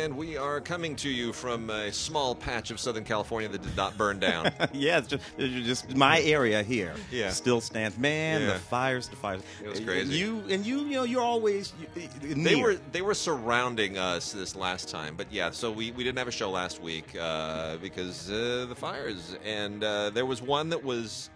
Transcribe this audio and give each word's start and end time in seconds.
And 0.00 0.16
we 0.16 0.38
are 0.38 0.62
coming 0.62 0.96
to 0.96 1.10
you 1.10 1.30
from 1.30 1.68
a 1.68 1.92
small 1.92 2.34
patch 2.34 2.70
of 2.70 2.80
Southern 2.80 3.04
California 3.04 3.50
that 3.50 3.60
did 3.60 3.76
not 3.76 3.98
burn 3.98 4.18
down. 4.18 4.50
yeah, 4.72 4.96
it's 4.98 5.08
just, 5.08 5.22
it's 5.36 5.66
just 5.66 5.94
my 5.94 6.22
area 6.22 6.62
here. 6.62 6.94
Yeah. 7.12 7.28
still 7.28 7.60
stands. 7.60 7.98
Man, 7.98 8.40
Yeah. 8.40 8.54
the 8.54 8.58
fires, 8.60 9.08
the 9.08 9.16
fires. 9.16 9.42
It 9.62 9.68
was 9.68 9.80
crazy. 9.80 10.16
You 10.16 10.42
and 10.48 10.64
you, 10.64 10.78
you 10.84 10.94
know, 10.96 11.02
you're 11.02 11.22
always 11.22 11.74
you, 11.94 12.34
they 12.34 12.56
were 12.56 12.76
they 12.92 13.02
were 13.02 13.12
surrounding 13.12 13.98
us 13.98 14.32
this 14.32 14.56
last 14.56 14.88
time, 14.88 15.16
but 15.16 15.30
yeah. 15.30 15.50
So 15.50 15.70
we, 15.70 15.90
we 15.92 16.02
didn't 16.02 16.18
have 16.18 16.28
a 16.28 16.32
show 16.32 16.50
last 16.50 16.80
week 16.80 17.14
uh, 17.20 17.76
because 17.76 18.30
uh, 18.30 18.64
the 18.70 18.74
fires, 18.74 19.36
and 19.44 19.84
uh, 19.84 20.08
there 20.10 20.24
was 20.24 20.40
one 20.40 20.70
that 20.70 20.82
was 20.82 21.28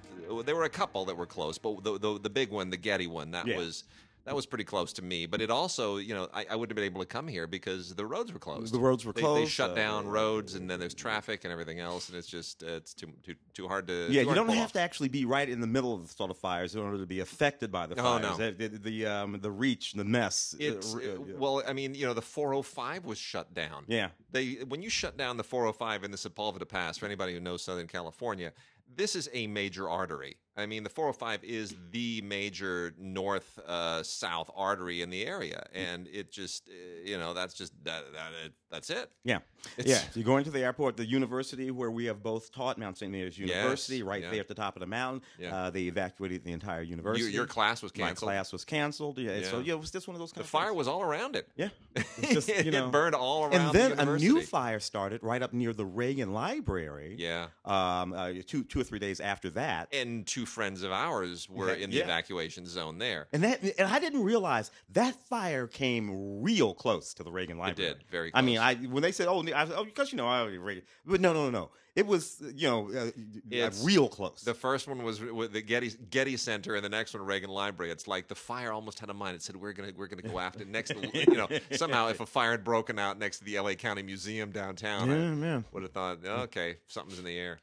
there 0.46 0.56
were 0.56 0.64
a 0.64 0.70
couple 0.70 1.04
that 1.04 1.16
were 1.16 1.26
close, 1.26 1.58
but 1.58 1.84
the 1.84 1.98
the, 1.98 2.18
the 2.18 2.30
big 2.30 2.50
one, 2.50 2.70
the 2.70 2.78
Getty 2.78 3.08
one, 3.08 3.30
that 3.32 3.46
Yeah. 3.46 3.58
was. 3.58 3.84
That 4.24 4.34
was 4.34 4.46
pretty 4.46 4.64
close 4.64 4.94
to 4.94 5.02
me, 5.02 5.26
but 5.26 5.42
it 5.42 5.50
also, 5.50 5.98
you 5.98 6.14
know, 6.14 6.28
I, 6.32 6.46
I 6.50 6.56
wouldn't 6.56 6.70
have 6.70 6.76
been 6.76 6.84
able 6.90 7.02
to 7.02 7.06
come 7.06 7.28
here 7.28 7.46
because 7.46 7.94
the 7.94 8.06
roads 8.06 8.32
were 8.32 8.38
closed. 8.38 8.72
The 8.72 8.78
roads 8.78 9.04
were 9.04 9.12
They- 9.12 9.20
They, 9.22 9.44
shut 9.46 9.72
uh, 9.72 9.74
down 9.74 10.08
roads, 10.08 10.54
and 10.54 10.68
then 10.70 10.80
there's 10.80 10.94
traffic 10.94 11.44
and 11.44 11.52
everything 11.52 11.78
else, 11.78 12.08
and 12.08 12.16
it's 12.16 12.26
just 12.28 12.62
uh, 12.62 12.68
it's 12.68 12.94
too 12.94 13.08
too 13.22 13.34
too 13.52 13.68
hard 13.68 13.86
to. 13.88 14.06
Yeah, 14.10 14.22
you 14.22 14.34
don't 14.34 14.48
have 14.48 14.66
off. 14.66 14.72
to 14.72 14.80
actually 14.80 15.10
be 15.10 15.26
right 15.26 15.46
in 15.48 15.60
the 15.60 15.66
middle 15.66 15.92
of 15.94 16.02
the 16.08 16.08
sort 16.14 16.30
of 16.30 16.38
fires 16.38 16.74
in 16.74 16.80
order 16.80 16.96
to 16.98 17.06
be 17.06 17.20
affected 17.20 17.70
by 17.70 17.86
the 17.86 17.96
fires. 17.96 18.24
Oh, 18.24 18.30
no. 18.30 18.36
The, 18.36 18.68
the, 18.68 18.78
the, 18.78 19.06
um, 19.06 19.38
the 19.40 19.50
reach, 19.50 19.92
the 19.92 20.04
mess. 20.04 20.54
uh, 20.54 20.64
It's 20.64 20.94
uh, 20.94 20.98
uh, 20.98 21.00
yeah. 21.02 21.16
well, 21.36 21.62
I 21.68 21.74
mean, 21.74 21.94
you 21.94 22.06
know, 22.06 22.14
the 22.14 22.22
405 22.22 23.04
was 23.04 23.18
shut 23.18 23.52
down. 23.52 23.84
yeah. 23.88 24.08
They 24.30 24.54
when 24.66 24.80
you 24.82 24.88
shut 24.88 25.16
down 25.18 25.36
the 25.36 25.44
405 25.44 26.02
in 26.02 26.10
the 26.10 26.16
Sepulveda 26.16 26.66
Pass, 26.66 26.96
for 26.98 27.04
anybody 27.06 27.34
who 27.34 27.40
knows 27.40 27.62
Southern 27.62 27.86
California, 27.86 28.52
this 28.96 29.14
is 29.14 29.28
a 29.32 29.46
major 29.46 29.88
artery. 29.88 30.36
I 30.56 30.66
mean, 30.66 30.84
the 30.84 30.90
405 30.90 31.42
is 31.42 31.74
the 31.90 32.22
major 32.22 32.94
north 32.98 33.58
uh, 33.66 34.02
south 34.04 34.50
artery 34.56 35.02
in 35.02 35.10
the 35.10 35.26
area, 35.26 35.66
and 35.74 36.06
it 36.06 36.30
just 36.30 36.68
uh, 36.68 36.72
you 37.04 37.18
know 37.18 37.34
that's 37.34 37.54
just 37.54 37.72
that, 37.84 38.04
that 38.12 38.30
it, 38.44 38.52
that's 38.70 38.88
it. 38.90 39.10
Yeah, 39.24 39.38
It's- 39.76 39.86
yeah. 39.86 39.98
So 40.12 40.20
you 40.20 40.24
go 40.24 40.36
into 40.36 40.50
the 40.50 40.60
airport, 40.60 40.96
the 40.96 41.06
university 41.06 41.70
where 41.72 41.90
we 41.90 42.04
have 42.06 42.22
both 42.22 42.52
taught, 42.52 42.78
Mount 42.78 42.96
St. 42.98 43.10
Mary's 43.10 43.36
University, 43.38 44.02
right 44.02 44.22
yeah. 44.22 44.30
there 44.30 44.40
at 44.40 44.48
the 44.48 44.54
top 44.54 44.76
of 44.76 44.80
the 44.80 44.86
mountain. 44.86 45.22
Yeah. 45.40 45.54
Uh, 45.56 45.70
they 45.70 45.82
evacuated 45.82 46.44
the 46.44 46.52
entire 46.52 46.82
university. 46.82 47.32
your 47.32 47.46
class 47.46 47.82
was 47.82 47.90
canceled. 47.92 48.28
My 48.28 48.34
class 48.34 48.52
was 48.52 48.64
canceled. 48.64 49.18
Yeah, 49.18 49.42
so 49.42 49.58
Yeah. 49.58 49.64
yeah, 49.64 49.72
it 49.74 49.80
was 49.80 49.90
just 49.90 50.06
one 50.06 50.14
of 50.14 50.20
those. 50.20 50.30
The 50.30 50.36
Kind 50.36 50.44
of 50.44 50.50
fire 50.50 50.66
things. 50.68 50.76
was 50.76 50.88
all 50.88 51.02
around 51.02 51.34
it. 51.36 51.48
Yeah, 51.56 51.68
just, 52.20 52.48
you 52.64 52.70
know. 52.70 52.86
it 52.88 52.92
burned 52.92 53.14
all 53.16 53.44
around. 53.44 53.54
and 53.54 53.72
then 53.72 53.96
the 53.96 54.12
a 54.12 54.16
new 54.18 54.40
fire 54.42 54.78
started 54.80 55.20
right 55.22 55.42
up 55.42 55.52
near 55.52 55.72
the 55.72 55.84
Reagan 55.86 56.32
Library. 56.32 57.16
Yeah. 57.18 57.46
Um, 57.64 58.12
uh, 58.12 58.32
two 58.46 58.64
two 58.64 58.80
or 58.80 58.84
three 58.84 58.98
days 58.98 59.18
after 59.20 59.50
that. 59.50 59.88
And 59.92 60.26
two 60.26 60.43
friends 60.44 60.82
of 60.82 60.92
ours 60.92 61.48
were 61.48 61.72
in 61.72 61.90
the 61.90 61.96
yeah. 61.96 62.04
evacuation 62.04 62.66
zone 62.66 62.98
there. 62.98 63.26
And 63.32 63.42
that, 63.44 63.62
and 63.78 63.88
I 63.88 63.98
didn't 63.98 64.22
realize 64.22 64.70
that 64.90 65.14
fire 65.28 65.66
came 65.66 66.42
real 66.42 66.74
close 66.74 67.14
to 67.14 67.22
the 67.22 67.32
Reagan 67.32 67.58
Library. 67.58 67.94
did, 67.94 68.04
very 68.10 68.30
I 68.34 68.42
mean. 68.42 68.58
I 68.58 68.74
when 68.74 69.02
they 69.02 69.12
said, 69.12 69.28
"Oh, 69.28 69.42
I 69.42 69.64
said, 69.66 69.74
oh, 69.76 69.84
because 69.84 70.12
you 70.12 70.16
know, 70.16 70.26
I 70.26 70.40
already 70.40 70.58
Reagan," 70.58 70.84
but 71.04 71.20
no, 71.20 71.32
no, 71.32 71.44
no, 71.44 71.50
no. 71.50 71.70
It 71.96 72.08
was, 72.08 72.42
you 72.56 72.68
know, 72.68 72.90
uh, 72.92 72.98
uh, 73.04 73.10
It's- 73.50 73.84
real 73.84 74.08
close. 74.08 74.42
The 74.42 74.52
first 74.52 74.88
one 74.88 75.04
was 75.04 75.20
with 75.20 75.52
the 75.52 75.62
Getty 75.62 75.92
Getty 76.10 76.36
Center, 76.36 76.74
and 76.74 76.84
the 76.84 76.88
next 76.88 77.14
one 77.14 77.24
Reagan 77.24 77.50
Library. 77.50 77.92
It's 77.92 78.08
like 78.08 78.26
the 78.26 78.34
fire 78.34 78.72
almost 78.72 78.98
had 78.98 79.10
a 79.10 79.14
mind. 79.14 79.36
It 79.36 79.42
said 79.42 79.54
we're 79.56 79.72
gonna 79.72 79.92
we're 79.96 80.08
gonna 80.08 80.22
go 80.22 80.38
after 80.38 80.64
next. 80.64 80.92
You 81.14 81.36
know, 81.36 81.48
somehow 81.72 82.08
if 82.08 82.20
a 82.20 82.26
fire 82.26 82.52
had 82.52 82.64
broken 82.64 82.98
out 82.98 83.18
next 83.18 83.38
to 83.38 83.44
the 83.44 83.56
L.A. 83.56 83.76
County 83.76 84.02
Museum 84.02 84.50
downtown, 84.50 85.08
yeah, 85.08 85.14
I 85.14 85.18
man. 85.34 85.64
would 85.72 85.82
have 85.84 85.92
thought, 85.92 86.24
okay, 86.24 86.76
something's 86.86 87.18
in 87.18 87.24
the 87.24 87.38
air. 87.38 87.60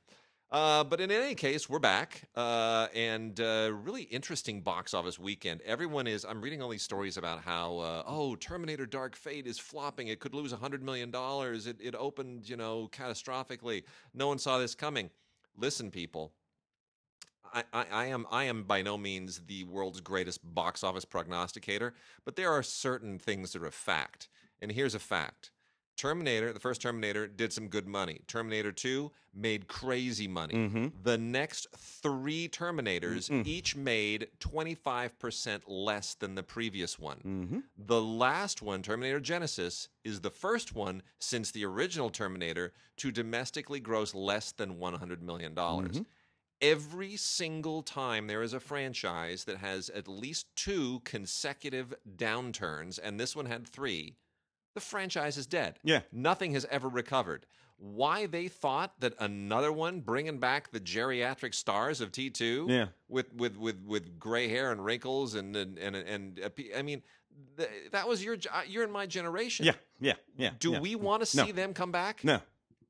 Uh, 0.51 0.83
but 0.83 0.99
in 0.99 1.09
any 1.11 1.33
case, 1.33 1.69
we're 1.69 1.79
back, 1.79 2.23
uh, 2.35 2.87
and 2.93 3.39
uh, 3.39 3.71
really 3.85 4.01
interesting 4.03 4.59
box 4.59 4.93
office 4.93 5.17
weekend. 5.17 5.61
Everyone 5.61 6.07
is. 6.07 6.25
I'm 6.25 6.41
reading 6.41 6.61
all 6.61 6.67
these 6.67 6.83
stories 6.83 7.15
about 7.15 7.41
how, 7.41 7.77
uh, 7.77 8.03
oh, 8.05 8.35
Terminator: 8.35 8.85
Dark 8.85 9.15
Fate 9.15 9.47
is 9.47 9.57
flopping. 9.57 10.09
It 10.09 10.19
could 10.19 10.33
lose 10.33 10.51
hundred 10.51 10.83
million 10.83 11.09
dollars. 11.09 11.67
It 11.67 11.77
it 11.79 11.95
opened, 11.95 12.49
you 12.49 12.57
know, 12.57 12.89
catastrophically. 12.91 13.83
No 14.13 14.27
one 14.27 14.39
saw 14.39 14.57
this 14.57 14.75
coming. 14.75 15.09
Listen, 15.57 15.89
people. 15.89 16.33
I, 17.53 17.63
I, 17.71 17.85
I 17.89 18.05
am 18.07 18.25
I 18.29 18.43
am 18.43 18.63
by 18.63 18.81
no 18.81 18.97
means 18.97 19.43
the 19.47 19.63
world's 19.63 20.01
greatest 20.01 20.41
box 20.43 20.83
office 20.83 21.05
prognosticator, 21.05 21.93
but 22.25 22.35
there 22.35 22.51
are 22.51 22.63
certain 22.63 23.19
things 23.19 23.53
that 23.53 23.61
are 23.61 23.67
a 23.67 23.71
fact. 23.71 24.27
And 24.61 24.73
here's 24.73 24.95
a 24.95 24.99
fact. 24.99 25.51
Terminator, 26.01 26.51
the 26.51 26.59
first 26.59 26.81
Terminator, 26.81 27.27
did 27.27 27.53
some 27.53 27.67
good 27.67 27.87
money. 27.87 28.21
Terminator 28.25 28.71
2 28.71 29.11
made 29.35 29.67
crazy 29.67 30.27
money. 30.27 30.55
Mm-hmm. 30.55 30.87
The 31.03 31.19
next 31.19 31.67
three 31.77 32.49
Terminators 32.49 33.29
each 33.45 33.75
made 33.75 34.27
25% 34.39 35.61
less 35.67 36.15
than 36.15 36.33
the 36.33 36.41
previous 36.41 36.97
one. 36.97 37.17
Mm-hmm. 37.17 37.59
The 37.77 38.01
last 38.01 38.63
one, 38.63 38.81
Terminator 38.81 39.19
Genisys, 39.19 39.89
is 40.03 40.21
the 40.21 40.31
first 40.31 40.73
one 40.73 41.03
since 41.19 41.51
the 41.51 41.65
original 41.65 42.09
Terminator 42.09 42.73
to 42.97 43.11
domestically 43.11 43.79
gross 43.79 44.15
less 44.15 44.51
than 44.53 44.79
$100 44.79 45.21
million. 45.21 45.53
Mhm. 45.53 46.05
Every 46.61 47.15
single 47.15 47.83
time 47.83 48.25
there 48.25 48.41
is 48.41 48.53
a 48.53 48.59
franchise 48.59 49.43
that 49.43 49.57
has 49.57 49.89
at 49.89 50.07
least 50.07 50.47
two 50.55 51.01
consecutive 51.05 51.93
downturns, 52.15 52.99
and 53.01 53.19
this 53.19 53.35
one 53.35 53.45
had 53.45 53.67
three, 53.67 54.15
the 54.73 54.81
franchise 54.81 55.37
is 55.37 55.45
dead. 55.45 55.79
Yeah. 55.83 56.01
Nothing 56.11 56.53
has 56.53 56.65
ever 56.69 56.87
recovered. 56.89 57.45
Why 57.77 58.27
they 58.27 58.47
thought 58.47 58.99
that 58.99 59.13
another 59.19 59.71
one, 59.71 60.01
bringing 60.01 60.37
back 60.39 60.71
the 60.71 60.79
geriatric 60.79 61.55
stars 61.55 61.99
of 61.99 62.11
T2, 62.11 62.69
Yeah. 62.69 62.85
with 63.09 63.33
with 63.33 63.57
with 63.57 63.83
with 63.83 64.19
gray 64.19 64.47
hair 64.47 64.71
and 64.71 64.83
wrinkles 64.85 65.33
and 65.35 65.55
and 65.55 65.79
and, 65.79 65.95
and 65.95 66.51
I 66.77 66.81
mean, 66.83 67.01
th- 67.57 67.69
that 67.91 68.07
was 68.07 68.23
your 68.23 68.37
uh, 68.51 68.61
you're 68.67 68.83
in 68.83 68.91
my 68.91 69.07
generation. 69.07 69.65
Yeah, 69.65 69.73
yeah, 69.99 70.13
yeah. 70.37 70.51
Do 70.59 70.73
yeah. 70.73 70.79
we 70.79 70.95
want 70.95 71.25
to 71.25 71.37
No. 71.37 71.45
see 71.45 71.51
them 71.51 71.73
come 71.73 71.91
back? 71.91 72.23
No. 72.23 72.39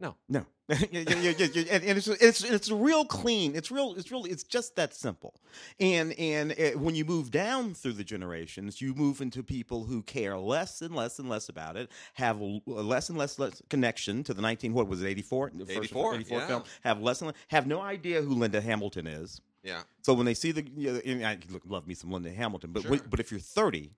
No. 0.02 0.16
No. 0.28 0.46
yeah, 0.92 1.04
yeah, 1.06 1.32
yeah, 1.32 1.64
and, 1.72 1.98
it's 1.98 2.08
it's 2.08 2.44
it's 2.44 2.72
real 2.72 3.06
clean. 3.06 3.56
It's 3.56 3.70
real. 3.70 3.94
It's 3.98 4.10
really. 4.10 4.32
It's 4.32 4.44
just 4.44 4.76
that 4.78 4.96
simple. 4.96 5.36
And 5.80 6.14
and 6.18 6.54
uh, 6.54 6.80
when 6.80 6.96
you 6.96 7.06
move 7.06 7.30
down 7.30 7.74
through 7.74 7.94
the 7.94 8.04
generations, 8.04 8.82
you 8.82 8.96
move 8.96 9.22
into 9.22 9.44
people 9.44 9.84
who 9.84 10.02
care 10.02 10.38
less 10.38 10.82
and 10.82 10.96
less 10.96 11.20
and 11.20 11.30
less 11.30 11.50
about 11.50 11.76
it, 11.76 11.92
have 12.14 12.42
less 12.66 13.10
and 13.10 13.18
less, 13.18 13.38
less 13.38 13.62
connection 13.70 14.24
to 14.24 14.34
the 14.34 14.42
nineteen. 14.42 14.74
What 14.74 14.88
was 14.88 15.04
it? 15.04 15.08
Eighty 15.08 15.22
four. 15.22 15.52
84, 15.70 16.16
yeah. 16.30 16.48
film. 16.48 16.64
Have 16.84 17.02
less 17.02 17.22
and 17.22 17.28
less, 17.28 17.38
have 17.50 17.68
no 17.68 17.82
idea 17.82 18.22
who 18.22 18.34
Linda 18.34 18.62
Hamilton 18.62 19.08
is. 19.08 19.42
Yeah. 19.64 19.82
So 20.02 20.14
when 20.14 20.26
they 20.26 20.34
see 20.34 20.52
the, 20.52 20.66
you 20.76 21.16
know, 21.16 21.28
I 21.28 21.38
look, 21.50 21.64
love 21.68 21.86
me 21.86 21.94
some 21.94 22.12
Linda 22.12 22.32
Hamilton, 22.32 22.72
but 22.72 22.84
Sure. 22.84 22.98
but 23.10 23.20
if 23.20 23.30
you're 23.30 23.40
30 23.40 23.92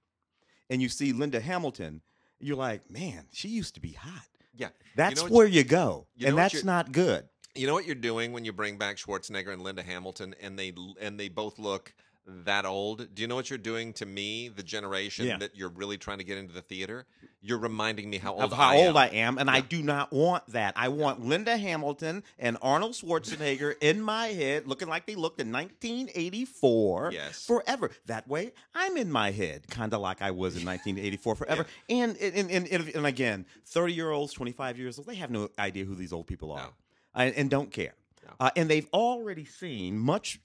and 0.69 0.81
you 0.81 0.89
see 0.89 1.13
Linda 1.13 1.39
Hamilton, 1.39 2.01
you're 2.39 2.57
like, 2.57 2.89
man, 2.91 3.27
she 3.31 3.47
used 3.47 3.75
to 3.75 3.79
be 3.79 3.93
hot. 3.93 4.27
Yeah. 4.55 4.69
That's 4.95 5.21
what 5.21 5.31
where 5.31 5.47
you 5.47 5.63
go, 5.63 6.07
you 6.15 6.27
and 6.27 6.35
know 6.35 6.41
that's 6.41 6.63
not 6.63 6.91
good. 6.91 7.27
You 7.55 7.67
know 7.67 7.73
what 7.73 7.85
you're 7.85 7.95
doing 7.95 8.33
when 8.33 8.45
you 8.45 8.53
bring 8.53 8.77
back 8.77 8.97
Schwarzenegger 8.97 9.53
and 9.53 9.61
Linda 9.61 9.83
Hamilton, 9.83 10.35
and 10.41 10.57
they 10.57 10.73
and 11.01 11.19
they 11.19 11.29
both 11.29 11.59
look 11.59 11.93
that 12.25 12.65
old. 12.65 13.13
Do 13.13 13.21
you 13.21 13.27
know 13.27 13.35
what 13.35 13.49
you're 13.49 13.57
doing 13.59 13.91
to 13.93 14.05
me, 14.05 14.47
the 14.47 14.63
generation 14.63 15.25
Yeah. 15.27 15.37
that 15.37 15.55
you're 15.55 15.69
really 15.69 15.97
trying 15.97 16.19
to 16.19 16.23
get 16.23 16.37
into 16.37 16.53
the 16.53 16.61
theater? 16.61 17.05
You're 17.41 17.57
reminding 17.59 18.09
me 18.09 18.17
how 18.17 18.31
old 18.33 18.43
Of 18.43 18.53
how 18.53 18.69
I 18.69 18.77
old 18.77 18.89
am. 18.91 18.97
I 18.97 19.09
am, 19.09 19.37
and 19.37 19.49
I 19.49 19.59
do 19.59 19.83
not 19.83 20.13
want 20.13 20.47
that. 20.53 20.73
I 20.77 20.87
want 20.87 21.25
Linda 21.25 21.57
Hamilton 21.57 22.23
and 22.39 22.57
Arnold 22.61 22.93
Schwarzenegger 22.93 23.75
in 23.81 24.01
my 24.01 24.27
head, 24.27 24.65
looking 24.67 24.87
like 24.87 25.05
they 25.05 25.15
looked 25.15 25.41
in 25.41 25.51
1984 25.51 27.11
Yes. 27.11 27.45
forever. 27.45 27.91
That 28.05 28.27
way, 28.27 28.53
I'm 28.73 28.97
in 28.97 29.11
my 29.11 29.31
head, 29.31 29.67
kind 29.67 29.93
of 29.93 30.01
like 30.01 30.21
I 30.21 30.31
was 30.31 30.55
in 30.55 30.65
1984 30.65 31.35
forever. 31.35 31.65
And, 31.89 32.15
and, 32.17 32.49
and, 32.49 32.67
and, 32.71 32.89
and 32.95 33.05
again, 33.05 33.45
30 33.65 33.93
year 33.93 34.11
olds, 34.11 34.33
25 34.33 34.77
years 34.77 34.97
old, 34.97 35.07
they 35.07 35.15
have 35.15 35.31
no 35.31 35.49
idea 35.59 35.85
who 35.85 35.95
these 35.95 36.13
old 36.13 36.27
people 36.27 36.51
are 36.51 36.59
No. 36.67 36.69
and, 37.15 37.35
and 37.35 37.49
don't 37.49 37.71
care. 37.71 37.93
Uh, 38.39 38.49
and 38.55 38.69
they've 38.69 38.87
already 38.93 39.45
seen 39.45 39.97
much 39.97 40.39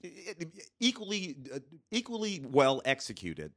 equally 0.79 1.35
uh, 1.53 1.59
equally 1.91 2.41
well 2.51 2.81
executed 2.85 3.51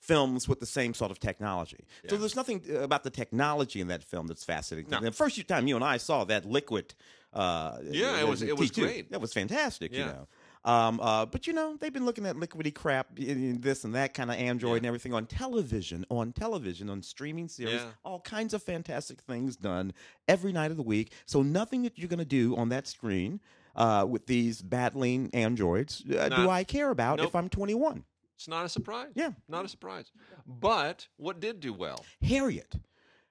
films 0.00 0.48
with 0.48 0.60
the 0.60 0.66
same 0.66 0.94
sort 0.94 1.10
of 1.10 1.18
technology. 1.18 1.84
So 2.08 2.16
there's 2.16 2.36
nothing 2.36 2.62
uh, 2.70 2.80
about 2.80 3.02
the 3.02 3.10
technology 3.10 3.80
in 3.80 3.88
that 3.88 4.04
film 4.04 4.28
that's 4.28 4.44
fascinating. 4.44 4.90
No. 4.90 5.00
The 5.00 5.10
first 5.10 5.46
time 5.48 5.66
you 5.66 5.74
and 5.74 5.84
I 5.84 5.96
saw 5.96 6.22
that 6.24 6.44
liquid, 6.44 6.94
uh, 7.32 7.78
Yeah, 7.82 8.20
it 8.20 8.28
was- 8.28 8.42
it 8.42 8.56
was 8.56 8.70
T2, 8.70 8.82
great. 8.82 9.10
That 9.10 9.20
was 9.20 9.32
fantastic. 9.32 9.92
You 9.92 10.04
know. 10.06 10.28
Um, 10.64 11.00
uh, 11.00 11.24
but 11.26 11.46
you 11.46 11.52
know 11.52 11.76
they've 11.76 11.92
been 11.92 12.04
looking 12.04 12.26
at 12.26 12.36
liquidy 12.36 12.72
crap, 12.74 13.08
this 13.16 13.84
and 13.84 13.94
that 13.94 14.12
kind 14.14 14.30
of 14.30 14.36
Android 14.36 14.72
Yeah. 14.72 14.76
and 14.78 14.86
everything 14.86 15.14
on 15.14 15.26
television, 15.26 16.04
on 16.10 16.32
television, 16.32 16.90
on 16.90 17.02
streaming 17.02 17.48
series, 17.48 17.74
Yeah. 17.74 17.90
all 18.04 18.20
kinds 18.20 18.54
of 18.54 18.62
fantastic 18.62 19.20
things 19.22 19.56
done 19.56 19.92
every 20.28 20.52
night 20.52 20.70
of 20.70 20.76
the 20.76 20.82
week. 20.82 21.12
So 21.26 21.42
nothing 21.42 21.82
that 21.82 21.96
you're 21.98 22.08
going 22.08 22.18
to 22.18 22.24
do 22.24 22.56
on 22.56 22.68
that 22.68 22.86
screen 22.86 23.40
uh, 23.78 24.04
with 24.06 24.26
these 24.26 24.60
battling 24.60 25.30
androids 25.32 26.04
uh, 26.10 26.28
do 26.28 26.50
I 26.50 26.64
care 26.64 26.90
about 26.90 27.18
Nope. 27.18 27.28
if 27.28 27.36
I'm 27.36 27.48
21. 27.48 28.04
It's 28.36 28.48
not 28.48 28.66
a 28.66 28.68
surprise. 28.68 29.08
Yeah. 29.14 29.30
Not 29.48 29.64
a 29.64 29.68
surprise. 29.68 30.12
But 30.46 31.08
what 31.16 31.40
did 31.40 31.60
do 31.60 31.72
well? 31.72 32.04
Harriet. 32.22 32.74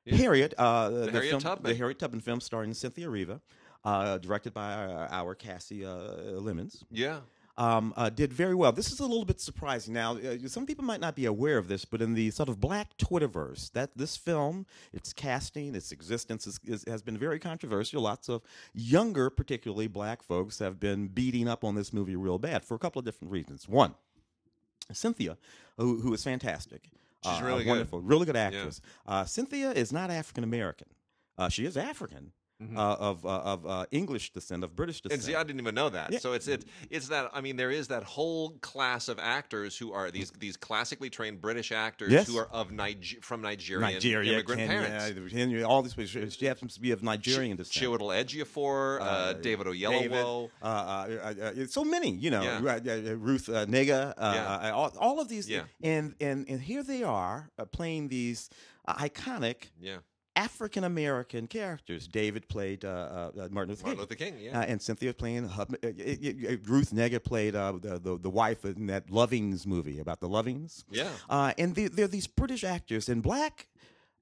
Yeah. 0.06 0.16
Harriet, 0.16 0.54
uh, 0.58 0.90
the, 0.90 1.12
Harriet 1.12 1.30
film, 1.30 1.42
Tubman. 1.42 1.72
the 1.72 1.78
Harriet 1.78 2.00
Tubman 2.00 2.22
film 2.22 2.40
starring 2.40 2.74
Cynthia 2.74 3.08
Erivo, 3.08 3.42
uh, 3.84 4.18
directed 4.20 4.54
by 4.54 4.74
our, 4.74 5.08
our 5.12 5.36
Kasi 5.36 5.86
uh, 5.86 6.40
Lemmons. 6.40 6.84
Yeah. 6.90 7.20
Um, 7.58 7.94
uh, 7.98 8.10
did 8.10 8.32
very 8.32 8.54
well. 8.54 8.72
This 8.72 8.92
is 8.92 9.00
a 9.00 9.06
little 9.06 9.26
bit 9.26 9.42
surprising. 9.42 9.94
Now, 9.94 10.18
uh, 10.18 10.48
some 10.48 10.66
people 10.66 10.86
might 10.86 11.00
not 11.00 11.16
be 11.16 11.26
aware 11.26 11.58
of 11.58 11.68
this, 11.68 11.86
but 11.86 12.02
in 12.02 12.14
the 12.14 12.30
sort 12.32 12.50
of 12.50 12.60
black 12.60 12.98
Twitterverse, 12.98 13.72
that 13.72 13.98
this 13.98 14.16
film, 14.16 14.66
its 14.94 15.12
casting, 15.12 15.74
its 15.76 15.92
existence 15.92 16.46
is, 16.46 16.60
is, 16.64 16.86
has 16.88 17.02
been 17.02 17.18
very 17.18 17.40
controversial. 17.40 18.04
Lots 18.04 18.30
of 18.30 18.42
younger, 18.74 19.30
particularly 19.30 19.88
black 19.88 20.22
folks, 20.22 20.60
have 20.60 20.80
been 20.80 21.08
beating 21.08 21.48
up 21.48 21.64
on 21.64 21.76
this 21.76 21.92
movie 21.92 22.16
real 22.16 22.38
bad 22.38 22.64
for 22.64 22.76
a 22.76 22.80
couple 22.80 23.00
of 23.00 23.06
different 23.06 23.32
reasons. 23.32 23.68
One, 23.68 23.96
Cynthia, 24.92 25.38
who, 25.78 26.00
who 26.00 26.14
is 26.14 26.24
fantastic. 26.24 26.90
She's 27.24 27.42
uh, 27.42 27.44
really 27.44 27.64
good. 27.64 27.70
wonderful, 27.70 28.02
really 28.02 28.26
good 28.28 28.38
actress. 28.38 28.82
Uh, 29.08 29.26
Cynthia 29.26 29.72
is 29.72 29.92
not 29.92 30.12
African 30.12 30.44
American. 30.44 30.88
Uh, 31.38 31.50
she 31.50 31.66
is 31.66 31.76
African. 31.76 32.32
Uh, 32.60 32.96
of 33.00 33.24
uh, 33.24 33.30
of 33.54 33.68
uh, 33.68 33.86
English 33.92 34.32
descent, 34.32 34.64
of 34.64 34.76
British 34.76 35.02
descent. 35.02 35.20
And 35.20 35.24
see, 35.24 35.36
I 35.36 35.44
didn't 35.44 35.62
even 35.62 35.76
know 35.76 35.90
that. 35.90 36.12
Yeah. 36.12 36.18
So 36.18 36.34
it's 36.34 36.48
it's 36.48 36.66
it's 36.90 37.08
that. 37.10 37.30
I 37.32 37.40
mean, 37.40 37.56
there 37.56 37.70
is 37.70 37.88
that 37.90 38.04
whole 38.04 38.58
class 38.62 39.10
of 39.10 39.20
actors 39.20 39.78
who 39.78 39.94
are 39.94 40.10
these 40.10 40.32
these 40.40 40.58
classically 40.58 41.12
trained 41.12 41.40
British 41.40 41.72
actors 41.72 42.12
Yes. 42.12 42.26
who 42.28 42.36
are 42.40 42.48
of 42.52 42.72
Niger- 42.72 43.22
from 43.22 43.44
Nigerian 43.44 43.94
Nigeria, 43.94 44.34
immigrant 44.34 44.62
Kenya, 44.62 44.88
parents. 44.90 45.34
Kenya, 45.34 45.68
all 45.68 45.84
these 45.84 45.94
places. 45.94 46.34
She 46.36 46.48
happens 46.48 46.74
to 46.74 46.82
be 46.82 46.90
of 46.90 47.04
Nigerian 47.04 47.58
descent. 47.58 47.86
Chiwetel 47.86 48.10
Ejiofor, 48.26 49.02
uh, 49.02 49.04
Uh, 49.04 49.34
David 49.34 49.68
Oyelowo. 49.68 50.50
uh, 50.64 51.68
so 51.68 51.84
many, 51.84 52.10
you 52.10 52.32
know, 52.32 52.42
Yeah. 52.42 53.14
Ruth 53.20 53.50
uh, 53.50 53.68
Negga, 53.68 54.16
uh, 54.18 54.32
Yeah. 54.34 54.72
all, 54.72 54.92
all 55.00 55.20
of 55.20 55.28
these, 55.30 55.48
and 55.84 56.16
and 56.20 56.50
and 56.50 56.60
here 56.60 56.82
they 56.82 57.04
are 57.04 57.52
uh, 57.60 57.66
playing 57.66 58.08
these 58.08 58.50
iconic 58.88 59.70
Yeah, 59.80 59.98
African 60.38 60.84
American 60.84 61.48
characters. 61.48 62.08
David 62.08 62.48
played 62.48 62.86
uh, 62.86 62.90
uh, 62.90 62.92
uh, 62.92 63.48
Martin 63.52 63.72
Luther 63.72 63.84
Martin 63.84 63.84
King. 63.84 63.98
Luther 64.00 64.16
King. 64.16 64.36
Yeah, 64.40 64.60
Uh, 64.60 64.72
and 64.72 64.82
Cynthia 64.82 65.14
playing 65.14 65.46
uh, 65.46 65.66
uh, 65.84 65.88
Ruth 66.74 66.92
Negga 66.94 67.20
played 67.24 67.56
uh, 67.56 67.74
the, 67.82 68.00
the 68.00 68.18
the 68.18 68.30
wife 68.30 68.64
in 68.66 68.88
that 68.88 69.08
Lovings 69.10 69.66
movie 69.66 70.00
about 70.00 70.20
the 70.20 70.30
Lovings. 70.30 70.84
yeah. 70.92 71.10
Uh, 71.30 71.52
and 71.58 71.76
the, 71.76 71.88
they're 71.88 72.08
these 72.08 72.28
British 72.28 72.64
actors 72.64 73.10
and 73.10 73.22
black 73.24 73.68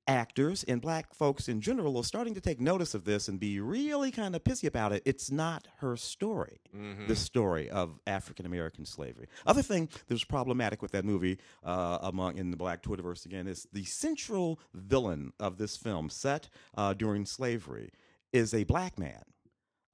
actors 0.08 0.64
and 0.66 0.82
black 0.82 1.14
folks 1.14 1.48
in 1.50 1.62
general 1.62 1.98
are 1.98 2.04
starting 2.04 2.34
to 2.36 2.42
take 2.42 2.60
notice 2.62 2.94
of 2.94 3.06
this 3.06 3.28
and 3.28 3.40
be 3.40 3.60
really 3.60 4.12
kind 4.12 4.36
of 4.36 4.44
pissy 4.44 4.66
about 4.68 4.92
it. 4.94 5.02
It's 5.06 5.32
not 5.32 5.68
her 5.78 5.98
story, 5.98 6.60
Mhm. 6.76 7.08
the 7.08 7.16
story 7.16 7.70
of 7.70 8.00
African 8.06 8.46
American 8.46 8.86
slavery. 8.86 9.28
Other 9.46 9.62
thing 9.64 9.88
that 10.08 10.14
was 10.14 10.24
problematic 10.24 10.82
with 10.82 10.92
that 10.92 11.06
movie 11.06 11.40
uh, 11.64 11.98
among 12.02 12.38
in 12.38 12.52
the 12.52 12.58
black 12.58 12.84
Twitterverse 12.84 13.26
again 13.26 13.48
is 13.48 13.68
the 13.74 13.84
central 13.86 14.60
villain 14.74 15.34
of 15.40 15.58
this 15.58 15.76
film 15.78 16.10
set 16.10 16.50
uh, 16.76 16.94
during 16.94 17.26
slavery 17.26 17.92
is 18.32 18.54
a 18.54 18.64
black 18.66 19.00
man, 19.00 19.24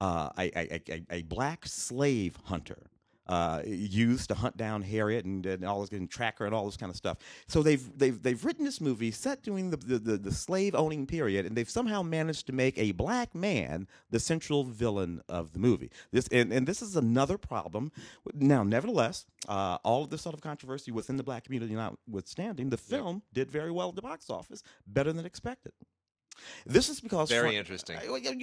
uh, 0.00 0.30
a, 0.38 0.50
a, 0.58 0.82
a, 0.90 1.04
a 1.10 1.22
black 1.22 1.66
slave 1.66 2.36
hunter 2.44 2.90
uh, 3.26 3.62
used 3.64 4.28
to 4.28 4.34
hunt 4.34 4.56
down 4.56 4.82
Harriet 4.82 5.24
and, 5.24 5.44
and 5.46 5.64
all 5.64 5.80
this 5.80 5.90
and 5.90 6.10
track 6.10 6.38
her 6.38 6.46
and 6.46 6.54
all 6.54 6.66
this 6.66 6.76
kind 6.76 6.90
of 6.90 6.96
stuff. 6.96 7.18
So 7.48 7.62
they've 7.62 7.98
they've 7.98 8.20
they've 8.22 8.44
written 8.44 8.64
this 8.64 8.80
movie 8.80 9.10
set 9.10 9.42
during 9.42 9.70
the 9.70 9.76
the, 9.76 9.98
the, 9.98 10.16
the 10.16 10.32
slave 10.32 10.74
owning 10.74 11.06
period, 11.06 11.46
and 11.46 11.56
they've 11.56 11.70
somehow 11.70 12.02
managed 12.02 12.46
to 12.46 12.52
make 12.52 12.76
a 12.78 12.92
black 12.92 13.34
man 13.34 13.86
the 14.10 14.20
central 14.20 14.64
villain 14.64 15.22
of 15.28 15.52
the 15.52 15.58
movie. 15.58 15.90
This 16.10 16.28
and, 16.32 16.52
and 16.52 16.66
this 16.66 16.82
is 16.82 16.96
another 16.96 17.38
problem. 17.38 17.92
Now, 18.34 18.62
nevertheless, 18.62 19.26
uh, 19.48 19.78
all 19.84 20.04
of 20.04 20.10
this 20.10 20.22
sort 20.22 20.34
of 20.34 20.40
controversy 20.40 20.90
within 20.90 21.16
the 21.16 21.22
black 21.22 21.44
community 21.44 21.74
notwithstanding, 21.74 22.70
the 22.70 22.76
film 22.76 23.22
did 23.32 23.50
very 23.50 23.70
well 23.70 23.90
at 23.90 23.96
the 23.96 24.02
box 24.02 24.30
office, 24.30 24.62
better 24.86 25.12
than 25.12 25.24
expected. 25.26 25.72
This 26.66 26.88
is 26.88 27.00
because 27.00 27.28
Very 27.28 27.56
interesting. 27.56 27.96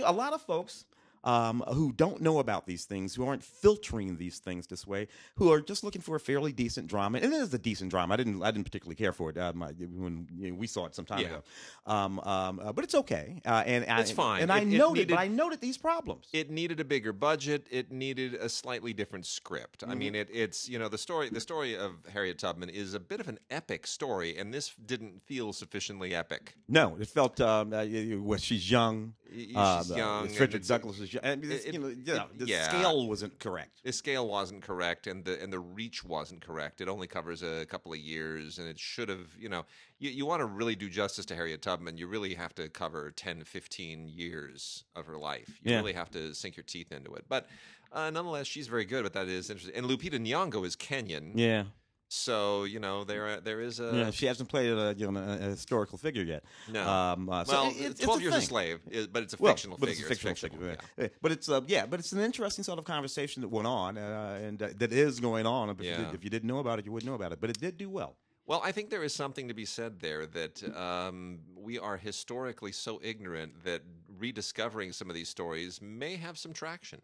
a 0.06 0.12
lot 0.12 0.34
of 0.34 0.42
folks 0.42 0.86
um, 1.24 1.62
who 1.74 1.92
don't 1.92 2.22
know 2.22 2.40
about 2.40 2.66
these 2.68 2.86
things, 2.86 3.16
who 3.16 3.26
aren't 3.28 3.44
filtering 3.44 4.18
these 4.18 4.40
things 4.40 4.68
this 4.68 4.88
way, 4.88 5.08
who 5.36 5.52
are 5.52 5.62
just 5.62 5.84
looking 5.84 6.02
for 6.02 6.16
a 6.16 6.20
fairly 6.20 6.52
decent 6.52 6.88
drama, 6.88 7.20
and 7.20 7.34
it 7.34 7.38
is 7.38 7.54
a 7.54 7.58
decent 7.60 7.90
drama. 7.92 8.14
I 8.14 8.18
didn't, 8.18 8.42
I 8.42 8.52
didn't 8.52 8.66
particularly 8.66 8.96
care 8.96 9.12
for 9.14 9.30
it 9.30 9.38
um, 9.38 9.62
I- 9.64 9.72
when 9.72 10.28
you 10.38 10.52
know, 10.52 10.56
we 10.58 10.68
saw 10.68 10.86
it 10.86 10.96
some 10.96 11.06
time 11.06 11.20
Yeah. 11.20 11.28
ago, 11.28 11.44
um, 11.86 12.20
um, 12.22 12.60
uh, 12.60 12.72
but 12.74 12.84
it's 12.84 12.96
okay. 12.96 13.42
Uh, 13.46 13.64
and 13.66 13.86
I- 13.86 14.00
It's 14.02 14.12
fine. 14.12 14.42
And 14.44 14.52
I 14.52 14.60
It- 14.60 14.68
it 14.74 14.78
noted, 14.78 14.94
needed- 15.02 15.10
but 15.16 15.20
I 15.20 15.28
noted 15.28 15.62
these 15.62 15.78
problems. 15.78 16.28
It 16.34 16.50
needed 16.50 16.80
a 16.80 16.86
bigger 16.86 17.14
budget. 17.14 17.68
It 17.70 17.92
needed 17.92 18.36
a 18.36 18.50
slightly 18.50 18.94
different 18.94 19.26
script. 19.26 19.84
I 19.88 19.96
mean, 19.96 20.16
it, 20.16 20.30
it's 20.32 20.70
you 20.70 20.80
know 20.80 20.88
the 20.90 20.98
story. 20.98 21.30
The 21.30 21.40
story 21.42 21.76
of 21.78 21.92
Harriet 22.12 22.40
Tubman 22.40 22.70
is 22.70 22.94
a 22.94 23.00
bit 23.00 23.20
of 23.20 23.28
an 23.28 23.40
epic 23.50 23.88
story, 23.88 24.38
and 24.38 24.54
this 24.54 24.74
didn't 24.86 25.22
feel 25.24 25.54
sufficiently 25.54 26.14
epic. 26.16 26.56
no, 26.68 26.98
it 27.00 27.08
felt 27.08 27.40
um, 27.42 27.74
uh, 27.74 27.86
well, 28.20 28.40
she's 28.40 28.70
young. 28.72 29.14
Y- 29.32 29.48
uh, 29.56 29.60
uh, 29.60 29.96
young, 29.96 30.28
Frederick 30.30 30.66
Douglass 30.66 31.00
is 31.00 31.14
young. 31.14 31.24
and 31.24 31.44
it's, 31.46 31.66
it- 31.66 31.74
you 31.74 31.80
know, 31.80 31.88
it- 31.88 31.98
yeah, 32.04 32.26
the 32.36 32.46
yeah. 32.48 32.68
scale 32.70 33.08
wasn't 33.08 33.38
correct. 33.40 33.82
the 33.84 33.92
scale 33.92 34.28
wasn't 34.28 34.62
correct 34.62 35.08
and 35.08 35.24
the 35.24 35.42
and 35.42 35.54
the 35.54 35.60
reach 35.60 36.04
wasn't 36.04 36.42
correct. 36.42 36.82
It 36.82 36.88
only 36.88 37.08
covers 37.08 37.44
a 37.44 37.66
couple 37.68 37.94
of 37.94 38.00
years 38.00 38.58
and 38.58 38.68
it 38.68 38.80
should 38.80 39.10
have, 39.10 39.28
you 39.38 39.50
know, 39.50 39.66
you, 40.00 40.10
you 40.10 40.26
want 40.26 40.40
to 40.40 40.46
really 40.46 40.76
do 40.76 40.90
justice 40.90 41.26
to 41.28 41.36
Harriet 41.36 41.62
Tubman, 41.62 41.98
you 41.98 42.08
really 42.08 42.34
have 42.34 42.56
to 42.56 42.70
cover 42.70 43.12
10, 43.12 43.44
15 43.44 44.08
years 44.08 44.84
of 44.96 45.06
her 45.06 45.18
life. 45.18 45.60
You 45.64 45.72
Yeah. 45.72 45.78
really 45.78 45.94
have 45.94 46.10
to 46.12 46.34
sink 46.34 46.58
your 46.58 46.64
teeth 46.64 46.92
into 46.92 47.14
it. 47.16 47.26
But 47.30 47.48
uh, 47.92 48.10
nonetheless, 48.10 48.48
she's 48.48 48.68
very 48.68 48.86
good, 48.86 49.04
but 49.04 49.14
that 49.14 49.28
is 49.28 49.50
interesting. 49.50 49.76
And 49.76 49.86
Lupita 49.90 50.20
Nyong'o 50.20 50.66
is 50.66 50.76
Kenyan. 50.76 51.32
Yeah. 51.36 51.64
So, 52.12 52.64
you 52.64 52.80
know, 52.80 53.04
there 53.04 53.40
there 53.40 53.62
is 53.62 53.80
a 53.80 53.92
yeah, 53.94 54.10
she 54.12 54.26
hasn't 54.26 54.50
played 54.50 54.72
a, 54.72 54.96
you 54.98 55.12
know, 55.12 55.20
a, 55.22 55.38
historical 55.38 55.98
figure 56.00 56.24
yet. 56.24 56.44
No. 56.68 56.88
Um, 56.88 57.30
uh, 57.30 57.44
so 57.46 57.54
well, 57.54 57.70
it- 57.72 57.78
it- 57.78 57.86
it's 57.92 58.00
12 58.02 58.20
a 58.20 58.24
years 58.24 58.36
a 58.36 58.42
slave, 58.42 58.80
is- 58.90 59.08
but 59.08 59.22
it's 59.24 59.36
a 59.36 59.38
Well, 59.40 59.54
fictional 59.54 59.78
but 59.78 59.90
figure. 59.90 60.08
It's 60.08 60.20
a 60.20 60.26
fictional, 60.26 60.36
fictional, 60.36 60.60
figure. 60.70 60.78
yeah. 60.98 61.04
yeah. 61.04 61.10
But 61.22 61.32
it's 61.34 61.48
uh, 61.50 61.62
yeah, 61.68 61.86
but 61.86 62.00
it's 62.00 62.12
an 62.12 62.20
interesting 62.20 62.64
sort 62.64 62.80
of 62.80 62.86
conversation 62.86 63.42
that 63.44 63.50
went 63.50 63.68
on, 63.68 63.98
uh, 64.00 64.40
and 64.42 64.60
uh, 64.62 64.70
that 64.78 64.92
is 64.92 65.20
going 65.20 65.46
on. 65.46 65.70
If, 65.70 65.80
you 65.82 65.90
Yeah. 65.92 65.98
did, 66.06 66.16
if 66.16 66.24
you 66.24 66.32
didn't 66.32 66.48
know 66.48 66.58
about 66.60 66.80
it, 66.80 66.86
you 66.88 66.92
wouldn't 66.92 67.08
know 67.08 67.16
about 67.16 67.32
it. 67.32 67.40
But 67.40 67.52
it 67.52 67.60
did 67.60 67.78
do 67.78 67.92
well. 67.92 68.18
Well, 68.48 68.62
I 68.64 68.72
think 68.72 68.90
there 68.90 69.04
is 69.04 69.14
something 69.14 69.48
to 69.48 69.54
be 69.54 69.66
said 69.66 70.00
there 70.00 70.26
that 70.26 70.64
um, 70.76 71.42
we 71.56 71.78
are 71.78 71.98
historically 71.98 72.72
so 72.72 73.00
ignorant 73.04 73.64
that 73.66 73.84
rediscovering 74.18 74.92
some 74.94 75.08
of 75.12 75.16
these 75.16 75.30
stories 75.30 75.80
may 75.80 76.16
have 76.16 76.40
some 76.40 76.54
traction, 76.54 77.02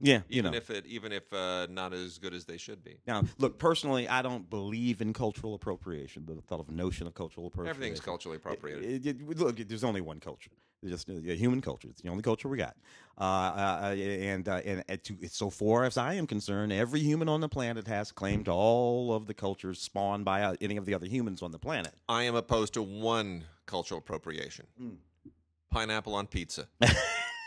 Yeah, 0.00 0.18
you 0.28 0.38
even 0.40 0.52
know. 0.52 0.56
if 0.58 0.68
it 0.70 0.84
even 0.86 1.10
if 1.12 1.32
uh, 1.32 1.66
not 1.70 1.92
as 1.94 2.18
good 2.18 2.34
as 2.34 2.44
they 2.44 2.58
should 2.58 2.84
be. 2.84 2.98
now, 3.06 3.22
look, 3.38 3.58
personally, 3.58 4.06
I 4.08 4.20
don't 4.22 4.48
believe 4.50 5.00
in 5.00 5.12
cultural 5.14 5.54
appropriation. 5.54 6.26
The 6.26 6.34
thought 6.42 6.60
of 6.60 6.70
notion 6.70 7.06
of 7.06 7.14
cultural 7.14 7.46
appropriation. 7.46 7.76
Everything's 7.76 8.00
culturally 8.00 8.36
appropriated. 8.36 9.06
It- 9.06 9.20
it- 9.22 9.38
look, 9.38 9.56
there's 9.56 9.84
only 9.84 10.02
one 10.02 10.20
culture. 10.20 10.50
There's 10.82 11.02
just 11.04 11.08
a 11.08 11.34
human 11.34 11.62
culture. 11.62 11.88
It's 11.88 12.02
the 12.02 12.10
only 12.10 12.22
culture 12.22 12.48
we 12.48 12.58
got. 12.58 12.76
Uh, 13.18 13.22
uh, 13.24 13.94
and 13.96 14.46
uh, 14.46 14.60
and, 14.66 15.02
to, 15.04 15.16
so 15.28 15.48
far 15.48 15.84
as 15.84 15.96
I 15.96 16.12
am 16.14 16.26
concerned, 16.26 16.70
every 16.72 17.00
human 17.00 17.30
on 17.30 17.40
the 17.40 17.48
planet 17.48 17.86
has 17.88 18.12
claim 18.12 18.44
to 18.44 18.50
all 18.50 19.14
of 19.14 19.26
the 19.26 19.32
cultures 19.34 19.80
spawned 19.80 20.26
by 20.26 20.42
uh, 20.42 20.54
any 20.60 20.76
of 20.76 20.84
the 20.84 20.92
other 20.92 21.06
humans 21.06 21.40
on 21.42 21.50
the 21.52 21.58
planet. 21.58 21.94
I 22.10 22.24
am 22.24 22.34
opposed 22.34 22.74
to 22.74 22.82
one 22.82 23.44
cultural 23.64 23.98
appropriation: 23.98 24.66
Mm. 24.80 24.96
pineapple 25.70 26.14
on 26.14 26.26
pizza. 26.26 26.68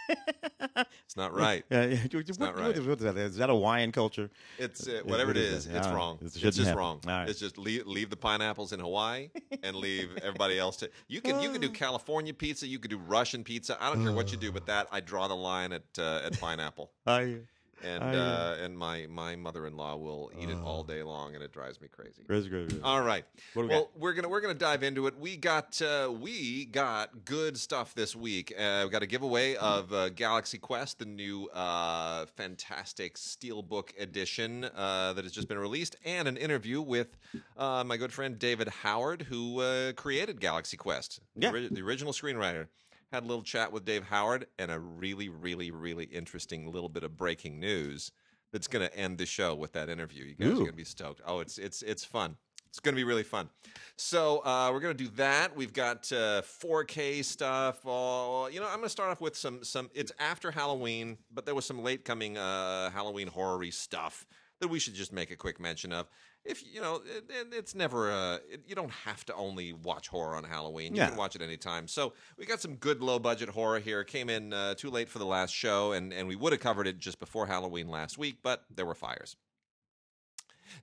it's 0.10 1.16
not 1.18 1.34
right. 1.34 1.64
Yeah, 1.70 1.86
yeah. 1.86 1.98
What- 2.12 2.40
not 2.40 2.56
right. 2.58 2.78
what 2.80 2.98
is 2.98 3.04
that? 3.04 3.18
Is 3.18 3.36
that 3.38 3.50
a 3.50 3.54
Hawaiian 3.54 3.92
culture? 3.92 4.30
It's 4.58 4.88
uh, 4.88 5.02
whatever 5.06 5.30
what 5.30 5.38
it 5.38 5.44
is 5.44 5.66
is. 5.66 5.68
It's 5.68 5.88
All 5.88 5.94
right. 5.94 5.98
wrong. 5.98 6.18
It 6.22 6.26
It's 6.26 6.40
just 6.40 6.60
happen. 6.60 6.78
wrong. 6.78 7.00
Right. 7.06 7.30
It's 7.30 7.40
just 7.40 7.58
leave, 7.58 7.86
leave 7.88 8.10
the 8.10 8.18
pineapples 8.18 8.74
in 8.74 8.80
Hawaii 8.80 9.30
and 9.64 9.76
leave 9.76 10.10
everybody 10.24 10.58
else 10.60 10.78
to. 10.78 10.90
You 11.08 11.22
can 11.22 11.40
you 11.42 11.52
can 11.52 11.62
do 11.62 11.70
California 11.70 12.34
pizza. 12.34 12.68
You 12.68 12.80
could 12.80 12.92
do 12.92 12.98
Russian 12.98 13.44
pizza. 13.44 13.78
I 13.82 13.94
don't 13.94 14.04
care 14.04 14.14
what 14.14 14.32
you 14.32 14.38
do, 14.38 14.52
but 14.52 14.66
that 14.68 14.88
I 14.92 15.00
draw 15.00 15.28
the 15.28 15.36
line 15.36 15.72
at 15.74 15.84
uh, 15.98 16.22
at 16.26 16.40
pineapple. 16.40 16.92
I, 17.06 17.38
And 17.84 18.04
I, 18.04 18.16
uh, 18.16 18.20
uh, 18.20 18.58
and 18.62 18.78
my 18.78 19.06
my 19.10 19.36
mother 19.36 19.66
in 19.66 19.78
law 19.78 19.96
will 19.96 20.32
eat 20.38 20.50
it 20.50 20.58
all 20.58 20.84
day 20.84 21.02
long, 21.04 21.36
and 21.36 21.44
it 21.44 21.52
drives 21.54 21.80
me 21.80 21.88
crazy. 21.88 22.24
Great, 22.28 22.50
great, 22.50 22.70
great. 22.70 22.84
All 22.84 23.02
right. 23.02 23.24
We 23.56 23.66
well, 23.68 23.84
got? 23.84 24.00
we're 24.00 24.14
gonna 24.14 24.28
we're 24.30 24.42
gonna 24.42 24.54
dive 24.54 24.84
into 24.84 25.08
it. 25.08 25.18
We 25.18 25.38
got 25.38 25.82
uh, 25.82 26.12
we 26.12 26.66
got 26.66 27.24
good 27.26 27.58
stuff 27.58 27.94
this 27.96 28.16
week. 28.16 28.54
Uh, 28.58 28.82
we 28.86 28.90
got 28.90 29.04
a 29.04 29.08
giveaway 29.08 29.56
of 29.56 29.94
uh, 29.94 30.10
Galaxy 30.10 30.58
Quest, 30.58 31.00
the 31.00 31.06
new 31.06 31.48
uh, 31.54 32.26
fantastic 32.36 33.16
steelbook 33.16 33.90
edition 34.00 34.66
uh, 34.76 35.14
that 35.14 35.24
has 35.24 35.32
just 35.32 35.48
been 35.48 35.60
released, 35.60 35.96
and 36.04 36.28
an 36.28 36.38
interview 36.38 36.82
with 36.82 37.18
uh, 37.58 37.84
my 37.86 37.96
good 37.98 38.12
friend 38.12 38.38
David 38.38 38.68
Howard, 38.68 39.22
who 39.24 39.62
uh, 39.62 39.94
created 39.94 40.40
Galaxy 40.42 40.78
Quest, 40.78 41.22
the 41.36 41.44
Yeah. 41.44 41.52
ori- 41.52 41.68
the 41.70 41.82
original 41.82 42.14
screenwriter. 42.14 42.68
Had 43.12 43.24
a 43.24 43.28
little 43.28 43.44
chat 43.44 43.72
with 43.72 43.86
Dave 43.86 44.04
Howard, 44.04 44.48
and 44.60 44.70
a 44.70 44.80
really, 44.80 45.30
really, 45.30 45.72
really 45.72 46.06
interesting 46.06 46.72
little 46.72 46.90
bit 46.90 47.04
of 47.04 47.18
breaking 47.18 47.60
news 47.60 48.12
that's 48.52 48.68
going 48.68 48.88
to 48.88 48.96
end 48.96 49.18
the 49.18 49.26
show 49.26 49.56
with 49.56 49.74
that 49.74 49.90
interview. 49.90 50.26
You 50.26 50.36
guys 50.36 50.50
are 50.50 50.56
going 50.56 50.68
to 50.68 50.74
be 50.74 50.84
stoked. 50.84 51.22
Oh, 51.26 51.40
it's 51.40 51.58
it's 51.58 51.82
it's 51.82 52.06
fun. 52.06 52.36
It's 52.68 52.80
going 52.80 52.94
to 52.94 53.00
be 53.00 53.04
really 53.04 53.24
fun. 53.24 53.50
So 53.96 54.46
uh, 54.46 54.70
we're 54.72 54.80
going 54.80 54.96
to 54.96 55.04
do 55.04 55.10
that. 55.16 55.56
We've 55.56 55.74
got 55.74 56.12
uh, 56.12 56.44
4K 56.44 57.26
stuff. 57.26 57.78
Uh, 57.84 58.48
you 58.52 58.60
know, 58.60 58.68
I'm 58.68 58.76
going 58.76 58.84
to 58.84 58.90
start 58.90 59.10
off 59.10 59.22
with 59.22 59.36
some 59.36 59.64
some. 59.64 59.90
It's 59.96 60.12
after 60.20 60.52
Halloween, 60.52 61.18
but 61.34 61.46
there 61.46 61.56
was 61.56 61.66
some 61.66 61.84
late 61.84 62.06
coming 62.06 62.38
uh, 62.38 62.92
Halloween 62.92 63.28
horror 63.28 63.66
stuff 63.72 64.28
that 64.60 64.68
we 64.68 64.78
should 64.78 64.94
just 64.94 65.12
make 65.12 65.32
a 65.32 65.36
quick 65.36 65.60
mention 65.60 65.92
of. 65.92 66.08
If 66.46 66.64
you 66.74 66.82
know, 66.82 66.96
it, 67.06 67.26
it, 67.30 67.48
it's 67.54 67.76
never. 67.76 68.10
a. 68.10 68.40
it, 68.50 68.64
you 68.66 68.74
don't 68.74 68.92
have 68.92 69.26
to 69.26 69.36
only 69.36 69.74
watch 69.74 70.08
horror 70.08 70.36
on 70.36 70.44
Halloween. 70.44 70.96
You 70.96 71.02
Yeah. 71.02 71.10
can 71.10 71.18
watch 71.18 71.36
it 71.36 71.42
anytime. 71.42 71.88
So 71.88 72.14
we 72.38 72.46
got 72.46 72.62
some 72.62 72.76
good 72.76 73.02
low 73.02 73.20
budget 73.20 73.50
horror 73.50 73.80
here. 73.80 74.04
Came 74.04 74.30
in 74.30 74.54
uh, 74.54 74.74
too 74.76 74.90
late 74.90 75.10
for 75.10 75.20
the 75.20 75.26
last 75.26 75.54
show, 75.54 75.92
and 75.92 76.14
and 76.14 76.28
we 76.28 76.36
would 76.36 76.54
have 76.54 76.62
covered 76.62 76.88
it 76.88 76.98
just 76.98 77.20
before 77.20 77.46
Halloween 77.46 77.88
last 77.90 78.18
week, 78.18 78.38
but 78.42 78.64
there 78.74 78.86
were 78.86 78.96
fires. 78.96 79.36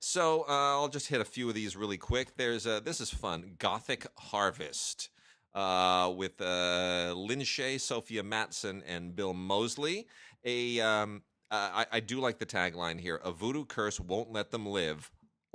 So 0.01 0.43
uh, 0.49 0.53
I'll 0.81 0.89
just 0.89 1.09
hit 1.09 1.21
a 1.21 1.25
few 1.25 1.49
of 1.49 1.55
these 1.55 1.77
really 1.77 1.97
quick. 1.97 2.37
There's 2.37 2.67
a, 2.67 2.81
this 2.85 3.01
is 3.01 3.11
fun. 3.11 3.53
Gothic 3.59 4.07
Harvest 4.19 5.11
uh, 5.55 6.13
with 6.15 6.41
uh, 6.41 7.15
Lin 7.17 7.41
Shaye, 7.41 7.81
Sophia 7.81 8.23
Matson, 8.23 8.83
and 8.87 9.15
Bill 9.15 9.33
Moseley. 9.33 10.07
A 10.45 10.81
um, 10.81 11.23
uh, 11.51 11.71
I, 11.73 11.87
I 11.93 12.01
do 12.01 12.21
like 12.21 12.39
the 12.39 12.47
tagline 12.47 13.01
here: 13.01 13.17
"A 13.25 13.33
voodoo 13.33 13.65
curse 13.65 13.99
won't 14.01 14.33
let 14.33 14.51
them 14.51 14.67
live 14.67 15.11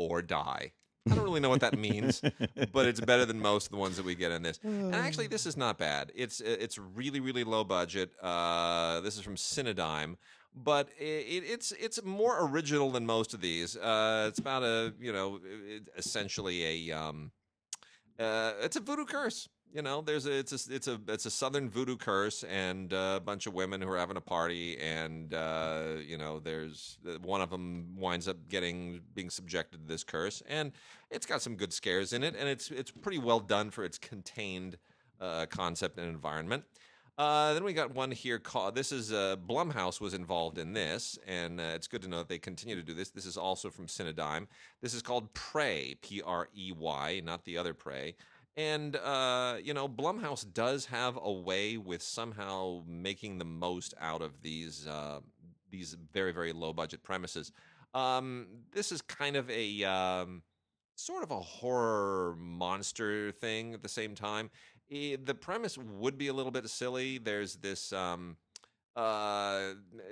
or 0.09 0.21
die." 0.21 0.71
I 1.09 1.15
don't 1.15 1.23
really 1.23 1.39
know 1.39 1.49
what 1.49 1.61
that 1.61 1.77
means, 1.77 2.21
but 2.71 2.85
it's 2.85 3.01
better 3.01 3.25
than 3.25 3.39
most 3.39 3.65
of 3.65 3.71
the 3.71 3.77
ones 3.77 3.97
that 3.97 4.05
we 4.05 4.13
get 4.13 4.31
in 4.31 4.43
this. 4.43 4.59
And 4.63 4.93
actually, 4.95 5.27
this 5.27 5.47
is 5.47 5.57
not 5.57 5.77
bad. 5.79 6.11
It's 6.15 6.41
it's 6.41 6.77
really 6.77 7.19
really 7.19 7.43
low 7.43 7.63
budget. 7.63 8.11
Uh, 8.21 9.01
this 9.01 9.17
is 9.17 9.23
from 9.23 9.35
Cinedigm, 9.35 10.17
but 10.53 10.89
it, 10.99 11.43
it's 11.47 11.71
it's 11.71 12.03
more 12.03 12.47
original 12.47 12.91
than 12.91 13.05
most 13.07 13.33
of 13.33 13.41
these. 13.41 13.75
Uh, 13.75 14.25
it's 14.29 14.37
about 14.37 14.61
a 14.63 14.93
you 14.99 15.11
know 15.11 15.39
essentially 15.97 16.89
a 16.91 16.95
um, 16.95 17.31
uh, 18.19 18.53
it's 18.61 18.75
a 18.75 18.79
voodoo 18.79 19.05
curse. 19.05 19.49
You 19.73 19.81
know, 19.81 20.01
there's 20.01 20.25
a 20.25 20.31
it's 20.33 20.51
a 20.51 20.75
it's 20.75 20.87
a 20.89 20.99
it's 21.07 21.25
a 21.25 21.31
southern 21.31 21.69
voodoo 21.69 21.95
curse, 21.95 22.43
and 22.43 22.93
uh, 22.93 23.13
a 23.15 23.19
bunch 23.21 23.47
of 23.47 23.53
women 23.53 23.81
who 23.81 23.89
are 23.89 23.97
having 23.97 24.17
a 24.17 24.21
party, 24.21 24.77
and 24.77 25.33
uh, 25.33 25.93
you 26.05 26.17
know, 26.17 26.39
there's 26.39 26.99
uh, 27.07 27.19
one 27.23 27.39
of 27.39 27.49
them 27.49 27.95
winds 27.97 28.27
up 28.27 28.35
getting 28.49 28.99
being 29.15 29.29
subjected 29.29 29.81
to 29.81 29.87
this 29.87 30.03
curse, 30.03 30.43
and 30.49 30.73
it's 31.09 31.25
got 31.25 31.41
some 31.41 31.55
good 31.55 31.71
scares 31.71 32.11
in 32.11 32.21
it, 32.21 32.35
and 32.37 32.49
it's 32.49 32.69
it's 32.69 32.91
pretty 32.91 33.17
well 33.17 33.39
done 33.39 33.71
for 33.71 33.85
its 33.85 33.97
contained 33.97 34.77
uh, 35.21 35.45
concept 35.45 35.97
and 35.97 36.07
environment. 36.09 36.65
Uh, 37.17 37.53
then 37.53 37.63
we 37.63 37.71
got 37.71 37.95
one 37.95 38.11
here 38.11 38.39
called. 38.39 38.75
This 38.75 38.91
is 38.91 39.11
Blumhouse 39.11 40.01
was 40.01 40.13
involved 40.13 40.57
in 40.57 40.73
this, 40.73 41.17
and 41.25 41.61
it's 41.61 41.87
good 41.87 42.01
to 42.01 42.09
know 42.09 42.17
that 42.17 42.27
they 42.27 42.39
continue 42.39 42.75
to 42.75 42.83
do 42.83 42.93
this. 42.93 43.09
This 43.09 43.25
is 43.25 43.37
also 43.37 43.69
from 43.69 43.87
Cinedigm. 43.87 44.47
This 44.81 44.93
is 44.93 45.01
called 45.01 45.33
Prey, 45.33 45.95
P 46.01 46.21
R 46.21 46.49
E 46.53 46.73
Y, 46.77 47.21
not 47.23 47.45
the 47.45 47.57
other 47.57 47.73
Prey. 47.73 48.15
And 48.57 48.95
uh, 48.97 49.57
you 49.63 49.73
know, 49.73 49.87
Blumhouse 49.87 50.45
does 50.53 50.85
have 50.85 51.17
a 51.21 51.31
way 51.31 51.77
with 51.77 52.01
somehow 52.01 52.83
making 52.85 53.37
the 53.37 53.45
most 53.45 53.93
out 53.99 54.21
of 54.21 54.41
these 54.41 54.87
uh, 54.87 55.19
these 55.69 55.95
very 56.13 56.31
very 56.33 56.51
low 56.51 56.73
budget 56.73 57.03
premises. 57.03 57.51
Um, 57.93 58.47
this 58.71 58.91
is 58.91 59.01
kind 59.01 59.35
of 59.35 59.49
a 59.49 59.83
um, 59.83 60.43
sort 60.95 61.23
of 61.23 61.31
a 61.31 61.39
horror 61.39 62.35
monster 62.37 63.31
thing 63.31 63.73
at 63.73 63.83
the 63.83 63.89
same 63.89 64.15
time. 64.15 64.49
Eh, 64.91 65.15
the 65.23 65.35
premise 65.35 65.77
would 65.77 66.17
be 66.17 66.27
a 66.27 66.33
little 66.33 66.51
bit 66.51 66.67
silly. 66.69 67.17
There's 67.17 67.55
this. 67.55 67.93
Um, 67.93 68.37
uh 68.95 69.69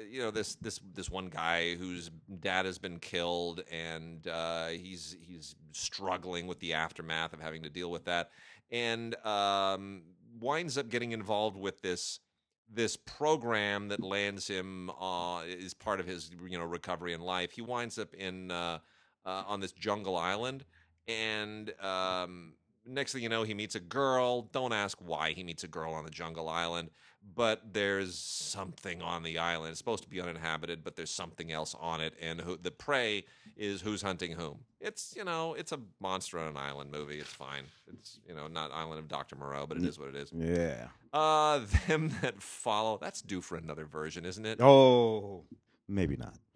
you 0.09 0.21
know 0.21 0.31
this 0.31 0.55
this 0.55 0.79
this 0.93 1.09
one 1.09 1.27
guy 1.27 1.75
whose 1.75 2.09
dad 2.39 2.65
has 2.65 2.77
been 2.77 2.97
killed 2.97 3.61
and 3.69 4.25
uh 4.27 4.67
he's 4.67 5.17
he's 5.19 5.55
struggling 5.71 6.47
with 6.47 6.59
the 6.59 6.73
aftermath 6.73 7.33
of 7.33 7.41
having 7.41 7.61
to 7.63 7.69
deal 7.69 7.91
with 7.91 8.05
that. 8.05 8.29
And 8.71 9.15
um 9.25 10.03
winds 10.39 10.77
up 10.77 10.87
getting 10.89 11.11
involved 11.11 11.57
with 11.57 11.81
this 11.81 12.21
this 12.71 12.95
program 12.95 13.89
that 13.89 14.01
lands 14.01 14.47
him 14.47 14.89
uh 14.91 15.41
is 15.45 15.73
part 15.73 15.99
of 15.99 16.05
his 16.07 16.31
you 16.47 16.57
know 16.57 16.65
recovery 16.65 17.13
in 17.13 17.19
life. 17.19 17.51
He 17.51 17.61
winds 17.61 17.99
up 17.99 18.13
in 18.13 18.49
uh, 18.49 18.79
uh 19.25 19.43
on 19.45 19.59
this 19.59 19.73
jungle 19.73 20.15
island 20.15 20.63
and 21.05 21.73
um 21.81 22.53
next 22.85 23.11
thing 23.11 23.23
you 23.23 23.29
know 23.29 23.43
he 23.43 23.53
meets 23.53 23.75
a 23.75 23.81
girl. 23.81 24.43
Don't 24.53 24.71
ask 24.71 24.97
why 25.01 25.33
he 25.33 25.43
meets 25.43 25.65
a 25.65 25.67
girl 25.67 25.93
on 25.93 26.05
the 26.05 26.11
jungle 26.11 26.47
island 26.47 26.91
but 27.35 27.73
there's 27.73 28.17
something 28.17 29.01
on 29.01 29.23
the 29.23 29.37
island. 29.37 29.71
It's 29.71 29.79
supposed 29.79 30.03
to 30.03 30.09
be 30.09 30.21
uninhabited, 30.21 30.83
but 30.83 30.95
there's 30.95 31.11
something 31.11 31.51
else 31.51 31.75
on 31.79 32.01
it, 32.01 32.13
and 32.21 32.41
who, 32.41 32.57
the 32.57 32.71
prey 32.71 33.25
is 33.55 33.81
who's 33.81 34.01
hunting 34.01 34.31
whom. 34.31 34.59
It's 34.79 35.13
you 35.15 35.23
know, 35.23 35.53
it's 35.53 35.71
a 35.71 35.79
monster 35.99 36.39
on 36.39 36.47
an 36.47 36.57
island 36.57 36.91
movie. 36.91 37.19
It's 37.19 37.29
fine. 37.29 37.63
It's 37.93 38.19
you 38.27 38.35
know, 38.35 38.47
not 38.47 38.71
Island 38.71 38.99
of 38.99 39.07
Doctor 39.07 39.35
Moreau, 39.35 39.67
but 39.67 39.77
it 39.77 39.83
is 39.83 39.99
what 39.99 40.09
it 40.09 40.15
is. 40.15 40.31
Yeah. 40.33 40.87
Uh, 41.13 41.61
them 41.87 42.13
that 42.21 42.41
follow. 42.41 42.97
That's 43.01 43.21
due 43.21 43.41
for 43.41 43.57
another 43.57 43.85
version, 43.85 44.25
isn't 44.25 44.45
it? 44.45 44.61
Oh, 44.61 45.43
maybe 45.89 46.15
not. 46.15 46.35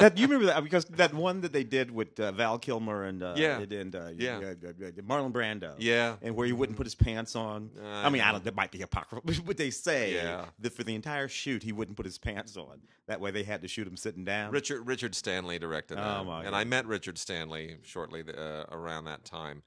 that 0.00 0.16
you 0.16 0.26
remember 0.26 0.46
that 0.46 0.62
because 0.62 0.84
that 0.86 1.12
one 1.14 1.40
that 1.40 1.52
they 1.52 1.64
did 1.64 1.90
with 1.90 2.18
uh, 2.20 2.32
Val 2.32 2.58
Kilmer 2.58 3.04
and 3.04 3.22
uh, 3.22 3.34
Yeah. 3.36 3.58
and, 3.60 3.94
uh, 3.94 4.08
Yeah. 4.16 4.36
uh, 4.38 4.54
Marlon 5.02 5.32
Brando. 5.32 5.74
yeah. 5.78 6.16
And 6.22 6.34
where 6.36 6.46
he 6.46 6.52
wouldn't 6.52 6.76
put 6.76 6.86
his 6.86 6.94
pants 6.94 7.34
on. 7.36 7.70
Uh, 7.80 7.86
I 7.86 8.08
mean, 8.10 8.22
I 8.22 8.32
don't. 8.32 8.44
That 8.44 8.54
might 8.54 8.70
be 8.70 8.82
apocryphal, 8.82 9.22
but 9.46 9.56
they 9.56 9.70
say 9.70 10.14
Yeah. 10.14 10.46
that 10.60 10.72
for 10.72 10.84
the 10.84 10.94
entire 10.94 11.28
shoot 11.28 11.62
he 11.62 11.72
wouldn't 11.72 11.96
put 11.96 12.06
his 12.06 12.18
pants 12.18 12.56
on. 12.56 12.80
That 13.06 13.20
way 13.20 13.30
they 13.30 13.42
had 13.42 13.62
to 13.62 13.68
shoot 13.68 13.86
him 13.86 13.96
sitting 13.96 14.24
down. 14.24 14.52
Richard 14.52 14.86
Richard 14.86 15.14
Stanley 15.14 15.58
directed 15.58 15.98
Oh, 15.98 16.02
that, 16.02 16.24
my 16.24 16.44
and. 16.44 16.54
I 16.54 16.64
met 16.64 16.86
Richard 16.86 17.18
Stanley 17.18 17.76
shortly 17.82 18.22
uh, 18.36 18.64
around 18.70 19.04
that 19.06 19.24
time. 19.24 19.62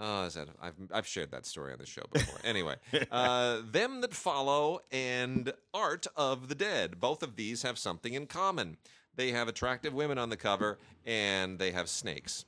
Oh, 0.00 0.26
is 0.26 0.34
that 0.34 0.48
I've 0.62 0.74
I've 0.94 1.06
shared 1.08 1.32
that 1.32 1.44
story 1.44 1.72
on 1.72 1.78
the 1.80 1.86
show 1.86 2.02
before. 2.12 2.38
anyway, 2.44 2.76
uh, 3.10 3.58
them 3.70 4.00
that 4.02 4.14
follow 4.14 4.78
and 4.92 5.52
Art 5.74 6.06
of 6.16 6.48
the 6.48 6.54
Dead. 6.54 7.00
Both 7.00 7.22
of 7.24 7.34
these 7.36 7.62
have 7.68 7.78
something 7.78 8.14
in 8.14 8.26
common. 8.26 8.76
They 9.14 9.30
have 9.30 9.46
attractive 9.48 9.94
women 9.94 10.18
on 10.18 10.30
the 10.30 10.36
cover, 10.36 10.78
and 11.06 11.58
they 11.58 11.70
have 11.70 11.88
snakes. 11.88 12.44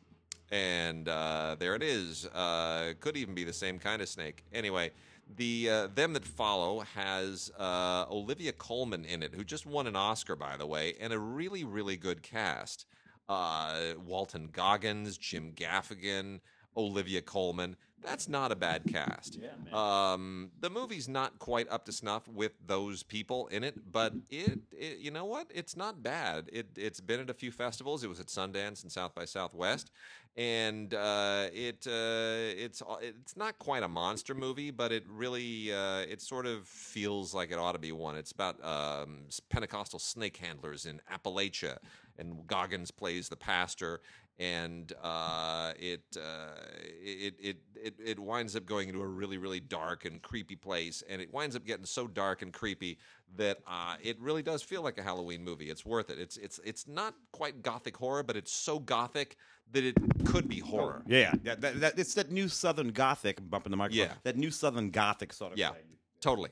And 0.51 1.09
uh, 1.09 1.57
there 1.59 1.77
it 1.77 1.83
is. 1.83 2.27
Uh, 2.27 2.95
could 2.99 3.17
even 3.17 3.35
be 3.35 3.45
the 3.45 3.53
same 3.53 3.79
kind 3.79 4.03
of 4.03 4.09
snake. 4.09 4.45
Anyway, 4.53 4.91
the 5.37 5.71
uh, 5.71 5.89
them 5.95 6.13
that 6.15 6.25
follow 6.25 6.81
has 6.95 7.53
uh, 7.59 8.07
Olivia 8.11 8.53
Colman 8.53 9.05
in 9.05 9.23
it, 9.23 9.33
who 9.33 9.45
just 9.45 9.67
won 9.67 9.87
an 9.87 9.95
Oscar, 9.95 10.35
by 10.35 10.57
the 10.57 10.67
way, 10.67 10.95
and 11.01 11.13
a 11.13 11.19
really 11.19 11.63
really 11.63 11.97
good 11.97 12.23
cast. 12.23 12.87
Uh, 13.29 13.93
Walton 14.05 14.49
Goggins, 14.53 15.17
Jim 15.17 15.53
Gaffigan, 15.55 16.41
Olivia 16.77 17.23
Colman. 17.23 17.77
That's 18.03 18.29
not 18.29 18.51
a 18.51 18.57
bad 18.57 18.83
cast. 18.91 19.39
Yeah, 19.41 19.51
Um, 19.73 20.51
the 20.61 20.71
movie's 20.71 21.09
not 21.09 21.39
quite 21.39 21.69
up 21.71 21.85
to 21.87 21.93
snuff 21.93 22.27
with 22.29 22.53
those 22.67 23.03
people 23.03 23.47
in 23.49 23.63
it, 23.63 23.93
but 23.93 24.15
it, 24.31 24.59
it 24.73 24.99
you 24.99 25.11
know 25.11 25.25
what? 25.27 25.51
It's 25.55 25.77
not 25.77 26.03
bad. 26.03 26.49
It 26.53 26.69
it's 26.77 27.01
been 27.01 27.21
at 27.21 27.31
a 27.31 27.35
few 27.35 27.51
festivals. 27.51 28.03
It 28.03 28.09
was 28.09 28.21
at 28.21 28.27
Sundance 28.27 28.83
and 28.83 28.91
South 28.91 29.15
by 29.15 29.27
Southwest, 29.27 29.91
and 30.37 30.95
uh, 30.95 31.49
it 31.53 31.87
uh, 31.87 32.55
it's 32.57 32.83
it's 33.03 33.37
not 33.37 33.59
quite 33.59 33.83
a 33.83 33.89
monster 33.89 34.35
movie, 34.35 34.71
but 34.71 34.93
it 34.93 35.05
really 35.09 35.73
uh, 35.73 36.01
it 36.01 36.23
sort 36.23 36.47
of 36.47 36.67
feels 36.67 37.35
like 37.35 37.51
it 37.51 37.59
ought 37.59 37.73
to 37.73 37.79
be 37.79 37.93
one. 37.93 38.17
It's 38.17 38.33
about 38.33 38.65
um, 38.65 39.25
Pentecostal 39.51 39.99
snake 39.99 40.39
handlers 40.39 40.87
in 40.87 41.01
Appalachia, 41.13 41.79
and 42.19 42.47
Goggins 42.47 42.91
plays 42.91 43.29
the 43.29 43.37
pastor, 43.37 44.01
and 44.41 44.93
uh, 45.03 45.73
it, 45.79 46.01
uh, 46.17 46.55
it 47.03 47.35
it 47.39 47.57
it 47.77 47.95
it 48.03 48.19
winds 48.19 48.57
up 48.57 48.65
going 48.65 48.89
into 48.89 49.03
a 49.03 49.07
really 49.07 49.37
really 49.37 49.61
dark 49.61 50.07
and 50.07 50.23
creepy 50.23 50.57
place, 50.57 51.03
and 51.09 51.21
it 51.21 51.33
winds 51.33 51.55
up 51.55 51.67
getting 51.67 51.85
so 51.85 52.07
dark 52.07 52.41
and 52.41 52.51
creepy 52.53 52.99
that 53.37 53.59
uh, 53.67 53.97
it 54.03 54.19
really 54.19 54.43
does 54.43 54.63
feel 54.63 54.83
like 54.83 54.97
a 54.97 55.03
Halloween 55.03 55.45
movie. 55.45 55.69
It's 55.69 55.85
worth 55.85 56.09
it. 56.09 56.19
It's 56.19 56.39
it's 56.39 56.59
it's 56.65 56.89
not 56.89 57.15
quite 57.33 57.63
gothic 57.63 57.97
horror, 57.97 58.23
but 58.23 58.35
it's 58.35 58.51
so 58.51 58.79
gothic 58.79 59.37
that 59.73 59.85
it 59.85 59.95
could 60.25 60.49
be 60.49 60.59
horror. 60.59 61.03
Yeah, 61.07 61.35
that, 61.45 61.61
that, 61.61 61.81
that, 61.81 61.99
it's 61.99 62.15
that 62.15 62.33
new 62.33 62.49
Southern 62.49 62.89
Gothic. 62.89 63.39
Bumping 63.51 63.71
the 63.71 63.77
microphone. 63.77 64.07
Yeah. 64.09 64.15
that 64.25 64.37
new 64.37 64.51
Southern 64.51 64.91
Gothic 64.91 65.33
sort 65.33 65.53
of 65.53 65.59
Yeah, 65.59 65.71
thing. 65.73 65.83
totally. 66.21 66.51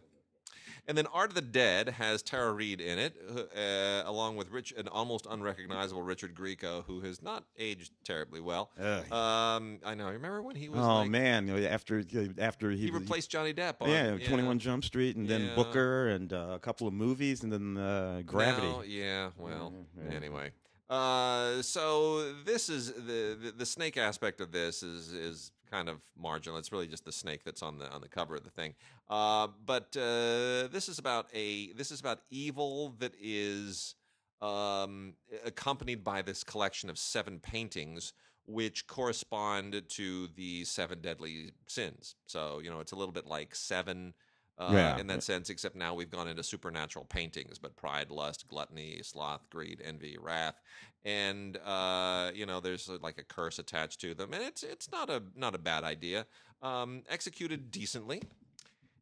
And 0.88 0.96
then 0.96 1.06
Art 1.12 1.28
of 1.28 1.34
the 1.34 1.42
Dead 1.42 1.90
has 1.90 2.22
Tara 2.22 2.50
Reid 2.50 2.80
in 2.80 2.98
it, 2.98 3.14
uh, 3.54 4.08
along 4.08 4.36
with 4.36 4.50
Rich, 4.50 4.72
an 4.74 4.88
almost 4.88 5.26
unrecognizable 5.28 6.02
Richard 6.02 6.34
Grieco, 6.34 6.82
who 6.86 7.00
has 7.00 7.20
not 7.20 7.44
aged 7.58 7.92
terribly 8.04 8.40
well. 8.40 8.70
Um, 8.78 9.80
I 9.84 9.94
know. 9.94 10.08
Remember 10.08 10.40
when 10.40 10.56
he 10.56 10.70
was? 10.70 10.80
Oh 10.80 11.00
like, 11.00 11.10
man, 11.10 11.50
after 11.66 12.02
after 12.38 12.70
he, 12.70 12.86
he 12.86 12.90
replaced 12.90 13.30
Johnny 13.30 13.52
Depp. 13.52 13.74
On, 13.80 13.90
yeah, 13.90 14.16
Twenty 14.16 14.44
One 14.44 14.58
Jump 14.58 14.82
Street, 14.82 15.16
and 15.16 15.28
then 15.28 15.42
Yeah. 15.42 15.54
Booker, 15.54 16.08
and 16.08 16.32
uh, 16.32 16.52
a 16.54 16.58
couple 16.58 16.86
of 16.86 16.94
movies, 16.94 17.42
and 17.42 17.52
then 17.52 17.76
uh, 17.76 18.22
Gravity. 18.24 18.66
Now- 18.66 18.82
yeah. 18.82 19.30
Well. 19.36 19.74
Yeah. 19.96 20.16
Anyway. 20.16 20.52
Uh, 20.88 21.60
so 21.60 22.32
this 22.44 22.70
is 22.70 22.94
the, 22.94 23.36
the 23.42 23.52
the 23.58 23.66
snake 23.66 23.98
aspect 23.98 24.40
of 24.40 24.52
this 24.52 24.82
is 24.82 25.12
is 25.12 25.52
kind 25.70 25.88
of 25.88 26.00
marginal. 26.16 26.58
It's 26.58 26.72
really 26.72 26.86
just 26.86 27.04
the 27.04 27.12
snake 27.12 27.44
that's 27.44 27.62
on 27.62 27.78
the 27.78 27.90
on 27.90 28.00
the 28.00 28.08
cover 28.08 28.34
of 28.36 28.44
the 28.44 28.50
thing. 28.50 28.74
Uh, 29.08 29.48
but 29.64 29.96
uh, 29.96 30.68
this 30.68 30.88
is 30.88 30.98
about 30.98 31.26
a 31.34 31.72
this 31.72 31.90
is 31.90 32.00
about 32.00 32.20
evil 32.30 32.94
that 32.98 33.14
is 33.20 33.94
um, 34.40 35.14
accompanied 35.44 36.04
by 36.04 36.22
this 36.22 36.44
collection 36.44 36.90
of 36.90 36.98
seven 36.98 37.38
paintings 37.38 38.12
which 38.46 38.86
correspond 38.86 39.82
to 39.88 40.26
the 40.28 40.64
seven 40.64 41.00
deadly 41.02 41.50
sins. 41.66 42.16
So 42.26 42.60
you 42.62 42.70
know 42.70 42.80
it's 42.80 42.92
a 42.92 42.96
little 42.96 43.12
bit 43.12 43.26
like 43.26 43.54
seven. 43.54 44.14
Uh, 44.58 44.72
Yeah. 44.74 44.98
in 44.98 45.06
that 45.06 45.22
sense, 45.22 45.50
except 45.50 45.76
now 45.76 45.94
we've 45.94 46.10
gone 46.10 46.26
into 46.26 46.42
supernatural 46.42 47.04
paintings, 47.04 47.58
but 47.58 47.76
pride, 47.76 48.10
lust, 48.10 48.48
gluttony, 48.48 49.00
sloth, 49.04 49.48
greed, 49.50 49.80
envy, 49.84 50.16
wrath, 50.18 50.60
and 51.04 51.56
uh, 51.58 52.32
you 52.34 52.44
know, 52.44 52.58
there's 52.60 52.88
uh, 52.88 52.98
like 53.00 53.18
a 53.18 53.22
curse 53.22 53.60
attached 53.60 54.00
to 54.00 54.14
them, 54.14 54.32
and 54.32 54.42
it's 54.42 54.64
it's 54.64 54.90
not 54.90 55.10
a 55.10 55.22
not 55.36 55.54
a 55.54 55.58
bad 55.58 55.84
idea. 55.84 56.26
Um, 56.60 57.04
executed 57.08 57.70
decently, 57.70 58.20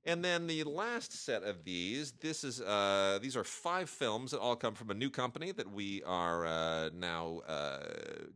And 0.06 0.25
then 0.25 0.46
the 0.46 0.62
last 0.62 1.12
set 1.25 1.42
of 1.42 1.64
these, 1.64 2.12
this 2.12 2.44
is 2.44 2.60
uh, 2.60 3.18
these 3.20 3.36
are 3.36 3.42
five 3.42 3.90
films 3.90 4.30
that 4.30 4.38
all 4.38 4.54
come 4.54 4.75
from 4.75 4.90
a 4.90 4.94
new 4.94 5.10
company 5.10 5.50
that 5.50 5.68
we 5.68 6.00
are 6.04 6.46
uh, 6.46 6.90
now 6.94 7.40
uh, 7.48 7.80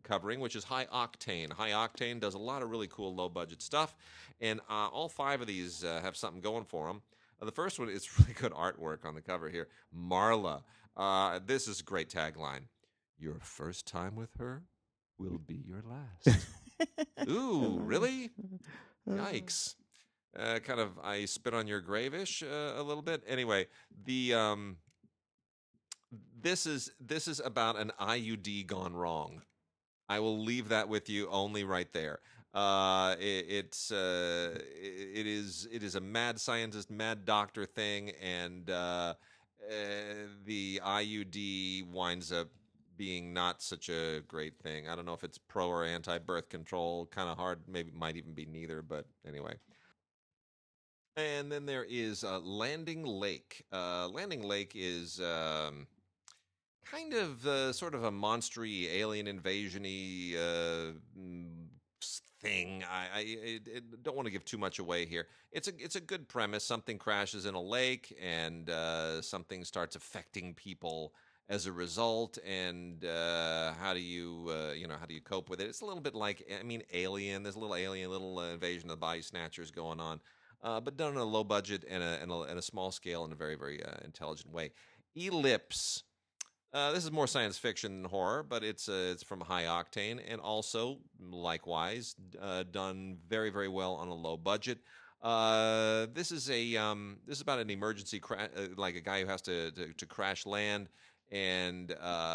covering, 0.02 0.40
which 0.40 0.56
is 0.56 0.64
High 0.64 0.86
Octane. 0.86 1.52
High 1.52 1.70
Octane 1.70 2.18
does 2.18 2.34
a 2.34 2.38
lot 2.38 2.62
of 2.62 2.70
really 2.70 2.88
cool 2.88 3.14
low 3.14 3.28
budget 3.28 3.62
stuff, 3.62 3.94
and 4.40 4.58
uh, 4.68 4.88
all 4.88 5.08
five 5.08 5.40
of 5.40 5.46
these 5.46 5.84
uh, 5.84 6.00
have 6.02 6.16
something 6.16 6.40
going 6.40 6.64
for 6.64 6.88
them. 6.88 7.02
Uh, 7.40 7.44
the 7.44 7.52
first 7.52 7.78
one 7.78 7.88
is 7.88 8.08
really 8.18 8.32
good 8.32 8.52
artwork 8.52 9.04
on 9.04 9.14
the 9.14 9.22
cover 9.22 9.48
here. 9.48 9.68
Marla. 9.96 10.62
Uh, 10.96 11.38
this 11.46 11.68
is 11.68 11.80
a 11.80 11.84
great 11.84 12.10
tagline. 12.10 12.62
Your 13.16 13.36
first 13.42 13.86
time 13.86 14.16
with 14.16 14.30
her 14.38 14.64
will 15.18 15.38
be 15.38 15.62
your 15.66 15.82
last. 15.88 16.46
Ooh, 17.28 17.78
really? 17.78 18.30
Yikes. 19.08 19.76
Uh, 20.38 20.60
kind 20.60 20.80
of, 20.80 20.98
I 21.02 21.24
spit 21.24 21.54
on 21.54 21.66
your 21.66 21.80
gravish 21.80 22.42
uh, 22.42 22.74
a 22.76 22.82
little 22.82 23.02
bit. 23.02 23.22
Anyway, 23.26 23.66
the 24.04 24.34
um, 24.34 24.76
this 26.40 26.66
is 26.66 26.92
this 27.00 27.28
is 27.28 27.40
about 27.40 27.76
an 27.76 27.92
IUD 28.00 28.66
gone 28.66 28.94
wrong. 28.94 29.42
I 30.08 30.20
will 30.20 30.38
leave 30.38 30.68
that 30.68 30.88
with 30.88 31.08
you 31.08 31.28
only 31.30 31.64
right 31.64 31.92
there. 31.92 32.20
Uh, 32.52 33.14
it, 33.20 33.46
it's 33.48 33.92
uh, 33.92 34.56
it 34.56 35.26
is 35.26 35.68
it 35.70 35.82
is 35.82 35.94
a 35.94 36.00
mad 36.00 36.40
scientist, 36.40 36.90
mad 36.90 37.24
doctor 37.24 37.64
thing, 37.64 38.10
and 38.20 38.70
uh, 38.70 39.14
uh, 39.68 39.74
the 40.44 40.80
IUD 40.84 41.88
winds 41.90 42.32
up 42.32 42.48
being 42.96 43.32
not 43.32 43.62
such 43.62 43.88
a 43.88 44.20
great 44.26 44.58
thing. 44.58 44.88
I 44.88 44.94
don't 44.94 45.06
know 45.06 45.14
if 45.14 45.24
it's 45.24 45.38
pro 45.38 45.68
or 45.68 45.84
anti 45.84 46.18
birth 46.18 46.48
control. 46.48 47.06
Kind 47.06 47.30
of 47.30 47.36
hard. 47.36 47.60
Maybe 47.68 47.92
might 47.92 48.16
even 48.16 48.32
be 48.32 48.46
neither. 48.46 48.82
But 48.82 49.06
anyway. 49.26 49.54
And 51.16 51.50
then 51.50 51.66
there 51.66 51.84
is 51.88 52.24
uh, 52.24 52.38
Landing 52.40 53.04
Lake. 53.04 53.64
Uh, 53.72 54.08
Landing 54.08 54.42
Lake 54.42 54.72
is 54.74 55.20
um, 55.20 55.86
kind 56.84 57.14
of 57.14 57.46
uh, 57.46 57.72
sort 57.72 57.94
of 57.94 58.04
a 58.04 58.10
monstery 58.10 58.88
alien 58.90 59.26
invasiony 59.26 60.34
uh, 60.36 60.92
mm, 61.18 61.66
thing. 62.40 62.84
I, 62.90 63.06
I, 63.14 63.60
I- 63.76 63.80
don't 64.02 64.16
want 64.16 64.26
to 64.26 64.32
give 64.32 64.44
too 64.44 64.58
much 64.58 64.78
away 64.78 65.06
here. 65.06 65.26
It's 65.52 65.68
a 65.68 65.72
it's 65.78 65.96
a 65.96 66.00
good 66.00 66.28
premise. 66.28 66.64
Something 66.64 66.98
crashes 66.98 67.44
in 67.46 67.54
a 67.54 67.60
lake, 67.60 68.16
and 68.20 68.70
uh, 68.70 69.20
something 69.22 69.64
starts 69.64 69.96
affecting 69.96 70.54
people 70.54 71.12
as 71.48 71.66
a 71.66 71.72
result. 71.72 72.38
And 72.46 73.04
uh, 73.04 73.72
how 73.80 73.94
do 73.94 74.00
you 74.00 74.46
uh, 74.50 74.72
you 74.72 74.86
know 74.88 74.96
how 74.98 75.06
do 75.06 75.14
you 75.14 75.20
cope 75.20 75.50
with 75.50 75.60
it? 75.60 75.68
It's 75.68 75.80
a 75.80 75.86
little 75.86 76.00
bit 76.02 76.14
like 76.14 76.42
I 76.58 76.62
mean 76.62 76.82
Alien. 76.92 77.42
There's 77.42 77.56
a 77.56 77.58
little 77.58 77.76
Alien, 77.76 78.10
little 78.10 78.38
uh, 78.38 78.52
invasion 78.52 78.84
of 78.90 78.96
the 78.96 79.00
body 79.00 79.22
snatchers 79.22 79.70
going 79.70 80.00
on 80.00 80.20
uh, 80.62 80.80
but 80.80 80.96
done 80.96 81.12
on 81.12 81.18
a 81.18 81.24
low 81.24 81.44
budget 81.44 81.84
and 81.88 82.02
a, 82.02 82.18
and 82.22 82.30
a, 82.30 82.40
and 82.42 82.58
a 82.58 82.62
small 82.62 82.90
scale 82.90 83.24
in 83.24 83.32
a 83.32 83.34
very, 83.34 83.56
very 83.56 83.82
uh, 83.82 83.96
intelligent 84.04 84.52
way. 84.52 84.72
Ellipse. 85.16 86.04
Uh, 86.72 86.92
this 86.92 87.04
is 87.04 87.10
more 87.10 87.26
science 87.26 87.58
fiction 87.58 88.02
than 88.02 88.10
horror, 88.10 88.44
but 88.44 88.62
it's 88.62 88.88
uh, 88.88 89.10
it's 89.10 89.24
from 89.24 89.40
High 89.40 89.64
Octane 89.64 90.20
and 90.28 90.40
also 90.40 90.98
likewise 91.18 92.14
uh, 92.40 92.62
done 92.70 93.18
very, 93.28 93.50
very 93.50 93.66
well 93.66 93.94
on 93.94 94.06
a 94.06 94.14
low 94.14 94.36
budget. 94.36 94.78
Uh, 95.20 96.06
this 96.14 96.30
is 96.30 96.48
a 96.48 96.76
um, 96.76 97.18
this 97.26 97.38
is 97.38 97.42
about 97.42 97.58
an 97.58 97.70
emergency 97.70 98.20
cra- 98.20 98.48
like 98.76 98.94
a 98.94 99.00
guy 99.00 99.20
who 99.20 99.26
has 99.26 99.42
to 99.42 99.72
to, 99.72 99.92
to 99.94 100.06
crash 100.06 100.46
land 100.46 100.88
and 101.32 101.92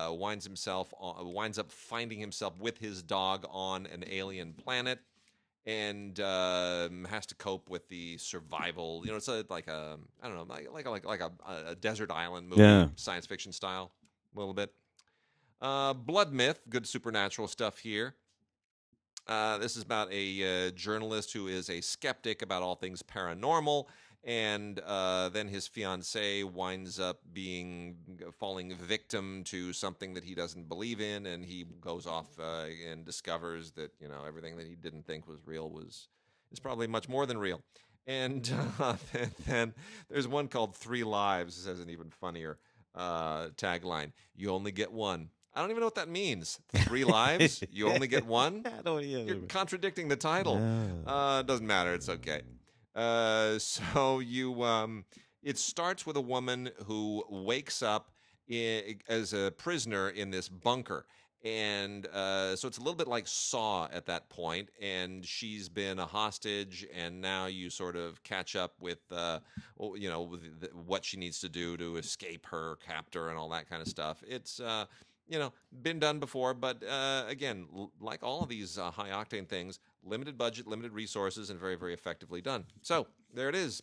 winds 0.09 0.45
himself 0.45 0.93
on, 0.99 1.33
winds 1.33 1.57
up 1.57 1.71
finding 1.71 2.19
himself 2.19 2.59
with 2.59 2.77
his 2.77 3.01
dog 3.01 3.45
on 3.49 3.85
an 3.85 4.03
alien 4.09 4.53
planet 4.53 4.99
and 5.65 6.19
um, 6.19 7.05
has 7.09 7.25
to 7.27 7.35
cope 7.35 7.69
with 7.69 7.87
the 7.89 8.17
survival. 8.17 9.01
You 9.03 9.11
know, 9.11 9.17
it's 9.17 9.27
a, 9.27 9.45
like 9.49 9.67
a 9.67 9.97
I 10.21 10.27
don't 10.27 10.37
know, 10.37 10.45
like 10.47 10.71
like 10.71 10.85
like, 10.87 11.05
like 11.05 11.21
a, 11.21 11.31
a 11.67 11.75
desert 11.75 12.11
island 12.11 12.47
movie, 12.49 12.61
Yeah. 12.61 12.87
science 12.95 13.25
fiction 13.25 13.51
style, 13.51 13.91
a 14.35 14.39
little 14.39 14.53
bit. 14.53 14.73
Uh, 15.61 15.93
Blood 15.93 16.33
Myth, 16.33 16.61
good 16.69 16.85
supernatural 16.87 17.47
stuff 17.47 17.79
here. 17.79 18.15
Uh, 19.27 19.57
this 19.57 19.75
is 19.75 19.81
about 19.81 20.07
a 20.11 20.67
uh, 20.67 20.71
journalist 20.71 21.33
who 21.33 21.47
is 21.47 21.69
a 21.69 21.81
skeptic 21.81 22.43
about 22.43 22.61
all 22.61 22.75
things 22.75 23.01
paranormal, 23.01 23.85
and 24.25 24.79
uh, 24.79 25.29
then 25.29 25.47
his 25.47 25.67
fiancee 25.67 26.43
winds 26.43 26.99
up 26.99 27.19
being 27.31 27.95
falling 28.39 28.75
victim 28.75 29.43
to 29.45 29.71
something 29.71 30.15
that 30.15 30.23
he 30.23 30.33
doesn't 30.33 30.67
believe 30.67 30.99
in, 30.99 31.27
and 31.27 31.45
he 31.45 31.63
goes 31.79 32.07
off 32.07 32.27
uh, 32.39 32.65
and 32.89 33.05
discovers 33.05 33.71
that 33.71 33.91
you 33.99 34.09
know 34.09 34.23
everything 34.27 34.57
that 34.57 34.67
he 34.67 34.75
didn't 34.75 35.05
think 35.05 35.27
was 35.27 35.39
real 35.45 35.69
was 35.69 36.07
is 36.51 36.59
probably 36.59 36.87
much 36.87 37.07
more 37.07 37.25
than 37.25 37.37
real. 37.37 37.61
And 38.07 38.51
uh, 38.79 38.95
then, 39.13 39.31
then 39.47 39.73
there's 40.09 40.27
one 40.27 40.47
called 40.47 40.75
Three 40.75 41.03
Lives. 41.03 41.57
This 41.57 41.67
has 41.67 41.79
an 41.79 41.91
even 41.91 42.09
funnier 42.09 42.57
uh, 42.95 43.49
tagline: 43.57 44.11
"You 44.35 44.49
only 44.49 44.71
get 44.71 44.91
one." 44.91 45.29
I 45.53 45.61
don't 45.61 45.69
even 45.69 45.79
know 45.79 45.87
what 45.87 45.95
that 45.95 46.09
means. 46.09 46.59
Three 46.73 47.03
lives? 47.05 47.63
You 47.71 47.89
only 47.89 48.07
get 48.07 48.25
one? 48.25 48.65
I 48.77 48.81
don't 48.81 49.05
yeah, 49.05 49.19
You're 49.19 49.37
contradicting 49.47 50.09
the 50.09 50.17
title. 50.17 50.59
Yeah. 50.59 51.11
Uh, 51.11 51.41
doesn't 51.43 51.65
matter. 51.65 51.93
It's 51.93 52.09
okay. 52.09 52.41
Uh, 52.95 53.59
so 53.59 54.19
you, 54.19 54.63
um, 54.63 55.05
it 55.43 55.57
starts 55.57 56.05
with 56.05 56.17
a 56.17 56.21
woman 56.21 56.69
who 56.85 57.23
wakes 57.29 57.83
up 57.83 58.11
i 58.51 58.95
as 59.07 59.33
a 59.33 59.51
prisoner 59.57 60.09
in 60.09 60.29
this 60.29 60.47
bunker. 60.49 61.05
And 61.43 62.07
uh, 62.07 62.55
so 62.55 62.67
it's 62.67 62.79
a 62.79 62.81
little 62.81 62.95
bit 62.95 63.07
like 63.07 63.27
Saw 63.27 63.87
at 63.93 64.07
that 64.07 64.29
point, 64.29 64.69
and 64.81 65.23
she's 65.23 65.69
been 65.69 65.99
a 65.99 66.05
hostage, 66.05 66.87
and 66.91 67.21
now 67.21 67.45
you 67.45 67.69
sort 67.69 67.95
of 67.95 68.23
catch 68.23 68.55
up 68.55 68.73
with, 68.79 68.97
uh, 69.11 69.41
you 69.95 70.09
know, 70.09 70.23
with 70.23 70.41
what 70.73 71.05
she 71.05 71.17
needs 71.17 71.39
to 71.41 71.49
do 71.49 71.77
to 71.77 71.97
escape 71.97 72.47
her 72.47 72.77
captor 72.77 73.29
and 73.29 73.37
all 73.37 73.49
that 73.49 73.69
kind 73.69 73.79
of 73.79 73.87
stuff. 73.87 74.23
It's, 74.27 74.59
uh, 74.59 74.85
you 75.27 75.39
know, 75.39 75.53
been 75.81 75.99
done 75.99 76.19
before, 76.19 76.53
but 76.53 76.83
uh, 76.83 77.23
again, 77.27 77.67
l- 77.75 77.91
like 77.99 78.23
all 78.23 78.41
of 78.43 78.49
these 78.49 78.77
uh, 78.77 78.91
high 78.91 79.09
octane 79.09 79.47
things, 79.47 79.79
limited 80.03 80.37
budget, 80.37 80.67
limited 80.67 80.93
resources, 80.93 81.49
and 81.49 81.59
very, 81.59 81.75
very 81.75 81.93
effectively 81.93 82.41
done. 82.41 82.65
So 82.81 83.07
there 83.33 83.49
it 83.49 83.55
is. 83.55 83.81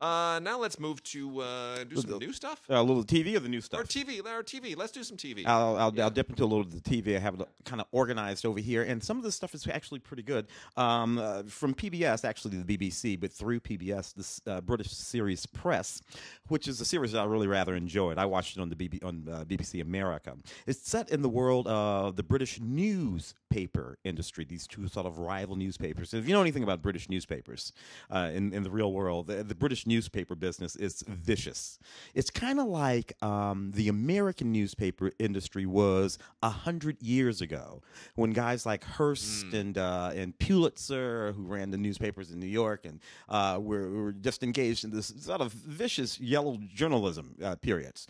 Uh, 0.00 0.38
now 0.42 0.58
let's 0.58 0.78
move 0.78 1.02
to 1.02 1.40
uh, 1.40 1.84
do 1.84 1.96
some 1.96 2.18
new 2.18 2.32
stuff. 2.32 2.60
a 2.68 2.82
little 2.82 3.02
TV 3.04 3.34
or 3.34 3.40
the 3.40 3.48
new 3.48 3.58
Or 3.58 3.62
stuff. 3.62 3.88
TV, 3.88 4.18
or 4.20 4.42
TV. 4.42 4.76
Let's 4.76 4.92
do 4.92 5.02
some 5.02 5.16
TV. 5.16 5.44
I'll, 5.46 5.76
I'll, 5.76 5.94
Yeah. 5.94 6.04
I'll 6.04 6.10
dip 6.10 6.28
into 6.28 6.44
a 6.44 6.46
little 6.46 6.60
of 6.60 6.72
the 6.72 6.80
TV. 6.80 7.16
I 7.16 7.18
have 7.18 7.40
it 7.40 7.48
kind 7.64 7.80
of 7.80 7.86
organized 7.92 8.44
over 8.44 8.60
here, 8.60 8.82
and 8.82 9.02
some 9.02 9.16
of 9.16 9.22
this 9.22 9.34
stuff 9.34 9.54
is 9.54 9.66
actually 9.66 10.00
pretty 10.00 10.22
good. 10.22 10.48
Um, 10.76 11.16
uh, 11.18 11.44
from 11.44 11.74
PBS, 11.74 12.24
actually 12.26 12.58
the 12.58 12.76
BBC, 12.76 13.18
but 13.18 13.32
through 13.32 13.60
PBS, 13.60 14.14
this 14.14 14.40
uh, 14.46 14.60
British 14.60 14.90
series 14.92 15.46
Press, 15.46 16.02
which 16.48 16.68
is 16.68 16.80
a 16.80 16.84
series 16.84 17.12
that 17.12 17.20
I 17.20 17.24
really 17.24 17.46
rather 17.46 17.74
enjoyed. 17.74 18.18
I 18.18 18.26
watched 18.26 18.56
it 18.58 18.60
on 18.60 18.68
the 18.68 18.76
BB, 18.76 19.02
on 19.02 19.26
uh, 19.30 19.44
BBC 19.44 19.80
America. 19.80 20.34
It's 20.66 20.86
set 20.86 21.10
in 21.10 21.22
the 21.22 21.28
world 21.30 21.66
of 21.68 22.16
the 22.16 22.22
British 22.22 22.60
newspaper 22.60 23.98
industry. 24.04 24.44
These 24.44 24.66
two 24.66 24.88
sort 24.88 25.06
of 25.06 25.18
rival 25.18 25.56
newspapers. 25.56 26.12
If 26.14 26.26
you 26.28 26.34
know 26.34 26.40
anything 26.42 26.62
about 26.62 26.82
British 26.82 27.08
newspapers 27.08 27.72
uh, 28.10 28.30
in 28.34 28.52
in 28.52 28.62
the 28.62 28.70
real 28.70 28.92
world, 28.92 29.26
the, 29.28 29.42
the 29.42 29.54
British 29.54 29.85
newspaper 29.86 30.34
business 30.34 30.76
is 30.76 31.02
vicious. 31.06 31.78
It's 32.14 32.30
kind 32.30 32.60
of 32.60 32.66
like 32.66 33.14
um, 33.22 33.72
the 33.74 33.88
American 33.88 34.52
newspaper 34.52 35.12
industry 35.18 35.66
was 35.66 36.18
a 36.42 36.50
hundred 36.50 37.00
years 37.02 37.40
ago, 37.40 37.82
when 38.14 38.30
guys 38.32 38.66
like 38.66 38.84
Hearst 38.84 39.52
and 39.52 39.78
uh, 39.78 40.12
and 40.14 40.38
Pulitzer, 40.38 41.32
who 41.32 41.44
ran 41.44 41.70
the 41.70 41.78
newspapers 41.78 42.30
in 42.30 42.40
New 42.40 42.46
York, 42.46 42.84
and 42.84 43.00
uh, 43.28 43.58
were, 43.60 43.90
were 43.90 44.12
just 44.12 44.42
engaged 44.42 44.84
in 44.84 44.90
this 44.90 45.12
sort 45.18 45.40
of 45.40 45.52
vicious 45.52 46.20
yellow 46.20 46.58
journalism 46.74 47.34
uh, 47.42 47.56
periods, 47.56 48.06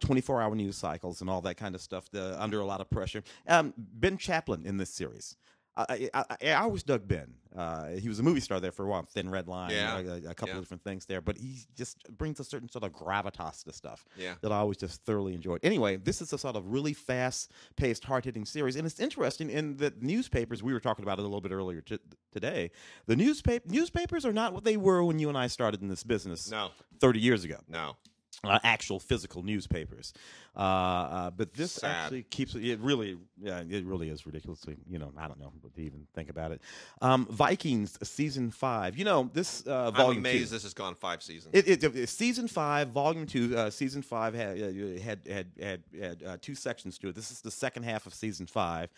twenty 0.00 0.20
four 0.20 0.40
hour 0.42 0.54
news 0.54 0.76
cycles, 0.76 1.20
and 1.20 1.30
all 1.30 1.40
that 1.42 1.56
kind 1.56 1.74
of 1.74 1.80
stuff. 1.80 2.10
The, 2.10 2.40
under 2.42 2.60
a 2.60 2.66
lot 2.66 2.80
of 2.80 2.90
pressure. 2.90 3.22
Um, 3.46 3.74
ben 3.76 4.16
Chaplin 4.16 4.66
in 4.66 4.76
this 4.78 4.90
series. 4.90 5.36
I, 5.74 6.10
I, 6.12 6.24
I, 6.30 6.36
I 6.48 6.52
always 6.62 6.82
dug 6.82 7.08
Ben. 7.08 7.32
Uh, 7.56 7.88
he 7.90 8.08
was 8.08 8.18
a 8.18 8.22
movie 8.22 8.40
star 8.40 8.60
there 8.60 8.72
for 8.72 8.84
a 8.84 8.88
while, 8.88 9.02
Thin 9.04 9.28
Red 9.30 9.48
Line, 9.48 9.70
Yeah. 9.70 9.98
a, 9.98 10.16
a 10.30 10.34
couple 10.34 10.48
Yeah. 10.50 10.54
of 10.56 10.60
different 10.62 10.84
things 10.84 11.06
there. 11.06 11.20
But 11.22 11.38
he 11.38 11.60
just 11.76 11.96
brings 12.16 12.40
a 12.40 12.44
certain 12.44 12.68
sort 12.68 12.84
of 12.84 12.92
gravitas 12.92 13.64
to 13.64 13.72
stuff 13.72 14.04
Yeah. 14.16 14.34
that 14.42 14.52
I 14.52 14.56
always 14.56 14.76
just 14.78 15.02
thoroughly 15.04 15.34
enjoyed. 15.34 15.60
Anyway, 15.62 15.96
this 15.96 16.20
is 16.20 16.32
a 16.32 16.38
sort 16.38 16.56
of 16.56 16.66
really 16.66 16.92
fast-paced, 16.92 18.04
hard-hitting 18.04 18.44
series, 18.44 18.76
and 18.76 18.86
it's 18.86 19.00
interesting 19.00 19.50
in 19.50 19.76
the 19.78 19.92
newspapers. 20.00 20.62
We 20.62 20.72
were 20.72 20.80
talking 20.80 21.04
about 21.04 21.18
it 21.18 21.22
a 21.22 21.24
little 21.24 21.40
bit 21.40 21.52
earlier 21.52 21.80
t- 21.80 21.98
today. 22.32 22.70
The 23.06 23.16
newspaper 23.16 23.66
newspapers 23.68 24.24
are 24.26 24.32
not 24.32 24.52
what 24.52 24.64
they 24.64 24.76
were 24.76 25.02
when 25.04 25.18
you 25.18 25.28
and 25.28 25.38
I 25.38 25.46
started 25.46 25.82
in 25.82 25.88
this 25.88 26.04
business 26.04 26.50
No, 26.50 26.70
thirty 27.00 27.20
years 27.20 27.44
ago 27.44 27.56
no. 27.68 27.96
uh, 28.44 28.58
actual 28.64 28.98
physical 29.00 29.42
newspapers. 29.42 30.12
Uh, 30.54 30.58
uh, 30.58 31.30
but 31.30 31.54
this 31.54 31.72
Sad. 31.72 31.90
actually 31.90 32.22
keeps 32.24 32.54
it 32.54 32.78
really, 32.80 33.16
yeah, 33.40 33.62
it 33.68 33.84
really 33.86 34.10
is 34.10 34.26
ridiculously, 34.26 34.76
you 34.86 34.98
know, 34.98 35.10
I 35.16 35.26
don't 35.26 35.40
know 35.40 35.52
what 35.62 35.74
to 35.74 35.80
even 35.82 36.06
think 36.14 36.28
about 36.28 36.52
it. 36.52 36.60
Um, 37.00 37.26
Vikings 37.30 37.98
season 38.02 38.50
five, 38.50 38.98
you 38.98 39.04
know, 39.06 39.30
this 39.32 39.66
uh, 39.66 39.86
I'm 39.88 39.94
volume 39.94 40.18
amazed 40.18 40.50
two. 40.50 40.54
this 40.56 40.62
has 40.64 40.74
gone 40.74 40.94
five 40.94 41.22
seasons. 41.22 41.54
It, 41.54 41.68
it, 41.82 41.96
it- 41.96 42.08
season 42.08 42.48
five, 42.48 42.88
volume 42.88 43.26
two. 43.26 43.56
Uh, 43.56 43.70
season 43.70 44.02
five 44.02 44.34
had 44.34 44.60
uh, 44.60 45.00
had 45.02 45.20
had 45.26 45.46
had, 45.58 45.82
had 45.98 46.22
uh, 46.22 46.36
two 46.40 46.54
sections 46.54 46.98
to 46.98 47.08
it. 47.08 47.14
This 47.14 47.30
is 47.30 47.40
the 47.40 47.50
second 47.50 47.84
half 47.84 48.06
of 48.06 48.12
season 48.12 48.46
five. 48.46 48.90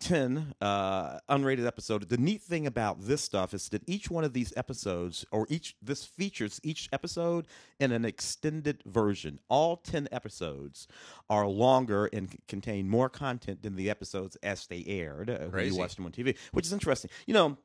10 0.00 0.54
uh, 0.62 1.18
unrated 1.28 1.66
episodes. 1.66 2.06
The 2.06 2.16
neat 2.16 2.40
thing 2.40 2.66
about 2.66 3.02
this 3.02 3.20
stuff 3.20 3.52
is 3.52 3.68
that 3.68 3.82
each 3.86 4.10
one 4.10 4.24
of 4.24 4.32
these 4.32 4.50
episodes, 4.56 5.26
or 5.30 5.46
each 5.50 5.76
this 5.82 6.06
features 6.06 6.58
each 6.62 6.88
episode 6.90 7.44
in 7.78 7.92
an 7.92 8.06
extended 8.06 8.82
version. 8.86 9.38
All 9.50 9.76
10 9.76 10.08
episodes 10.10 10.88
are 11.28 11.46
longer 11.46 12.06
and 12.12 12.36
contain 12.48 12.88
more 12.88 13.08
content 13.08 13.62
than 13.62 13.76
the 13.76 13.90
episodes 13.90 14.36
as 14.42 14.66
they 14.66 14.84
aired 14.86 15.30
uh, 15.30 15.38
when 15.46 15.66
you 15.66 15.76
watched 15.76 15.96
them 15.96 16.06
on 16.06 16.12
TV, 16.12 16.36
which 16.52 16.66
is 16.66 16.72
interesting. 16.72 17.10
You 17.26 17.34
know, 17.34 17.58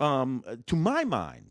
um, 0.00 0.42
uh, 0.46 0.56
to 0.66 0.76
my 0.76 1.04
mind, 1.04 1.50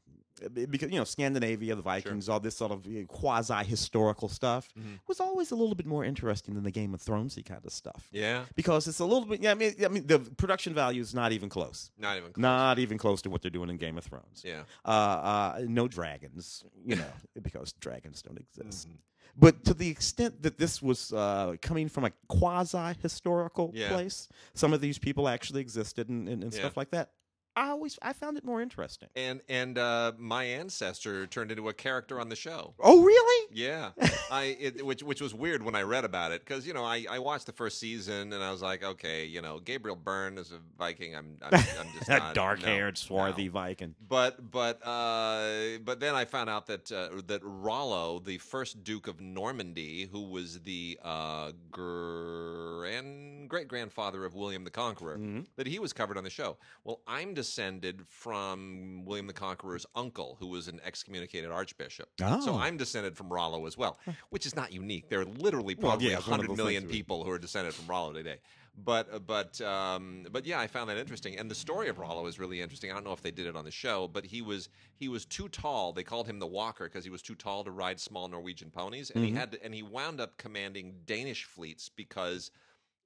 because 0.69 0.91
you 0.91 0.97
know 0.97 1.03
Scandinavia, 1.03 1.75
the 1.75 1.81
Vikings, 1.81 2.29
all 2.29 2.39
this 2.39 2.55
sort 2.57 2.71
of 2.71 2.87
quasi 3.07 3.63
historical 3.63 4.29
stuff 4.29 4.69
Mhm. 4.77 4.99
was 5.07 5.19
always 5.19 5.51
a 5.51 5.55
little 5.55 5.75
bit 5.75 5.85
more 5.85 6.03
interesting 6.05 6.55
than 6.55 6.63
the 6.63 6.71
Game 6.71 6.93
of 6.93 7.01
Thronesy 7.01 7.45
kind 7.45 7.65
of 7.65 7.71
stuff 7.71 8.07
Yeah, 8.11 8.45
because 8.55 8.87
it's 8.87 8.99
a 8.99 9.05
little 9.05 9.25
bit. 9.25 9.41
Yeah, 9.41 9.51
I 9.51 9.55
mean, 9.55 9.73
I 9.83 9.87
mean, 9.87 10.07
the 10.07 10.19
production 10.19 10.73
value 10.73 11.01
is 11.01 11.13
not 11.13 11.31
even 11.31 11.49
close. 11.49 11.91
not 11.97 12.17
even. 12.17 12.31
Close. 12.33 12.41
Not 12.41 12.79
even 12.79 12.97
close 12.97 13.21
to 13.23 13.29
what 13.29 13.41
they're 13.41 13.51
doing 13.51 13.69
in 13.69 13.77
Game 13.77 13.97
of 13.97 14.03
Thrones. 14.03 14.43
Yeah. 14.45 14.63
Uh, 14.85 14.89
uh, 14.89 15.61
no 15.67 15.87
dragons, 15.87 16.63
you 16.85 16.95
know, 16.95 17.11
because 17.41 17.73
dragons 17.73 18.21
don't 18.21 18.37
exist. 18.39 18.87
Mhm. 18.89 18.97
But 19.37 19.63
to 19.63 19.73
the 19.73 19.87
extent 19.89 20.41
that 20.43 20.57
this 20.57 20.81
was 20.81 21.13
uh, 21.13 21.55
coming 21.61 21.87
from 21.87 22.03
a 22.03 22.11
quasi 22.27 22.95
historical 23.01 23.71
Yeah. 23.73 23.87
place, 23.89 24.27
some 24.53 24.73
of 24.73 24.81
these 24.81 24.99
people 24.99 25.29
actually 25.29 25.61
existed 25.61 26.09
and, 26.09 26.27
and, 26.27 26.43
and 26.43 26.53
Yeah. 26.53 26.59
stuff 26.59 26.75
like 26.75 26.91
that. 26.91 27.11
I 27.55 27.69
always 27.69 27.99
I 28.01 28.13
found 28.13 28.37
it 28.37 28.45
more 28.45 28.61
interesting. 28.61 29.09
And 29.15 29.41
and 29.49 29.77
uh, 29.77 30.13
my 30.17 30.43
ancestor 30.45 31.27
turned 31.27 31.51
into 31.51 31.67
a 31.69 31.73
character 31.73 32.19
on 32.19 32.29
the 32.29 32.35
show. 32.35 32.73
Oh, 32.79 33.03
really? 33.03 33.47
Yeah, 33.53 33.89
I 34.31 34.55
it, 34.59 34.85
which 34.85 35.03
which 35.03 35.19
was 35.21 35.33
weird 35.33 35.61
when 35.61 35.75
I 35.75 35.81
read 35.81 36.05
about 36.05 36.31
it 36.31 36.45
because 36.45 36.65
you 36.65 36.73
know 36.73 36.85
I, 36.85 37.05
I 37.09 37.19
watched 37.19 37.47
the 37.47 37.51
first 37.51 37.77
season 37.79 38.31
and 38.31 38.41
I 38.41 38.51
was 38.51 38.61
like 38.61 38.83
okay 38.83 39.25
you 39.25 39.41
know 39.41 39.59
Gabriel 39.59 39.97
Byrne 39.97 40.37
is 40.37 40.51
a 40.53 40.59
Viking 40.77 41.15
I'm 41.15 41.37
I'm, 41.41 41.53
I'm 41.53 41.87
just 41.97 42.09
A 42.09 42.31
dark-haired, 42.33 42.93
no, 42.95 42.97
swarthy 42.97 43.45
no. 43.47 43.51
Viking. 43.51 43.95
But 44.07 44.49
but 44.49 44.79
uh, 44.87 45.79
but 45.83 45.99
then 45.99 46.15
I 46.15 46.23
found 46.25 46.49
out 46.49 46.67
that 46.67 46.89
uh, 46.91 47.09
that 47.27 47.41
Rollo, 47.43 48.19
the 48.19 48.37
first 48.37 48.83
Duke 48.85 49.07
of 49.07 49.19
Normandy, 49.19 50.07
who 50.11 50.21
was 50.29 50.61
the 50.61 50.97
uh, 51.03 51.51
grand 52.21 53.49
great 53.49 53.67
grandfather 53.67 54.23
of 54.23 54.33
William 54.35 54.63
the 54.63 54.69
Conqueror, 54.71 55.17
Mhm. 55.17 55.45
that 55.57 55.67
he 55.67 55.77
was 55.79 55.91
covered 55.91 56.17
on 56.17 56.23
the 56.23 56.29
show. 56.29 56.57
Well, 56.85 57.01
I'm 57.05 57.35
descended 57.45 58.03
from 58.07 59.03
William 59.05 59.25
the 59.27 59.33
Conqueror's 59.33 59.85
uncle, 59.95 60.37
who 60.39 60.47
was 60.47 60.67
an 60.67 60.79
excommunicated 60.85 61.49
archbishop. 61.51 62.09
So 62.19 62.25
Oh. 62.51 62.57
I'm 62.59 62.77
descended 62.77 63.17
from 63.17 63.33
Rollo 63.33 63.65
as 63.65 63.77
well, 63.77 63.97
which 64.29 64.45
is 64.45 64.55
not 64.55 64.71
unique. 64.71 65.09
There 65.09 65.21
are 65.21 65.25
literally 65.25 65.73
Well, 65.75 65.91
probably 65.91 66.09
yeah, 66.09 66.15
a 66.15 66.19
it's 66.19 66.27
one 66.27 66.39
of 66.39 66.45
hundred 66.45 66.49
those 66.51 66.57
million 66.63 66.83
things 66.83 66.91
where- 66.91 66.97
people 66.97 67.23
who 67.23 67.31
are 67.31 67.39
descended 67.39 67.73
from 67.73 67.87
Rollo 67.87 68.13
today. 68.13 68.37
But 68.77 69.13
uh, 69.13 69.19
but 69.19 69.59
um, 69.61 70.25
but 70.31 70.45
yeah, 70.45 70.59
I 70.59 70.67
found 70.67 70.89
that 70.89 70.97
interesting, 70.97 71.37
and 71.37 71.51
the 71.51 71.55
story 71.55 71.89
of 71.89 71.99
Rollo 71.99 72.25
is 72.27 72.39
really 72.39 72.61
interesting. 72.61 72.89
I 72.89 72.93
don't 72.93 73.03
know 73.03 73.11
if 73.11 73.21
they 73.21 73.29
did 73.31 73.45
it 73.45 73.55
on 73.57 73.65
the 73.65 73.71
show, 73.71 74.07
but 74.07 74.23
he 74.25 74.41
was 74.41 74.69
he 74.95 75.09
was 75.09 75.25
too 75.25 75.49
tall. 75.49 75.91
They 75.91 76.03
called 76.03 76.25
him 76.27 76.39
the 76.39 76.47
Walker 76.47 76.85
because 76.85 77.03
he 77.03 77.09
was 77.09 77.21
too 77.21 77.35
tall 77.35 77.65
to 77.65 77.71
ride 77.71 77.99
small 77.99 78.29
Norwegian 78.29 78.69
ponies, 78.71 79.09
and 79.11 79.25
he 79.25 79.31
Mhm. 79.31 79.35
had 79.35 79.51
to, 79.51 79.63
and 79.65 79.73
he 79.73 79.83
wound 79.83 80.21
up 80.21 80.37
commanding 80.37 81.01
Danish 81.05 81.43
fleets 81.43 81.89
because 81.89 82.49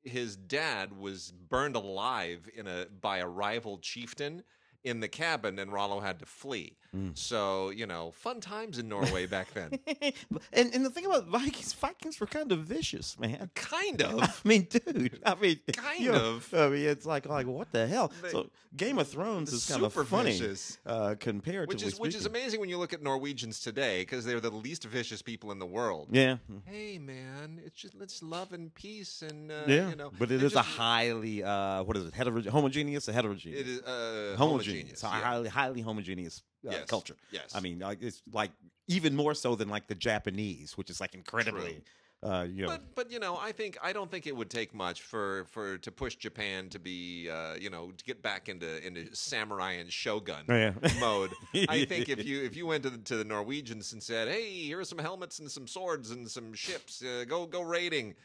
his 0.05 0.35
dad 0.35 0.97
was 0.97 1.31
burned 1.49 1.75
alive 1.75 2.47
in 2.55 2.67
a 2.67 2.85
by 3.01 3.17
a 3.17 3.27
rival 3.27 3.79
chieftain 3.79 4.43
in 4.85 4.99
the 5.01 5.07
cabin, 5.07 5.59
and 5.59 5.73
Rollo 5.73 5.99
had 5.99 6.19
to 6.19 6.25
flee. 6.25 6.77
Mm. 6.95 7.17
So 7.17 7.71
you 7.71 7.85
know, 7.85 8.11
fun 8.11 8.39
times 8.39 8.79
in 8.79 8.87
Norway 8.87 9.25
back 9.25 9.53
then. 9.53 9.79
and 10.53 10.73
and 10.73 10.85
the 10.85 10.89
thing 10.89 11.05
about 11.05 11.27
Vikings, 11.27 11.73
Vikings 11.73 12.19
were 12.21 12.27
kind 12.27 12.51
of 12.53 12.59
vicious, 12.59 13.19
man. 13.19 13.49
kind 13.55 14.01
of. 14.01 14.21
I 14.23 14.47
mean, 14.47 14.67
dude. 14.69 15.19
I 15.25 15.35
mean, 15.35 15.59
Kind 15.73 15.99
you 15.99 16.11
know, 16.13 16.35
of. 16.35 16.53
I 16.53 16.69
mean, 16.69 16.85
it's 16.85 17.05
like 17.05 17.25
like 17.27 17.47
what 17.47 17.71
the 17.73 17.85
hell? 17.87 18.11
They- 18.21 18.29
so 18.29 18.49
Game 18.77 18.97
of 18.99 19.07
Thrones 19.07 19.51
is 19.53 19.65
kind 19.65 19.81
Super 19.81 20.01
of 20.01 20.07
funny, 20.09 20.31
vicious. 20.31 20.77
uh, 20.85 21.15
comparatively 21.19 21.73
Which 21.75 21.83
is 21.83 21.99
which 21.99 22.15
is 22.15 22.25
amazing 22.25 22.59
when 22.59 22.67
you 22.69 22.77
look 22.77 22.93
at 22.93 23.01
Norwegians 23.01 23.59
today 23.61 24.01
because 24.01 24.25
they're 24.25 24.41
the 24.41 24.49
least 24.51 24.83
vicious 24.83 25.21
people 25.21 25.51
in 25.51 25.59
the 25.59 25.65
world. 25.65 26.09
Yeah, 26.11 26.37
Hey 26.65 26.97
man, 26.97 27.61
it's 27.65 27.79
just 27.81 27.95
let's 27.95 28.21
love 28.21 28.51
and 28.53 28.73
peace 28.73 29.21
and 29.21 29.49
uh, 29.51 29.63
yeah. 29.67 29.89
you 29.89 29.95
know. 29.95 30.11
but 30.19 30.29
it 30.31 30.43
is 30.43 30.53
they're 30.53 30.59
a 30.59 30.63
highly 30.63 31.43
uh, 31.43 31.83
what 31.83 31.95
is 31.97 32.05
it? 32.05 32.13
Heterogeneous, 32.13 32.51
homogeneous, 32.53 33.09
or 33.09 33.13
heterogeneous? 33.13 33.61
It 33.61 33.67
is 33.67 33.81
uh, 33.81 34.35
homogeneous. 34.37 34.74
Homogeneous. 34.77 35.03
A 35.03 35.07
yeah. 35.07 35.21
highly 35.21 35.49
highly 35.49 35.81
homogeneous 35.81 36.43
uh, 36.67 36.71
Yes. 36.71 36.89
culture. 36.89 37.15
Yes. 37.31 37.55
I 37.55 37.59
mean, 37.59 37.79
like, 37.79 38.01
it's 38.01 38.21
like 38.31 38.51
even 38.87 39.15
more 39.15 39.33
so 39.33 39.55
than 39.55 39.69
like 39.69 39.87
the 39.87 39.95
Japanese, 39.95 40.77
which 40.77 40.89
is 40.89 40.99
like 40.99 41.13
incredibly, 41.15 41.81
uh, 42.23 42.47
you 42.49 42.63
know. 42.63 42.69
But 42.69 42.95
but 42.95 43.11
you 43.11 43.19
know, 43.19 43.37
I 43.37 43.51
think 43.51 43.77
I 43.81 43.93
don't 43.93 44.09
think 44.09 44.27
it 44.27 44.35
would 44.35 44.49
take 44.49 44.73
much 44.73 45.01
for 45.01 45.45
for 45.45 45.77
to 45.79 45.91
push 45.91 46.15
Japan 46.15 46.69
to 46.69 46.79
be 46.79 47.29
uh, 47.29 47.55
you 47.55 47.69
know 47.69 47.91
to 47.91 48.03
get 48.03 48.21
back 48.21 48.49
into 48.49 48.85
into 48.85 49.15
samurai 49.15 49.73
and 49.73 49.91
shogun 49.91 50.45
Oh, 50.49 50.55
yeah. 50.55 50.73
mode. 50.99 51.31
I 51.69 51.85
think 51.85 52.09
if 52.09 52.25
you 52.25 52.43
if 52.43 52.55
you 52.55 52.65
went 52.65 52.83
to 52.83 52.89
the, 52.89 52.97
to 52.97 53.17
the 53.17 53.25
Norwegians 53.25 53.93
and 53.93 54.01
said, 54.01 54.27
"Hey, 54.27 54.49
here 54.49 54.79
are 54.79 54.85
some 54.85 54.99
helmets 54.99 55.39
and 55.39 55.49
some 55.51 55.67
swords 55.67 56.11
and 56.11 56.29
some 56.29 56.53
ships. 56.53 57.03
Uh, 57.03 57.25
go 57.27 57.45
go 57.45 57.61
raiding." 57.61 58.15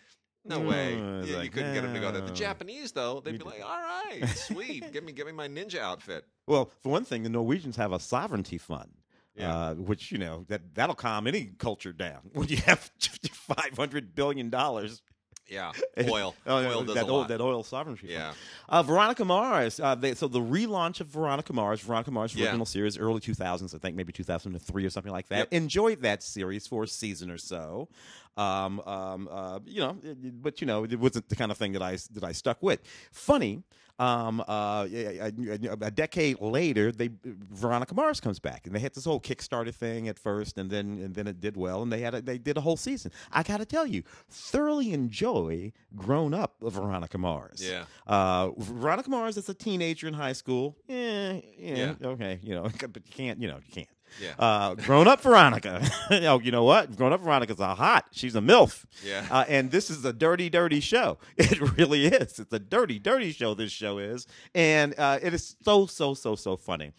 No 0.44 0.60
way. 0.60 0.96
No, 0.96 1.20
it's 1.20 1.28
You, 1.28 1.36
like, 1.36 1.52
couldn't 1.52 1.74
get 1.74 1.82
them 1.82 1.92
to 1.94 2.00
go 2.00 2.10
there. 2.10 2.22
The. 2.22 2.32
Japanese 2.32 2.92
though, 2.92 3.20
they'd 3.20 3.38
be 3.38 3.44
like, 3.44 3.62
"All 3.62 3.68
right, 3.78 4.26
sweet. 4.34 4.92
give 4.92 5.04
me 5.04 5.12
give 5.12 5.26
me 5.26 5.32
my 5.32 5.48
ninja 5.48 5.78
outfit." 5.78 6.24
Well, 6.46 6.70
for 6.82 6.90
one 6.90 7.04
thing, 7.04 7.22
the 7.22 7.28
Norwegians 7.28 7.76
have 7.76 7.92
a 7.92 8.00
sovereignty 8.00 8.58
fund. 8.58 8.90
Yeah. 9.36 9.54
Uh, 9.56 9.74
which 9.74 10.10
you 10.10 10.18
know 10.18 10.44
that 10.48 10.74
that'll 10.74 10.96
calm 10.96 11.26
any 11.26 11.52
culture 11.58 11.92
down 11.92 12.20
when 12.32 12.48
you 12.48 12.56
have 12.58 12.90
five 13.32 13.76
hundred 13.76 14.14
billion 14.14 14.50
dollars. 14.50 15.02
Yeah, 15.50 15.72
oil. 16.08 16.34
Oh, 16.46 16.56
oil 16.64 16.84
does 16.84 16.94
that 16.94 17.04
a 17.06 17.10
oil, 17.10 17.18
lot. 17.18 17.28
that 17.28 17.40
oil 17.40 17.62
sovereignty. 17.64 18.06
Yeah. 18.10 18.32
Uh, 18.68 18.82
Veronica 18.82 19.24
Mars. 19.24 19.80
Uh, 19.80 19.94
they, 19.96 20.14
so 20.14 20.28
the 20.28 20.40
relaunch 20.40 21.00
of 21.00 21.08
Veronica 21.08 21.52
Mars, 21.52 21.80
Veronica 21.80 22.10
Mars 22.12 22.34
Yeah. 22.34 22.46
original 22.46 22.66
series, 22.66 22.96
early 22.96 23.20
2000s, 23.20 23.74
I 23.74 23.78
think 23.78 23.96
maybe 23.96 24.12
2003 24.12 24.84
or 24.86 24.90
something 24.90 25.12
like 25.12 25.28
that. 25.28 25.38
Yep. 25.38 25.48
Enjoyed 25.52 26.02
that 26.02 26.22
series 26.22 26.66
for 26.66 26.84
a 26.84 26.88
season 26.88 27.30
or 27.30 27.38
so. 27.38 27.88
Um, 28.36 28.80
um, 28.86 29.28
uh, 29.30 29.58
you 29.66 29.80
know, 29.80 29.96
it- 30.04 30.40
but 30.42 30.60
you 30.60 30.66
know, 30.66 30.84
it 30.84 30.98
wasn't 30.98 31.28
the 31.28 31.36
kind 31.36 31.50
of 31.50 31.58
thing 31.58 31.72
that 31.72 31.82
I 31.82 31.98
that 32.12 32.22
I 32.24 32.32
stuck 32.32 32.62
with. 32.62 32.80
Funny. 33.12 33.62
Um, 34.00 34.42
uh, 34.48 34.88
a, 34.90 35.90
decade 35.90 36.40
later, 36.40 36.90
they 36.90 37.10
Veronica 37.22 37.94
Mars 37.94 38.18
comes 38.18 38.38
back, 38.38 38.66
and 38.66 38.74
they 38.74 38.80
had 38.80 38.94
this 38.94 39.04
whole 39.04 39.20
Kickstarter 39.20 39.74
thing 39.74 40.08
at 40.08 40.18
first, 40.18 40.56
and 40.56 40.70
then 40.70 40.98
and 41.04 41.14
then 41.14 41.26
it 41.26 41.38
did 41.38 41.54
well, 41.54 41.82
and 41.82 41.92
they 41.92 42.00
had 42.00 42.14
a, 42.14 42.22
they 42.22 42.38
did 42.38 42.56
a 42.56 42.62
whole 42.62 42.78
season. 42.78 43.12
I 43.30 43.42
got 43.42 43.58
to 43.58 43.66
tell 43.66 43.86
you, 43.86 44.02
thoroughly 44.30 44.94
enjoy 44.94 45.72
grown 45.94 46.32
up 46.32 46.54
Veronica 46.62 47.18
Mars. 47.18 47.62
Yeah. 47.62 47.84
Uh, 48.06 48.52
Veronica 48.56 49.10
Mars 49.10 49.36
as 49.36 49.50
a 49.50 49.54
teenager 49.54 50.08
in 50.08 50.14
high 50.14 50.32
school. 50.32 50.78
Yeah, 50.88 51.40
yeah, 51.58 51.94
Yeah. 52.00 52.08
okay, 52.08 52.38
you 52.42 52.54
know, 52.54 52.62
but 52.80 53.02
you 53.06 53.12
can't, 53.12 53.38
you 53.42 53.48
know, 53.48 53.58
you 53.66 53.70
can't. 53.70 53.88
Yeah. 54.22 54.34
Uh, 54.38 54.74
grown 54.74 55.06
up 55.08 55.20
Veronica. 55.20 55.82
oh, 56.10 56.40
you 56.40 56.50
know 56.50 56.64
what? 56.64 56.96
Grown 56.96 57.12
up 57.12 57.20
Veronica's 57.20 57.60
a 57.60 57.74
hot. 57.74 58.06
She's 58.12 58.34
a 58.34 58.40
milf. 58.40 58.84
Yeah. 59.04 59.26
Uh, 59.30 59.44
and 59.48 59.70
this 59.70 59.90
is 59.90 60.04
a 60.04 60.12
dirty, 60.12 60.48
dirty 60.50 60.80
show. 60.80 61.18
It 61.36 61.76
really 61.78 62.06
is. 62.06 62.38
It's 62.38 62.52
a 62.52 62.58
dirty, 62.58 62.98
dirty 62.98 63.32
show. 63.32 63.54
This 63.54 63.72
show 63.72 63.98
is, 63.98 64.26
and 64.54 64.94
uh, 64.98 65.18
it 65.22 65.34
is 65.34 65.56
so, 65.62 65.86
so, 65.86 66.14
so, 66.14 66.34
so 66.36 66.56
funny. 66.56 66.92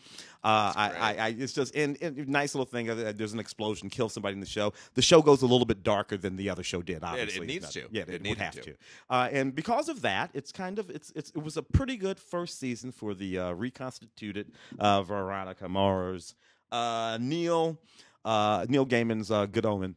Uh, 0.44 0.74
I. 0.76 0.92
I, 1.00 1.16
I, 1.16 1.28
it's 1.38 1.54
just 1.54 1.76
and, 1.76 1.98
and 2.02 2.28
nice 2.28 2.56
little 2.56 2.66
thing. 2.66 2.90
Uh, 2.90 3.14
there's 3.16 3.34
an 3.34 3.40
explosion, 3.40 3.90
kill 3.90 4.10
somebody 4.10 4.34
in 4.34 4.40
the 4.40 4.46
show. 4.48 4.74
The 4.96 5.02
show 5.04 5.22
goes 5.22 5.42
a 5.44 5.46
little 5.46 5.66
bit 5.68 5.84
darker 5.84 6.18
than 6.18 6.36
the 6.36 6.50
other 6.50 6.64
show 6.64 6.82
did. 6.82 7.04
Obviously, 7.04 7.42
It's 7.46 7.48
needs 7.48 7.64
not- 7.66 7.74
to. 7.74 7.88
Yeah, 7.92 8.02
It 8.08 8.26
it, 8.26 8.28
would 8.28 8.38
have 8.40 8.54
to. 8.56 8.62
to. 8.62 8.74
Uh, 9.10 9.30
and 9.32 9.54
because 9.54 9.88
of 9.90 10.02
that, 10.02 10.32
it's 10.34 10.52
kind 10.52 10.80
of 10.80 10.90
it's, 10.90 11.12
it's 11.16 11.30
it 11.36 11.44
was 11.44 11.58
a 11.58 11.62
pretty 11.64 11.96
good 11.96 12.20
first 12.20 12.60
season 12.60 12.92
for 12.92 13.14
the 13.14 13.38
uh, 13.38 13.52
reconstituted 13.52 14.52
uh, 14.80 15.04
Veronica 15.04 15.70
Mars. 15.70 16.34
Uh, 16.72 17.18
Neil 17.20 17.78
uh, 18.24 18.66
Neil 18.70 18.86
Gaiman's 18.86 19.32
uh, 19.32 19.46
Good 19.46 19.66
Omen, 19.66 19.96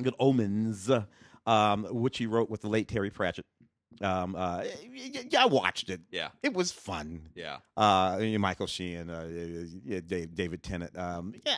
Good 0.00 0.14
Omens, 0.18 0.90
um, 1.46 1.84
which 1.90 2.18
he 2.18 2.26
wrote 2.26 2.50
with 2.50 2.62
the 2.62 2.68
late 2.68 2.88
Terry 2.88 3.10
Pratchett. 3.10 3.44
Um, 4.00 4.34
uh, 4.36 4.64
yeah, 4.92 5.42
I 5.42 5.46
watched 5.46 5.90
it. 5.90 6.00
Yeah. 6.10 6.28
It 6.42 6.54
was 6.54 6.72
fun. 6.72 7.28
Yeah. 7.34 7.58
Uh, 7.76 8.18
Michael 8.38 8.66
Sheen, 8.66 9.10
uh, 9.10 9.28
David 10.06 10.62
Tennant. 10.62 10.96
Um, 10.98 11.34
yeah, 11.44 11.56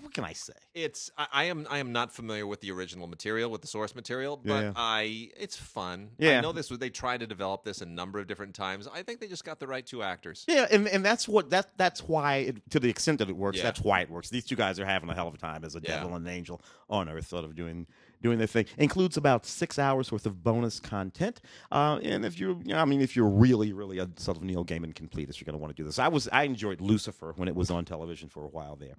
what 0.00 0.12
can 0.14 0.24
I 0.24 0.32
say? 0.32 0.52
It's 0.74 1.10
I, 1.18 1.26
I 1.32 1.44
am 1.44 1.66
I 1.70 1.78
am 1.78 1.92
not 1.92 2.12
familiar 2.12 2.46
with 2.46 2.60
the 2.60 2.70
original 2.70 3.06
material 3.06 3.50
with 3.50 3.60
the 3.60 3.66
source 3.66 3.94
material, 3.94 4.36
but 4.36 4.62
Yeah. 4.62 4.72
I 4.76 5.30
it's 5.36 5.56
fun. 5.56 6.10
Yeah. 6.18 6.38
I 6.38 6.40
know 6.40 6.52
this 6.52 6.70
was 6.70 6.78
they 6.78 6.90
tried 6.90 7.20
to 7.20 7.26
develop 7.26 7.64
this 7.64 7.80
a 7.80 7.86
number 7.86 8.18
of 8.18 8.26
different 8.26 8.54
times. 8.54 8.88
I 8.92 9.02
think 9.02 9.20
they 9.20 9.28
just 9.28 9.44
got 9.44 9.60
the 9.60 9.66
right 9.66 9.84
two 9.84 10.02
actors. 10.02 10.44
Yeah, 10.48 10.66
and, 10.70 10.88
and 10.88 11.04
that's 11.04 11.28
what 11.28 11.50
that 11.50 11.76
that's 11.76 12.00
why 12.02 12.36
it, 12.36 12.70
to 12.70 12.80
the 12.80 12.88
extent 12.88 13.18
that 13.18 13.28
it 13.28 13.36
works, 13.36 13.58
Yeah. 13.58 13.64
that's 13.64 13.80
why 13.80 14.00
it 14.00 14.10
works. 14.10 14.30
These 14.30 14.44
two 14.44 14.56
guys 14.56 14.78
are 14.80 14.86
having 14.86 15.08
a 15.10 15.14
hell 15.14 15.28
of 15.28 15.34
a 15.34 15.38
time 15.38 15.64
as 15.64 15.74
a 15.76 15.80
Yeah. 15.82 15.96
devil 15.96 16.14
and 16.14 16.26
an 16.26 16.32
angel 16.32 16.60
on 16.88 17.08
Earth, 17.08 17.26
sort 17.28 17.44
of 17.44 17.54
doing 17.54 17.86
doing 18.22 18.38
their 18.38 18.46
thing. 18.46 18.66
Includes 18.78 19.16
about 19.16 19.46
six 19.46 19.78
hours 19.78 20.10
worth 20.12 20.26
of 20.26 20.42
bonus 20.42 20.80
content. 20.80 21.40
Uh, 21.70 21.98
and 22.02 22.24
if 22.24 22.38
you're, 22.38 22.56
you 22.64 22.74
know, 22.74 22.78
I 22.78 22.84
mean, 22.84 23.00
if 23.00 23.16
you're 23.16 23.28
really, 23.28 23.72
really 23.72 23.98
a 23.98 24.08
sort 24.16 24.36
of 24.36 24.42
Neil 24.42 24.64
Gaiman 24.64 24.94
completist, 24.94 25.40
you're 25.40 25.46
going 25.46 25.52
to 25.52 25.58
want 25.58 25.74
to 25.74 25.80
do 25.80 25.84
this. 25.84 25.98
I 25.98 26.08
was, 26.08 26.28
I 26.32 26.44
enjoyed 26.44 26.80
Lucifer 26.80 27.32
when 27.36 27.48
it 27.48 27.54
was 27.54 27.70
on 27.70 27.84
television 27.84 28.28
for 28.28 28.44
a 28.44 28.48
while 28.48 28.76
there. 28.76 28.94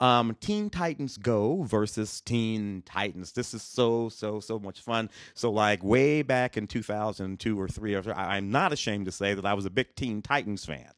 Um, 0.00 0.36
Teen 0.40 0.70
Titans 0.70 1.16
Go 1.16 1.62
versus 1.62 2.20
Teen 2.20 2.82
Titans. 2.86 3.32
This 3.32 3.54
is 3.54 3.62
so, 3.62 4.08
so, 4.08 4.40
so 4.40 4.58
much 4.58 4.80
fun. 4.80 5.10
So, 5.34 5.50
like 5.50 5.82
way 5.82 6.22
back 6.22 6.56
in 6.56 6.66
2002 6.66 7.60
or 7.60 7.68
three, 7.68 7.94
or 7.94 8.02
I, 8.14 8.36
I'm 8.36 8.50
not 8.50 8.72
ashamed 8.72 9.06
to 9.06 9.12
say 9.12 9.34
that 9.34 9.46
I 9.46 9.54
was 9.54 9.66
a 9.66 9.70
big 9.70 9.94
Teen 9.94 10.22
Titans 10.22 10.64
fan. 10.64 10.90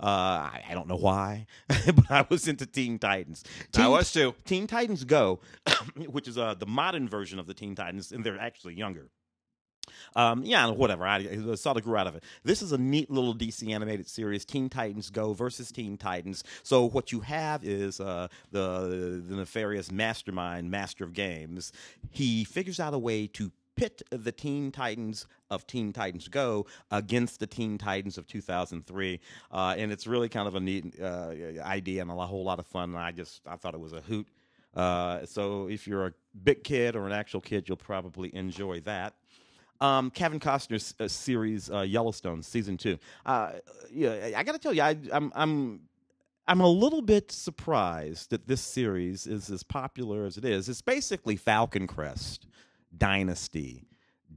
Uh, 0.00 0.06
I, 0.06 0.64
I 0.70 0.74
don't 0.74 0.88
know 0.88 0.96
why, 0.96 1.46
but 1.68 2.10
I 2.10 2.26
was 2.28 2.48
into 2.48 2.66
Teen 2.66 2.98
Titans. 2.98 3.44
Teen, 3.72 3.84
I 3.84 3.88
was 3.88 4.12
too. 4.12 4.34
Teen 4.44 4.66
Titans 4.66 5.04
Go, 5.04 5.40
which 6.08 6.26
is 6.26 6.38
uh, 6.38 6.54
the 6.54 6.66
modern 6.66 6.99
version 7.08 7.38
of 7.38 7.46
the 7.46 7.54
Teen 7.54 7.74
Titans, 7.74 8.12
and 8.12 8.24
they're 8.24 8.38
actually 8.38 8.74
younger. 8.74 9.10
Um, 10.16 10.44
yeah, 10.44 10.68
whatever. 10.68 11.06
I, 11.06 11.16
I 11.50 11.54
sort 11.54 11.76
of 11.76 11.84
grew 11.84 11.96
out 11.96 12.06
of 12.06 12.14
it. 12.14 12.24
This 12.44 12.62
is 12.62 12.72
a 12.72 12.78
neat 12.78 13.10
little 13.10 13.34
DC 13.34 13.68
animated 13.72 14.08
series, 14.08 14.44
Teen 14.44 14.68
Titans 14.68 15.10
Go 15.10 15.32
versus 15.32 15.70
Teen 15.70 15.96
Titans. 15.96 16.44
So 16.62 16.88
what 16.88 17.12
you 17.12 17.20
have 17.20 17.64
is 17.64 18.00
uh, 18.00 18.28
the 18.50 19.22
the 19.26 19.36
nefarious 19.36 19.90
mastermind, 19.90 20.70
master 20.70 21.04
of 21.04 21.12
games. 21.12 21.72
He 22.10 22.44
figures 22.44 22.80
out 22.80 22.94
a 22.94 22.98
way 22.98 23.26
to 23.28 23.52
pit 23.76 24.02
the 24.10 24.32
Teen 24.32 24.70
Titans 24.70 25.26
of 25.50 25.66
Teen 25.66 25.92
Titans 25.92 26.28
Go 26.28 26.66
against 26.90 27.40
the 27.40 27.46
Teen 27.46 27.78
Titans 27.78 28.18
of 28.18 28.26
2003, 28.26 29.20
uh, 29.52 29.74
and 29.76 29.92
it's 29.92 30.06
really 30.06 30.28
kind 30.28 30.46
of 30.46 30.54
a 30.54 30.60
neat 30.60 31.00
uh, 31.00 31.32
idea 31.62 32.02
and 32.02 32.10
a 32.10 32.14
whole 32.14 32.44
lot 32.44 32.58
of 32.58 32.66
fun. 32.66 32.90
And 32.90 32.98
I 32.98 33.12
just 33.12 33.42
I 33.46 33.56
thought 33.56 33.74
it 33.74 33.80
was 33.80 33.92
a 33.92 34.00
hoot. 34.00 34.26
Uh, 34.74 35.24
so 35.26 35.68
if 35.68 35.86
you're 35.86 36.06
a 36.06 36.12
big 36.44 36.62
kid 36.64 36.96
or 36.96 37.06
an 37.06 37.12
actual 37.12 37.40
kid, 37.40 37.68
you'll 37.68 37.76
probably 37.76 38.34
enjoy 38.34 38.80
that. 38.80 39.14
Um, 39.80 40.10
Kevin 40.10 40.38
Costner's 40.38 40.94
uh, 41.00 41.08
series 41.08 41.70
uh, 41.70 41.80
Yellowstone 41.80 42.42
season 42.42 42.76
two. 42.76 42.98
Uh, 43.24 43.52
yeah, 43.90 44.30
I 44.36 44.42
got 44.42 44.52
to 44.52 44.58
tell 44.58 44.74
you, 44.74 44.82
I, 44.82 44.96
I'm 45.10 45.32
I'm 45.34 45.80
I'm 46.46 46.60
a 46.60 46.68
little 46.68 47.00
bit 47.00 47.32
surprised 47.32 48.30
that 48.30 48.46
this 48.46 48.60
series 48.60 49.26
is 49.26 49.50
as 49.50 49.62
popular 49.62 50.26
as 50.26 50.36
it 50.36 50.44
is. 50.44 50.68
It's 50.68 50.82
basically 50.82 51.36
Falcon 51.36 51.86
Crest, 51.86 52.46
Dynasty, 52.96 53.86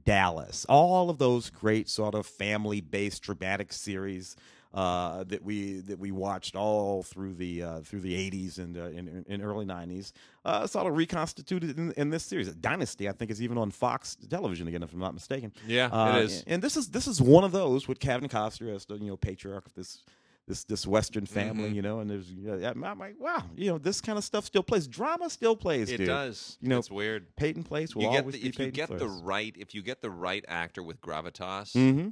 Dallas, 0.04 0.64
all 0.68 1.10
of 1.10 1.18
those 1.18 1.50
great 1.50 1.88
sort 1.88 2.14
of 2.14 2.26
family-based 2.26 3.22
dramatic 3.22 3.72
series 3.72 4.36
uh, 4.74 5.22
that 5.24 5.42
we 5.44 5.80
that 5.82 5.98
we 5.98 6.10
watched 6.10 6.56
all 6.56 7.02
through 7.04 7.32
the 7.34 7.62
uh, 7.62 7.80
through 7.80 8.00
the 8.00 8.12
80s 8.30 8.58
and, 8.58 8.76
uh, 8.76 8.82
and, 8.86 9.24
and 9.28 9.42
early 9.42 9.64
90s. 9.64 10.12
Uh, 10.44 10.66
sort 10.66 10.86
of 10.86 10.96
reconstituted 10.96 11.78
in, 11.78 11.92
in, 11.92 12.10
this 12.10 12.22
series. 12.24 12.52
Dynasty, 12.56 13.08
I 13.08 13.12
think, 13.12 13.30
is 13.30 13.40
even 13.40 13.56
on 13.56 13.70
Fox 13.70 14.14
Television 14.28 14.68
again, 14.68 14.82
if 14.82 14.92
I'm 14.92 14.98
not 14.98 15.14
mistaken. 15.14 15.52
Yeah, 15.66 15.86
Uh, 15.86 16.18
it 16.18 16.24
is. 16.24 16.44
And 16.46 16.60
this 16.60 16.76
is 16.76 16.88
this 16.88 17.06
is 17.06 17.22
one 17.22 17.44
of 17.44 17.52
those 17.52 17.88
with 17.88 17.98
Kevin 18.00 18.28
Costner 18.28 18.74
as 18.74 18.84
the 18.84 18.96
you 18.96 19.06
know 19.06 19.16
patriarch 19.16 19.64
of 19.66 19.74
this. 19.74 20.02
This 20.46 20.62
this 20.64 20.86
Western 20.86 21.24
family, 21.24 21.70
Mhm. 21.70 21.74
you 21.74 21.80
know, 21.80 22.00
and 22.00 22.10
there's 22.10 22.30
yeah, 22.30 22.68
I'm 22.70 22.98
like, 22.98 23.14
wow, 23.18 23.44
you 23.56 23.70
know, 23.70 23.78
this 23.78 24.02
kind 24.02 24.18
of 24.18 24.24
stuff 24.24 24.44
still 24.44 24.62
plays. 24.62 24.86
Drama 24.86 25.30
still 25.30 25.56
plays, 25.56 25.90
It 25.90 25.96
dude. 25.96 26.06
does. 26.06 26.58
You 26.60 26.68
know, 26.68 26.78
it's 26.78 26.90
weird. 26.90 27.34
Peyton 27.36 27.62
Place 27.64 27.96
will 27.96 28.02
You 28.02 28.10
get 28.10 28.20
always 28.20 28.34
the, 28.42 28.48
if 28.48 28.58
you 28.58 28.70
get 28.70 28.90
the 28.90 29.08
right 29.08 29.54
if 29.58 29.74
you 29.74 29.80
get 29.80 30.02
the 30.02 30.10
right 30.10 30.44
actor 30.46 30.82
with 30.82 31.00
gravitas, 31.00 31.72
Mm-hmm. 31.74 32.08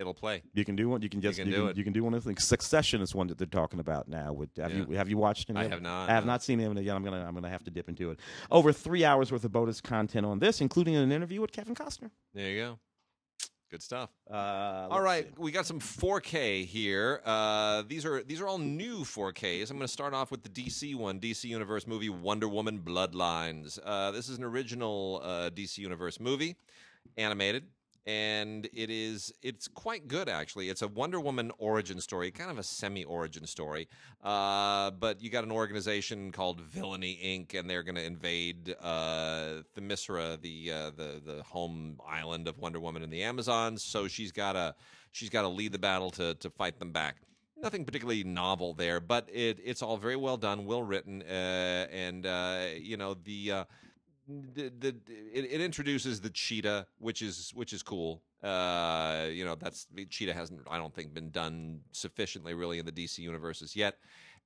It'll 0.00 0.14
play. 0.14 0.42
You 0.54 0.64
can 0.64 0.74
do 0.74 0.88
one. 0.88 1.02
You 1.02 1.08
can 1.08 1.20
just 1.20 1.38
you 1.38 1.44
can 1.44 1.52
can, 1.52 1.60
do 1.60 1.64
you 1.66 1.70
it. 1.70 1.84
can, 1.84 1.92
do 1.92 2.02
one 2.02 2.14
of 2.14 2.24
the 2.24 2.30
things. 2.30 2.44
Succession 2.44 3.02
is 3.02 3.14
one 3.14 3.28
that 3.28 3.38
they're 3.38 3.46
talking 3.46 3.78
about 3.78 4.08
now. 4.08 4.32
With 4.32 4.56
have 4.56 4.74
you 4.74 4.86
have 4.96 5.08
you 5.08 5.18
watched 5.18 5.50
any? 5.50 5.60
I 5.60 5.64
it? 5.64 5.70
have 5.70 5.82
not. 5.82 6.08
I 6.08 6.14
have 6.14 6.24
no. 6.24 6.32
not 6.32 6.42
seen 6.42 6.58
it 6.58 6.82
yet. 6.82 6.96
I'm 6.96 7.04
gonna 7.04 7.24
I'm 7.24 7.34
gonna 7.34 7.50
have 7.50 7.62
to 7.64 7.70
dip 7.70 7.88
into 7.88 8.10
it. 8.10 8.18
Over 8.50 8.72
three 8.72 9.04
hours 9.04 9.30
worth 9.30 9.44
of 9.44 9.52
bonus 9.52 9.80
content 9.80 10.26
on 10.26 10.38
this, 10.38 10.60
including 10.60 10.96
an 10.96 11.12
interview 11.12 11.40
with 11.40 11.52
Kevin 11.52 11.74
Costner. 11.74 12.10
There 12.34 12.50
you 12.50 12.60
go. 12.60 12.78
Good 13.70 13.82
stuff. 13.84 14.10
Uh, 14.28 14.88
All 14.90 15.00
right, 15.00 15.28
we 15.38 15.52
got 15.52 15.64
some 15.64 15.78
4K 15.78 16.66
here. 16.66 17.20
Uh, 17.24 17.84
these 17.86 18.04
are 18.04 18.20
these 18.24 18.40
are 18.40 18.48
all 18.48 18.58
new 18.58 19.04
4Ks. 19.04 19.70
I'm 19.70 19.76
going 19.76 19.86
to 19.86 19.92
start 19.92 20.12
off 20.12 20.32
with 20.32 20.42
the 20.42 20.48
DC 20.48 20.96
one, 20.96 21.20
DC 21.20 21.44
Universe 21.44 21.86
movie 21.86 22.08
Wonder 22.08 22.48
Woman 22.48 22.80
Bloodlines. 22.80 23.78
Uh, 23.84 24.10
this 24.10 24.28
is 24.28 24.38
an 24.38 24.42
original 24.42 25.20
uh, 25.22 25.50
DC 25.50 25.78
Universe 25.78 26.18
movie, 26.18 26.56
animated, 27.16 27.62
and 28.06 28.68
it 28.72 28.90
is 28.90 29.32
it's 29.42 29.68
quite 29.68 30.08
good 30.08 30.28
actually. 30.28 30.68
It's 30.68 30.82
a 30.82 30.88
Wonder 30.88 31.20
Woman 31.20 31.52
origin 31.58 32.00
story, 32.00 32.30
kind 32.30 32.50
of 32.50 32.58
a 32.58 32.62
semi-origin 32.62 33.46
story. 33.46 33.88
Uh, 34.22 34.90
but 34.92 35.20
you 35.20 35.30
got 35.30 35.44
an 35.44 35.52
organization 35.52 36.32
called 36.32 36.60
Villainy 36.60 37.18
Inc., 37.22 37.58
and 37.58 37.68
they're 37.68 37.82
going 37.82 37.96
to 37.96 38.04
invade 38.04 38.74
uh, 38.80 39.62
Themyscira, 39.76 40.40
the 40.40 40.72
uh, 40.72 40.90
the 40.96 41.20
the 41.24 41.42
home 41.42 41.98
island 42.06 42.48
of 42.48 42.58
Wonder 42.58 42.80
Woman 42.80 43.02
in 43.02 43.10
the 43.10 43.22
Amazons. 43.22 43.84
So 43.84 44.08
she's 44.08 44.32
got 44.32 44.52
to 44.52 44.74
she's 45.12 45.30
got 45.30 45.42
to 45.42 45.48
lead 45.48 45.72
the 45.72 45.78
battle 45.78 46.10
to 46.12 46.34
to 46.34 46.50
fight 46.50 46.78
them 46.78 46.92
back. 46.92 47.16
Nothing 47.62 47.84
particularly 47.84 48.24
novel 48.24 48.72
there, 48.72 49.00
but 49.00 49.28
it 49.30 49.58
it's 49.62 49.82
all 49.82 49.98
very 49.98 50.16
well 50.16 50.38
done, 50.38 50.64
well 50.64 50.82
written, 50.82 51.22
uh, 51.22 51.86
and 51.92 52.24
uh, 52.24 52.66
you 52.78 52.96
know 52.96 53.14
the. 53.14 53.66
The, 54.54 54.94
it, 55.32 55.44
it 55.50 55.60
introduces 55.60 56.20
the 56.20 56.30
cheetah, 56.30 56.86
which 56.98 57.22
is 57.22 57.52
which 57.54 57.72
is 57.72 57.82
cool. 57.82 58.22
Uh, 58.42 59.26
you 59.30 59.44
know, 59.44 59.54
that's 59.54 59.86
cheetah 60.08 60.32
hasn't 60.32 60.60
I 60.70 60.78
don't 60.78 60.94
think 60.94 61.12
been 61.12 61.30
done 61.30 61.80
sufficiently 61.92 62.54
really 62.54 62.78
in 62.78 62.86
the 62.86 62.92
DC 62.92 63.18
universes 63.18 63.74
yet. 63.74 63.96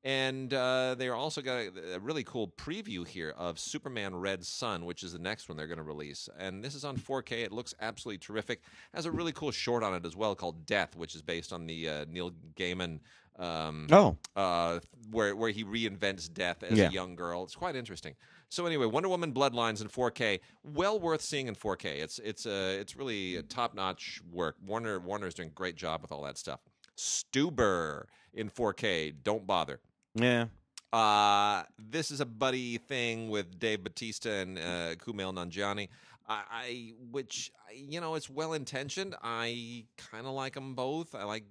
And 0.04 0.52
uh, 0.52 0.96
they're 0.98 1.14
also 1.14 1.40
got 1.40 1.54
a, 1.54 1.94
a 1.94 1.98
really 1.98 2.24
cool 2.24 2.48
preview 2.48 3.06
here 3.06 3.34
of 3.38 3.58
Superman 3.58 4.14
Red 4.14 4.44
Sun, 4.44 4.84
which 4.84 5.02
is 5.02 5.14
the 5.14 5.18
next 5.18 5.48
one 5.48 5.56
they're 5.56 5.66
going 5.66 5.78
to 5.78 5.82
release. 5.82 6.28
And 6.38 6.62
this 6.62 6.74
is 6.74 6.84
on 6.84 6.98
4K. 6.98 7.44
It 7.44 7.52
looks 7.52 7.74
absolutely 7.80 8.18
terrific. 8.18 8.60
Has 8.92 9.06
a 9.06 9.10
really 9.10 9.32
cool 9.32 9.50
short 9.50 9.82
on 9.82 9.94
it 9.94 10.04
as 10.04 10.14
well 10.14 10.34
called 10.34 10.66
Death, 10.66 10.94
which 10.94 11.14
is 11.14 11.22
based 11.22 11.54
on 11.54 11.66
the 11.66 11.88
uh, 11.88 12.04
Neil 12.10 12.32
Gaiman 12.54 13.00
um, 13.38 13.86
Oh, 13.90 14.16
uh, 14.36 14.80
where 15.10 15.34
where 15.34 15.50
he 15.50 15.64
reinvents 15.64 16.32
death 16.32 16.62
as 16.62 16.78
Yeah. 16.78 16.88
a 16.88 16.92
young 16.92 17.16
girl. 17.16 17.42
It's 17.44 17.54
quite 17.56 17.76
interesting. 17.76 18.14
So 18.48 18.66
anyway, 18.66 18.86
Wonder 18.86 19.08
Woman 19.08 19.32
Bloodlines 19.34 19.80
in 19.80 19.88
4K, 19.88 20.40
well 20.62 21.00
worth 21.00 21.20
seeing 21.22 21.48
in 21.48 21.54
4K. 21.54 22.00
It's 22.02 22.18
it's 22.20 22.46
uh, 22.46 22.76
it's 22.80 22.94
really 22.96 23.42
top 23.48 23.74
notch 23.74 24.20
work. 24.30 24.56
Warner 24.64 25.00
Warner's 25.00 25.34
doing 25.34 25.48
a 25.48 25.52
great 25.52 25.74
job 25.76 26.02
with 26.02 26.12
all 26.12 26.22
that 26.24 26.38
stuff. 26.38 26.60
Stuber 26.96 28.04
in 28.32 28.48
4K, 28.50 29.14
don't 29.22 29.46
bother. 29.46 29.80
yeah. 30.14 30.46
Uh, 30.92 31.64
this 31.76 32.12
is 32.12 32.20
a 32.20 32.24
buddy 32.24 32.78
thing 32.78 33.28
with 33.28 33.58
Dave 33.58 33.82
Batista 33.82 34.30
and 34.30 34.56
uh, 34.56 34.94
Kumail 34.94 35.34
Nanjiani. 35.34 35.88
I, 36.28 36.42
I 36.50 36.92
which 37.10 37.50
you 37.74 38.00
know 38.00 38.14
it's 38.14 38.30
well 38.30 38.52
intentioned. 38.52 39.16
I 39.20 39.86
kind 39.96 40.24
of 40.24 40.34
like 40.34 40.54
them 40.54 40.74
both. 40.76 41.16
I 41.16 41.24
like 41.24 41.44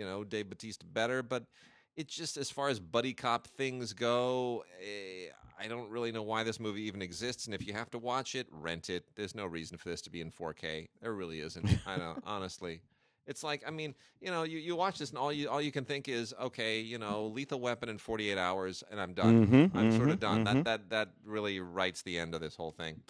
you 0.00 0.06
know 0.06 0.24
Dave 0.24 0.48
Batista 0.50 0.86
better, 0.92 1.22
but 1.22 1.44
it's 1.96 2.14
just 2.14 2.38
as 2.38 2.50
far 2.50 2.68
as 2.70 2.80
buddy 2.80 3.14
cop 3.14 3.46
things 3.48 3.92
go. 3.92 4.64
Eh, 4.80 5.30
I 5.60 5.68
don't 5.68 5.90
really 5.90 6.12
know 6.12 6.22
why 6.22 6.42
this 6.44 6.58
movie 6.58 6.82
even 6.82 7.02
exists. 7.02 7.46
And 7.46 7.54
if 7.54 7.66
you 7.66 7.74
have 7.74 7.90
to 7.90 7.98
watch 7.98 8.34
it, 8.34 8.48
rent 8.50 8.90
it. 8.90 9.04
There's 9.16 9.34
no 9.34 9.46
reason 9.46 9.78
for 9.78 9.90
this 9.90 10.00
to 10.02 10.10
be 10.10 10.20
in 10.22 10.30
4K. 10.30 10.88
There 11.02 11.12
really 11.12 11.40
isn't. 11.40 11.70
I 11.86 11.98
don't 11.98 12.20
honestly. 12.24 12.82
It's 13.26 13.44
like 13.44 13.62
I 13.66 13.70
mean, 13.70 13.94
you 14.20 14.30
know, 14.30 14.44
you, 14.44 14.58
you 14.58 14.76
watch 14.76 14.98
this 14.98 15.10
and 15.10 15.18
all 15.18 15.32
you 15.32 15.48
all 15.50 15.60
you 15.60 15.72
can 15.72 15.84
think 15.84 16.08
is, 16.08 16.34
okay, 16.40 16.80
you 16.80 16.98
know, 16.98 17.26
Lethal 17.26 17.60
Weapon 17.60 17.88
in 17.88 17.98
48 17.98 18.38
hours 18.38 18.82
and 18.90 19.00
I'm 19.00 19.14
done. 19.14 19.42
Mhm, 19.42 19.70
I'm 19.74 19.90
sort 19.90 20.10
mhm, 20.10 20.14
of 20.14 20.20
done. 20.20 20.44
mhm. 20.44 20.44
That 20.44 20.64
that 20.64 20.90
that 20.90 21.08
really 21.24 21.60
writes 21.60 22.02
the 22.02 22.18
end 22.18 22.34
of 22.34 22.40
this 22.40 22.56
whole 22.56 22.72
thing. 22.72 23.02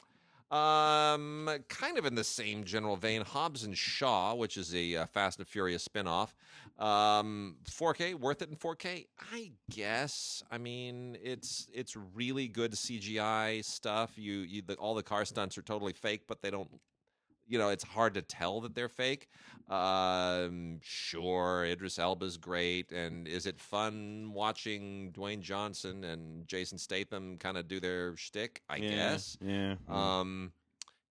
Um, 0.51 1.49
kind 1.69 1.97
of 1.97 2.07
in 2.07 2.17
the 2.17 2.25
same 2.25 2.65
general 2.65 2.97
vein, 2.97 3.23
Hobbs 3.23 3.63
and 3.63 3.77
Shaw, 3.77 4.35
which 4.35 4.57
is 4.57 4.75
a 4.75 4.97
uh, 4.97 5.07
Fast 5.07 5.39
and 5.39 5.47
Furious 5.47 5.87
spinoff. 5.87 6.31
Um, 6.77 7.57
4K, 7.71 8.15
worth 8.15 8.43
it 8.43 8.51
in 8.51 8.57
4K, 8.57 9.07
I 9.33 9.53
guess. 9.71 10.43
I 10.51 10.59
mean, 10.59 11.17
it's 11.23 11.69
it's 11.73 11.95
really 12.15 12.49
good 12.49 12.73
CGI 12.73 13.65
stuff. 13.65 14.13
You, 14.17 14.39
you 14.39 14.63
the, 14.63 14.75
all 14.75 14.95
the 14.95 15.03
car 15.03 15.25
stunts 15.25 15.57
are 15.57 15.63
totally 15.63 15.93
fake, 15.93 16.23
but 16.27 16.43
they 16.43 16.51
don't. 16.51 16.69
You 17.51 17.59
know, 17.59 17.69
it's 17.69 17.85
hard 17.85 18.15
to 18.15 18.23
tell 18.23 18.61
that 18.63 18.75
they're 18.75 18.89
fake. 18.89 19.29
Um, 19.69 20.79
sure, 20.83 21.65
Idris 21.65 21.99
Elba's 21.99 22.37
great, 22.37 22.93
and 22.93 23.27
is 23.29 23.47
it 23.47 23.61
fun 23.61 24.33
watching 24.33 25.13
Dwayne 25.13 25.41
Johnson 25.41 26.05
and 26.05 26.47
Jason 26.47 26.79
Statham 26.79 27.37
kind 27.39 27.57
of 27.57 27.69
do 27.69 27.81
their 27.81 28.17
shtick? 28.17 28.63
I 28.69 28.77
yeah, 28.77 28.91
guess. 28.91 29.37
Yeah. 29.41 29.75
Um, 29.89 30.53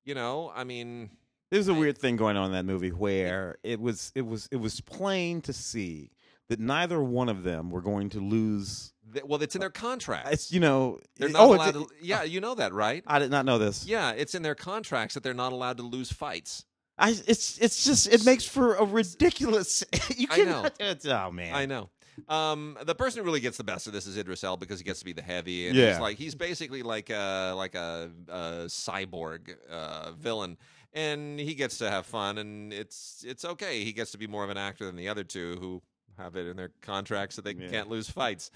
you 0.06 0.16
know, 0.16 0.52
I 0.56 0.64
mean, 0.64 1.10
There's 1.52 1.70
a 1.70 1.74
I- 1.74 1.78
weird 1.78 1.98
thing 1.98 2.16
going 2.16 2.38
on 2.38 2.48
in 2.48 2.52
that 2.54 2.66
movie 2.66 2.92
where 2.92 3.58
it 3.64 3.80
was 3.80 4.12
it 4.16 4.26
was 4.26 4.48
it 4.52 4.58
was 4.58 4.82
plain 4.82 5.42
to 5.42 5.54
see 5.54 6.12
that 6.48 6.60
neither 6.60 7.02
one 7.04 7.30
of 7.30 7.44
them 7.44 7.70
were 7.70 7.82
going 7.82 8.10
to 8.10 8.20
lose. 8.20 8.94
Th- 9.14 9.26
well, 9.26 9.42
it's 9.42 9.56
in 9.56 9.62
their 9.62 9.70
contract. 9.70 10.32
It's 10.32 10.52
you 10.52 10.60
know. 10.60 11.00
They're 11.18 11.30
not 11.30 11.42
oh, 11.42 11.56
allowed 11.56 11.74
to. 11.74 11.88
Yeah, 12.02 12.24
you 12.24 12.42
know 12.42 12.56
that, 12.56 12.74
right? 12.74 13.04
I 13.08 13.20
did 13.20 13.32
not 13.32 13.46
know 13.46 13.58
this. 13.58 13.86
Yeah, 13.86 14.12
it's 14.12 14.36
in 14.36 14.42
their 14.42 14.56
contracts 14.56 15.14
that 15.14 15.24
they're 15.24 15.34
not 15.34 15.54
allowed 15.54 15.78
to 15.78 15.84
lose 15.84 16.12
fights. 16.12 16.66
I 16.98 17.12
it's 17.28 17.58
it's 17.60 17.86
just 17.86 18.08
it 18.12 18.26
makes 18.26 18.46
for 18.46 18.76
a 18.76 18.86
ridiculous. 18.86 19.84
you 20.16 20.28
I 20.30 20.36
cannot. 20.36 20.74
Oh 21.06 21.32
man. 21.32 21.56
I 21.56 21.66
know. 21.66 21.90
Um, 22.28 22.78
the 22.84 22.96
person 22.96 23.20
who 23.20 23.26
really 23.26 23.40
gets 23.40 23.56
the 23.56 23.64
best 23.64 23.88
of 23.88 23.94
this 23.94 24.06
is 24.06 24.18
Idris 24.18 24.44
Elba 24.44 24.60
because 24.60 24.80
he 24.80 24.84
gets 24.84 25.00
to 25.00 25.06
be 25.06 25.14
the 25.14 25.22
heavy, 25.22 25.68
and 25.68 25.76
Yeah. 25.78 25.92
he's 25.92 26.00
like 26.00 26.18
he's 26.18 26.36
basically 26.36 26.84
like 26.84 27.10
a 27.10 27.54
like 27.56 27.76
a, 27.76 28.12
a 28.28 28.42
cyborg 28.68 29.56
uh, 29.70 30.12
villain, 30.12 30.58
and 30.94 31.40
he 31.40 31.56
gets 31.56 31.78
to 31.78 31.90
have 31.90 32.06
fun, 32.06 32.38
and 32.38 32.74
it's 32.74 33.24
it's 33.26 33.46
okay. 33.46 33.84
He 33.84 33.94
gets 33.94 34.12
to 34.12 34.18
be 34.18 34.28
more 34.28 34.44
of 34.44 34.50
an 34.50 34.58
actor 34.58 34.86
than 34.86 34.98
the 34.98 35.08
other 35.08 35.24
two 35.24 35.58
who 35.62 35.82
have 36.20 36.36
it 36.36 36.46
in 36.48 36.56
their 36.58 36.72
contracts 36.82 37.36
that 37.38 37.46
they 37.46 37.54
Yeah. 37.54 37.70
can't 37.70 37.90
lose 37.90 38.10
fights. 38.10 38.52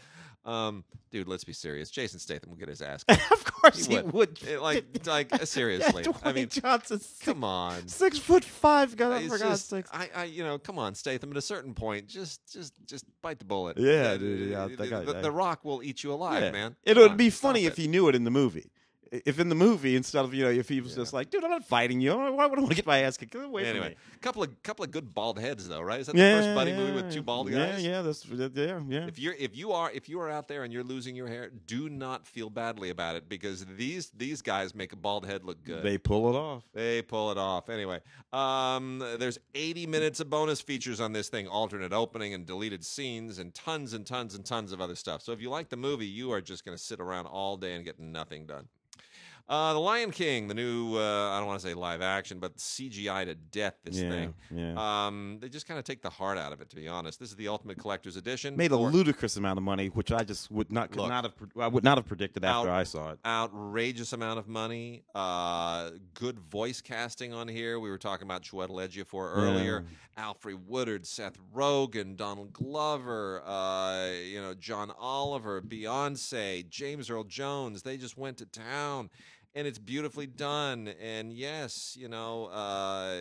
Um, 0.45 0.83
dude, 1.09 1.29
let's 1.29 1.45
be 1.45 1.53
serious. 1.53 1.89
Jason 1.89 2.19
Statham 2.19 2.49
will 2.49 2.57
get 2.57 2.67
his 2.67 2.81
ass. 2.81 3.05
of 3.07 3.45
course 3.45 3.85
He 3.85 3.95
he, 3.95 4.01
would. 4.01 4.11
would. 4.13 4.39
Eh, 4.45 4.59
like, 4.59 4.85
like 5.07 5.31
uh, 5.33 5.45
seriously. 5.45 6.03
Yeah, 6.05 6.11
I 6.21 6.33
mean, 6.33 6.49
Johnson, 6.49 6.99
come 7.23 7.45
on. 7.45 7.87
six 7.87 8.19
foot 8.19 8.43
five, 8.43 8.97
God, 8.97 9.21
It's 9.21 9.31
for 9.31 9.37
God's 9.39 9.51
just, 9.61 9.69
sakes. 9.69 9.89
I, 9.93 10.09
I, 10.13 10.23
you 10.25 10.43
know, 10.43 10.57
come 10.59 10.77
on, 10.77 10.95
Statham. 10.95 11.31
At 11.31 11.37
a 11.37 11.41
certain 11.41 11.73
point, 11.73 12.07
just, 12.07 12.41
just, 12.51 12.73
just 12.85 13.05
bite 13.21 13.39
the 13.39 13.45
bullet. 13.45 13.77
Yeah, 13.77 14.11
Uh, 14.11 14.17
dude, 14.17 14.49
yeah, 14.49 14.67
the, 14.67 14.75
the, 14.75 15.17
I- 15.17 15.21
the 15.21 15.31
Rock 15.31 15.63
will 15.63 15.81
eat 15.81 16.03
you 16.03 16.11
alive, 16.11 16.51
man. 16.51 16.75
It 16.83 16.97
would 16.97 17.15
be 17.15 17.29
funny 17.29 17.63
it. 17.63 17.67
if 17.67 17.77
he 17.77 17.87
knew 17.87 18.09
it 18.09 18.15
in 18.15 18.25
the 18.25 18.31
movie. 18.31 18.69
If 19.25 19.39
in 19.39 19.47
the 19.49 19.55
movie, 19.55 19.95
instead 19.95 20.25
of 20.25 20.33
you 20.33 20.43
know, 20.43 20.49
if 20.49 20.67
he 20.69 20.81
was 20.81 20.91
Yeah. 20.93 21.03
just 21.03 21.13
like, 21.13 21.29
"Dude, 21.29 21.43
I'm 21.43 21.51
not 21.51 21.63
fighting 21.65 22.01
you. 22.01 22.15
Why 22.15 22.47
would 22.47 22.57
I 22.57 22.61
want 22.61 22.69
to 22.69 22.75
get 22.75 22.87
my 22.87 22.99
ass 23.03 23.15
kicked? 23.15 23.35
Away 23.35 23.61
from 23.63 23.69
Anyway, 23.69 23.89
me." 23.89 23.95
couple 24.21 24.41
of 24.41 24.63
couple 24.63 24.83
of 24.83 24.89
good 24.91 25.13
bald 25.13 25.37
heads 25.39 25.67
though, 25.67 25.81
right? 25.81 25.99
Is 25.99 26.07
that 26.07 26.13
the 26.13 26.19
Yeah, 26.21 26.41
first 26.41 26.55
buddy 26.55 26.71
yeah, 26.71 26.77
movie 26.77 26.93
with 26.93 27.11
two 27.13 27.21
bald 27.21 27.51
guys? 27.51 27.83
yeah. 27.83 27.91
Yeah, 27.97 28.01
that's 28.01 28.25
yeah, 28.25 28.79
yeah. 28.87 29.05
If 29.07 29.19
you're 29.19 29.35
if 29.35 29.55
you 29.55 29.71
are 29.71 29.91
if 29.91 30.09
you 30.09 30.19
are 30.19 30.29
out 30.31 30.47
there 30.47 30.63
and 30.63 30.73
you're 30.73 30.83
losing 30.83 31.15
your 31.15 31.27
hair, 31.27 31.51
do 31.67 31.89
not 31.89 32.25
feel 32.25 32.49
badly 32.49 32.89
about 32.89 33.15
it 33.15 33.29
because 33.29 33.65
these 33.77 34.09
these 34.17 34.41
guys 34.41 34.73
make 34.73 34.93
a 34.93 34.95
bald 34.95 35.25
head 35.27 35.43
look 35.43 35.63
good. 35.63 35.83
They 35.83 35.97
pull 35.99 36.29
it 36.29 36.35
off. 36.35 36.63
They 36.73 37.01
pull 37.03 37.29
it 37.31 37.37
off. 37.37 37.69
Anyway, 37.69 37.99
um, 38.31 38.99
there's 39.19 39.37
80 39.53 39.85
minutes 39.85 40.19
of 40.21 40.29
bonus 40.29 40.59
features 40.61 40.99
on 40.99 41.13
this 41.13 41.29
thing, 41.29 41.47
alternate 41.47 41.93
opening 41.93 42.33
and 42.33 42.45
deleted 42.47 42.83
scenes, 42.83 43.37
and 43.37 43.53
tons 43.53 43.93
and 43.93 44.07
tons 44.07 44.33
and 44.33 44.43
tons 44.45 44.71
of 44.71 44.81
other 44.81 44.95
stuff. 44.95 45.21
So 45.21 45.31
if 45.33 45.39
you 45.41 45.49
like 45.51 45.69
the 45.69 45.77
movie, 45.77 46.07
you 46.07 46.31
are 46.31 46.41
just 46.41 46.65
going 46.65 46.75
to 46.75 46.83
sit 46.83 46.99
around 46.99 47.27
all 47.27 47.57
day 47.57 47.75
and 47.75 47.85
get 47.85 47.99
nothing 47.99 48.45
done. 48.47 48.67
Uh, 49.49 49.73
the 49.73 49.79
Lion 49.79 50.09
King, 50.11 50.47
the 50.47 50.53
new, 50.53 50.95
uh, 50.95 51.31
I 51.31 51.37
don't 51.37 51.47
want 51.47 51.59
to 51.59 51.67
say 51.67 51.73
live 51.73 52.01
action, 52.01 52.39
but 52.39 52.55
CGI 52.55 53.25
to 53.25 53.35
death, 53.35 53.75
this 53.83 53.97
yeah, 53.99 54.09
thing. 54.09 54.33
yeah. 54.49 55.05
Um, 55.07 55.37
they 55.41 55.49
just 55.49 55.67
kind 55.67 55.77
of 55.77 55.83
take 55.83 56.01
the 56.01 56.09
heart 56.09 56.37
out 56.37 56.53
of 56.53 56.61
it, 56.61 56.69
to 56.69 56.77
be 56.77 56.87
honest. 56.87 57.19
This 57.19 57.29
is 57.29 57.35
the 57.35 57.49
Ultimate 57.49 57.77
Collector's 57.77 58.15
Edition. 58.15 58.55
Made 58.55 58.71
a 58.71 58.75
for 58.77 58.89
ludicrous 58.89 59.35
amount 59.35 59.57
of 59.59 59.63
money, 59.63 59.87
which 59.87 60.13
I 60.13 60.23
just 60.23 60.49
would 60.49 60.71
not 60.71 60.91
could 60.91 61.01
Look. 61.01 61.09
not 61.09 61.25
have 61.25 61.35
pre- 61.35 61.61
I 61.61 61.67
would 61.67 61.83
not 61.83 61.97
have 61.97 62.07
predicted 62.07 62.45
after 62.45 62.69
Out- 62.69 62.79
I 62.79 62.83
saw 62.83 63.11
it. 63.11 63.19
outrageous 63.25 64.13
amount 64.13 64.39
of 64.39 64.47
money. 64.47 65.03
Uh, 65.13 65.91
good 66.13 66.39
voice 66.39 66.79
casting 66.79 67.33
on 67.33 67.49
here. 67.49 67.81
We 67.81 67.89
were 67.89 67.97
talking 67.97 68.25
about 68.25 68.43
Chiwetel 68.43 68.87
Ejiofor 68.87 69.35
earlier. 69.35 69.85
Alfre 70.17 70.55
Woodard, 70.67 71.07
Seth 71.07 71.37
Rogen, 71.55 72.15
Donald 72.15 72.53
Glover, 72.53 73.41
uh, 73.45 74.11
you 74.11 74.39
know, 74.39 74.53
John 74.53 74.91
Oliver, 74.99 75.59
Beyonce, 75.61 76.69
James 76.69 77.09
Earl 77.09 77.23
Jones. 77.23 77.81
They 77.81 77.97
just 77.97 78.15
went 78.17 78.37
to 78.37 78.45
town. 78.45 79.09
And 79.55 79.67
it's 79.67 79.77
beautifully 79.77 80.25
done. 80.25 80.89
And 80.99 81.31
yes, 81.31 81.95
you 81.99 82.07
know, 82.07 82.45
uh, 82.45 83.17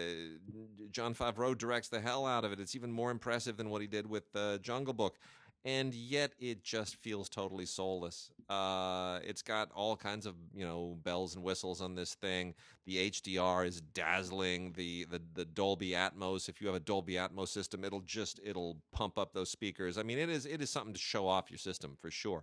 Jon 0.90 1.14
Favreau 1.14 1.56
directs 1.56 1.88
the 1.88 2.00
hell 2.00 2.24
out 2.24 2.44
of 2.44 2.52
it. 2.52 2.60
It's 2.60 2.74
even 2.74 2.90
more 2.90 3.10
impressive 3.10 3.58
than 3.58 3.68
what 3.68 3.82
he 3.82 3.86
did 3.86 4.08
with 4.08 4.24
uh, 4.34 4.58
Jungle 4.58 4.94
Book. 4.94 5.18
And 5.64 5.94
yet 5.94 6.32
it 6.40 6.64
just 6.64 6.96
feels 6.96 7.28
totally 7.28 7.66
soulless. 7.66 8.30
Uh, 8.48 9.20
it's 9.22 9.42
got 9.42 9.70
all 9.72 9.94
kinds 9.94 10.26
of, 10.26 10.34
you 10.52 10.64
know, 10.64 10.98
bells 11.04 11.36
and 11.36 11.44
whistles 11.44 11.80
on 11.80 11.94
this 11.94 12.14
thing. 12.14 12.54
The 12.84 13.10
HDR 13.10 13.66
is 13.66 13.80
dazzling. 13.80 14.72
The, 14.72 15.04
the 15.04 15.22
the 15.34 15.44
Dolby 15.44 15.90
Atmos. 15.90 16.48
If 16.48 16.60
you 16.60 16.66
have 16.66 16.74
a 16.74 16.80
Dolby 16.80 17.14
Atmos 17.14 17.48
system, 17.48 17.84
it'll 17.84 18.00
just 18.00 18.40
it'll 18.44 18.78
pump 18.92 19.18
up 19.18 19.34
those 19.34 19.50
speakers. 19.50 19.98
I 19.98 20.02
mean, 20.02 20.18
it 20.18 20.28
is 20.28 20.46
it 20.46 20.60
is 20.60 20.70
something 20.70 20.94
to 20.94 21.00
show 21.00 21.28
off 21.28 21.48
your 21.48 21.58
system 21.58 21.96
for 22.00 22.10
sure. 22.10 22.42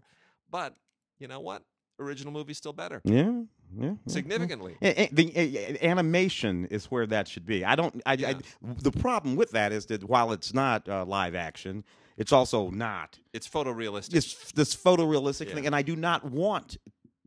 But 0.49 0.75
you 1.19 1.27
know 1.27 1.41
what? 1.41 1.63
Original 1.99 2.31
movie 2.33 2.53
still 2.53 2.73
better, 2.73 3.01
Yeah, 3.03 3.31
yeah. 3.77 3.85
yeah. 3.87 3.93
significantly. 4.07 4.75
A- 4.81 5.09
the 5.11 5.77
animation 5.85 6.65
is 6.65 6.85
where 6.85 7.05
that 7.07 7.27
should 7.27 7.45
be. 7.45 7.65
I 7.65 7.75
don't. 7.75 8.01
I, 8.05 8.13
Yeah. 8.13 8.29
I, 8.29 8.35
the 8.81 8.91
problem 8.91 9.35
with 9.35 9.51
that 9.51 9.71
is 9.71 9.85
that 9.87 10.03
while 10.05 10.31
it's 10.31 10.53
not 10.53 10.87
uh, 10.87 11.03
live 11.05 11.35
action, 11.35 11.83
it's 12.17 12.31
also 12.31 12.69
not 12.71 13.19
It's 13.33 13.47
photorealistic. 13.47 14.09
this 14.09 14.51
this 14.53 14.75
photorealistic 14.75 15.47
Yeah. 15.49 15.55
thing, 15.55 15.65
and 15.65 15.75
I 15.75 15.81
do 15.81 15.95
not 15.95 16.23
want. 16.25 16.77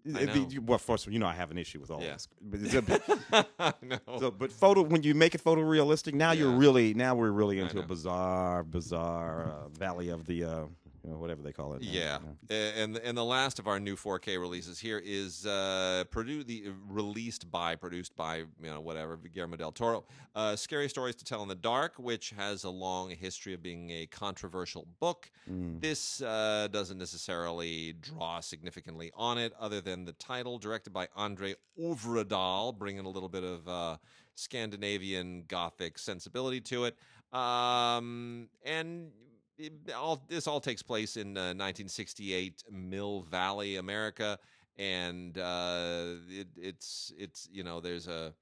I 0.04 0.24
the- 0.24 0.58
well, 0.58 0.78
first, 0.78 1.06
you 1.06 1.20
know, 1.20 1.26
I 1.28 1.34
have 1.34 1.50
an 1.52 1.58
issue 1.58 1.78
with 1.80 1.90
all 1.90 2.02
Yeah. 2.02 2.14
this. 2.14 2.28
But, 2.40 3.46
no. 3.82 3.98
so, 4.18 4.30
but 4.32 4.50
photo 4.50 4.82
when 4.82 5.02
you 5.04 5.14
make 5.14 5.34
it 5.36 5.44
photorealistic, 5.44 6.12
now 6.14 6.32
you're 6.32 6.50
really 6.50 6.92
now 6.94 7.14
we're 7.14 7.30
really 7.30 7.60
into 7.60 7.78
a 7.78 7.82
bizarre, 7.86 8.64
bizarre 8.64 9.44
uh, 9.52 9.68
valley 9.68 10.08
of 10.08 10.24
the 10.26 10.42
uh, 10.44 10.64
you 11.04 11.10
know, 11.10 11.16
whatever 11.18 11.42
they 11.42 11.52
call 11.52 11.74
it. 11.74 11.82
now. 11.82 11.88
Yeah, 11.90 12.18
A- 12.50 12.78
and 12.80 12.96
and 12.96 13.16
the 13.16 13.24
last 13.24 13.58
of 13.58 13.66
our 13.66 13.80
new 13.80 13.96
4K 13.96 14.40
releases 14.40 14.78
here 14.78 15.00
is 15.04 15.44
uh, 15.46 16.04
produ- 16.10 16.46
the 16.46 16.66
released 16.88 17.50
by, 17.50 17.74
produced 17.74 18.14
by, 18.16 18.36
you 18.38 18.46
know, 18.60 18.80
whatever 18.80 19.16
Guillermo 19.16 19.56
del 19.56 19.72
Toro. 19.72 20.04
Uh, 20.34 20.54
Scary 20.56 20.88
Stories 20.88 21.14
to 21.16 21.24
Tell 21.24 21.42
in 21.42 21.48
the 21.48 21.54
Dark, 21.54 21.94
which 21.98 22.30
has 22.30 22.64
a 22.64 22.70
long 22.70 23.10
history 23.10 23.52
of 23.54 23.62
being 23.62 23.90
a 23.90 24.06
controversial 24.06 24.86
book. 25.00 25.30
Mm. 25.50 25.80
This 25.80 26.22
uh, 26.22 26.68
doesn't 26.70 26.98
necessarily 26.98 27.94
draw 28.00 28.40
significantly 28.40 29.10
on 29.14 29.38
it, 29.38 29.52
other 29.58 29.80
than 29.80 30.04
the 30.04 30.12
title, 30.14 30.58
directed 30.58 30.92
by 30.92 31.08
Andre 31.16 31.54
Ovredal, 31.80 32.78
bringing 32.78 33.04
a 33.04 33.08
little 33.10 33.28
bit 33.28 33.44
of 33.44 33.66
uh, 33.68 33.96
Scandinavian 34.34 35.44
Gothic 35.48 35.98
sensibility 35.98 36.60
to 36.60 36.84
it. 36.84 36.96
Um, 37.36 38.48
and 38.64 39.10
it, 39.58 39.72
all 39.94 40.22
this 40.28 40.46
all 40.46 40.60
takes 40.60 40.82
place 40.82 41.16
in 41.16 41.36
uh, 41.36 41.54
1968 41.54 42.64
Mill 42.70 43.22
Valley, 43.22 43.76
America, 43.76 44.38
and 44.76 45.36
uh, 45.38 46.14
it, 46.28 46.48
it's 46.56 47.12
it's 47.18 47.48
you 47.52 47.62
know 47.62 47.80
there's 47.80 48.08
a 48.08 48.34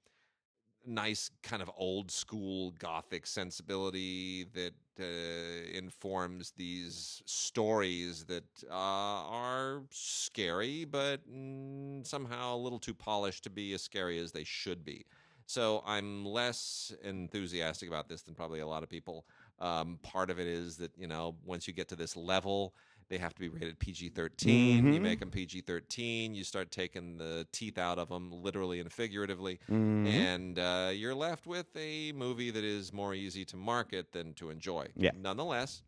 nice 0.87 1.31
kind 1.43 1.61
of 1.63 1.71
old 1.77 2.11
school 2.11 2.73
gothic 2.79 3.27
sensibility 3.27 4.45
that 4.55 4.73
uh, 4.99 5.77
informs 5.77 6.53
these 6.57 7.23
stories 7.27 8.25
that 8.25 8.45
uh, 8.71 8.75
are 8.75 9.83
scary 9.91 10.87
but 10.87 11.21
mm, 11.31 12.05
somehow 12.07 12.55
a 12.55 12.57
little 12.57 12.79
too 12.79 12.95
polished 12.95 13.45
to 13.45 13.51
be 13.51 13.75
as 13.75 13.83
scary 13.83 14.19
as 14.19 14.33
they 14.33 14.45
should 14.45 14.85
be. 14.85 15.05
So 15.47 15.83
i'm 15.85 16.25
less 16.25 16.93
enthusiastic 17.03 17.89
about 17.89 18.09
this 18.09 18.23
than 18.23 18.35
probably 18.35 18.61
a 18.61 18.67
lot 18.67 18.83
of 18.83 18.89
people 18.89 19.27
um, 19.61 19.99
part 20.03 20.31
of 20.31 20.39
it 20.39 20.47
is 20.47 20.77
that 20.79 20.93
you 20.97 21.07
know 21.07 21.37
once 21.45 21.67
you 21.69 21.75
get 21.75 21.89
to 21.89 21.97
this 21.97 22.17
level 22.17 22.75
they 23.09 23.19
have 23.19 23.35
to 23.35 23.41
be 23.41 23.49
rated 23.49 23.77
PG-13. 23.81 24.93
You 24.93 25.01
Mhm. 25.01 25.03
make 25.03 25.19
them 25.19 25.31
PG-13. 25.33 26.33
You 26.35 26.45
start 26.45 26.71
taking 26.71 27.17
the 27.17 27.45
teeth 27.51 27.77
out 27.77 27.99
of 27.99 28.09
them, 28.09 28.31
literally 28.31 28.79
and 28.79 28.93
figuratively 28.93 29.59
Mhm. 29.69 30.07
and 30.07 30.59
uh, 30.59 30.91
you're 30.95 31.15
left 31.15 31.47
with 31.47 31.67
a 31.77 32.13
movie 32.13 32.51
that 32.51 32.63
is 32.65 32.93
more 32.93 33.13
easy 33.15 33.45
to 33.47 33.57
market 33.57 34.13
than 34.13 34.33
to 34.35 34.49
enjoy. 34.51 34.87
Yeah. 34.95 35.11
Nonetheless, 35.13 35.83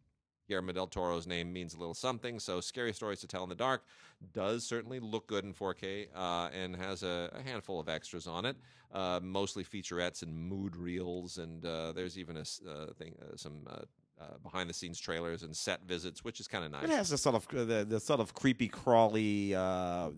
Guillermo 0.52 0.72
del 0.72 0.86
Toro's 0.86 1.26
name 1.26 1.50
means 1.50 1.72
a 1.72 1.78
little 1.78 1.94
something, 1.94 2.38
so 2.38 2.60
Scary 2.60 2.92
Stories 2.92 3.20
to 3.20 3.26
Tell 3.26 3.42
in 3.42 3.48
the 3.48 3.54
Dark 3.54 3.86
does 4.34 4.64
certainly 4.64 5.00
look 5.00 5.26
good 5.26 5.44
in 5.44 5.54
4K 5.54 6.08
uh, 6.14 6.50
and 6.52 6.76
has 6.76 7.02
a, 7.02 7.30
a 7.32 7.40
handful 7.40 7.80
of 7.80 7.88
extras 7.88 8.26
on 8.26 8.44
it, 8.44 8.56
uh, 8.92 9.18
mostly 9.22 9.64
featurettes 9.64 10.22
and 10.22 10.36
mood 10.36 10.76
reels, 10.76 11.38
and 11.38 11.64
uh, 11.64 11.92
there's 11.92 12.18
even 12.18 12.36
a 12.36 12.40
uh, 12.40 12.92
thing, 12.98 13.14
uh, 13.22 13.34
some. 13.34 13.66
Uh, 14.22 14.38
behind 14.42 14.70
the 14.70 14.74
scenes 14.74 15.00
trailers 15.00 15.42
and 15.42 15.56
set 15.56 15.80
visits, 15.84 16.22
which 16.22 16.38
is 16.38 16.46
kind 16.46 16.64
of 16.64 16.70
nice. 16.70 16.84
It 16.84 16.90
has 16.90 17.08
the 17.08 17.18
sort 17.18 17.34
of 17.34 17.44
uh, 17.48 17.64
the, 17.64 17.84
the 17.88 17.98
sort 17.98 18.20
of 18.20 18.34
creepy 18.34 18.68
crawly 18.68 19.52
uh, 19.52 20.10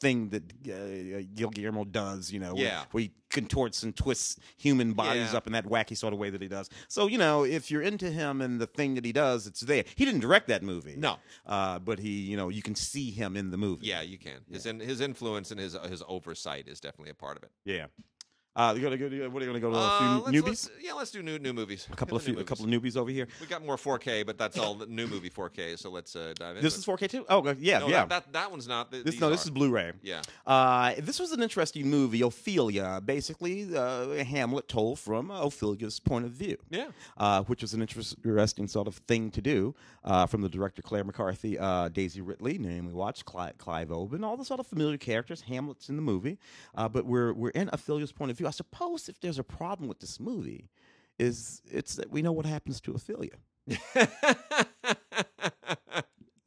thing 0.00 0.28
that 0.28 0.44
uh, 0.70 1.22
Gil 1.34 1.50
Guillermo 1.50 1.84
does, 1.84 2.30
you 2.30 2.38
know, 2.38 2.54
where- 2.54 2.64
Yeah. 2.64 2.84
where, 2.92 3.02
he 3.02 3.10
contorts 3.30 3.82
and 3.82 3.96
twists 3.96 4.36
human 4.56 4.92
bodies 4.92 5.32
Yeah. 5.32 5.38
up 5.38 5.46
in 5.48 5.52
that 5.54 5.66
wacky 5.66 5.96
sort 5.96 6.12
of 6.12 6.20
way 6.20 6.30
that 6.30 6.40
he 6.40 6.46
does. 6.46 6.70
So 6.86 7.08
you 7.08 7.18
know, 7.18 7.42
if 7.44 7.68
you're 7.70 7.82
into 7.82 8.08
him 8.10 8.40
and 8.40 8.60
the 8.60 8.66
thing 8.68 8.94
that 8.94 9.04
he 9.04 9.12
does, 9.12 9.46
it's 9.48 9.60
there. 9.60 9.82
He 9.96 10.04
didn't 10.04 10.20
direct 10.20 10.46
that 10.48 10.62
movie, 10.62 10.94
No, 10.96 11.16
uh, 11.46 11.80
but 11.80 11.98
he, 11.98 12.10
you 12.30 12.36
know, 12.36 12.48
you 12.50 12.62
can 12.62 12.76
see 12.76 13.10
him 13.10 13.36
in 13.36 13.50
the 13.50 13.56
movie. 13.56 13.86
yeah, 13.88 14.02
you 14.02 14.18
can. 14.18 14.38
His 14.48 14.66
in, 14.66 14.78
his 14.78 15.00
influence 15.00 15.50
and 15.50 15.58
his 15.58 15.76
his 15.88 16.02
oversight 16.06 16.68
is 16.68 16.78
definitely 16.80 17.10
a 17.10 17.14
part 17.14 17.36
of 17.36 17.42
it. 17.42 17.50
yeah. 17.64 17.86
Uh, 18.56 18.72
you 18.76 18.82
gonna 18.82 18.96
go? 18.96 19.06
What 19.30 19.42
are 19.42 19.46
you 19.46 19.50
gonna 19.52 19.58
go 19.60 19.70
to? 19.72 19.76
Uh, 19.76 19.80
a 19.80 19.98
few 19.98 20.08
let's- 20.08 20.30
newbies. 20.36 20.46
let's- 20.46 20.70
yeah, 20.80 20.92
let's 20.92 21.10
do 21.10 21.22
new 21.24 21.38
new 21.40 21.52
movies. 21.52 21.88
a 21.90 21.96
couple 21.96 22.16
Hit 22.18 22.28
of 22.28 22.34
few, 22.34 22.40
a 22.40 22.44
couple 22.44 22.64
of 22.64 22.70
newbies 22.70 22.96
over 22.96 23.10
here. 23.10 23.26
We 23.40 23.46
got 23.48 23.64
more 23.66 23.76
4K, 23.76 24.22
but 24.24 24.38
that's 24.38 24.56
all 24.58 24.74
the 24.76 24.86
new 24.86 25.08
movie 25.08 25.28
4K. 25.28 25.76
So 25.76 25.90
let's 25.90 26.14
uh, 26.14 26.34
dive 26.38 26.50
into 26.50 26.62
This 26.62 26.78
is 26.78 26.84
4K 26.86 27.08
too. 27.10 27.26
Oh, 27.28 27.44
uh, 27.44 27.54
yeah, 27.58 27.80
no, 27.80 27.88
yeah. 27.88 28.00
That, 28.06 28.08
that 28.26 28.32
that 28.32 28.50
one's 28.52 28.68
not. 28.68 28.92
Th- 28.92 29.04
this 29.04 29.18
no, 29.20 29.28
this 29.28 29.42
is 29.44 29.50
Blu-ray. 29.50 29.92
yeah. 30.02 30.22
Uh, 30.46 30.94
this 30.98 31.18
was 31.18 31.32
an 31.32 31.42
interesting 31.42 31.88
movie, 31.88 32.22
Ophelia. 32.22 33.00
Basically, 33.04 33.76
uh, 33.76 34.22
Hamlet 34.24 34.68
told 34.68 35.00
from 35.00 35.30
Ophelia's 35.32 35.98
point 35.98 36.24
of 36.24 36.30
view, 36.30 36.56
Yeah. 36.70 36.88
uh, 37.16 37.42
which 37.44 37.62
was 37.62 37.74
an 37.74 37.82
interesting 37.82 38.68
sort 38.68 38.86
of 38.86 38.96
thing 39.08 39.32
to 39.32 39.40
do 39.42 39.74
uh, 40.04 40.26
from 40.26 40.42
the 40.42 40.48
director 40.48 40.80
Claire 40.80 41.02
McCarthy, 41.04 41.58
uh, 41.58 41.88
Daisy 41.88 42.20
Ridley, 42.20 42.58
Naomi 42.58 42.92
Watts, 42.92 43.22
Clive, 43.24 43.58
Clive 43.58 43.90
Owen, 43.90 44.22
all 44.22 44.36
the 44.36 44.44
sort 44.44 44.60
of 44.60 44.66
familiar 44.68 44.96
characters. 44.96 45.40
Hamlet's 45.42 45.88
in 45.88 45.96
the 45.96 46.02
movie, 46.02 46.38
uh, 46.76 46.88
but 46.88 47.04
we're 47.04 47.32
we're 47.32 47.48
in 47.50 47.68
Ophelia's 47.72 48.12
point 48.12 48.30
of 48.30 48.38
view. 48.38 48.43
I 48.46 48.50
suppose 48.50 49.08
if 49.08 49.20
there's 49.20 49.38
a 49.38 49.44
problem 49.44 49.88
with 49.88 50.00
this 50.00 50.20
movie, 50.20 50.68
is 51.18 51.62
it's 51.70 51.94
that 51.96 52.10
we 52.10 52.22
know 52.22 52.32
what 52.32 52.46
happens 52.46 52.80
to 52.82 52.92
Ophelia. 52.92 53.36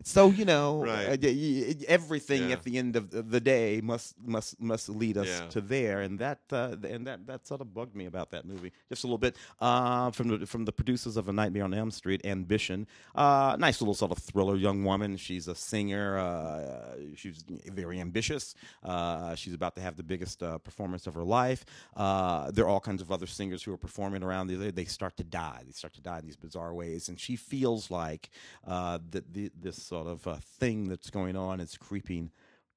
So 0.08 0.30
you 0.30 0.45
know, 0.45 0.84
Right. 0.86 1.22
uh, 1.22 1.86
everything 1.89 2.43
Yeah. 2.47 2.55
at 2.55 2.64
the 2.64 2.78
end 2.78 2.95
of 2.95 3.12
the- 3.12 3.41
day 3.41 3.82
must 3.82 4.16
must 4.36 4.60
must 4.60 4.88
lead 4.89 5.18
us 5.18 5.28
Yeah. 5.28 5.47
to 5.49 5.60
there, 5.62 5.99
and 6.01 6.18
that 6.20 6.39
uh, 6.51 6.78
and 6.84 7.05
that 7.05 7.28
that 7.28 7.45
sort 7.45 7.60
of 7.62 7.74
bugged 7.74 7.93
me 7.93 8.05
about 8.05 8.32
that 8.32 8.45
movie 8.45 8.72
just 8.89 9.03
a 9.03 9.08
little 9.08 9.18
bit. 9.18 9.36
Uh, 9.60 10.10
from 10.12 10.28
the 10.30 10.45
from 10.45 10.64
the 10.64 10.72
producers 10.72 11.18
of 11.18 11.28
A 11.28 11.34
Nightmare 11.34 11.66
on 11.66 11.74
Elm 11.74 11.91
Street, 11.91 12.22
Ambition, 12.26 12.88
uh, 13.16 13.58
nice 13.60 13.82
little 13.82 13.93
sort 13.93 14.12
of 14.14 14.18
thriller. 14.20 14.55
Young 14.55 14.86
woman, 14.86 15.18
she's 15.18 15.47
a 15.49 15.55
singer. 15.55 16.18
Uh, 16.18 16.95
she's 17.16 17.43
very 17.84 17.99
ambitious. 17.99 18.55
Uh, 18.84 19.36
she's 19.36 19.53
about 19.53 19.76
to 19.76 19.82
have 19.82 19.97
the 19.97 20.03
biggest 20.03 20.41
uh, 20.41 20.58
performance 20.58 21.05
of 21.05 21.14
her 21.16 21.24
life. 21.26 21.66
Uh, 21.97 22.49
there 22.51 22.64
are 22.66 22.70
all 22.70 22.80
kinds 22.80 23.01
of 23.01 23.12
other 23.12 23.28
singers 23.28 23.62
who 23.64 23.74
are 23.74 23.78
performing 23.78 24.24
around. 24.24 24.47
They, 24.47 24.72
they 24.72 24.86
start 24.86 25.18
to 25.18 25.24
die. 25.26 25.64
They 25.66 25.74
start 25.74 25.93
to 25.95 26.01
die 26.01 26.20
in 26.20 26.26
these 26.26 26.38
bizarre 26.38 26.74
ways, 26.74 27.10
and 27.10 27.20
she 27.20 27.36
feels 27.36 27.91
like 27.91 28.30
uh, 28.66 28.99
that 29.12 29.34
the, 29.34 29.51
this 29.60 29.91
sort 29.98 30.08
of 30.08 30.28
uh, 30.28 30.38
thing 30.60 30.88
that's 30.88 31.10
going 31.10 31.36
on 31.36 31.60
is 31.60 31.78
creeping 31.78 32.32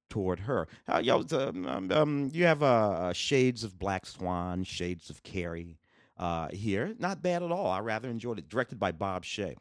toward 0.08 0.40
her. 0.40 0.66
Uh, 0.88 1.00
you, 1.02 1.12
know, 1.12 1.48
um, 1.68 1.90
um, 1.92 2.30
you 2.32 2.44
have 2.44 2.62
uh, 2.62 2.66
uh, 2.66 3.12
shades 3.12 3.64
of 3.64 3.78
Black 3.78 4.06
Swan, 4.06 4.64
shades 4.64 5.10
of 5.10 5.22
Carrie 5.22 5.78
uh, 6.16 6.48
here. 6.48 6.94
Not 6.98 7.22
bad 7.22 7.42
at 7.42 7.52
all. 7.52 7.68
I 7.68 7.80
rather 7.80 8.08
enjoyed 8.08 8.38
it. 8.38 8.48
Directed 8.48 8.78
by 8.78 8.92
Bob 8.92 9.24
Shea, 9.24 9.56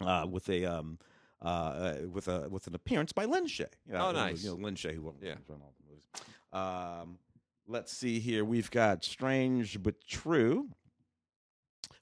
uh, 0.00 0.26
with 0.28 0.48
a 0.48 0.64
um, 0.66 0.98
uh, 1.40 1.94
with 2.10 2.28
a 2.28 2.48
with 2.50 2.66
an 2.66 2.74
appearance 2.74 3.12
by 3.12 3.24
Lin 3.24 3.46
Shaye. 3.46 3.66
Oh, 3.94 4.10
nice. 4.12 4.44
You 4.44 4.50
know, 4.50 4.68
Shaye, 4.70 4.94
who 4.94 5.14
Yeah. 5.22 5.36
run 5.48 5.60
all 5.62 5.74
the 5.78 5.88
movies. 5.88 6.04
Um, 6.52 7.18
let's 7.66 7.92
see 7.92 8.18
here. 8.18 8.44
We've 8.44 8.70
got 8.70 9.04
Strange 9.04 9.82
but 9.82 9.94
True, 10.06 10.70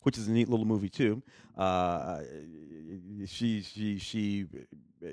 which 0.03 0.19
is 0.19 0.29
a 0.29 0.31
neat 0.31 0.49
little 0.49 0.67
movie 0.67 0.89
too. 0.89 1.23
Uh, 1.57 2.21
she 3.27 3.63
she 3.63 3.99
she 3.99 4.47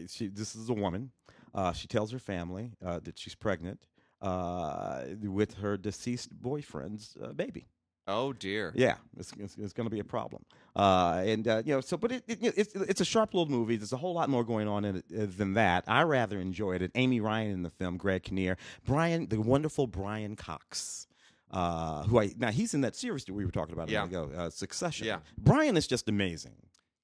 she. 0.08 0.28
This 0.28 0.56
is 0.56 0.70
a 0.70 0.74
woman. 0.74 1.12
Uh, 1.54 1.72
she 1.72 1.88
tells 1.88 2.12
her 2.12 2.20
family 2.20 2.72
uh, 2.84 3.00
that 3.04 3.18
she's 3.18 3.36
pregnant 3.36 3.88
uh, 4.22 5.04
with 5.22 5.56
her 5.56 5.78
deceased 5.78 6.30
boyfriend's 6.32 7.16
uh, 7.22 7.34
baby. 7.34 7.68
Oh 8.06 8.34
dear. 8.34 8.74
Yeah, 8.76 8.96
it's, 9.18 9.32
it's, 9.40 9.56
it's 9.58 9.72
going 9.72 9.86
to 9.86 9.92
be 9.92 10.00
a 10.00 10.04
problem. 10.04 10.44
Uh, 10.76 11.24
and 11.26 11.48
uh, 11.48 11.62
you 11.66 11.74
know, 11.74 11.80
so 11.82 11.96
but 11.96 12.12
it, 12.12 12.24
it, 12.28 12.40
it's 12.42 12.76
it's 12.76 13.02
a 13.02 13.06
sharp 13.06 13.34
little 13.34 13.50
movie. 13.50 13.78
There's 13.78 13.94
a 13.94 13.98
whole 13.98 14.14
lot 14.14 14.30
more 14.30 14.44
going 14.44 14.68
on 14.68 14.84
in 14.84 14.98
it 14.98 15.06
uh, 15.18 15.26
than 15.38 15.54
that. 15.54 15.86
I 15.88 16.04
rather 16.04 16.40
enjoyed 16.40 16.82
it. 16.82 16.92
Amy 16.96 17.22
Ryan 17.22 17.52
in 17.52 17.64
the 17.64 17.70
film, 17.70 17.98
Greg 17.98 18.24
Kinnear, 18.24 18.58
Brian, 18.86 19.28
the 19.28 19.40
wonderful 19.40 19.88
Brian 19.88 20.36
Cox. 20.36 21.08
Uh, 21.54 22.04
who 22.04 22.20
I 22.20 22.32
now 22.38 22.52
he's 22.52 22.74
in 22.74 22.82
that 22.82 22.96
series 22.96 23.26
that 23.26 23.34
we 23.34 23.46
were 23.46 23.52
talking 23.52 23.74
about 23.74 23.88
a 23.90 23.92
Yeah. 23.92 24.06
minute 24.06 24.24
ago, 24.32 24.38
uh, 24.38 24.50
Succession. 24.50 25.06
Yeah. 25.08 25.20
Brian 25.38 25.78
is 25.78 25.86
just 25.88 26.10
amazing. 26.10 26.56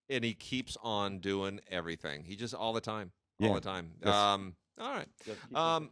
And 0.09 0.23
he 0.23 0.33
keeps 0.33 0.75
on 0.81 1.19
doing 1.19 1.59
everything. 1.69 2.23
He 2.25 2.35
just 2.35 2.53
all 2.55 2.73
the 2.73 2.81
time. 2.81 3.11
Yeah. 3.37 3.49
All 3.49 3.53
the 3.55 3.61
time. 3.61 3.91
Yes. 4.03 4.13
Um 4.13 4.55
all 4.81 4.93
right. 4.93 5.07
Um, 5.53 5.89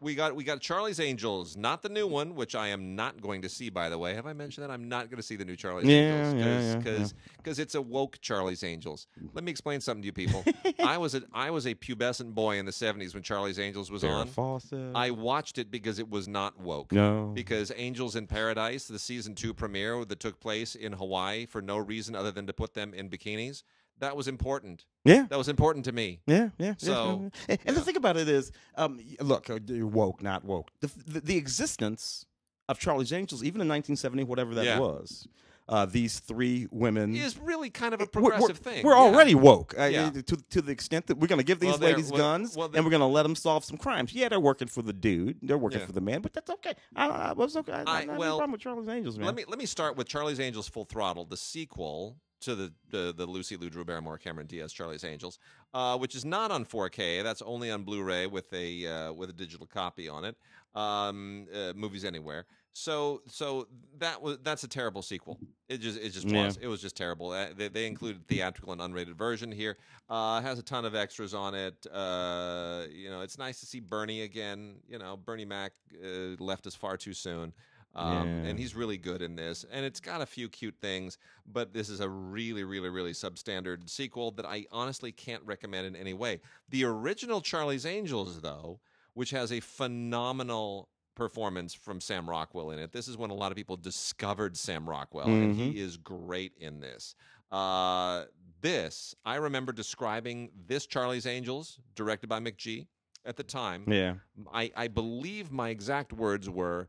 We 0.00 0.14
got 0.14 0.34
we 0.36 0.44
got 0.44 0.60
Charlie's 0.60 1.00
Angels, 1.00 1.56
not 1.56 1.82
the 1.82 1.88
new 1.88 2.06
one, 2.06 2.34
which 2.34 2.54
I 2.54 2.68
am 2.68 2.94
not 2.94 3.20
going 3.20 3.42
to 3.42 3.48
see. 3.48 3.70
By 3.70 3.88
the 3.88 3.98
way, 3.98 4.14
have 4.14 4.26
I 4.26 4.32
mentioned 4.32 4.64
that 4.66 4.72
I'm 4.72 4.88
not 4.88 5.08
going 5.10 5.16
to 5.16 5.22
see 5.22 5.36
the 5.36 5.44
new 5.44 5.56
Charlie's 5.56 5.88
Yeah, 5.88 5.96
Angels 6.30 6.34
yeah, 6.34 6.60
yeah, 6.60 6.76
because 6.76 7.14
because 7.36 7.58
it's 7.58 7.74
a 7.74 7.82
woke 7.82 8.18
Charlie's 8.20 8.62
Angels. 8.62 9.06
Let 9.32 9.44
me 9.44 9.50
explain 9.50 9.80
something 9.80 10.02
to 10.02 10.06
you 10.06 10.12
people. 10.12 10.44
I 10.84 10.98
was 10.98 11.14
a 11.14 11.22
I 11.32 11.50
was 11.50 11.66
a 11.66 11.74
pubescent 11.74 12.34
boy 12.34 12.58
in 12.58 12.66
the 12.66 12.72
'70s 12.72 13.14
when 13.14 13.22
Charlie's 13.22 13.58
Angels 13.58 13.90
was 13.90 14.02
Farrah 14.02 14.20
on. 14.22 14.26
Fawcett. 14.28 14.92
I 14.94 15.10
watched 15.10 15.58
it 15.58 15.70
because 15.70 15.98
it 15.98 16.08
was 16.10 16.28
not 16.28 16.58
woke. 16.60 16.92
no. 16.92 17.32
Because 17.34 17.72
Angels 17.76 18.16
in 18.16 18.26
Paradise, 18.26 18.86
the 18.86 18.98
season 18.98 19.34
two 19.34 19.54
premiere 19.54 20.04
that 20.04 20.20
took 20.20 20.40
place 20.40 20.74
in 20.74 20.92
Hawaii 20.92 21.46
for 21.46 21.60
no 21.62 21.76
reason 21.76 22.14
other 22.14 22.30
than 22.30 22.46
to 22.46 22.52
put 22.52 22.74
them 22.74 22.94
in 22.94 23.08
bikinis, 23.10 23.62
that 24.00 24.16
was 24.16 24.28
important. 24.28 24.84
yeah. 25.04 25.26
That 25.28 25.38
was 25.38 25.48
important 25.48 25.84
to 25.86 25.92
me. 25.92 26.20
Yeah, 26.26 26.50
yeah. 26.58 26.66
yeah, 26.66 26.74
So, 26.78 27.20
yeah. 27.22 27.40
and, 27.48 27.58
and 27.66 27.76
the 27.76 27.80
thing 27.80 27.96
about 27.96 28.16
it 28.16 28.28
is, 28.28 28.52
um, 28.76 29.00
look, 29.20 29.48
uh, 29.50 29.58
you're 29.66 29.86
woke, 29.86 30.22
not 30.22 30.44
woke. 30.44 30.70
The, 30.80 30.90
the 31.06 31.20
the 31.20 31.36
existence 31.36 32.26
of 32.68 32.78
Charlie's 32.78 33.12
Angels, 33.12 33.42
even 33.42 33.60
in 33.60 33.68
1970, 33.68 34.24
whatever 34.24 34.54
that 34.54 34.64
Yeah. 34.64 34.78
was, 34.78 35.28
uh, 35.68 35.86
these 35.86 36.18
three 36.20 36.66
women 36.70 37.14
Is 37.14 37.38
really 37.38 37.70
kind 37.70 37.94
of 37.94 38.00
a 38.00 38.04
we're- 38.14 38.22
we're- 38.22 38.36
progressive 38.36 38.58
thing. 38.58 38.84
We're 38.84 38.92
yeah. 38.92 38.98
already 39.00 39.34
woke 39.34 39.74
uh, 39.78 39.84
Yeah. 39.84 40.10
to 40.10 40.22
to 40.22 40.60
the 40.62 40.72
extent 40.72 41.06
that 41.06 41.16
we're 41.18 41.26
going 41.28 41.38
to 41.38 41.44
give 41.44 41.60
these 41.60 41.70
Well, 41.78 41.90
ladies 41.90 42.10
well- 42.10 42.18
guns 42.20 42.56
well, 42.56 42.70
and 42.74 42.84
we're 42.84 42.90
going 42.90 43.00
to 43.00 43.06
let 43.06 43.22
them 43.24 43.34
solve 43.36 43.64
some 43.64 43.76
crimes. 43.78 44.12
Yeah, 44.12 44.28
they're 44.28 44.40
working 44.40 44.68
for 44.68 44.82
the 44.82 44.92
dude, 44.92 45.38
they're 45.42 45.56
working 45.58 45.80
Yeah. 45.80 45.86
for 45.86 45.92
the 45.92 46.00
man, 46.02 46.20
but 46.22 46.32
that's 46.34 46.50
okay. 46.50 46.74
I, 46.96 47.08
I 47.08 47.32
was 47.32 47.56
okay. 47.56 47.72
I, 47.72 47.82
I, 47.82 47.84
I- 47.86 47.98
have 48.00 48.08
no 48.08 48.14
well, 48.18 48.36
problem 48.38 48.52
with 48.52 48.60
Charlie's 48.62 48.88
Angels, 48.88 49.16
man. 49.18 49.26
Let 49.26 49.34
me 49.36 49.44
let 49.48 49.58
me 49.58 49.66
start 49.66 49.96
with 49.96 50.06
Charlie's 50.08 50.40
Angels 50.40 50.68
Full 50.68 50.84
Throttle, 50.84 51.24
the 51.24 51.36
sequel 51.36 52.16
to 52.44 52.54
the 52.54 52.72
the, 52.90 53.12
the 53.16 53.26
Lucy 53.26 53.56
Liu 53.56 53.70
Drew 53.70 53.84
Barrymore 53.84 54.18
Cameron 54.18 54.46
Diaz 54.46 54.72
Charlie's 54.72 55.04
Angels, 55.04 55.38
uh, 55.74 55.96
which 55.98 56.14
is 56.14 56.24
not 56.24 56.50
on 56.50 56.64
4K. 56.64 57.22
That's 57.22 57.42
only 57.42 57.70
on 57.70 57.82
Blu-ray 57.82 58.26
with 58.26 58.52
a 58.52 58.86
uh, 58.86 59.12
with 59.12 59.30
a 59.30 59.32
digital 59.34 59.66
copy 59.66 60.08
on 60.08 60.24
it. 60.24 60.36
Um, 60.74 61.46
uh, 61.54 61.72
movies 61.76 62.04
anywhere. 62.04 62.46
So 62.76 63.22
so 63.28 63.68
that 63.98 64.20
was 64.20 64.38
that's 64.42 64.64
a 64.64 64.68
terrible 64.68 65.02
sequel. 65.02 65.38
It 65.68 65.78
just 65.78 65.98
it 66.00 66.10
just 66.10 66.26
Yeah. 66.26 66.46
was. 66.46 66.56
It 66.56 66.66
was 66.66 66.80
just 66.82 66.96
terrible. 66.96 67.30
Uh, 67.30 67.46
they, 67.56 67.68
they 67.68 67.86
included 67.86 68.26
theatrical 68.26 68.72
and 68.72 68.80
unrated 68.80 69.14
version 69.16 69.52
here. 69.52 69.76
Uh, 70.10 70.40
has 70.40 70.58
a 70.58 70.62
ton 70.62 70.84
of 70.84 70.94
extras 70.96 71.32
on 71.34 71.54
it. 71.54 71.86
Uh, 71.92 72.82
you 72.92 73.08
know, 73.10 73.20
it's 73.20 73.38
nice 73.38 73.60
to 73.60 73.66
see 73.66 73.78
Bernie 73.80 74.22
again. 74.22 74.74
You 74.88 74.98
know, 74.98 75.16
Bernie 75.16 75.44
Mac 75.44 75.72
uh, 76.04 76.34
left 76.42 76.66
us 76.66 76.74
far 76.74 76.96
too 76.96 77.14
soon. 77.14 77.52
Um, 77.94 78.12
Yeah. 78.12 78.50
And 78.50 78.58
he's 78.58 78.74
really 78.74 78.98
good 78.98 79.22
in 79.22 79.36
this. 79.36 79.64
And 79.70 79.84
it's 79.84 80.00
got 80.00 80.20
a 80.20 80.26
few 80.26 80.48
cute 80.48 80.76
things, 80.80 81.18
but 81.46 81.72
this 81.72 81.88
is 81.88 82.00
a 82.00 82.08
really, 82.08 82.64
really, 82.64 82.88
really 82.88 83.12
substandard 83.12 83.88
sequel 83.88 84.30
that 84.32 84.46
I 84.46 84.66
honestly 84.72 85.12
can't 85.12 85.42
recommend 85.44 85.86
in 85.86 85.96
any 85.96 86.14
way. 86.14 86.40
The 86.70 86.84
original 86.84 87.40
Charlie's 87.40 87.86
Angels, 87.86 88.40
though, 88.40 88.80
which 89.14 89.30
has 89.30 89.52
a 89.52 89.60
phenomenal 89.60 90.88
performance 91.14 91.72
from 91.74 92.00
Sam 92.00 92.28
Rockwell 92.28 92.72
in 92.72 92.78
it. 92.80 92.92
This 92.92 93.06
is 93.06 93.16
when 93.16 93.30
a 93.30 93.34
lot 93.34 93.52
of 93.52 93.56
people 93.56 93.76
discovered 93.76 94.56
Sam 94.56 94.88
Rockwell, 94.88 95.28
and 95.28 95.54
he 95.54 95.80
is 95.80 95.96
great 95.96 96.52
in 96.58 96.80
this. 96.80 97.14
Uh, 97.52 98.24
this, 98.60 99.14
I 99.24 99.36
remember 99.36 99.72
describing 99.72 100.50
this 100.66 100.86
Charlie's 100.86 101.26
Angels, 101.26 101.78
directed 101.94 102.26
by 102.28 102.40
McG 102.40 102.86
at 103.24 103.36
the 103.36 103.44
time. 103.44 103.84
yeah, 103.86 104.14
I, 104.52 104.72
I 104.74 104.88
believe 104.88 105.52
my 105.52 105.68
exact 105.68 106.12
words 106.12 106.50
were 106.50 106.88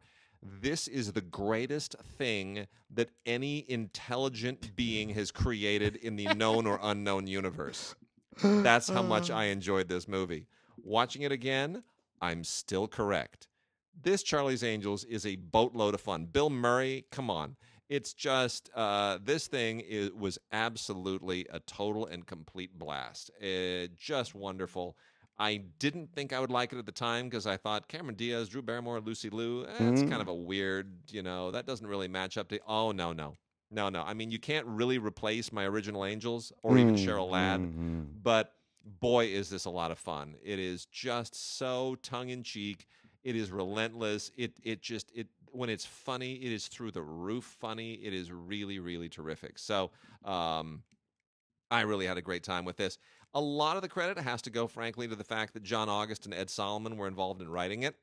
this 0.61 0.87
is 0.87 1.11
the 1.11 1.21
greatest 1.21 1.95
thing 2.17 2.67
that 2.91 3.09
any 3.25 3.65
intelligent 3.67 4.75
being 4.75 5.09
has 5.09 5.31
created 5.31 5.95
in 5.97 6.15
the 6.15 6.27
known 6.35 6.67
or 6.67 6.79
unknown 6.81 7.27
universe. 7.27 7.95
That's 8.43 8.89
how 8.89 9.01
much 9.01 9.31
I 9.31 9.45
enjoyed 9.55 9.87
this 9.87 10.07
movie. 10.07 10.47
Watching 10.77 11.23
it 11.23 11.31
again, 11.31 11.83
I'm 12.21 12.43
still 12.43 12.87
correct. 12.87 13.47
This 14.01 14.23
Charlie's 14.23 14.63
Angels 14.63 15.03
is 15.05 15.25
a 15.25 15.37
boatload 15.37 15.93
of 15.93 16.01
fun. 16.01 16.25
Bill 16.25 16.49
Murray, 16.49 17.05
come 17.11 17.29
on. 17.29 17.55
It's 17.87 18.13
just 18.13 18.69
uh, 18.75 19.19
this 19.23 19.47
thing 19.47 19.79
is, 19.79 20.11
was 20.11 20.37
absolutely 20.51 21.45
a 21.51 21.59
total 21.61 22.07
and 22.07 22.25
complete 22.25 22.77
blast. 22.77 23.31
Uh, 23.41 23.87
just 23.95 24.35
wonderful. 24.35 24.97
I 25.37 25.57
didn't 25.57 26.13
think 26.13 26.31
I 26.33 26.39
would 26.39 26.49
like 26.51 26.71
it 26.71 26.77
at 26.79 26.85
the 26.85 26.91
time 26.91 27.25
because 27.27 27.45
I 27.45 27.57
thought 27.57 27.87
Cameron 27.89 28.15
Diaz, 28.15 28.49
Drew 28.49 28.61
Barrymore, 28.61 29.01
Lucy 29.01 29.29
Liu, 29.29 29.65
eh, 29.67 29.87
it's 29.87 30.01
Mhm. 30.01 30.03
kind 30.03 30.21
of 30.21 30.27
a 30.27 30.33
weird, 30.33 31.11
you 31.11 31.21
know, 31.21 31.51
that 31.51 31.65
doesn't 31.65 31.87
really 31.87 32.07
match 32.07 32.37
up 32.37 32.47
to. 32.49 32.59
Oh, 32.65 32.91
no, 32.91 33.11
no. 33.11 33.37
No, 33.69 33.89
no. 33.89 34.03
I 34.03 34.13
mean, 34.13 34.31
you 34.31 34.39
can't 34.39 34.65
really 34.67 34.97
replace 34.97 35.51
my 35.51 35.65
original 35.65 36.05
Angels 36.05 36.53
or 36.63 36.77
even 36.77 36.95
Mm, 36.95 36.95
Cheryl 36.95 37.29
Ladd 37.29 37.67
mhm. 37.67 38.21
but 38.23 38.53
boy 38.83 39.25
is 39.25 39.49
this 39.49 39.65
a 39.65 39.69
lot 39.69 39.89
of 39.89 39.97
fun 39.97 40.35
it 40.43 40.59
is 40.59 40.85
just 40.85 41.33
so 41.33 41.95
tongue-in-cheek 42.03 42.85
it 43.23 43.35
is 43.35 43.51
relentless 43.51 44.29
it 44.37 44.59
it 44.63 44.79
just 44.79 45.11
it 45.15 45.27
when 45.51 45.69
it's 45.71 45.85
funny 45.85 46.35
it 46.35 46.51
is 46.51 46.67
through 46.67 46.91
the 46.91 47.01
roof 47.01 47.43
funny 47.43 47.95
it 47.95 48.13
is 48.13 48.31
really 48.31 48.77
really 48.77 49.09
terrific 49.09 49.57
so 49.57 49.91
um 50.23 50.83
i 51.71 51.81
really 51.81 52.05
had 52.05 52.17
a 52.17 52.21
great 52.21 52.43
time 52.43 52.65
with 52.65 52.77
this 52.77 52.97
a 53.35 53.41
lot 53.41 53.75
of 53.75 53.83
the 53.83 53.89
credit 53.89 54.17
has 54.17 54.41
to 54.41 54.49
go 54.49 54.65
frankly 54.65 55.07
to 55.07 55.15
the 55.15 55.23
fact 55.23 55.53
that 55.53 55.63
john 55.63 55.87
august 55.89 56.25
and 56.25 56.33
ed 56.33 56.49
solomon 56.49 56.97
were 56.97 57.07
involved 57.07 57.41
in 57.41 57.49
writing 57.49 57.83
it 57.83 57.95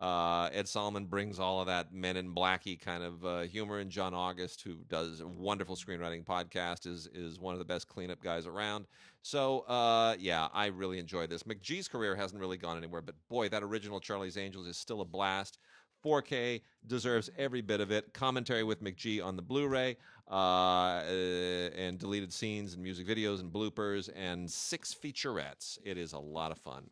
uh, 0.00 0.50
Ed 0.52 0.68
Solomon 0.68 1.06
brings 1.06 1.38
all 1.38 1.60
of 1.60 1.66
that 1.68 1.92
Men 1.92 2.18
in 2.18 2.34
Blacky 2.34 2.78
kind 2.78 3.02
of 3.02 3.24
uh, 3.24 3.40
humor, 3.40 3.78
and 3.78 3.90
John 3.90 4.12
August, 4.12 4.60
who 4.60 4.76
does 4.88 5.20
a 5.20 5.26
wonderful 5.26 5.74
screenwriting 5.74 6.24
podcast, 6.24 6.86
is 6.86 7.08
is 7.14 7.40
one 7.40 7.54
of 7.54 7.58
the 7.58 7.64
best 7.64 7.88
cleanup 7.88 8.22
guys 8.22 8.46
around. 8.46 8.86
So, 9.22 9.60
uh, 9.60 10.14
yeah, 10.18 10.48
I 10.52 10.66
really 10.66 10.98
enjoyed 10.98 11.30
this. 11.30 11.44
McG's 11.44 11.88
career 11.88 12.14
hasn't 12.14 12.40
really 12.40 12.58
gone 12.58 12.76
anywhere, 12.76 13.00
but 13.00 13.14
boy, 13.28 13.48
that 13.48 13.62
original 13.62 13.98
Charlie's 13.98 14.36
Angels 14.36 14.66
is 14.66 14.76
still 14.76 15.00
a 15.00 15.04
blast. 15.04 15.58
4K 16.04 16.60
deserves 16.86 17.30
every 17.36 17.62
bit 17.62 17.80
of 17.80 17.90
it. 17.90 18.12
Commentary 18.12 18.62
with 18.62 18.84
McG 18.84 19.24
on 19.24 19.34
the 19.34 19.42
Blu-ray, 19.42 19.96
uh, 20.30 20.34
uh, 20.34 21.70
and 21.76 21.98
deleted 21.98 22.32
scenes 22.32 22.74
and 22.74 22.82
music 22.82 23.06
videos 23.06 23.40
and 23.40 23.52
bloopers 23.52 24.10
and 24.14 24.50
six 24.50 24.94
featurettes. 24.94 25.78
It 25.84 25.98
is 25.98 26.12
a 26.12 26.18
lot 26.18 26.50
of 26.50 26.58
fun. 26.58 26.90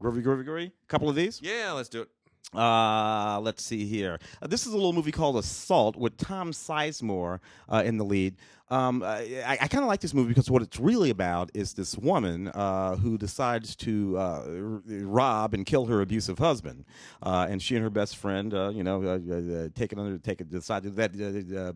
Groovy, 0.00 0.22
groovy, 0.22 0.44
groovy. 0.44 0.66
A 0.66 0.86
couple 0.88 1.08
of 1.08 1.14
these. 1.14 1.40
Yeah, 1.42 1.72
let's 1.72 1.88
do 1.88 2.02
it. 2.02 2.08
Uh, 2.54 3.40
let's 3.40 3.64
see 3.64 3.86
here. 3.86 4.18
Uh, 4.40 4.46
this 4.46 4.66
is 4.66 4.72
a 4.72 4.76
little 4.76 4.92
movie 4.92 5.12
called 5.12 5.36
Assault 5.36 5.96
with 5.96 6.16
Tom 6.16 6.52
Sizemore 6.52 7.40
uh, 7.68 7.82
in 7.84 7.96
the 7.96 8.04
lead. 8.04 8.36
Um, 8.70 9.02
I, 9.02 9.58
I 9.60 9.68
kind 9.68 9.84
of 9.84 9.88
like 9.88 10.00
this 10.00 10.14
movie 10.14 10.28
because 10.28 10.50
what 10.50 10.62
it's 10.62 10.80
really 10.80 11.10
about 11.10 11.50
is 11.52 11.74
this 11.74 11.98
woman 11.98 12.48
uh, 12.48 12.96
who 12.96 13.18
decides 13.18 13.76
to 13.76 14.16
uh, 14.16 14.20
r- 14.46 14.82
rob 14.86 15.52
and 15.52 15.66
kill 15.66 15.84
her 15.86 16.00
abusive 16.00 16.38
husband, 16.38 16.86
uh, 17.22 17.46
and 17.50 17.60
she 17.60 17.76
and 17.76 17.84
her 17.84 17.90
best 17.90 18.16
friend, 18.16 18.54
uh, 18.54 18.70
you 18.74 18.82
know, 18.82 19.02
uh, 19.02 19.16
uh, 19.34 19.68
take 19.74 19.92
it 19.92 19.98
under, 19.98 20.16
take 20.16 20.40
it, 20.40 20.50
decided 20.50 20.96
that 20.96 21.12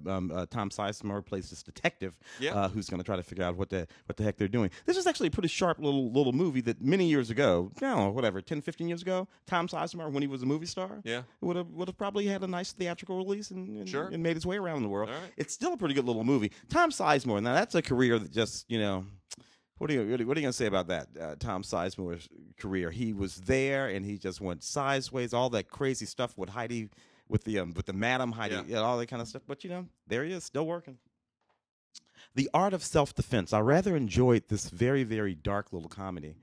uh, 0.09 0.11
uh, 0.11 0.17
um, 0.17 0.33
uh, 0.35 0.47
Tom 0.51 0.71
Sizemore 0.71 1.25
plays 1.25 1.51
this 1.51 1.63
detective 1.63 2.15
Yeah. 2.41 2.55
uh, 2.55 2.69
who's 2.71 2.89
going 2.89 3.01
to 3.01 3.05
try 3.05 3.17
to 3.17 3.23
figure 3.23 3.45
out 3.45 3.57
what 3.57 3.69
the 3.69 3.87
what 4.07 4.17
the 4.17 4.25
heck 4.25 4.39
they're 4.39 4.49
doing. 4.49 4.71
This 4.87 4.97
is 4.97 5.07
actually 5.07 5.29
a 5.29 5.31
pretty 5.31 5.49
sharp 5.49 5.79
little 5.81 6.11
little 6.11 6.33
movie 6.33 6.63
that 6.63 6.81
many 6.81 7.05
years 7.07 7.29
ago, 7.29 7.71
know, 7.83 8.09
whatever, 8.09 8.41
10, 8.41 8.63
15 8.63 8.89
years 8.89 9.03
ago, 9.03 9.29
Tom 9.47 9.69
Sizemore 9.69 10.11
when 10.11 10.23
he 10.23 10.27
was 10.27 10.43
a 10.43 10.47
movie 10.47 10.65
star, 10.67 11.01
Yeah. 11.05 11.23
would 11.43 11.57
have 11.57 11.69
would 11.69 11.89
have 11.89 11.99
probably 11.99 12.27
had 12.27 12.43
a 12.43 12.47
nice 12.49 12.73
theatrical 12.73 13.19
release 13.19 13.51
and, 13.51 13.77
and, 13.77 13.89
Sure. 13.89 14.09
and 14.11 14.23
made 14.23 14.37
its 14.39 14.47
way 14.47 14.57
around 14.57 14.83
the 14.85 14.89
world. 14.89 15.11
Right. 15.11 15.19
It's 15.37 15.53
still 15.53 15.75
a 15.75 15.77
pretty 15.77 15.93
good 15.95 16.07
little 16.07 16.25
movie. 16.25 16.51
Tom 16.71 16.78
Sizemore. 16.91 17.43
Now 17.43 17.55
that's 17.55 17.75
a 17.75 17.83
career 17.83 18.19
that 18.19 18.33
just 18.33 18.71
you 18.71 18.79
know. 18.79 19.05
What 19.79 19.91
are 19.91 19.93
you 19.95 20.01
what 20.01 20.21
are 20.21 20.23
you 20.23 20.25
going 20.25 20.45
to 20.47 20.53
say 20.53 20.67
about 20.67 20.89
that? 20.89 21.07
Uh, 21.21 21.35
Tom 21.39 21.63
Sizemore's 21.63 22.29
career. 22.59 22.91
He 22.91 23.13
was 23.13 23.37
there 23.37 23.87
and 23.87 24.05
he 24.05 24.19
just 24.19 24.41
went 24.41 24.65
sideways. 24.65 25.33
All 25.33 25.51
that 25.51 25.69
crazy 25.69 26.05
stuff 26.05 26.37
with 26.37 26.49
Heidi, 26.49 26.89
with 27.29 27.45
the 27.45 27.61
um, 27.61 27.75
with 27.75 27.87
the 27.87 27.93
Madam 27.93 28.33
Heidi, 28.33 28.57
Yeah. 28.57 28.81
know, 28.81 28.85
all 28.85 28.99
that 28.99 29.07
kind 29.07 29.23
of 29.23 29.29
stuff. 29.29 29.43
But 29.47 29.63
you 29.63 29.71
know, 29.71 29.87
there 30.09 30.25
he 30.25 30.33
is, 30.33 30.43
still 30.43 30.67
working. 30.67 30.99
The 32.35 32.51
Art 32.53 32.75
of 32.75 32.83
Self 32.83 33.15
Defense. 33.15 33.53
I 33.53 33.61
rather 33.61 33.95
enjoyed 33.97 34.49
this 34.49 34.69
very, 34.69 35.05
very 35.05 35.35
dark 35.37 35.73
little 35.73 35.89
comedy. 35.89 36.35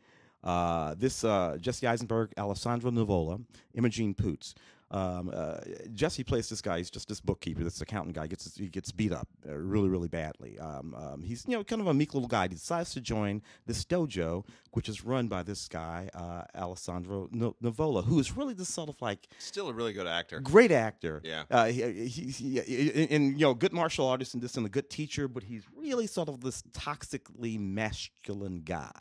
Uh, 0.43 0.93
this 0.97 1.23
uh, 1.23 1.57
Jesse 1.59 1.87
Eisenberg, 1.87 2.31
Alessandro 2.37 2.91
Nivola, 2.91 3.43
Imogen 3.73 4.13
Poots. 4.13 4.53
Um, 4.91 5.31
uh, 5.33 5.57
Jesse 5.93 6.23
plays 6.23 6.49
this 6.49 6.61
guy. 6.61 6.77
He's 6.77 6.89
just 6.89 7.07
this 7.07 7.19
bookkeeper, 7.19 7.63
this 7.63 7.81
accountant 7.81 8.15
guy. 8.15 8.27
Gets 8.27 8.55
he 8.55 8.67
gets 8.67 8.91
beat 8.91 9.11
up 9.11 9.27
uh, 9.47 9.55
really, 9.55 9.89
really 9.89 10.07
badly. 10.07 10.59
Um, 10.59 10.93
um, 10.95 11.23
he's 11.23 11.45
you 11.47 11.57
know 11.57 11.63
kind 11.63 11.81
of 11.81 11.87
a 11.87 11.93
meek 11.93 12.13
little 12.13 12.29
guy. 12.29 12.43
He 12.43 12.49
decides 12.49 12.93
to 12.93 13.01
join 13.01 13.41
this 13.65 13.83
dojo, 13.83 14.45
which 14.71 14.87
is 14.87 15.03
run 15.03 15.27
by 15.27 15.43
this 15.43 15.67
guy 15.67 16.09
uh, 16.13 16.43
Alessandro 16.55 17.27
Nivola, 17.33 18.05
who 18.05 18.19
is 18.19 18.37
really 18.37 18.53
this 18.53 18.69
sort 18.69 18.89
of 18.89 19.01
like 19.01 19.27
Still 19.39 19.69
a 19.69 19.73
really 19.73 19.93
good 19.93 20.07
actor. 20.07 20.39
great 20.39 20.71
actor. 20.71 21.21
Yeah. 21.23 21.43
Uh, 21.49 21.65
he, 21.65 22.07
he, 22.07 22.59
he, 22.59 23.07
and, 23.09 23.39
you 23.39 23.45
know, 23.45 23.53
good 23.53 23.73
martial 23.73 24.07
artist 24.07 24.33
and 24.33 24.43
this 24.43 24.55
and 24.55 24.65
a 24.65 24.69
good 24.69 24.89
teacher, 24.89 25.27
but 25.27 25.43
he's 25.43 25.63
really 25.75 26.07
sort 26.07 26.29
of 26.29 26.41
this 26.41 26.61
toxically 26.73 27.59
masculine 27.59 28.61
guy. 28.63 28.91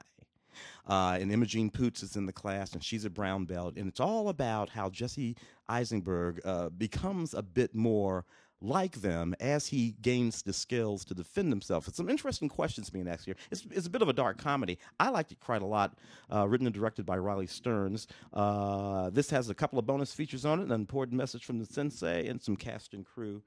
Uh, 0.89 1.19
and 1.21 1.33
Imogen 1.33 1.71
Poots 1.71 2.03
is 2.03 2.17
in 2.17 2.27
the 2.27 2.33
class, 2.33 2.73
and 2.73 2.83
she's 2.83 3.05
a 3.05 3.11
brown 3.11 3.45
belt, 3.45 3.77
and 3.77 3.89
it's 3.89 4.01
all 4.01 4.29
about 4.29 4.69
how 4.71 4.91
Jesse 4.91 5.37
Eisenberg 5.69 6.41
uh, 6.45 6.69
becomes 6.71 7.35
a 7.35 7.43
bit 7.43 7.75
more 7.75 8.25
like 8.61 9.03
them 9.03 9.35
as 9.41 9.67
he 9.67 9.95
gains 10.01 10.43
the 10.43 10.53
skills 10.53 11.05
to 11.05 11.15
defend 11.15 11.51
himself. 11.53 11.87
It's 11.87 11.97
some 11.97 12.09
interesting 12.09 12.49
questions 12.49 12.89
being 12.89 13.07
asked 13.07 13.27
here. 13.27 13.37
It's, 13.51 13.67
it's 13.71 13.87
a 13.87 13.91
bit 13.91 14.01
of 14.01 14.09
a 14.09 14.13
dark 14.13 14.39
comedy. 14.39 14.79
I 14.99 15.11
liked 15.11 15.33
it 15.33 15.41
quite 15.41 15.63
a 15.63 15.67
lot. 15.67 15.99
Uh, 16.33 16.49
written 16.49 16.67
and 16.67 16.75
directed 16.75 17.05
by 17.05 17.19
Riley 17.19 17.47
Stearns. 17.47 18.07
Uh, 18.33 19.11
this 19.11 19.31
has 19.31 19.51
a 19.51 19.55
couple 19.55 19.79
of 19.79 19.87
bonus 19.87 20.15
features 20.15 20.45
on 20.45 20.61
it, 20.61 20.65
an 20.65 20.73
important 20.73 21.19
message 21.19 21.45
from 21.45 21.59
the 21.59 21.67
sensei, 21.67 22.27
and 22.27 22.41
some 22.41 22.57
cast 22.57 22.95
and 22.95 23.05
crew 23.05 23.43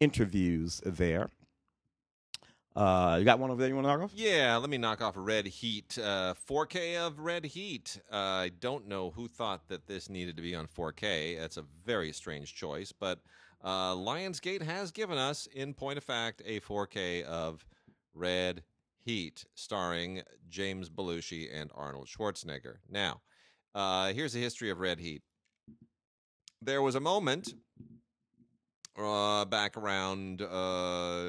interviews 0.00 0.80
there. 0.84 1.28
Uh, 2.76 3.16
you 3.18 3.24
got 3.24 3.38
one 3.38 3.50
over 3.50 3.58
there 3.58 3.70
you 3.70 3.74
want 3.74 3.86
to 3.86 3.90
knock 3.90 4.02
off? 4.02 4.12
Yeah, 4.14 4.58
let 4.58 4.68
me 4.68 4.76
knock 4.76 5.00
off 5.00 5.14
Red 5.16 5.46
Heat. 5.46 5.98
Uh, 5.98 6.34
4K 6.48 6.98
of 6.98 7.18
Red 7.18 7.46
Heat. 7.46 7.98
Uh, 8.12 8.16
I 8.16 8.50
don't 8.60 8.86
know 8.86 9.10
who 9.10 9.28
thought 9.28 9.66
that 9.68 9.86
this 9.86 10.10
needed 10.10 10.36
to 10.36 10.42
be 10.42 10.54
on 10.54 10.66
4K. 10.66 11.38
That's 11.38 11.56
a 11.56 11.64
very 11.86 12.12
strange 12.12 12.54
choice, 12.54 12.92
but 12.92 13.20
uh, 13.64 13.94
Lionsgate 13.94 14.60
has 14.60 14.90
given 14.90 15.16
us, 15.16 15.48
in 15.54 15.72
point 15.72 15.96
of 15.96 16.04
fact, 16.04 16.42
a 16.44 16.60
4K 16.60 17.22
of 17.24 17.64
Red 18.12 18.62
Heat, 18.98 19.46
starring 19.54 20.20
James 20.50 20.90
Belushi 20.90 21.48
and 21.50 21.70
Arnold 21.74 22.08
Schwarzenegger. 22.08 22.76
Now, 22.90 23.22
uh, 23.74 24.12
here's 24.12 24.34
the 24.34 24.42
history 24.42 24.68
of 24.68 24.80
Red 24.80 24.98
Heat. 24.98 25.22
There 26.60 26.82
was 26.82 26.94
a 26.94 27.00
moment 27.00 27.54
uh, 29.04 29.44
back 29.44 29.76
around, 29.76 30.42
uh, 30.42 31.22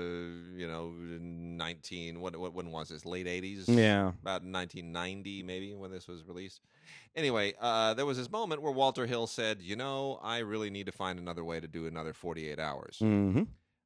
you 0.55 0.67
know, 0.67 0.93
19, 0.99 2.19
what, 2.19 2.35
what, 2.37 2.53
when 2.53 2.71
was 2.71 2.89
this? 2.89 3.05
Late 3.05 3.27
80s? 3.27 3.65
Yeah. 3.67 4.09
About 4.21 4.43
1990, 4.43 5.43
maybe, 5.43 5.75
when 5.75 5.91
this 5.91 6.07
was 6.07 6.23
released. 6.27 6.61
Anyway, 7.15 7.53
uh, 7.59 7.93
there 7.93 8.05
was 8.05 8.17
this 8.17 8.31
moment 8.31 8.61
where 8.61 8.71
Walter 8.71 9.05
Hill 9.05 9.27
said, 9.27 9.61
you 9.61 9.75
know, 9.75 10.19
I 10.21 10.39
really 10.39 10.69
need 10.69 10.85
to 10.85 10.91
find 10.91 11.19
another 11.19 11.43
way 11.43 11.59
to 11.59 11.67
do 11.67 11.87
another 11.87 12.13
48 12.13 12.59
hours. 12.59 12.99
Mm-hmm. 13.01 13.43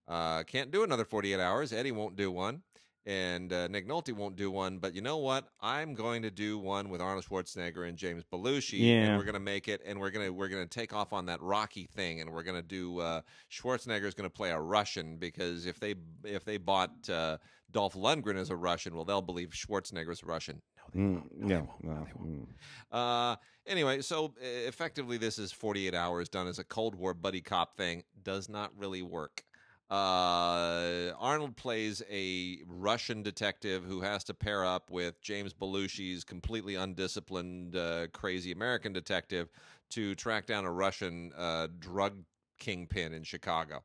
Uh, 0.08 0.44
can't 0.44 0.72
do 0.72 0.84
another 0.84 1.06
48 1.06 1.40
hours. 1.40 1.72
Eddie 1.72 1.92
won't 1.92 2.16
do 2.16 2.32
one. 2.32 2.62
And 3.06 3.52
uh, 3.52 3.68
Nick 3.68 3.88
Nolte 3.88 4.14
won't 4.14 4.36
do 4.36 4.52
one. 4.52 4.78
But 4.78 4.94
you 4.94 5.02
know 5.02 5.18
what? 5.18 5.50
I'm 5.60 5.94
going 5.94 6.22
to 6.22 6.32
do 6.32 6.60
one 6.60 6.90
with 6.90 7.02
Arnold 7.02 7.26
Schwarzenegger 7.26 7.88
and 7.88 7.98
James 7.98 8.24
Belushi. 8.32 8.80
Yeah. 8.80 9.06
And 9.06 9.18
we're 9.18 9.24
going 9.24 9.34
to 9.34 9.40
make 9.40 9.68
it. 9.68 9.82
And 9.86 10.00
we're 10.00 10.12
going 10.12 10.28
to 10.28 10.32
we're 10.32 10.50
going 10.50 10.68
to 10.68 10.70
take 10.70 10.94
off 10.94 11.14
on 11.14 11.26
that 11.26 11.42
Rocky 11.42 11.88
thing. 11.88 12.22
And 12.22 12.32
we're 12.32 12.44
going 12.44 12.62
to 12.62 12.68
do 12.68 13.00
uh, 13.00 13.22
is 13.50 13.86
going 13.86 14.06
to 14.06 14.30
play 14.30 14.52
a 14.52 14.60
Russian 14.60 15.18
because 15.18 15.66
if 15.66 15.80
they 15.80 15.96
if 16.24 16.46
they 16.46 16.58
bought 16.58 17.10
uh, 17.10 17.38
Dolph 17.72 17.96
Lundgren 17.96 18.36
as 18.36 18.50
a 18.50 18.56
Russian, 18.56 18.96
well, 18.96 19.06
they'll 19.06 19.22
believe 19.22 19.50
Schwarzenegger's 19.50 20.22
a 20.24 20.26
Russian. 20.26 20.62
No, 20.94 21.24
yeah. 21.48 21.58
won't. 21.58 21.84
No, 21.84 21.94
they 22.06 22.12
won't. 22.16 22.50
mm. 22.50 22.52
Uh, 22.92 23.36
anyway, 23.66 24.02
so 24.02 24.26
uh, 24.26 24.32
effectively, 24.42 25.18
this 25.18 25.40
is 25.40 25.52
48 25.52 25.96
hours 25.96 26.30
done 26.30 26.48
as 26.48 26.60
a 26.60 26.64
Cold 26.64 26.96
War 26.96 27.14
buddy 27.14 27.42
cop 27.42 27.78
thing. 27.78 28.04
Does 28.24 28.50
not 28.50 28.72
really 28.78 29.02
work. 29.02 29.44
Uh, 29.92 31.12
Arnold 31.20 31.58
plays 31.58 32.02
a 32.10 32.60
Russian 32.66 33.24
detective 33.24 33.84
who 33.84 34.00
has 34.00 34.24
to 34.24 34.34
pair 34.34 34.64
up 34.64 34.90
with 34.90 35.22
James 35.22 35.54
Belushi's 35.54 36.24
completely 36.24 36.76
undisciplined, 36.76 37.76
uh, 37.76 38.08
crazy 38.14 38.54
American 38.54 38.94
detective 38.94 39.50
to 39.90 40.16
track 40.16 40.46
down 40.46 40.64
a 40.64 40.72
Russian 40.72 41.34
uh, 41.38 41.68
drug 41.78 42.16
kingpin 42.58 43.12
in 43.12 43.24
Chicago. 43.24 43.84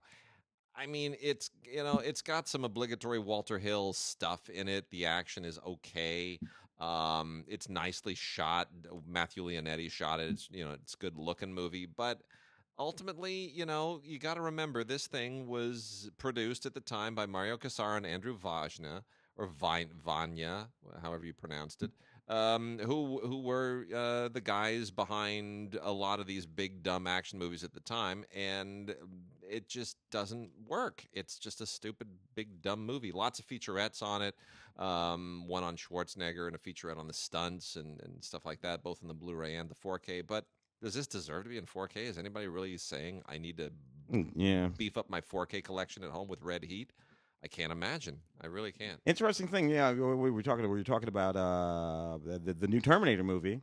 I 0.77 0.87
mean, 0.87 1.17
it's 1.21 1.51
you 1.65 1.83
know, 1.83 1.99
it's 1.99 2.23
got 2.23 2.47
some 2.47 2.63
obligatory 2.63 3.19
Walter 3.19 3.59
Hill 3.59 3.93
stuff 3.93 4.49
in 4.49 4.69
it. 4.69 4.89
The 4.91 5.07
action 5.07 5.45
is 5.45 5.59
okay. 5.67 6.39
Um, 6.79 7.45
it's 7.49 7.69
nicely 7.69 8.15
shot. 8.15 8.69
Matthew 9.09 9.43
Leonetti 9.43 9.91
shot 9.91 10.21
it. 10.21 10.31
It's 10.31 10.49
you 10.53 10.65
know, 10.65 10.73
it's 10.73 10.95
a 10.95 10.99
good 10.99 11.17
looking 11.17 11.53
movie, 11.53 11.87
but 11.87 12.21
ultimately, 12.79 13.51
you 13.55 13.67
know, 13.67 14.01
you 14.05 14.19
got 14.19 14.35
to 14.35 14.41
remember 14.41 14.85
this 14.85 15.07
thing 15.07 15.47
was 15.47 16.11
produced 16.19 16.67
at 16.67 16.75
the 16.75 16.81
time 16.81 17.15
by 17.15 17.27
Mario 17.27 17.57
Kassar 17.57 17.97
and 17.97 18.07
Andrew 18.07 18.37
Vajna 18.37 19.03
or 19.37 19.47
Vine, 19.47 19.91
Vanya, 20.05 20.69
however 21.03 21.27
you 21.27 21.35
pronounced 21.35 21.83
it. 21.83 21.91
Um, 22.29 22.79
who 22.83 23.21
who 23.23 23.43
were 23.43 23.87
uh, 23.95 24.29
the 24.29 24.41
guys 24.41 24.91
behind 24.91 25.79
a 25.81 25.93
lot 25.93 26.19
of 26.19 26.27
these 26.27 26.45
big 26.45 26.83
dumb 26.83 27.07
action 27.07 27.39
movies 27.39 27.63
at 27.63 27.73
the 27.73 27.81
time, 27.81 28.25
and 28.35 28.95
it 29.49 29.69
just 29.69 29.97
doesn't 30.11 30.51
work. 30.67 31.07
It's 31.13 31.39
just 31.39 31.61
a 31.61 31.67
stupid 31.67 32.09
big 32.35 32.63
dumb 32.63 32.85
movie. 32.85 33.13
Lots 33.13 33.39
of 33.39 33.47
featurettes 33.47 34.03
on 34.03 34.23
it, 34.23 34.35
um, 34.77 35.45
one 35.47 35.63
on 35.63 35.77
Schwarzenegger 35.77 36.47
and 36.49 36.57
a 36.57 36.59
featurette 36.59 36.99
on 36.99 37.07
the 37.07 37.13
stunts 37.15 37.77
and, 37.77 38.01
and 38.03 38.25
stuff 38.25 38.45
like 38.45 38.61
that, 38.63 38.83
both 38.83 39.03
in 39.03 39.09
the 39.09 39.15
Blu-ray 39.15 39.55
and 39.55 39.71
the 39.71 39.75
4K. 39.75 40.27
But 40.27 40.47
does 40.87 40.95
this 40.95 41.07
deserve 41.07 41.43
to 41.45 41.51
be 41.51 41.59
in 41.59 41.67
4K? 41.67 41.97
Is 41.97 42.17
anybody 42.19 42.47
really 42.47 42.77
saying 42.79 43.23
I 43.29 43.39
need 43.39 43.57
to 43.59 43.71
Mm, 44.13 44.31
yeah. 44.37 44.69
beef 44.69 44.97
up 44.97 45.11
my 45.11 45.21
4K 45.21 45.65
collection 45.65 46.05
at 46.05 46.11
home 46.11 46.29
with 46.29 46.41
Red 46.43 46.63
Heat? 46.65 46.93
I 47.43 47.49
can't 47.49 47.73
imagine. 47.73 48.21
I 48.41 48.47
really 48.47 48.71
can't. 48.71 49.01
Interesting 49.05 49.49
thing, 49.49 49.69
yeah. 49.69 49.93
We, 49.93 50.15
we 50.15 50.31
were 50.31 50.43
talking. 50.43 50.63
We 50.63 50.69
were 50.69 50.83
talking 50.85 51.09
about 51.09 51.35
uh, 51.37 52.19
the, 52.25 52.55
the 52.55 52.69
new 52.69 52.81
Terminator 52.81 53.25
movie, 53.25 53.61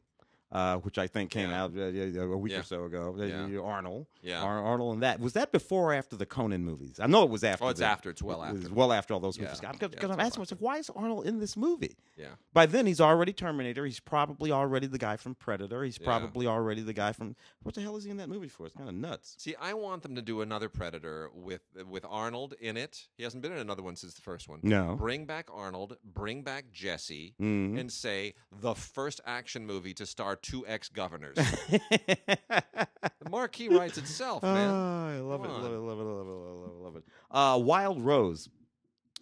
uh, 0.54 0.78
which 0.78 0.98
I 0.98 1.08
think 1.08 1.32
came 1.32 1.50
Yeah. 1.50 1.64
out 1.64 1.72
uh, 1.76 1.88
yeah, 1.88 2.22
a 2.22 2.38
week 2.38 2.54
Yeah. 2.54 2.60
or 2.60 2.64
so 2.64 2.86
ago. 2.86 3.16
Yeah. 3.18 3.60
Arnold, 3.60 4.06
Yeah. 4.22 4.42
Ar- 4.42 4.64
Arnold, 4.64 4.94
and 4.94 5.04
that 5.04 5.20
was 5.20 5.34
that 5.34 5.52
before 5.52 5.92
or 5.92 5.94
after 5.94 6.16
the 6.16 6.26
Conan 6.26 6.64
movies? 6.64 7.00
I 7.02 7.08
know 7.08 7.24
it 7.24 7.30
was 7.30 7.44
after. 7.44 7.66
Oh, 7.66 7.70
it's 7.70 7.80
the- 7.82 7.86
after. 7.88 8.10
It's 8.12 8.22
well 8.22 8.42
it 8.44 8.48
after. 8.50 8.74
well 8.74 8.94
after 8.94 9.14
all 9.14 9.20
those 9.20 9.38
movies. 9.40 9.60
Because 9.60 10.10
I'm 10.12 10.20
asking 10.20 10.42
myself, 10.42 10.62
why 10.62 10.78
is 10.78 10.90
Arnold 10.96 11.26
in 11.26 11.40
this 11.40 11.58
movie? 11.58 11.98
Yeah. 12.16 12.28
By 12.54 12.68
then, 12.68 12.86
he's 12.86 13.02
already 13.02 13.34
Terminator. 13.34 13.86
He's 13.86 14.00
probably 14.00 14.52
already 14.52 14.88
the 14.88 15.00
guy 15.00 15.18
from 15.18 15.34
Predator. 15.36 15.84
He's 15.84 15.98
probably 15.98 16.46
already 16.48 16.82
the 16.82 16.94
guy 16.94 17.12
from 17.12 17.36
what 17.64 17.74
the 17.76 17.82
hell 17.82 17.98
is 17.98 18.04
he 18.04 18.12
in 18.12 18.18
that 18.18 18.30
movie 18.30 18.48
for? 18.48 18.68
It's 18.68 18.76
kind 18.76 18.88
of 18.88 18.96
nuts. 18.96 19.36
See, 19.40 19.56
I 19.60 19.74
want 19.74 20.04
them 20.04 20.16
to 20.16 20.22
do 20.22 20.42
another 20.42 20.70
Predator 20.70 21.32
with 21.34 21.62
with 21.90 22.06
Arnold 22.08 22.54
in 22.62 22.78
it. 22.78 23.08
He 23.18 23.24
hasn't 23.24 23.42
been 23.42 23.52
in 23.52 23.58
another 23.58 23.82
one 23.82 23.96
since 23.96 24.14
the 24.14 24.22
first 24.22 24.48
one. 24.48 24.60
No. 24.62 24.96
Bring 24.96 25.26
back 25.26 25.48
Arnold, 25.52 25.98
bring 26.04 26.44
back 26.44 26.66
Jesse, 26.72 27.34
Mhm. 27.42 27.80
and 27.80 27.92
say 27.92 28.36
the 28.52 28.76
first 28.76 29.20
action 29.26 29.66
movie 29.66 29.94
to 29.96 30.06
star 30.06 30.36
two 30.44 30.68
ex 30.68 30.90
governors. 30.90 31.36
the 31.70 33.30
marquee 33.30 33.70
writes 33.70 33.98
itself, 33.98 34.44
man. 34.44 34.70
Oh, 34.70 35.08
I 35.08 35.20
love 35.20 35.44
it, 35.44 35.48
love 35.50 35.66
it, 35.66 35.78
love 35.78 36.00
it, 36.00 36.04
love 36.04 36.28
it, 36.28 36.28
love 36.28 36.28
it, 36.28 36.30
love 36.30 36.70
it, 36.70 36.84
love 36.84 36.96
it. 36.98 37.04
Uh, 37.32 37.58
Wild 37.60 38.02
Rose. 38.02 38.50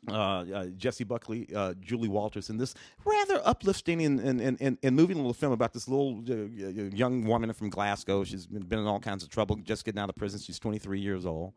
uh, 0.08 0.14
uh, 0.14 0.66
Jessie 0.78 1.04
Buckley, 1.04 1.48
uh, 1.56 1.76
Julie 1.80 2.08
Walters, 2.10 2.50
in 2.50 2.58
this 2.58 2.74
rather 3.06 3.40
uplifting 3.46 4.02
and, 4.02 4.20
and, 4.20 4.60
and, 4.60 4.78
and 4.82 4.96
moving 4.96 5.18
little 5.18 5.34
film 5.34 5.54
about 5.54 5.74
this 5.74 5.88
little 5.88 6.24
uh, 6.28 6.34
young 6.96 7.24
woman 7.24 7.54
from 7.54 7.70
Glasgow. 7.70 8.24
She's 8.24 8.48
been, 8.48 8.64
been 8.64 8.80
in 8.80 8.88
all 8.88 9.00
kinds 9.00 9.24
of 9.24 9.30
trouble, 9.30 9.58
just 9.58 9.86
getting 9.86 10.00
out 10.02 10.10
of 10.10 10.16
prison. 10.16 10.40
She's 10.40 10.58
23 10.60 11.00
years 11.00 11.26
old. 11.26 11.54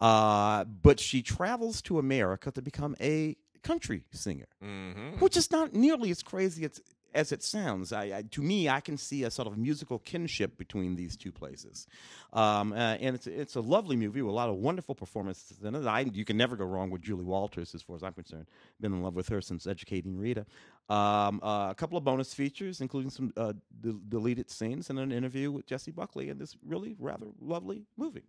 Uh, 0.00 0.64
but 0.64 0.98
she 1.00 1.20
travels 1.20 1.82
to 1.82 1.98
America 1.98 2.50
to 2.52 2.62
become 2.62 2.94
a 3.00 3.36
country 3.62 4.04
singer, 4.12 4.46
hmm 4.62 5.10
which 5.18 5.36
is 5.36 5.50
not 5.50 5.74
nearly 5.74 6.10
as 6.10 6.22
crazy 6.22 6.64
as, 6.64 6.80
as 7.14 7.32
it 7.32 7.42
sounds. 7.42 7.92
I, 7.92 8.02
I, 8.02 8.24
to 8.30 8.42
me, 8.42 8.68
I 8.68 8.80
can 8.80 8.96
see 8.96 9.24
a 9.24 9.30
sort 9.30 9.48
of 9.48 9.58
musical 9.58 9.98
kinship 9.98 10.56
between 10.56 10.96
these 10.96 11.16
two 11.16 11.32
places. 11.32 11.86
Um, 12.32 12.72
uh, 12.72 12.96
and 13.00 13.14
it's, 13.14 13.26
it's 13.26 13.56
a 13.56 13.60
lovely 13.60 13.96
movie 13.96 14.22
with 14.22 14.30
a 14.30 14.34
lot 14.34 14.48
of 14.48 14.56
wonderful 14.56 14.94
performances 14.94 15.58
in 15.62 15.74
it. 15.74 15.86
I, 15.86 16.00
you 16.00 16.24
can 16.24 16.36
never 16.36 16.56
go 16.56 16.64
wrong 16.64 16.90
with 16.90 17.02
Julie 17.02 17.24
Walters, 17.24 17.74
as 17.74 17.82
far 17.82 17.96
as 17.96 18.02
I'm 18.02 18.12
concerned. 18.12 18.46
Been 18.80 18.92
in 18.92 19.02
love 19.02 19.14
with 19.14 19.28
her 19.28 19.40
since 19.40 19.66
Educating 19.66 20.16
Rita. 20.16 20.46
Um, 20.88 21.40
uh, 21.42 21.70
a 21.70 21.74
couple 21.76 21.98
of 21.98 22.04
bonus 22.04 22.34
features, 22.34 22.80
including 22.80 23.10
some 23.10 23.32
uh, 23.36 23.52
de- 23.80 24.00
deleted 24.08 24.50
scenes 24.50 24.90
and 24.90 24.98
an 24.98 25.12
interview 25.12 25.50
with 25.50 25.66
Jessie 25.66 25.92
Buckley 25.92 26.28
in 26.28 26.38
this 26.38 26.56
really 26.64 26.96
rather 26.98 27.26
lovely 27.40 27.84
movie. 27.96 28.24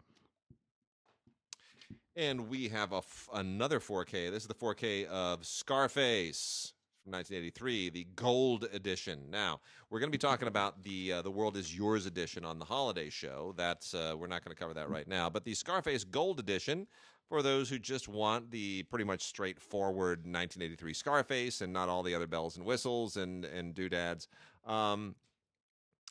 And 2.15 2.49
we 2.49 2.67
have 2.67 2.93
another 3.33 3.79
4K. 3.79 4.31
This 4.31 4.43
is 4.43 4.47
the 4.47 4.53
4K 4.53 5.05
of 5.05 5.45
Scarface 5.45 6.73
from 7.03 7.13
1983, 7.13 7.89
the 7.89 8.07
Gold 8.15 8.67
Edition. 8.73 9.19
Now 9.29 9.59
we're 9.89 9.99
going 9.99 10.11
to 10.11 10.17
be 10.17 10.21
talking 10.21 10.47
about 10.47 10.83
the 10.83 11.13
uh, 11.13 11.21
the 11.21 11.31
World 11.31 11.57
Is 11.57 11.75
Yours 11.75 12.05
edition 12.05 12.45
on 12.45 12.59
the 12.59 12.65
holiday 12.65 13.09
show. 13.09 13.53
That's 13.57 13.93
uh, 13.93 14.15
we're 14.17 14.27
not 14.27 14.43
going 14.43 14.55
to 14.55 14.59
cover 14.59 14.73
that 14.75 14.89
right 14.89 15.07
now. 15.07 15.29
But 15.29 15.43
the 15.43 15.53
Scarface 15.53 16.03
Gold 16.03 16.39
Edition 16.39 16.87
for 17.27 17.41
those 17.41 17.69
who 17.69 17.79
just 17.79 18.07
want 18.07 18.51
the 18.51 18.83
pretty 18.83 19.05
much 19.05 19.23
straightforward 19.23 20.19
1983 20.19 20.93
Scarface 20.93 21.61
and 21.61 21.73
not 21.73 21.89
all 21.89 22.03
the 22.03 22.13
other 22.13 22.27
bells 22.27 22.57
and 22.57 22.65
whistles 22.65 23.17
and 23.17 23.45
and 23.45 23.73
doodads. 23.73 24.27
Um, 24.65 25.15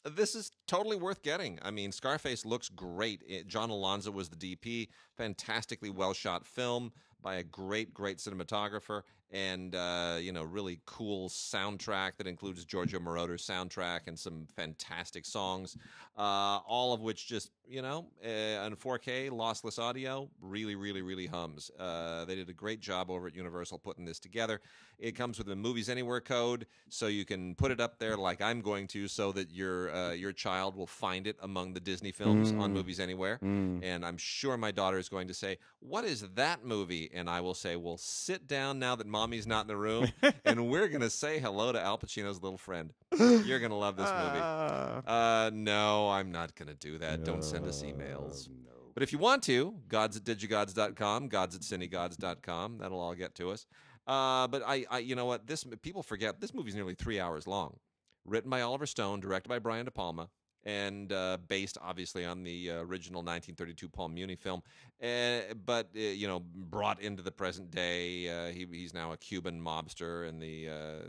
this 0.05 0.35
is 0.35 0.51
totally 0.67 0.97
worth 0.97 1.23
getting. 1.23 1.59
I 1.63 1.71
mean, 1.71 1.93
Scarface 1.93 2.45
looks 2.45 2.69
great. 2.69 3.23
It, 3.29 3.47
John 3.47 3.71
Alonzo 3.71 4.11
was 4.11 4.29
the 4.29 4.57
DP. 4.57 4.89
Fantastically 5.17 5.91
well 5.91 6.15
shot 6.15 6.47
film 6.47 6.93
by 7.23 7.37
a 7.37 7.43
great, 7.43 7.93
great 7.93 8.19
cinematographer, 8.19 9.03
and 9.31 9.75
uh, 9.75 10.17
you 10.21 10.33
know, 10.33 10.43
really 10.43 10.81
cool 10.87 11.29
soundtrack 11.29 12.13
that 12.19 12.27
includes 12.27 12.65
Giorgio 12.65 12.99
Moroder's 13.01 13.47
soundtrack 13.47 14.01
and 14.07 14.19
some 14.19 14.47
fantastic 14.57 15.25
songs. 15.25 15.77
Uh, 16.17 16.59
all 16.67 16.93
of 16.93 17.01
which 17.01 17.27
just 17.27 17.51
you 17.71 17.83
know, 17.83 18.07
uh, 18.25 18.65
on 18.65 18.75
4K 18.75 19.31
lossless 19.31 19.79
audio, 19.79 20.29
really, 20.41 20.75
really, 20.75 21.03
really 21.03 21.27
hums. 21.27 21.71
Uh, 21.79 22.25
they 22.25 22.35
did 22.35 22.49
a 22.49 22.53
great 22.53 22.81
job 22.81 23.11
over 23.11 23.29
at 23.29 23.37
Universal 23.37 23.79
putting 23.79 24.05
this 24.05 24.19
together. 24.19 24.61
It 24.99 25.13
comes 25.13 25.39
with 25.39 25.49
a 25.49 25.55
Movies 25.57 25.89
Anywhere 25.89 26.21
code, 26.21 26.67
so 26.89 27.07
you 27.07 27.25
can 27.25 27.55
put 27.55 27.71
it 27.71 27.81
up 27.81 27.99
there 28.01 28.17
like 28.17 28.43
I'm 28.43 28.61
going 28.61 28.89
to, 28.89 29.07
so 29.07 29.31
that 29.33 29.51
your 29.53 29.95
uh, 29.95 30.11
your 30.13 30.33
child 30.33 30.75
will 30.75 30.87
find 30.87 31.27
it 31.29 31.37
among 31.43 31.73
the 31.73 31.81
Disney 31.81 32.11
films 32.13 32.51
on 32.51 32.71
Mm. 32.71 32.73
Movies 32.73 33.01
Anywhere. 33.01 33.39
Mm. 33.43 33.81
And 33.83 34.05
I'm 34.05 34.19
sure 34.19 34.57
my 34.57 34.73
daughter 34.73 34.99
is 34.99 35.09
going 35.09 35.29
to 35.29 35.35
say, 35.35 35.57
"What 35.79 36.05
is 36.05 36.23
that 36.35 36.65
movie?" 36.65 37.09
And 37.15 37.31
I 37.31 37.41
will 37.41 37.55
say, 37.55 37.77
"Well, 37.77 37.97
sit 37.97 38.47
down 38.49 38.79
now 38.79 38.95
that 38.97 39.07
mommy's 39.21 39.47
not 39.47 39.63
in 39.63 39.69
the 39.69 39.77
room, 39.77 40.11
and 40.45 40.69
we're 40.69 40.89
going 40.89 41.03
to 41.03 41.11
say 41.11 41.39
hello 41.39 41.73
to 41.73 41.81
Al 41.81 41.99
Pacino's 41.99 42.43
little 42.43 42.59
friend. 42.59 42.93
You're 43.19 43.59
going 43.59 43.71
to 43.71 43.77
love 43.77 43.97
this 43.97 44.09
movie." 44.09 44.41
Ah. 44.41 45.03
Uh, 45.07 45.51
no, 45.53 46.09
I'm 46.09 46.33
not 46.33 46.55
going 46.55 46.69
to 46.69 46.75
do 46.75 46.99
that. 46.99 47.25
Don't 47.25 47.45
send 47.45 47.67
us 47.67 47.83
emails. 47.83 48.49
But 48.95 49.03
if 49.03 49.13
you 49.13 49.19
want 49.19 49.43
to, 49.45 49.75
gods 49.89 50.17
at 50.17 50.25
digigods.com, 50.25 51.29
gods 51.29 51.55
at 51.55 51.61
cinegods.com. 51.61 52.79
That'll 52.79 53.01
all 53.01 53.15
get 53.15 53.35
to 53.37 53.51
us. 53.51 53.67
Uh, 54.07 54.49
but 54.49 54.63
I, 54.67 54.85
I, 54.91 54.99
you 54.99 55.15
know 55.15 55.27
what? 55.27 55.47
This 55.47 55.65
people 55.83 56.03
forget 56.03 56.41
this 56.41 56.55
movie's 56.55 56.75
nearly 56.75 56.95
three 56.95 57.21
hours 57.21 57.47
long. 57.47 57.77
Written 58.25 58.51
by 58.51 58.63
Oliver 58.63 58.87
Stone, 58.87 59.21
directed 59.21 59.49
by 59.49 59.59
Brian 59.59 59.85
De 59.85 59.91
Palma, 59.91 60.29
and 60.65 61.13
uh, 61.13 61.39
based 61.49 61.79
obviously 61.83 62.25
on 62.25 62.43
the 62.43 62.71
uh, 62.71 62.75
original 62.83 63.21
1932 63.21 63.89
Paul 63.89 64.09
Muni 64.09 64.37
film. 64.37 64.63
Uh, 65.03 65.55
but 65.65 65.89
uh, 65.97 66.01
you 66.01 66.29
know, 66.29 66.41
brought 66.41 67.01
into 67.01 67.23
the 67.23 67.33
present 67.33 67.71
day. 67.71 68.29
Uh, 68.29 68.53
he, 68.53 68.67
he's 68.71 68.93
now 68.95 69.13
a 69.13 69.17
Cuban 69.17 69.61
mobster 69.61 70.29
in 70.29 70.39
the 70.39 70.69
uh, 70.69 71.09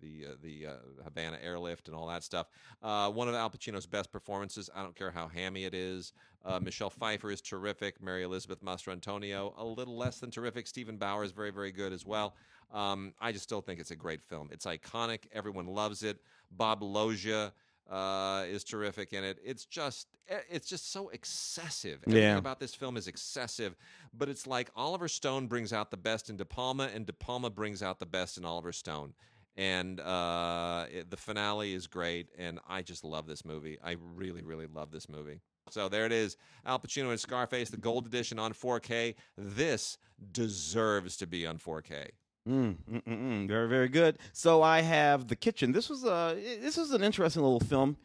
the 0.00 0.26
uh, 0.26 0.34
the 0.42 0.66
uh, 0.66 1.04
Havana 1.04 1.38
airlift 1.42 1.88
and 1.88 1.96
all 1.96 2.06
that 2.08 2.22
stuff. 2.22 2.48
Uh, 2.82 3.10
one 3.10 3.28
of 3.28 3.34
Al 3.34 3.50
Pacino's 3.50 3.86
best 3.86 4.10
performances. 4.10 4.70
I 4.74 4.82
don't 4.82 4.96
care 4.96 5.10
how 5.10 5.28
hammy 5.28 5.64
it 5.64 5.74
is. 5.74 6.12
Uh, 6.44 6.60
Michelle 6.60 6.90
Pfeiffer 6.90 7.30
is 7.30 7.40
terrific. 7.40 8.00
Mary 8.00 8.22
Elizabeth 8.22 8.62
Mastrantonio, 8.64 9.52
a 9.58 9.64
little 9.64 9.96
less 9.96 10.20
than 10.20 10.30
terrific. 10.30 10.66
Steven 10.66 10.96
Bauer 10.96 11.24
is 11.24 11.32
very, 11.32 11.50
very 11.50 11.72
good 11.72 11.92
as 11.92 12.06
well. 12.06 12.34
Um, 12.72 13.12
I 13.20 13.32
just 13.32 13.44
still 13.44 13.60
think 13.60 13.80
it's 13.80 13.90
a 13.90 13.96
great 13.96 14.22
film. 14.22 14.48
It's 14.52 14.66
iconic. 14.66 15.20
Everyone 15.32 15.66
loves 15.66 16.02
it. 16.02 16.18
Bob 16.52 16.82
Loggia 16.82 17.52
uh, 17.88 18.44
is 18.48 18.64
terrific 18.64 19.12
in 19.12 19.24
it. 19.24 19.38
It's 19.44 19.64
just, 19.64 20.08
eh, 20.28 20.38
it's 20.50 20.68
just 20.68 20.92
so 20.92 21.08
excessive. 21.08 22.00
Everything 22.06 22.22
Yeah. 22.22 22.36
about 22.36 22.60
this 22.60 22.74
film 22.74 22.96
is 22.96 23.06
excessive, 23.08 23.76
but 24.12 24.28
it's 24.28 24.46
like 24.46 24.70
Oliver 24.76 25.08
Stone 25.08 25.46
brings 25.46 25.72
out 25.72 25.90
the 25.90 25.96
best 25.96 26.28
in 26.30 26.36
De 26.36 26.44
Palma, 26.44 26.90
and 26.94 27.06
De 27.06 27.12
Palma 27.12 27.50
brings 27.50 27.82
out 27.82 27.98
the 27.98 28.06
best 28.06 28.36
in 28.38 28.44
Oliver 28.44 28.72
Stone. 28.72 29.14
And 29.56 29.98
uh, 30.00 30.86
it, 30.92 31.10
the 31.10 31.16
finale 31.16 31.74
is 31.74 31.86
great, 31.88 32.28
and 32.38 32.60
I 32.68 32.82
just 32.82 33.02
love 33.04 33.26
this 33.26 33.44
movie. 33.44 33.78
I 33.82 33.96
really, 34.14 34.42
really 34.42 34.66
love 34.66 34.90
this 34.92 35.08
movie. 35.08 35.40
So 35.70 35.88
there 35.88 36.06
it 36.06 36.12
is, 36.12 36.36
Al 36.64 36.78
Pacino 36.78 37.10
and 37.10 37.18
Scarface, 37.20 37.68
the 37.68 37.76
Gold 37.76 38.06
Edition 38.06 38.38
on 38.38 38.52
4K. 38.52 39.14
This 39.36 39.98
deserves 40.32 41.16
to 41.18 41.26
be 41.26 41.46
on 41.46 41.58
4K. 41.58 42.10
Mm, 42.48 42.76
mm, 42.90 43.02
mm, 43.02 43.18
mm. 43.44 43.48
Very, 43.48 43.68
very 43.68 43.88
good. 43.88 44.18
So 44.32 44.62
I 44.62 44.80
have 44.80 45.28
the 45.28 45.36
kitchen. 45.36 45.72
This 45.72 45.88
was 45.90 46.04
a 46.04 46.34
this 46.60 46.76
was 46.76 46.92
an 46.92 47.02
interesting 47.02 47.42
little 47.42 47.60
film 47.60 47.96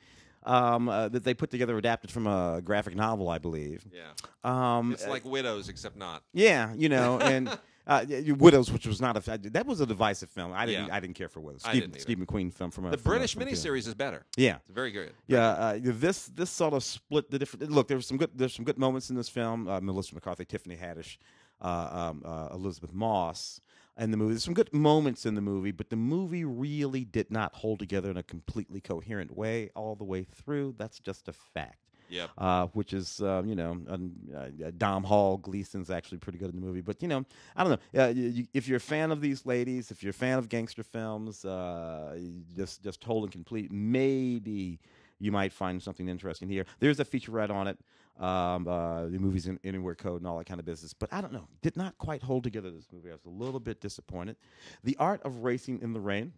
um, 0.43 0.89
uh, 0.89 1.07
that 1.09 1.23
they 1.23 1.33
put 1.33 1.49
together, 1.51 1.77
adapted 1.77 2.11
from 2.11 2.27
a 2.27 2.61
graphic 2.63 2.95
novel, 2.95 3.29
I 3.29 3.37
believe. 3.37 3.85
Yeah, 3.93 4.11
Um, 4.43 4.91
it's 4.91 5.07
like 5.07 5.23
Widows, 5.25 5.69
except 5.69 5.95
not. 5.95 6.23
yeah, 6.33 6.73
you 6.75 6.89
know, 6.89 7.19
and 7.19 7.47
uh, 7.87 8.05
Widows, 8.37 8.69
which 8.71 8.85
was 8.85 8.99
not 8.99 9.15
a 9.15 9.37
that 9.51 9.65
was 9.65 9.79
a 9.79 9.85
divisive 9.85 10.29
film. 10.29 10.51
I 10.53 10.65
didn't 10.65 10.87
Yeah. 10.87 10.95
I 10.95 10.99
didn't 10.99 11.15
care 11.15 11.29
for 11.29 11.39
Widows. 11.39 11.63
Steve. 11.63 11.89
Steve 11.99 12.17
McQueen 12.17 12.51
film 12.53 12.71
from 12.71 12.85
a 12.85 12.91
The 12.91 12.97
from 12.97 13.11
a- 13.13 13.15
British 13.15 13.33
from 13.35 13.43
a- 13.43 13.45
miniseries 13.45 13.87
is 13.87 13.93
better. 13.93 14.25
Yeah, 14.35 14.57
It's 14.57 14.69
very 14.69 14.91
good. 14.91 15.13
yeah, 15.27 15.47
uh, 15.51 15.79
this 15.81 16.25
this 16.27 16.49
sort 16.49 16.73
of 16.73 16.83
split 16.83 17.31
the 17.31 17.39
different. 17.39 17.71
Look, 17.71 17.87
there 17.87 17.97
was 17.97 18.07
some 18.07 18.17
good 18.17 18.31
there's 18.35 18.53
some 18.53 18.65
good 18.65 18.77
moments 18.77 19.09
in 19.09 19.15
this 19.15 19.29
film. 19.29 19.67
Uh, 19.69 19.79
Melissa 19.79 20.13
McCarthy, 20.15 20.43
Tiffany 20.43 20.75
Haddish, 20.75 21.17
uh, 21.61 22.09
um, 22.11 22.21
uh, 22.25 22.49
Elisabeth 22.53 22.93
Moss, 22.93 23.61
in 23.97 24.11
the 24.11 24.17
movie. 24.17 24.33
There's 24.33 24.43
some 24.43 24.53
good 24.53 24.73
moments 24.73 25.25
in 25.25 25.35
the 25.35 25.41
movie, 25.41 25.71
but 25.71 25.89
the 25.89 25.95
movie 25.95 26.43
really 26.43 27.03
did 27.03 27.31
not 27.31 27.53
hold 27.55 27.79
together 27.79 28.09
in 28.09 28.17
a 28.17 28.23
completely 28.23 28.81
coherent 28.81 29.35
way 29.35 29.69
all 29.75 29.95
the 29.95 30.03
way 30.03 30.23
through. 30.23 30.75
That's 30.77 30.99
just 30.99 31.27
a 31.27 31.33
fact. 31.33 31.77
Yep. 32.09 32.29
Uh, 32.37 32.67
which 32.73 32.93
is, 32.93 33.21
uh, 33.21 33.41
you 33.43 33.55
know, 33.55 33.79
uh, 33.89 34.71
Domhnall 34.77 35.37
Gleeson's 35.37 35.89
actually 35.89 36.19
pretty 36.19 36.37
good 36.37 36.49
in 36.53 36.55
the 36.59 36.65
movie. 36.65 36.81
But 36.81 37.01
you 37.01 37.07
know, 37.07 37.25
I 37.55 37.63
don't 37.63 37.79
know. 37.93 38.03
Uh, 38.03 38.09
you, 38.09 38.27
you, 38.29 38.47
if 38.53 38.67
you're 38.67 38.77
a 38.77 38.81
fan 38.81 39.11
of 39.11 39.19
these 39.19 39.45
ladies, 39.47 39.89
if 39.89 40.03
you're 40.03 40.11
a 40.11 40.13
fan 40.13 40.37
of 40.37 40.47
gangster 40.47 40.83
films, 40.83 41.43
uh, 41.43 42.19
just 42.55 42.83
just 42.83 43.03
whole 43.03 43.23
and 43.23 43.31
complete, 43.31 43.71
maybe 43.71 44.79
you 45.19 45.31
might 45.31 45.53
find 45.53 45.81
something 45.81 46.07
interesting 46.07 46.49
here. 46.49 46.65
There's 46.79 46.99
a 46.99 47.05
featurette 47.05 47.49
on 47.49 47.67
it. 47.67 47.79
Um, 48.19 48.67
uh, 48.67 49.05
the 49.05 49.17
movie's 49.17 49.47
in 49.47 49.59
anywhere 49.63 49.95
code 49.95 50.21
and 50.21 50.27
all 50.27 50.37
that 50.37 50.45
kind 50.45 50.59
of 50.59 50.65
business. 50.65 50.93
But 50.93 51.11
I 51.11 51.19
don't 51.19 51.33
know. 51.33 51.47
Did 51.61 51.75
not 51.75 51.97
quite 51.97 52.21
hold 52.21 52.43
together 52.43 52.69
this 52.69 52.87
movie. 52.91 53.09
I 53.09 53.13
was 53.13 53.25
a 53.25 53.29
little 53.29 53.59
bit 53.59 53.81
disappointed. 53.81 54.35
The 54.83 54.95
Art 54.99 55.21
of 55.23 55.43
Racing 55.43 55.81
in 55.81 55.93
the 55.93 55.99
Rain 55.99 56.33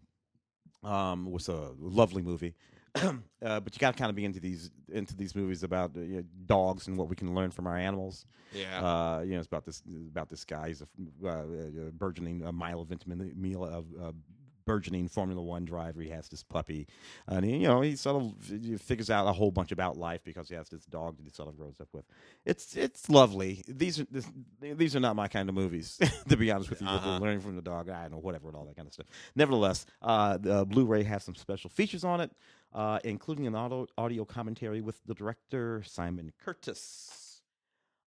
um, 0.83 1.31
was 1.31 1.49
a 1.49 1.71
lovely 1.77 2.21
movie. 2.21 2.55
uh, 2.95 3.11
but 3.41 3.75
you 3.75 3.79
got 3.79 3.91
to 3.91 3.99
kind 3.99 4.09
of 4.09 4.15
be 4.15 4.23
into 4.23 4.39
these 4.39 4.71
into 4.89 5.17
these 5.17 5.35
movies 5.35 5.63
about 5.63 5.91
uh, 5.97 5.99
you 5.99 6.15
know, 6.17 6.23
dogs 6.45 6.87
and 6.87 6.97
what 6.97 7.09
we 7.09 7.15
can 7.15 7.35
learn 7.35 7.51
from 7.51 7.67
our 7.67 7.75
animals. 7.75 8.25
Yeah. 8.53 8.79
Uh, 8.79 9.21
you 9.21 9.33
know, 9.33 9.39
it's 9.39 9.47
about 9.47 9.65
this 9.65 9.83
about 10.09 10.29
this 10.29 10.45
guy. 10.45 10.69
He's 10.69 10.81
a 10.81 10.87
uh, 11.25 11.29
uh, 11.29 11.43
burgeoning 11.91 12.43
a 12.43 12.53
mile 12.53 12.79
of 12.79 12.93
intimate 12.93 13.35
meal 13.35 13.65
of 13.65 13.85
uh, 14.01 14.11
burgeoning 14.65 15.07
Formula 15.07 15.41
One 15.41 15.65
driver. 15.65 16.01
He 16.01 16.09
has 16.09 16.27
this 16.29 16.43
puppy, 16.43 16.87
and 17.27 17.45
he, 17.45 17.57
you 17.57 17.67
know 17.67 17.81
he 17.81 17.95
sort 17.95 18.21
of 18.21 18.81
figures 18.81 19.09
out 19.09 19.27
a 19.27 19.33
whole 19.33 19.51
bunch 19.51 19.71
about 19.71 19.97
life 19.97 20.21
because 20.23 20.49
he 20.49 20.55
has 20.55 20.69
this 20.69 20.85
dog 20.85 21.17
that 21.17 21.23
he 21.23 21.29
sort 21.29 21.49
of 21.49 21.57
grows 21.57 21.79
up 21.79 21.87
with. 21.93 22.05
It's 22.45 22.75
it's 22.75 23.09
lovely. 23.09 23.63
These 23.67 23.99
are 23.99 24.07
this, 24.11 24.27
these 24.59 24.95
are 24.95 24.99
not 24.99 25.15
my 25.15 25.27
kind 25.27 25.49
of 25.49 25.55
movies, 25.55 25.99
to 26.29 26.37
be 26.37 26.51
honest 26.51 26.69
with 26.69 26.81
you. 26.81 26.87
Uh-huh. 26.87 27.19
Learning 27.19 27.39
from 27.39 27.55
the 27.55 27.61
dog, 27.61 27.89
I 27.89 28.03
don't 28.03 28.11
know, 28.11 28.17
whatever, 28.19 28.47
and 28.47 28.57
all 28.57 28.65
that 28.65 28.75
kind 28.75 28.87
of 28.87 28.93
stuff. 28.93 29.07
Nevertheless, 29.35 29.85
uh, 30.01 30.37
the 30.37 30.65
Blu-ray 30.65 31.03
has 31.03 31.23
some 31.23 31.35
special 31.35 31.69
features 31.69 32.03
on 32.03 32.21
it, 32.21 32.31
uh, 32.73 32.99
including 33.03 33.47
an 33.47 33.55
audio 33.55 33.87
audio 33.97 34.25
commentary 34.25 34.81
with 34.81 34.99
the 35.05 35.13
director 35.13 35.83
Simon 35.85 36.31
Curtis. 36.43 37.41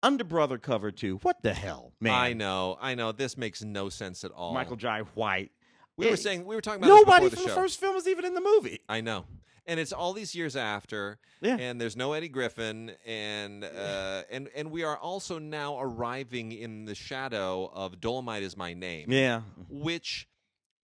Underbrother 0.02 0.62
cover 0.62 0.92
too. 0.92 1.18
What 1.24 1.44
the 1.44 1.54
hell, 1.54 1.92
man? 2.00 2.14
I 2.14 2.34
know. 2.34 2.78
I 2.80 2.96
know. 2.96 3.12
This 3.12 3.38
makes 3.38 3.64
no 3.64 3.90
sense 3.90 4.24
at 4.24 4.32
all. 4.32 4.54
Michael 4.54 4.78
Jai 4.78 5.02
White. 5.14 5.52
We 6.00 6.06
were 6.08 6.14
Eh, 6.14 6.16
saying 6.16 6.46
we 6.46 6.56
were 6.56 6.62
talking 6.62 6.84
about 6.84 6.96
Nobody 6.96 7.30
from 7.30 7.44
the 7.44 7.50
the 7.50 7.56
first 7.56 7.80
film 7.80 7.96
is 7.98 8.08
even 8.08 8.26
in 8.26 8.34
the 8.34 8.42
movie. 8.42 8.80
I 8.88 9.02
know. 9.02 9.26
and 9.68 9.80
it's 9.80 9.92
all 9.94 10.14
these 10.14 10.34
years 10.34 10.56
after, 10.56 11.20
Yeah. 11.42 11.58
and 11.60 11.80
there's 11.80 11.96
no 11.96 12.14
Eddie 12.14 12.30
Griffin, 12.30 12.92
and 13.06 13.64
uh, 13.64 14.24
and 14.32 14.50
and 14.56 14.72
we 14.72 14.84
are 14.84 14.98
also 14.98 15.38
now 15.38 15.80
arriving 15.80 16.52
in 16.54 16.86
the 16.86 16.96
shadow 16.96 17.70
of 17.74 18.00
Dolemite 18.00 18.42
is 18.42 18.56
my 18.58 18.74
name, 18.74 19.12
Yeah. 19.12 19.42
which 19.70 20.28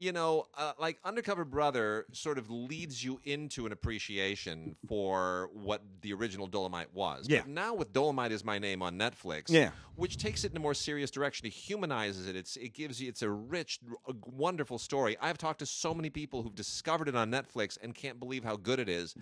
you 0.05 0.11
know, 0.11 0.45
uh, 0.55 0.73
like 0.79 0.99
Undercover 1.03 1.43
Brother 1.43 2.05
sort 2.11 2.37
of 2.37 2.49
leads 2.51 3.03
you 3.03 3.19
into 3.23 3.65
an 3.65 3.71
appreciation 3.71 4.75
for 4.87 5.49
what 5.51 5.81
the 6.01 6.13
original 6.13 6.47
Dolemite 6.47 6.93
was. 6.93 7.25
Yeah. 7.27 7.39
But 7.41 7.49
now 7.49 7.73
with 7.73 7.91
Dolemite 7.91 8.29
is 8.29 8.45
my 8.45 8.59
name 8.59 8.83
on 8.83 8.99
Netflix, 8.99 9.49
Yeah. 9.49 9.71
which 9.95 10.17
takes 10.17 10.43
it 10.43 10.51
in 10.51 10.57
a 10.57 10.59
more 10.59 10.75
serious 10.75 11.09
direction. 11.09 11.47
It 11.47 11.53
humanizes 11.53 12.27
it. 12.27 12.35
It's 12.35 12.55
it 12.55 12.73
gives 12.75 13.01
you 13.01 13.09
it's 13.09 13.23
a 13.23 13.29
rich, 13.31 13.79
r- 13.89 14.13
wonderful 14.27 14.77
story. 14.77 15.17
I've 15.19 15.39
talked 15.39 15.59
to 15.59 15.65
so 15.65 15.91
many 15.95 16.11
people 16.11 16.43
who've 16.43 16.53
discovered 16.55 17.07
it 17.09 17.15
on 17.15 17.31
Netflix 17.31 17.77
and 17.81 17.95
can't 17.95 18.19
believe 18.19 18.43
how 18.43 18.57
good 18.57 18.77
it 18.79 18.87
is. 18.87 19.15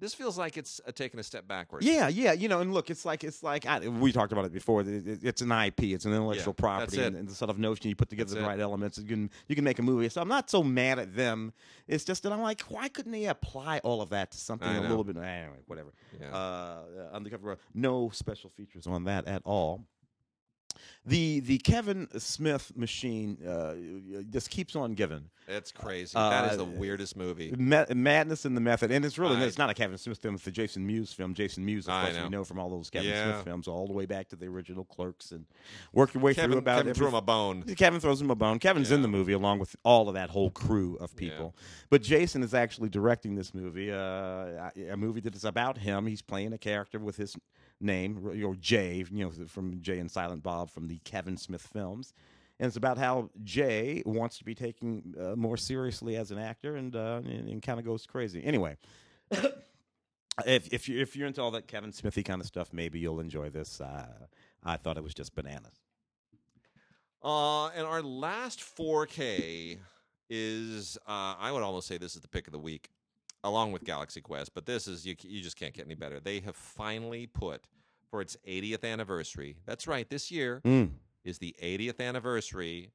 This 0.00 0.12
feels 0.12 0.36
like 0.36 0.56
it's 0.56 0.80
uh, 0.86 0.92
taking 0.92 1.20
a 1.20 1.22
step 1.22 1.46
backwards. 1.46 1.86
Yeah, 1.86 2.08
yeah, 2.08 2.32
you 2.32 2.48
know, 2.48 2.60
and 2.60 2.74
look, 2.74 2.90
it's 2.90 3.04
like 3.04 3.22
it's 3.22 3.42
like 3.42 3.64
I, 3.64 3.78
we 3.88 4.12
talked 4.12 4.32
about 4.32 4.44
it 4.44 4.52
before. 4.52 4.80
it- 4.82 4.88
it- 5.06 5.20
It's 5.24 5.40
an 5.40 5.52
IP, 5.52 5.84
it's 5.84 6.04
an 6.04 6.12
intellectual 6.12 6.52
that's 6.52 6.60
property, 6.60 7.02
and, 7.02 7.14
and 7.16 7.28
the 7.28 7.34
sort 7.34 7.48
of 7.50 7.58
notion 7.58 7.88
you 7.88 7.94
put 7.96 8.10
together 8.10 8.30
That's 8.30 8.40
the 8.40 8.44
it. 8.44 8.48
right 8.48 8.60
elements, 8.60 8.98
you 8.98 9.04
can 9.06 9.30
you 9.48 9.54
can 9.54 9.64
make 9.64 9.78
a 9.78 9.82
movie. 9.82 10.08
So 10.08 10.20
I'm 10.20 10.28
not 10.28 10.50
so 10.50 10.62
mad 10.64 10.98
at 10.98 11.14
them. 11.14 11.52
It's 11.86 12.04
just 12.04 12.24
that 12.24 12.32
I'm 12.32 12.42
like, 12.42 12.62
why 12.62 12.88
couldn't 12.88 13.12
they 13.12 13.26
apply 13.26 13.78
all 13.84 14.02
of 14.02 14.10
that 14.10 14.32
to 14.32 14.38
something 14.38 14.68
I 14.68 14.76
a 14.78 14.80
know. 14.82 14.88
little 14.88 15.04
bit? 15.04 15.16
Anyway, 15.16 15.58
whatever. 15.66 15.92
Yeah. 16.20 16.30
Uh, 16.34 16.36
uh, 16.36 17.14
undercover, 17.16 17.56
no 17.72 18.10
special 18.12 18.50
features 18.50 18.86
on 18.86 19.04
that 19.04 19.26
at 19.28 19.42
all. 19.44 19.86
The 21.06 21.40
the 21.40 21.58
Kevin 21.58 22.08
Smith 22.18 22.72
machine 22.76 23.38
uh, 23.46 23.74
just 24.30 24.50
keeps 24.50 24.74
on 24.76 24.94
giving. 24.94 25.24
It's 25.46 25.70
crazy. 25.70 26.12
that 26.14 26.52
is 26.52 26.56
the 26.56 26.64
Uh, 26.64 26.68
weirdest 26.68 27.16
movie. 27.16 27.54
Ma- 27.58 27.84
Madness 27.94 28.46
in 28.46 28.54
the 28.54 28.60
Method, 28.62 28.90
and 28.90 29.04
it's 29.04 29.18
really 29.18 29.36
I- 29.36 29.44
it's 29.44 29.58
not 29.58 29.68
a 29.68 29.74
Kevin 29.74 29.98
Smith 29.98 30.16
film; 30.18 30.34
it's 30.36 30.44
the 30.44 30.50
Jason 30.50 30.86
Mewes 30.86 31.12
film. 31.12 31.34
Jason 31.34 31.64
Mewes, 31.66 31.86
of 31.86 32.00
course, 32.00 32.16
know. 32.16 32.22
we 32.24 32.28
know 32.30 32.44
from 32.44 32.58
all 32.58 32.70
those 32.70 32.88
Kevin 32.88 33.10
Yeah. 33.10 33.32
Smith 33.34 33.44
films, 33.44 33.68
all 33.68 33.86
the 33.86 33.92
way 33.92 34.06
back 34.06 34.28
to 34.30 34.36
the 34.36 34.46
original 34.46 34.84
Clerks, 34.86 35.32
and 35.32 35.44
work 35.92 36.14
your 36.14 36.22
way 36.22 36.32
Kevin, 36.32 36.52
through 36.52 36.58
about 36.60 36.78
Kevin 36.78 36.94
threw 36.94 37.08
him 37.08 37.14
a 37.14 37.20
bone. 37.22 37.62
Kevin 37.76 38.00
throws 38.00 38.20
him 38.22 38.30
a 38.30 38.34
bone. 38.34 38.58
Kevin's 38.58 38.90
in 38.90 39.02
the 39.02 39.08
movie 39.08 39.32
along 39.34 39.58
with 39.58 39.76
all 39.84 40.08
of 40.08 40.14
that 40.14 40.30
whole 40.30 40.50
crew 40.50 40.96
of 40.96 41.14
people. 41.14 41.54
But 41.90 42.02
Jason 42.02 42.42
is 42.42 42.54
actually 42.54 42.88
directing 42.88 43.34
this 43.34 43.52
movie, 43.52 43.92
uh, 43.92 44.70
a 44.90 44.96
movie 44.96 45.20
that 45.20 45.34
is 45.34 45.44
about 45.44 45.76
him. 45.78 46.06
He's 46.06 46.22
playing 46.22 46.54
a 46.54 46.58
character 46.58 46.98
with 46.98 47.16
his 47.18 47.36
name, 47.80 48.26
or 48.44 48.54
Jay, 48.54 49.04
you 49.10 49.24
know, 49.24 49.46
from 49.46 49.80
Jay 49.80 49.98
and 49.98 50.10
Silent 50.10 50.42
Bob 50.42 50.70
from 50.70 50.88
the 50.88 50.98
Kevin 51.04 51.36
Smith 51.36 51.62
films. 51.62 52.12
And 52.60 52.68
it's 52.68 52.76
about 52.76 52.98
how 52.98 53.30
Jay 53.42 54.02
wants 54.06 54.38
to 54.38 54.44
be 54.44 54.54
taken 54.54 55.14
uh, 55.20 55.36
more 55.36 55.56
seriously 55.56 56.16
as 56.16 56.30
an 56.30 56.38
actor 56.38 56.76
and, 56.76 56.94
uh, 56.94 57.20
and, 57.24 57.48
and 57.48 57.62
kind 57.62 57.78
of 57.78 57.84
goes 57.84 58.06
crazy. 58.06 58.42
Anyway. 58.44 58.76
If 60.44 60.72
if 60.72 60.88
you 60.88 61.00
if 61.00 61.14
you're 61.14 61.28
into 61.28 61.40
all 61.40 61.52
that 61.52 61.68
Kevin 61.68 61.92
Smithy 61.92 62.24
kind 62.24 62.40
of 62.40 62.46
stuff, 62.48 62.72
maybe 62.72 62.98
you'll 62.98 63.20
enjoy 63.20 63.50
this. 63.50 63.80
Uh, 63.80 64.08
I 64.64 64.76
thought 64.76 64.96
it 64.96 65.04
was 65.04 65.14
just 65.14 65.34
bananas. 65.34 65.80
Uh, 67.22 67.68
and 67.68 67.86
our 67.86 68.02
last 68.02 68.60
4K 68.60 69.78
is, 70.28 70.98
uh, 71.08 71.34
I 71.38 71.52
would 71.52 71.62
almost 71.62 71.88
say 71.88 71.96
this 71.96 72.16
is 72.16 72.20
the 72.20 72.28
pick 72.28 72.46
of 72.46 72.52
the 72.52 72.58
week, 72.58 72.90
along 73.44 73.70
with 73.70 73.84
Galaxy 73.84 74.20
Quest. 74.20 74.52
But 74.54 74.66
this 74.66 74.88
is 74.88 75.06
you, 75.06 75.14
you 75.22 75.40
just 75.42 75.56
can't 75.56 75.72
get 75.72 75.84
any 75.86 75.94
better. 75.94 76.18
They 76.18 76.40
have 76.40 76.56
finally 76.56 77.26
put 77.28 77.62
for 78.10 78.20
its 78.20 78.36
80th 78.48 78.84
anniversary. 78.84 79.56
That's 79.66 79.86
right. 79.86 80.08
This 80.10 80.30
year 80.32 80.60
Mm. 80.64 80.90
is 81.24 81.38
the 81.38 81.54
80th 81.62 82.00
anniversary 82.00 82.90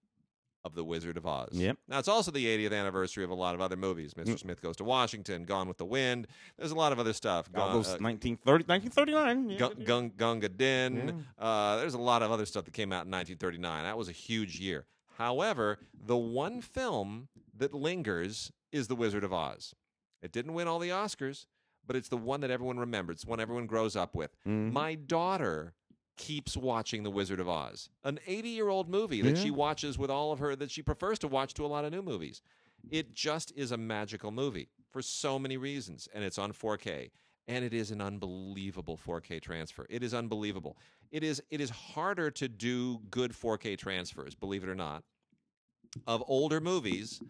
of 0.66 0.76
The 0.76 0.84
Wizard 0.84 1.16
of 1.16 1.26
Oz. 1.26 1.50
Yep. 1.54 1.78
Now 1.88 2.00
it's 2.00 2.10
also 2.10 2.32
the 2.32 2.46
80th 2.46 2.74
anniversary 2.78 3.24
of 3.24 3.30
a 3.30 3.34
lot 3.36 3.56
of 3.56 3.62
other 3.62 3.78
movies. 3.78 4.14
Mr. 4.16 4.34
Mm. 4.34 4.40
Smith 4.40 4.62
Goes 4.62 4.76
to 4.78 4.84
Washington, 4.84 5.46
Gone 5.46 5.70
with 5.70 5.78
the 5.78 5.86
Wind. 5.86 6.28
There's 6.58 6.72
a 6.72 6.76
lot 6.76 6.92
of 6.92 7.00
other 7.00 7.14
stuff. 7.14 7.50
All 7.56 7.68
Gone- 7.68 7.76
those 7.76 7.88
uh, 7.88 7.98
1930, 8.02 8.66
1939. 8.66 9.50
yeah. 9.52 9.58
Gun, 9.58 9.84
Gun, 9.86 10.12
Gunga 10.18 10.50
Din. 10.50 11.26
Uh, 11.38 11.78
there's 11.78 11.94
a 11.94 11.98
lot 11.98 12.22
of 12.24 12.32
other 12.32 12.46
stuff 12.46 12.66
that 12.66 12.74
came 12.74 12.92
out 12.92 13.06
in 13.06 13.12
1939. 13.12 13.84
That 13.86 13.98
was 13.98 14.10
a 14.10 14.14
huge 14.14 14.60
year. 14.60 14.86
However, 15.18 15.80
the 16.06 16.18
one 16.18 16.62
film 16.62 17.30
that 17.58 17.74
lingers 17.74 18.52
is 18.72 18.88
The 18.88 18.96
Wizard 18.96 19.24
of 19.24 19.32
Oz. 19.34 19.74
It 20.22 20.32
didn't 20.32 20.54
win 20.54 20.68
all 20.68 20.80
the 20.80 20.90
Oscars, 20.90 21.46
but 21.86 21.96
it's 21.96 22.10
the 22.10 22.18
one 22.18 22.42
that 22.42 22.52
everyone 22.52 22.78
remembers. 22.80 23.18
It's 23.18 23.26
one 23.26 23.40
everyone 23.40 23.68
grows 23.68 23.96
up 23.96 24.16
with. 24.16 24.36
Mhm. 24.46 24.72
My 24.72 24.96
daughter 24.96 25.74
keeps 26.18 26.58
watching 26.58 27.04
The 27.04 27.12
Wizard 27.12 27.40
of 27.40 27.48
Oz, 27.48 27.90
an 28.04 28.20
80 28.28 28.50
year 28.50 28.68
old 28.68 28.90
movie 28.90 29.22
that 29.22 29.38
Yeah. 29.38 29.44
she 29.44 29.52
watches 29.52 29.98
with 29.98 30.10
all 30.12 30.32
of 30.32 30.40
her, 30.40 30.56
that 30.56 30.70
she 30.72 30.82
prefers 30.84 31.18
to 31.20 31.28
watch 31.28 31.54
to 31.56 31.66
a 31.66 31.68
lot 31.68 31.86
of 31.86 31.92
new 31.92 32.02
movies. 32.02 32.42
It 32.90 33.14
just 33.14 33.52
is 33.56 33.72
a 33.72 33.78
magical 33.78 34.32
movie 34.32 34.70
for 34.90 35.02
so 35.02 35.40
many 35.40 35.56
reasons, 35.58 36.08
and 36.14 36.24
it's 36.24 36.38
on 36.38 36.52
4K. 36.52 37.12
And 37.48 37.66
it 37.66 37.74
is 37.74 37.90
an 37.90 38.00
unbelievable 38.00 38.96
4K 38.96 39.40
transfer. 39.40 39.88
It 39.90 40.04
is 40.04 40.14
unbelievable. 40.14 40.78
It 41.10 41.24
is 41.24 41.42
it 41.50 41.60
is 41.62 41.70
harder 41.72 42.30
to 42.32 42.48
do 42.48 43.00
good 43.10 43.32
4K 43.34 43.76
transfers, 43.76 44.36
believe 44.36 44.64
it 44.64 44.70
or 44.70 44.76
not, 44.76 45.04
of 46.08 46.24
older 46.28 46.60
movies, 46.62 47.22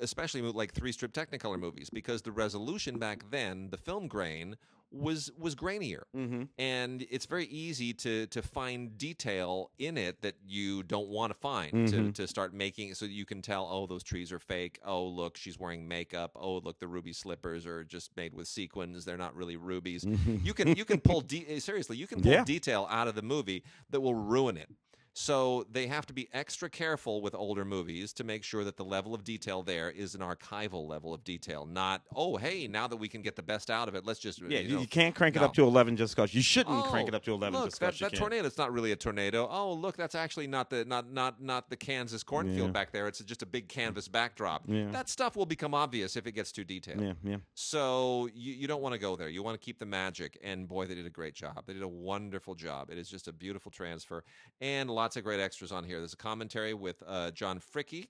especially 0.00 0.40
like 0.42 0.72
three 0.72 0.92
strip 0.92 1.12
Technicolor 1.12 1.58
movies, 1.58 1.90
because 1.90 2.22
the 2.22 2.32
resolution 2.32 2.98
back 2.98 3.30
then, 3.30 3.68
the 3.70 3.76
film 3.78 4.08
grain 4.08 4.56
was 4.92 5.32
was 5.36 5.56
grainier 5.56 6.02
Mhm. 6.16 6.48
and 6.58 7.04
it's 7.10 7.26
very 7.26 7.46
easy 7.46 7.92
to 7.92 8.28
to 8.28 8.40
find 8.40 8.96
detail 8.96 9.72
in 9.80 9.98
it 9.98 10.22
that 10.22 10.36
you 10.46 10.84
don't 10.84 11.08
want 11.08 11.32
to 11.32 11.38
find 11.38 11.88
to, 11.88 11.96
Mhm. 11.96 12.14
to 12.14 12.28
start 12.28 12.54
making 12.54 12.94
so 12.94 13.04
you 13.04 13.24
can 13.26 13.42
tell 13.42 13.66
oh 13.68 13.86
those 13.88 14.04
trees 14.04 14.30
are 14.30 14.38
fake 14.38 14.78
oh 14.84 15.04
look 15.04 15.36
she's 15.36 15.58
wearing 15.58 15.88
makeup 15.88 16.30
oh 16.36 16.58
look 16.58 16.78
the 16.78 16.86
ruby 16.86 17.12
slippers 17.12 17.66
are 17.66 17.82
just 17.82 18.16
made 18.16 18.32
with 18.32 18.46
sequins 18.46 19.04
they're 19.04 19.16
not 19.18 19.34
really 19.34 19.56
rubies 19.56 20.04
you 20.44 20.54
can 20.54 20.76
you 20.76 20.84
can 20.84 21.00
pull 21.00 21.20
de- 21.20 21.46
eh, 21.48 21.58
seriously 21.58 21.96
you 21.96 22.06
can 22.06 22.22
pull 22.22 22.30
Yeah. 22.32 22.44
detail 22.44 22.86
out 22.88 23.08
of 23.08 23.16
the 23.16 23.22
movie 23.22 23.64
that 23.90 24.00
will 24.00 24.14
ruin 24.14 24.56
it 24.56 24.70
so 25.18 25.64
they 25.72 25.86
have 25.86 26.04
to 26.04 26.12
be 26.12 26.28
extra 26.34 26.68
careful 26.68 27.22
with 27.22 27.34
older 27.34 27.64
movies 27.64 28.12
to 28.12 28.22
make 28.22 28.44
sure 28.44 28.64
that 28.64 28.76
the 28.76 28.84
level 28.84 29.14
of 29.14 29.24
detail 29.24 29.62
there 29.62 29.90
is 29.90 30.14
an 30.14 30.20
archival 30.20 30.86
level 30.86 31.14
of 31.14 31.24
detail 31.24 31.64
not 31.64 32.02
oh 32.14 32.36
hey 32.36 32.68
now 32.68 32.86
that 32.86 32.96
we 32.96 33.08
can 33.08 33.22
get 33.22 33.34
the 33.34 33.42
best 33.42 33.70
out 33.70 33.88
of 33.88 33.94
it 33.94 34.04
let's 34.04 34.20
just 34.20 34.42
Yeah, 34.42 34.58
you 34.58 34.74
know, 34.74 34.80
you 34.80 34.86
can't 34.86 35.14
crank 35.14 35.34
it 35.34 35.40
up 35.42 35.54
to 35.54 35.62
11 35.62 35.96
just 35.96 36.14
because 36.14 36.34
you 36.34 36.42
shouldn't 36.42 36.84
crank 36.84 37.06
Oh, 37.06 37.08
it 37.08 37.14
up 37.14 37.24
to 37.24 37.32
11 37.32 37.58
Look, 37.58 37.70
just 37.70 37.80
that, 37.80 37.98
that 37.98 38.14
tornado. 38.14 38.46
It's 38.46 38.58
not 38.58 38.72
really 38.72 38.92
a 38.92 38.96
tornado. 38.96 39.48
Oh, 39.50 39.72
look, 39.72 39.96
that's 39.96 40.14
actually 40.14 40.48
not 40.48 40.68
the 40.68 40.84
not 40.84 41.10
not 41.10 41.40
not 41.40 41.70
the 41.70 41.76
Kansas 41.76 42.22
cornfield 42.22 42.68
Yeah. 42.68 42.72
back 42.72 42.92
there. 42.92 43.06
It's 43.06 43.20
just 43.20 43.42
a 43.42 43.46
big 43.46 43.68
canvas 43.68 44.08
backdrop. 44.08 44.64
Yeah. 44.66 44.90
That 44.90 45.08
stuff 45.08 45.36
will 45.36 45.46
become 45.46 45.72
obvious 45.72 46.16
if 46.16 46.26
it 46.26 46.32
gets 46.32 46.52
too 46.52 46.64
detailed. 46.64 47.00
Yeah, 47.00 47.12
yeah. 47.22 47.36
So 47.54 48.28
you, 48.34 48.52
you 48.52 48.66
don't 48.66 48.82
want 48.82 48.92
to 48.92 48.98
go 48.98 49.16
there. 49.16 49.28
You 49.28 49.42
want 49.42 49.58
to 49.58 49.64
keep 49.64 49.78
the 49.78 49.86
magic. 49.86 50.38
And 50.42 50.68
boy, 50.68 50.86
they 50.86 50.94
did 50.94 51.06
a 51.06 51.10
great 51.10 51.34
job. 51.34 51.62
They 51.66 51.72
did 51.72 51.82
a 51.82 51.88
wonderful 51.88 52.54
job. 52.54 52.90
It 52.90 52.98
is 52.98 53.08
just 53.08 53.28
a 53.28 53.32
beautiful 53.32 53.70
transfer 53.70 54.24
and 54.60 54.90
lots 55.06 55.16
of 55.16 55.22
great 55.22 55.38
extras 55.38 55.70
on 55.70 55.84
here. 55.84 55.98
There's 55.98 56.14
a 56.14 56.16
commentary 56.16 56.74
with 56.74 57.00
uh, 57.06 57.30
John 57.30 57.60
Fricke 57.60 58.08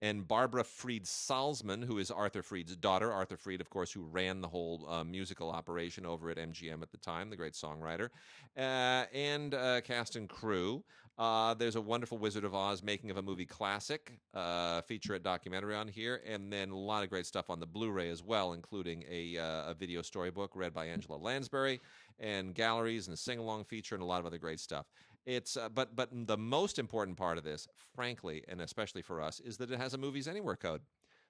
and 0.00 0.28
Barbara 0.28 0.62
Freed 0.62 1.04
Saltzman, 1.04 1.84
who 1.84 1.98
is 1.98 2.12
Arthur 2.12 2.44
Freed's 2.44 2.76
daughter. 2.76 3.12
Arthur 3.12 3.36
Freed, 3.36 3.60
of 3.60 3.68
course, 3.70 3.90
who 3.90 4.02
ran 4.02 4.40
the 4.40 4.46
whole 4.46 4.86
uh, 4.88 5.02
musical 5.02 5.50
operation 5.50 6.06
over 6.06 6.30
at 6.30 6.36
MGM 6.36 6.80
at 6.80 6.92
the 6.92 6.96
time, 6.98 7.28
the 7.28 7.34
great 7.34 7.54
songwriter, 7.54 8.10
uh, 8.56 9.06
and 9.12 9.52
uh, 9.52 9.80
cast 9.80 10.14
and 10.14 10.28
crew. 10.28 10.84
Uh, 11.18 11.54
there's 11.54 11.74
a 11.74 11.80
wonderful 11.80 12.16
Wizard 12.16 12.44
of 12.44 12.54
Oz 12.54 12.84
making 12.84 13.10
of 13.10 13.16
a 13.16 13.22
movie 13.22 13.44
classic, 13.44 14.12
uh, 14.34 14.80
featurette 14.82 15.24
documentary 15.24 15.74
on 15.74 15.88
here, 15.88 16.22
and 16.24 16.52
then 16.52 16.70
a 16.70 16.78
lot 16.78 17.02
of 17.02 17.10
great 17.10 17.26
stuff 17.26 17.50
on 17.50 17.58
the 17.58 17.66
Blu-ray 17.66 18.08
as 18.08 18.22
well, 18.22 18.52
including 18.52 19.04
a, 19.10 19.36
uh, 19.36 19.70
a 19.70 19.74
video 19.74 20.02
storybook 20.02 20.52
read 20.54 20.72
by 20.72 20.86
Angela 20.86 21.16
Lansbury, 21.16 21.80
and 22.20 22.54
galleries 22.54 23.08
and 23.08 23.14
a 23.14 23.16
sing-along 23.16 23.64
feature, 23.64 23.96
and 23.96 24.02
a 24.02 24.06
lot 24.06 24.20
of 24.20 24.26
other 24.26 24.38
great 24.38 24.60
stuff. 24.60 24.86
It's 25.28 25.58
uh, 25.58 25.68
but 25.68 25.94
but 25.94 26.08
the 26.10 26.38
most 26.38 26.78
important 26.78 27.18
part 27.18 27.36
of 27.36 27.44
this, 27.44 27.68
frankly, 27.94 28.42
and 28.48 28.62
especially 28.62 29.02
for 29.02 29.20
us, 29.20 29.40
is 29.40 29.58
that 29.58 29.70
it 29.70 29.78
has 29.78 29.92
a 29.92 29.98
Movies 29.98 30.26
Anywhere 30.26 30.56
code. 30.56 30.80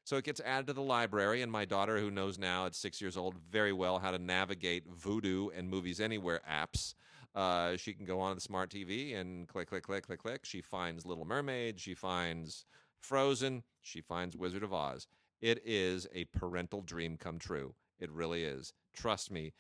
So 0.05 0.17
it 0.17 0.25
gets 0.25 0.41
added 0.41 0.69
to 0.69 0.73
the 0.73 0.83
library, 0.83 1.43
and 1.43 1.51
my 1.51 1.65
daughter, 1.65 1.99
who 1.99 2.09
knows 2.09 2.39
now 2.39 2.67
at 2.67 2.77
six 2.77 3.01
years 3.01 3.17
old 3.17 3.35
very 3.51 3.73
well 3.73 3.99
how 3.99 4.13
to 4.13 4.19
navigate 4.21 4.89
Vudu 4.89 5.51
and 5.53 5.69
Movies 5.69 6.01
Anywhere 6.01 6.41
apps, 6.49 6.95
uh, 7.35 7.77
she 7.77 7.93
can 7.93 8.07
go 8.07 8.21
on 8.21 8.37
the 8.37 8.41
smart 8.41 8.71
TV 8.71 9.17
and 9.17 9.49
click, 9.49 9.69
click, 9.69 9.83
click, 9.83 10.07
click, 10.07 10.21
click. 10.21 10.45
She 10.45 10.61
finds 10.61 11.05
Little 11.05 11.25
Mermaid. 11.25 11.81
She 11.81 11.95
finds 11.95 12.67
Frozen. 13.01 13.65
She 13.83 14.01
finds 14.01 14.37
Wizard 14.37 14.63
of 14.63 14.73
Oz. 14.73 15.09
It 15.41 15.61
is 15.65 16.07
a 16.15 16.25
parental 16.27 16.83
dream 16.83 17.17
come 17.17 17.41
true. 17.41 17.75
It 17.99 18.13
really 18.13 18.45
is. 18.45 18.73
Trust 18.95 19.33
me. 19.33 19.55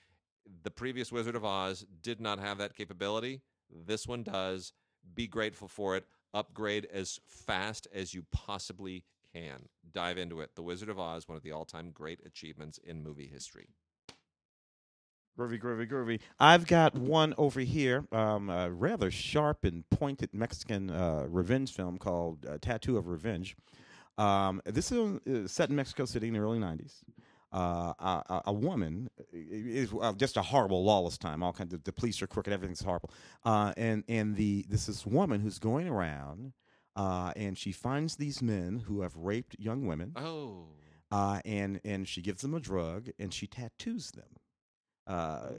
The 0.62 0.70
previous 0.70 1.10
Wizard 1.10 1.34
of 1.34 1.44
Oz 1.44 1.84
did 2.02 2.20
not 2.20 2.38
have 2.38 2.58
that 2.58 2.76
capability. 2.76 3.42
This 3.70 4.06
one 4.06 4.22
does. 4.22 4.72
Be 5.14 5.26
grateful 5.26 5.68
for 5.68 5.96
it. 5.96 6.06
Upgrade 6.34 6.86
as 6.92 7.20
fast 7.26 7.88
as 7.92 8.12
you 8.12 8.24
possibly 8.32 9.04
can. 9.34 9.68
Dive 9.92 10.18
into 10.18 10.40
it. 10.40 10.54
The 10.54 10.62
Wizard 10.62 10.88
of 10.88 10.98
Oz, 10.98 11.28
one 11.28 11.36
of 11.36 11.42
the 11.42 11.52
all 11.52 11.64
time 11.64 11.90
great 11.90 12.20
achievements 12.26 12.78
in 12.78 13.02
movie 13.02 13.26
history. 13.26 13.68
Groovy, 15.38 15.60
groovy, 15.60 15.88
groovy. 15.88 16.20
I've 16.40 16.66
got 16.66 16.96
one 16.96 17.32
over 17.38 17.60
here, 17.60 18.04
um, 18.10 18.50
a 18.50 18.70
rather 18.70 19.08
sharp 19.08 19.64
and 19.64 19.88
pointed 19.88 20.34
Mexican 20.34 20.90
uh, 20.90 21.26
revenge 21.28 21.72
film 21.72 21.96
called 21.96 22.44
uh, 22.44 22.58
Tattoo 22.60 22.96
of 22.96 23.06
Revenge. 23.06 23.56
Um, 24.18 24.60
this 24.64 24.90
is 24.90 25.20
uh, 25.28 25.46
set 25.46 25.70
in 25.70 25.76
Mexico 25.76 26.06
City 26.06 26.26
in 26.26 26.34
the 26.34 26.40
early 26.40 26.58
90s. 26.58 27.02
Uh, 27.52 27.92
a, 27.98 28.22
a- 28.28 28.42
a 28.46 28.52
woman 28.52 29.08
is 29.32 29.92
uh, 30.00 30.12
just 30.12 30.36
a 30.36 30.42
horrible, 30.42 30.84
lawless 30.84 31.16
time. 31.18 31.42
All 31.42 31.52
kinds 31.52 31.72
of 31.74 31.84
the 31.84 31.92
police 31.92 32.20
are 32.22 32.26
crooked. 32.26 32.52
Everything's 32.52 32.82
horrible. 32.82 33.10
Uh, 33.44 33.72
and 33.76 34.04
and 34.08 34.36
the 34.36 34.64
this 34.68 34.86
this 34.86 35.06
woman 35.06 35.40
who's 35.40 35.58
going 35.58 35.88
around, 35.88 36.52
uh, 36.96 37.32
and 37.36 37.56
she 37.56 37.72
finds 37.72 38.16
these 38.16 38.42
men 38.42 38.80
who 38.86 39.00
have 39.02 39.16
raped 39.16 39.56
young 39.58 39.86
women, 39.86 40.12
Oh. 40.16 40.66
uh, 41.10 41.40
and 41.44 41.80
and 41.84 42.06
she 42.08 42.20
gives 42.22 42.42
them 42.42 42.54
a 42.54 42.60
drug, 42.60 43.08
and 43.18 43.32
she 43.32 43.46
tattoos 43.46 44.10
them. 44.10 44.28
Uh, 45.08 45.52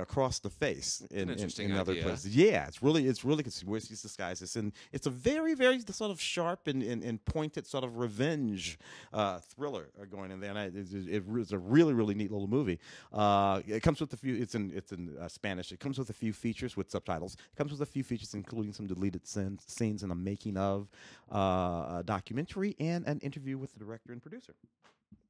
across 0.00 0.40
the 0.40 0.50
face 0.50 1.00
in, 1.12 1.20
in, 1.20 1.30
interesting 1.30 1.70
in 1.70 1.76
other 1.76 1.92
idea. 1.92 2.02
places. 2.02 2.34
Yeah, 2.34 2.66
it's 2.66 2.82
really 2.82 3.06
it's 3.06 3.24
really 3.24 3.44
good. 3.44 3.54
Where 3.64 3.78
she's 3.78 4.02
disguised 4.02 4.42
as, 4.42 4.56
and 4.56 4.72
it's 4.90 5.06
a 5.06 5.10
very 5.10 5.54
very 5.54 5.78
sort 5.78 6.10
of 6.10 6.20
sharp 6.20 6.66
and, 6.66 6.82
and, 6.82 7.04
and 7.04 7.24
pointed 7.24 7.64
sort 7.64 7.84
of 7.84 7.96
revenge 7.96 8.76
uh, 9.12 9.38
thriller 9.38 9.90
uh, 10.02 10.04
going 10.06 10.32
in 10.32 10.40
there. 10.40 10.50
And 10.50 10.58
I, 10.58 10.64
it's, 10.74 10.92
it, 10.92 11.22
it's 11.32 11.52
a 11.52 11.58
really 11.58 11.94
really 11.94 12.16
neat 12.16 12.32
little 12.32 12.48
movie. 12.48 12.80
Uh, 13.12 13.62
it 13.68 13.84
comes 13.84 14.00
with 14.00 14.12
a 14.12 14.16
few. 14.16 14.34
It's 14.34 14.56
in 14.56 14.72
it's 14.74 14.90
in 14.90 15.16
uh, 15.16 15.28
Spanish. 15.28 15.70
It 15.70 15.78
comes 15.78 15.96
with 15.96 16.10
a 16.10 16.14
few 16.14 16.32
features 16.32 16.76
with 16.76 16.90
subtitles. 16.90 17.34
It 17.34 17.56
comes 17.56 17.70
with 17.70 17.82
a 17.82 17.86
few 17.86 18.02
features, 18.02 18.34
including 18.34 18.72
some 18.72 18.88
deleted 18.88 19.28
scenes, 19.28 19.62
scenes 19.68 20.02
in 20.02 20.10
a 20.10 20.16
making 20.16 20.56
of 20.56 20.88
uh, 21.32 21.98
a 21.98 22.02
documentary 22.04 22.74
and 22.80 23.06
an 23.06 23.20
interview 23.20 23.58
with 23.58 23.74
the 23.74 23.78
director 23.78 24.12
and 24.12 24.20
producer. 24.20 24.54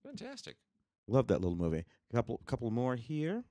Fantastic. 0.03 0.57
Love 1.09 1.28
that 1.28 1.40
little 1.40 1.57
movie. 1.57 1.84
Couple 2.12 2.40
couple 2.46 2.70
more 2.70 2.96
here. 2.96 3.44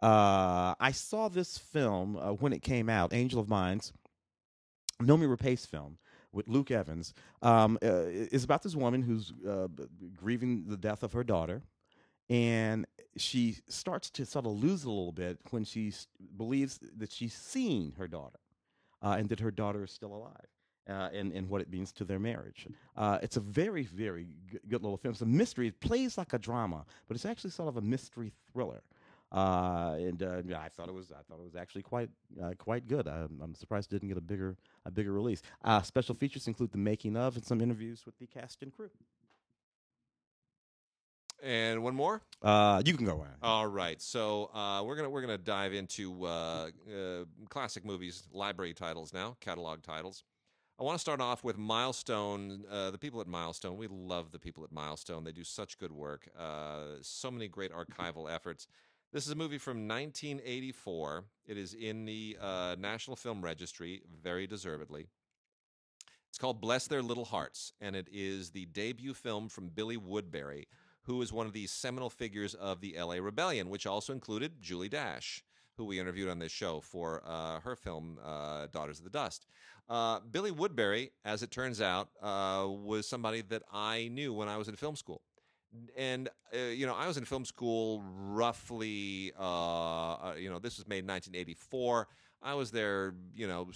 Uh, 0.00 0.74
I 0.78 0.92
saw 0.92 1.28
this 1.28 1.56
film 1.56 2.16
uh, 2.16 2.32
when 2.32 2.52
it 2.52 2.62
came 2.62 2.88
out, 2.88 3.14
Angel 3.14 3.40
of 3.40 3.48
Minds, 3.48 3.92
Noomi 5.02 5.26
Rapace 5.26 5.66
film 5.66 5.98
with 6.32 6.48
Luke 6.48 6.70
Evans. 6.70 7.14
Um, 7.42 7.78
uh, 7.82 8.04
is 8.06 8.44
about 8.44 8.62
this 8.62 8.76
woman 8.76 9.02
who's 9.02 9.32
uh, 9.48 9.68
grieving 10.14 10.64
the 10.68 10.76
death 10.76 11.02
of 11.02 11.14
her 11.14 11.24
daughter, 11.24 11.62
and 12.28 12.86
she 13.16 13.56
starts 13.68 14.10
to 14.10 14.26
sort 14.26 14.44
of 14.44 14.52
lose 14.52 14.84
a 14.84 14.88
little 14.88 15.12
bit 15.12 15.38
when 15.50 15.64
she 15.64 15.92
believes 16.36 16.78
that 16.96 17.10
she's 17.10 17.34
seen 17.34 17.94
her 17.98 18.06
daughter, 18.06 18.38
uh, 19.02 19.16
and 19.18 19.30
that 19.30 19.40
her 19.40 19.50
daughter 19.50 19.84
is 19.84 19.90
still 19.90 20.14
alive. 20.14 20.55
Uh, 20.88 21.08
and, 21.12 21.32
and 21.32 21.48
what 21.48 21.60
it 21.60 21.68
means 21.68 21.90
to 21.90 22.04
their 22.04 22.20
marriage. 22.20 22.68
Uh, 22.96 23.18
it's 23.20 23.36
a 23.36 23.40
very, 23.40 23.82
very 23.82 24.28
g- 24.48 24.58
good 24.68 24.84
little 24.84 24.96
film. 24.96 25.10
It's 25.10 25.20
a 25.20 25.26
mystery. 25.26 25.66
It 25.66 25.80
plays 25.80 26.16
like 26.16 26.32
a 26.32 26.38
drama, 26.38 26.84
but 27.08 27.16
it's 27.16 27.26
actually 27.26 27.50
sort 27.50 27.68
of 27.68 27.76
a 27.76 27.80
mystery 27.80 28.32
thriller. 28.52 28.82
Uh, 29.32 29.96
and 29.98 30.22
uh, 30.22 30.42
I 30.56 30.68
thought 30.68 30.88
it 30.88 30.94
was. 30.94 31.10
I 31.10 31.22
thought 31.28 31.40
it 31.40 31.44
was 31.44 31.56
actually 31.56 31.82
quite, 31.82 32.08
uh, 32.40 32.52
quite 32.56 32.86
good. 32.86 33.08
I'm, 33.08 33.40
I'm 33.42 33.54
surprised 33.56 33.92
it 33.92 33.96
didn't 33.96 34.10
get 34.10 34.16
a 34.16 34.20
bigger, 34.20 34.56
a 34.84 34.90
bigger 34.92 35.12
release. 35.12 35.42
Uh, 35.64 35.82
special 35.82 36.14
features 36.14 36.46
include 36.46 36.70
the 36.70 36.78
making 36.78 37.16
of 37.16 37.34
and 37.34 37.44
some 37.44 37.60
interviews 37.60 38.06
with 38.06 38.16
the 38.18 38.26
cast 38.28 38.62
and 38.62 38.72
crew. 38.72 38.90
And 41.42 41.82
one 41.82 41.94
more. 41.94 42.22
Uh, 42.42 42.82
you 42.84 42.94
can 42.94 43.04
go 43.04 43.20
on. 43.20 43.34
All 43.42 43.66
right, 43.66 44.00
so 44.00 44.50
uh, 44.54 44.82
we're 44.84 44.96
gonna 44.96 45.10
we're 45.10 45.20
gonna 45.20 45.36
dive 45.36 45.74
into 45.74 46.24
uh, 46.24 46.70
uh, 46.88 47.24
classic 47.50 47.84
movies, 47.84 48.26
library 48.32 48.72
titles 48.72 49.12
now, 49.12 49.36
catalog 49.40 49.82
titles. 49.82 50.24
I 50.78 50.82
want 50.82 50.96
to 50.96 51.00
start 51.00 51.22
off 51.22 51.42
with 51.42 51.56
Milestone. 51.56 52.64
Uh, 52.70 52.90
the 52.90 52.98
people 52.98 53.22
at 53.22 53.26
Milestone, 53.26 53.78
we 53.78 53.86
love 53.86 54.30
the 54.30 54.38
people 54.38 54.62
at 54.62 54.70
Milestone. 54.70 55.24
They 55.24 55.32
do 55.32 55.42
such 55.42 55.78
good 55.78 55.90
work. 55.90 56.28
Uh, 56.38 56.98
so 57.00 57.30
many 57.30 57.48
great 57.48 57.72
archival 57.72 58.30
efforts. 58.30 58.68
This 59.10 59.24
is 59.24 59.32
a 59.32 59.36
movie 59.36 59.56
from 59.56 59.88
1984. 59.88 61.24
It 61.46 61.56
is 61.56 61.72
in 61.72 62.04
the 62.04 62.36
uh, 62.38 62.76
National 62.78 63.16
Film 63.16 63.40
Registry, 63.40 64.02
very 64.22 64.46
deservedly. 64.46 65.06
It's 66.28 66.36
called 66.36 66.60
Bless 66.60 66.86
Their 66.86 67.02
Little 67.02 67.24
Hearts, 67.24 67.72
and 67.80 67.96
it 67.96 68.08
is 68.12 68.50
the 68.50 68.66
debut 68.66 69.14
film 69.14 69.48
from 69.48 69.68
Billy 69.68 69.96
Woodberry, 69.96 70.64
who 71.04 71.22
is 71.22 71.32
one 71.32 71.46
of 71.46 71.54
the 71.54 71.66
seminal 71.68 72.10
figures 72.10 72.52
of 72.52 72.82
the 72.82 72.96
LA 72.98 73.14
Rebellion, 73.14 73.70
which 73.70 73.86
also 73.86 74.12
included 74.12 74.60
Julie 74.60 74.90
Dash, 74.90 75.42
who 75.76 75.84
we 75.84 75.98
interviewed 76.00 76.28
on 76.28 76.38
this 76.38 76.52
show 76.52 76.80
for 76.80 77.22
uh, 77.26 77.60
her 77.60 77.76
film 77.76 78.18
uh, 78.24 78.66
Daughters 78.72 78.98
of 78.98 79.04
the 79.04 79.10
Dust. 79.10 79.46
Uh, 79.88 80.20
Billy 80.30 80.50
Woodberry, 80.50 81.10
as 81.24 81.42
it 81.42 81.50
turns 81.50 81.80
out, 81.80 82.08
uh, 82.22 82.66
was 82.68 83.06
somebody 83.08 83.42
that 83.42 83.62
I 83.72 84.08
knew 84.08 84.32
when 84.32 84.48
I 84.48 84.56
was 84.56 84.68
in 84.68 84.76
film 84.76 84.96
school. 84.96 85.22
And, 85.96 86.28
uh, 86.54 86.58
you 86.58 86.86
know, 86.86 86.94
I 86.94 87.06
was 87.06 87.18
in 87.18 87.24
film 87.24 87.44
school 87.44 88.02
roughly, 88.06 89.32
uh, 89.38 89.42
uh, 89.42 90.34
you 90.38 90.48
know, 90.48 90.58
this 90.58 90.78
was 90.78 90.88
made 90.88 91.00
in 91.00 91.06
1984. 91.06 92.08
I 92.42 92.54
was 92.54 92.70
there, 92.70 93.14
you 93.34 93.46
know, 93.46 93.68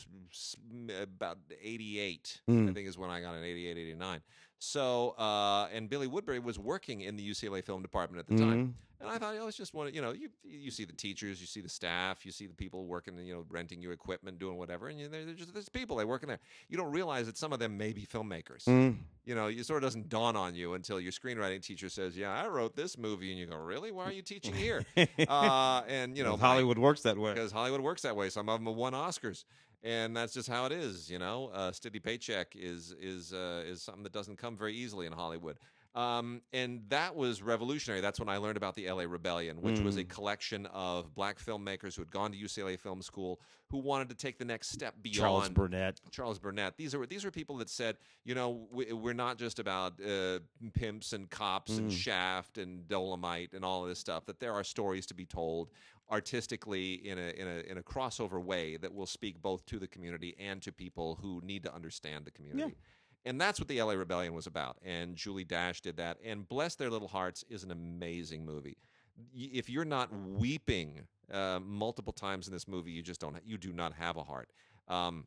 about 1.02 1.38
88, 1.62 2.40
I 2.48 2.50
Mm. 2.52 2.74
think 2.74 2.88
is 2.88 2.96
when 2.96 3.10
I 3.10 3.20
got 3.20 3.34
in 3.34 3.42
88, 3.44 3.76
89. 3.76 4.22
So, 4.62 5.10
uh, 5.18 5.68
and 5.72 5.88
Billy 5.88 6.06
Woodberry 6.06 6.42
was 6.42 6.58
working 6.58 7.00
in 7.00 7.16
the 7.16 7.28
UCLA 7.28 7.64
film 7.64 7.80
department 7.82 8.20
at 8.20 8.26
the 8.36 8.40
time. 8.40 8.66
Mhm. 8.68 8.72
And 9.00 9.08
I 9.08 9.16
thought, 9.16 9.34
oh, 9.40 9.46
it's 9.48 9.56
just 9.56 9.72
one. 9.72 9.86
of- 9.86 9.94
You 9.94 10.02
know, 10.02 10.12
you 10.12 10.28
you 10.44 10.70
see 10.70 10.84
the 10.84 10.92
teachers, 10.92 11.40
you 11.40 11.46
see 11.46 11.62
the 11.62 11.70
staff, 11.70 12.26
you 12.26 12.30
see 12.32 12.46
the 12.46 12.52
people 12.52 12.84
working, 12.84 13.16
you 13.24 13.32
know, 13.32 13.46
renting 13.48 13.80
you 13.80 13.92
equipment, 13.92 14.38
doing 14.38 14.58
whatever, 14.58 14.88
and 14.88 15.00
you, 15.00 15.08
they're 15.08 15.24
they're 15.24 15.32
just 15.32 15.54
there's 15.54 15.70
people 15.70 15.96
they 15.96 16.04
working 16.04 16.28
there. 16.28 16.40
You 16.68 16.76
don't 16.76 16.92
realize 16.92 17.24
that 17.24 17.38
some 17.38 17.54
of 17.54 17.58
them 17.58 17.78
may 17.78 17.94
be 17.94 18.02
filmmakers. 18.04 18.64
Mm. 18.64 18.98
You 19.24 19.34
know, 19.34 19.46
it 19.46 19.64
sort 19.64 19.78
of 19.82 19.86
doesn't 19.86 20.10
dawn 20.10 20.36
on 20.36 20.54
you 20.54 20.74
until 20.74 21.00
your 21.00 21.12
screenwriting 21.12 21.62
teacher 21.62 21.88
says, 21.88 22.14
"Yeah, 22.14 22.30
I 22.30 22.46
wrote 22.48 22.76
this 22.76 22.98
movie," 22.98 23.30
and 23.30 23.40
you 23.40 23.46
go, 23.46 23.56
"Really? 23.56 23.90
Why 23.90 24.04
are 24.04 24.12
you 24.12 24.20
teaching 24.20 24.52
here?" 24.54 24.84
uh, 25.28 25.82
and 25.88 26.14
you 26.18 26.22
know, 26.22 26.36
Hollywood 26.36 26.76
works 26.76 27.00
that 27.04 27.16
way. 27.16 27.32
because 27.32 27.52
Hollywood 27.52 27.80
works 27.80 28.02
that 28.02 28.14
way. 28.14 28.28
Some 28.28 28.50
of 28.50 28.60
them 28.60 28.66
have 28.66 28.76
won 28.76 28.92
Oscars, 28.92 29.44
and 29.82 30.16
that's 30.16 30.34
just 30.34 30.48
how 30.48 30.66
it 30.66 30.72
is. 30.72 31.10
You 31.10 31.18
know, 31.18 31.50
uh, 31.52 31.72
steady 31.72 31.98
paycheck 32.00 32.54
is 32.54 32.94
is 33.00 33.32
uh, 33.32 33.62
is 33.66 33.82
something 33.82 34.02
that 34.04 34.12
doesn't 34.12 34.36
come 34.36 34.56
very 34.56 34.74
easily 34.74 35.06
in 35.06 35.12
Hollywood. 35.12 35.58
Um, 35.94 36.42
and 36.52 36.82
that 36.90 37.16
was 37.16 37.42
revolutionary. 37.42 38.00
That's 38.00 38.20
when 38.20 38.28
I 38.28 38.36
learned 38.36 38.56
about 38.56 38.76
the 38.76 38.88
LA 38.88 39.02
Rebellion, 39.08 39.60
which 39.60 39.80
was 39.80 39.96
a 39.96 40.04
Mm. 40.04 40.08
collection 40.08 40.66
of 40.66 41.14
black 41.16 41.38
filmmakers 41.40 41.96
who 41.96 42.02
had 42.02 42.12
gone 42.12 42.30
to 42.30 42.38
UCLA 42.38 42.76
Film 42.78 43.02
School 43.02 43.40
who 43.70 43.78
wanted 43.78 44.08
to 44.08 44.14
take 44.14 44.38
the 44.38 44.44
next 44.44 44.68
step 44.70 44.94
beyond 45.02 45.16
Charles 45.16 45.48
Burnett. 45.48 46.00
Charles 46.12 46.38
Burnett. 46.38 46.76
These 46.76 46.94
are 46.94 47.06
these 47.06 47.24
are 47.24 47.30
people 47.32 47.56
that 47.58 47.68
said, 47.70 47.96
you 48.24 48.34
know, 48.36 48.68
we, 48.70 48.92
we're 48.92 49.12
not 49.14 49.36
just 49.36 49.58
about 49.58 49.94
uh, 50.00 50.38
pimps 50.74 51.12
and 51.12 51.28
cops 51.28 51.76
and 51.78 51.90
Mm. 51.90 51.96
Shaft 51.96 52.58
and 52.58 52.86
Dolemite 52.88 53.52
and 53.54 53.64
all 53.64 53.82
of 53.82 53.88
this 53.88 53.98
stuff. 53.98 54.26
That 54.26 54.38
there 54.38 54.52
are 54.52 54.62
stories 54.64 55.06
to 55.06 55.14
be 55.14 55.26
told 55.26 55.70
artistically 56.10 56.94
in 57.08 57.18
a 57.18 57.30
in 57.30 57.46
a 57.48 57.70
in 57.70 57.78
a 57.78 57.82
crossover 57.82 58.42
way 58.42 58.76
that 58.76 58.92
will 58.92 59.06
speak 59.06 59.40
both 59.40 59.64
to 59.66 59.78
the 59.78 59.86
community 59.88 60.34
and 60.38 60.60
to 60.62 60.70
people 60.72 61.16
who 61.22 61.40
need 61.44 61.62
to 61.64 61.74
understand 61.74 62.24
the 62.24 62.30
community. 62.30 62.76
And 63.24 63.40
that's 63.40 63.60
what 63.60 63.68
the 63.68 63.80
LA 63.82 63.92
Rebellion 63.92 64.34
was 64.34 64.46
about. 64.46 64.78
And 64.84 65.14
Julie 65.14 65.44
Dash 65.44 65.80
did 65.80 65.96
that. 65.98 66.16
And 66.24 66.48
Bless 66.48 66.74
Their 66.74 66.90
Little 66.90 67.08
Hearts 67.08 67.44
is 67.48 67.62
an 67.64 67.70
amazing 67.70 68.44
movie. 68.44 68.78
If 69.34 69.68
you're 69.68 69.84
not 69.84 70.08
weeping 70.14 71.02
uh, 71.30 71.60
multiple 71.62 72.12
times 72.12 72.46
in 72.46 72.52
this 72.52 72.66
movie, 72.66 72.90
you 72.92 73.02
just 73.02 73.20
don't. 73.20 73.36
You 73.44 73.58
do 73.58 73.72
not 73.72 73.92
have 73.94 74.16
a 74.16 74.22
heart. 74.24 74.48
Um, 74.88 75.26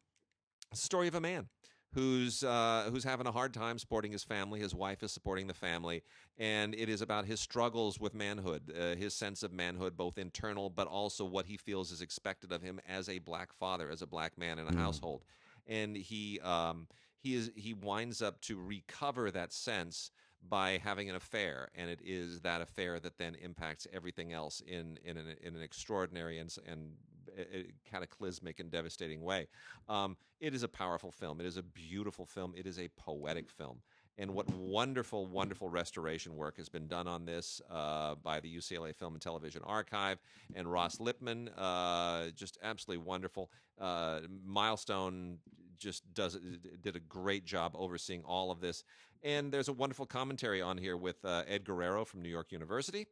it's 0.71 0.81
the 0.81 0.85
story 0.85 1.07
of 1.07 1.13
a 1.13 1.21
man 1.21 1.49
who's 1.93 2.43
uh, 2.43 2.89
who's 2.91 3.03
having 3.03 3.27
a 3.27 3.31
hard 3.31 3.53
time 3.53 3.77
supporting 3.77 4.11
his 4.11 4.23
family. 4.23 4.59
His 4.59 4.73
wife 4.73 5.03
is 5.03 5.11
supporting 5.11 5.45
the 5.45 5.53
family, 5.53 6.01
and 6.39 6.73
it 6.73 6.89
is 6.89 7.01
about 7.03 7.25
his 7.25 7.39
struggles 7.39 7.99
with 7.99 8.15
manhood, 8.15 8.73
uh, 8.75 8.95
his 8.95 9.13
sense 9.13 9.43
of 9.43 9.53
manhood, 9.53 9.95
both 9.95 10.17
internal 10.17 10.71
but 10.71 10.87
also 10.87 11.23
what 11.23 11.45
he 11.45 11.55
feels 11.57 11.91
is 11.91 12.01
expected 12.01 12.51
of 12.51 12.63
him 12.63 12.79
as 12.89 13.07
a 13.07 13.19
black 13.19 13.53
father, 13.53 13.91
as 13.91 14.01
a 14.01 14.07
black 14.07 14.35
man 14.39 14.57
in 14.57 14.67
a 14.67 14.71
Mm. 14.71 14.77
household. 14.79 15.23
And 15.67 15.95
he 15.95 16.39
um, 16.39 16.87
he 17.23 17.35
is 17.35 17.51
he 17.55 17.73
winds 17.73 18.21
up 18.21 18.41
to 18.41 18.59
recover 18.59 19.31
that 19.31 19.53
sense 19.53 20.11
by 20.47 20.77
having 20.83 21.09
an 21.09 21.15
affair, 21.15 21.69
and 21.73 21.89
it 21.89 22.01
is 22.03 22.41
that 22.41 22.61
affair 22.61 22.99
that 22.99 23.17
then 23.17 23.35
impacts 23.35 23.87
everything 23.93 24.33
else 24.33 24.61
in 24.67 24.99
in 25.05 25.17
an, 25.17 25.35
in 25.41 25.55
an 25.55 25.61
extraordinary 25.61 26.39
and 26.39 26.53
and 26.67 26.91
uh, 27.39 27.43
cataclysmic 27.89 28.59
and 28.59 28.69
devastating 28.69 29.21
way. 29.21 29.47
Um, 29.87 30.17
it 30.41 30.53
is 30.53 30.63
a 30.63 30.67
powerful 30.67 31.11
film. 31.11 31.39
It 31.39 31.45
is 31.45 31.57
a 31.57 31.63
beautiful 31.63 32.25
film. 32.25 32.53
It 32.55 32.67
is 32.67 32.77
a 32.77 32.89
poetic 32.97 33.49
film. 33.49 33.79
And 34.17 34.31
what 34.31 34.47
wonderful, 34.53 35.25
wonderful 35.25 35.69
restoration 35.69 36.35
work 36.35 36.57
has 36.57 36.69
been 36.69 36.87
done 36.87 37.07
on 37.07 37.25
this 37.25 37.61
uh, 37.71 38.15
by 38.21 38.39
the 38.39 38.55
UCLA 38.55 38.93
Film 38.93 39.13
and 39.13 39.21
Television 39.21 39.63
Archive 39.65 40.19
and 40.53 40.71
Ross 40.71 40.97
Lipman. 40.97 41.49
Uh, 41.57 42.29
just 42.35 42.59
absolutely 42.61 43.03
wonderful. 43.03 43.49
Uh, 43.79 44.19
Milestone 44.45 45.39
just 45.77 46.13
does 46.13 46.37
did 46.81 46.95
a 46.95 46.99
great 46.99 47.45
job 47.45 47.73
overseeing 47.75 48.23
all 48.23 48.51
of 48.51 48.61
this. 48.61 48.83
And 49.23 49.51
there's 49.51 49.69
a 49.69 49.73
wonderful 49.73 50.05
commentary 50.05 50.61
on 50.61 50.77
here 50.77 50.97
with 50.97 51.23
uh, 51.23 51.43
Ed 51.47 51.63
Guerrero 51.63 52.03
from 52.05 52.21
New 52.21 52.29
York 52.29 52.51
University. 52.51 53.07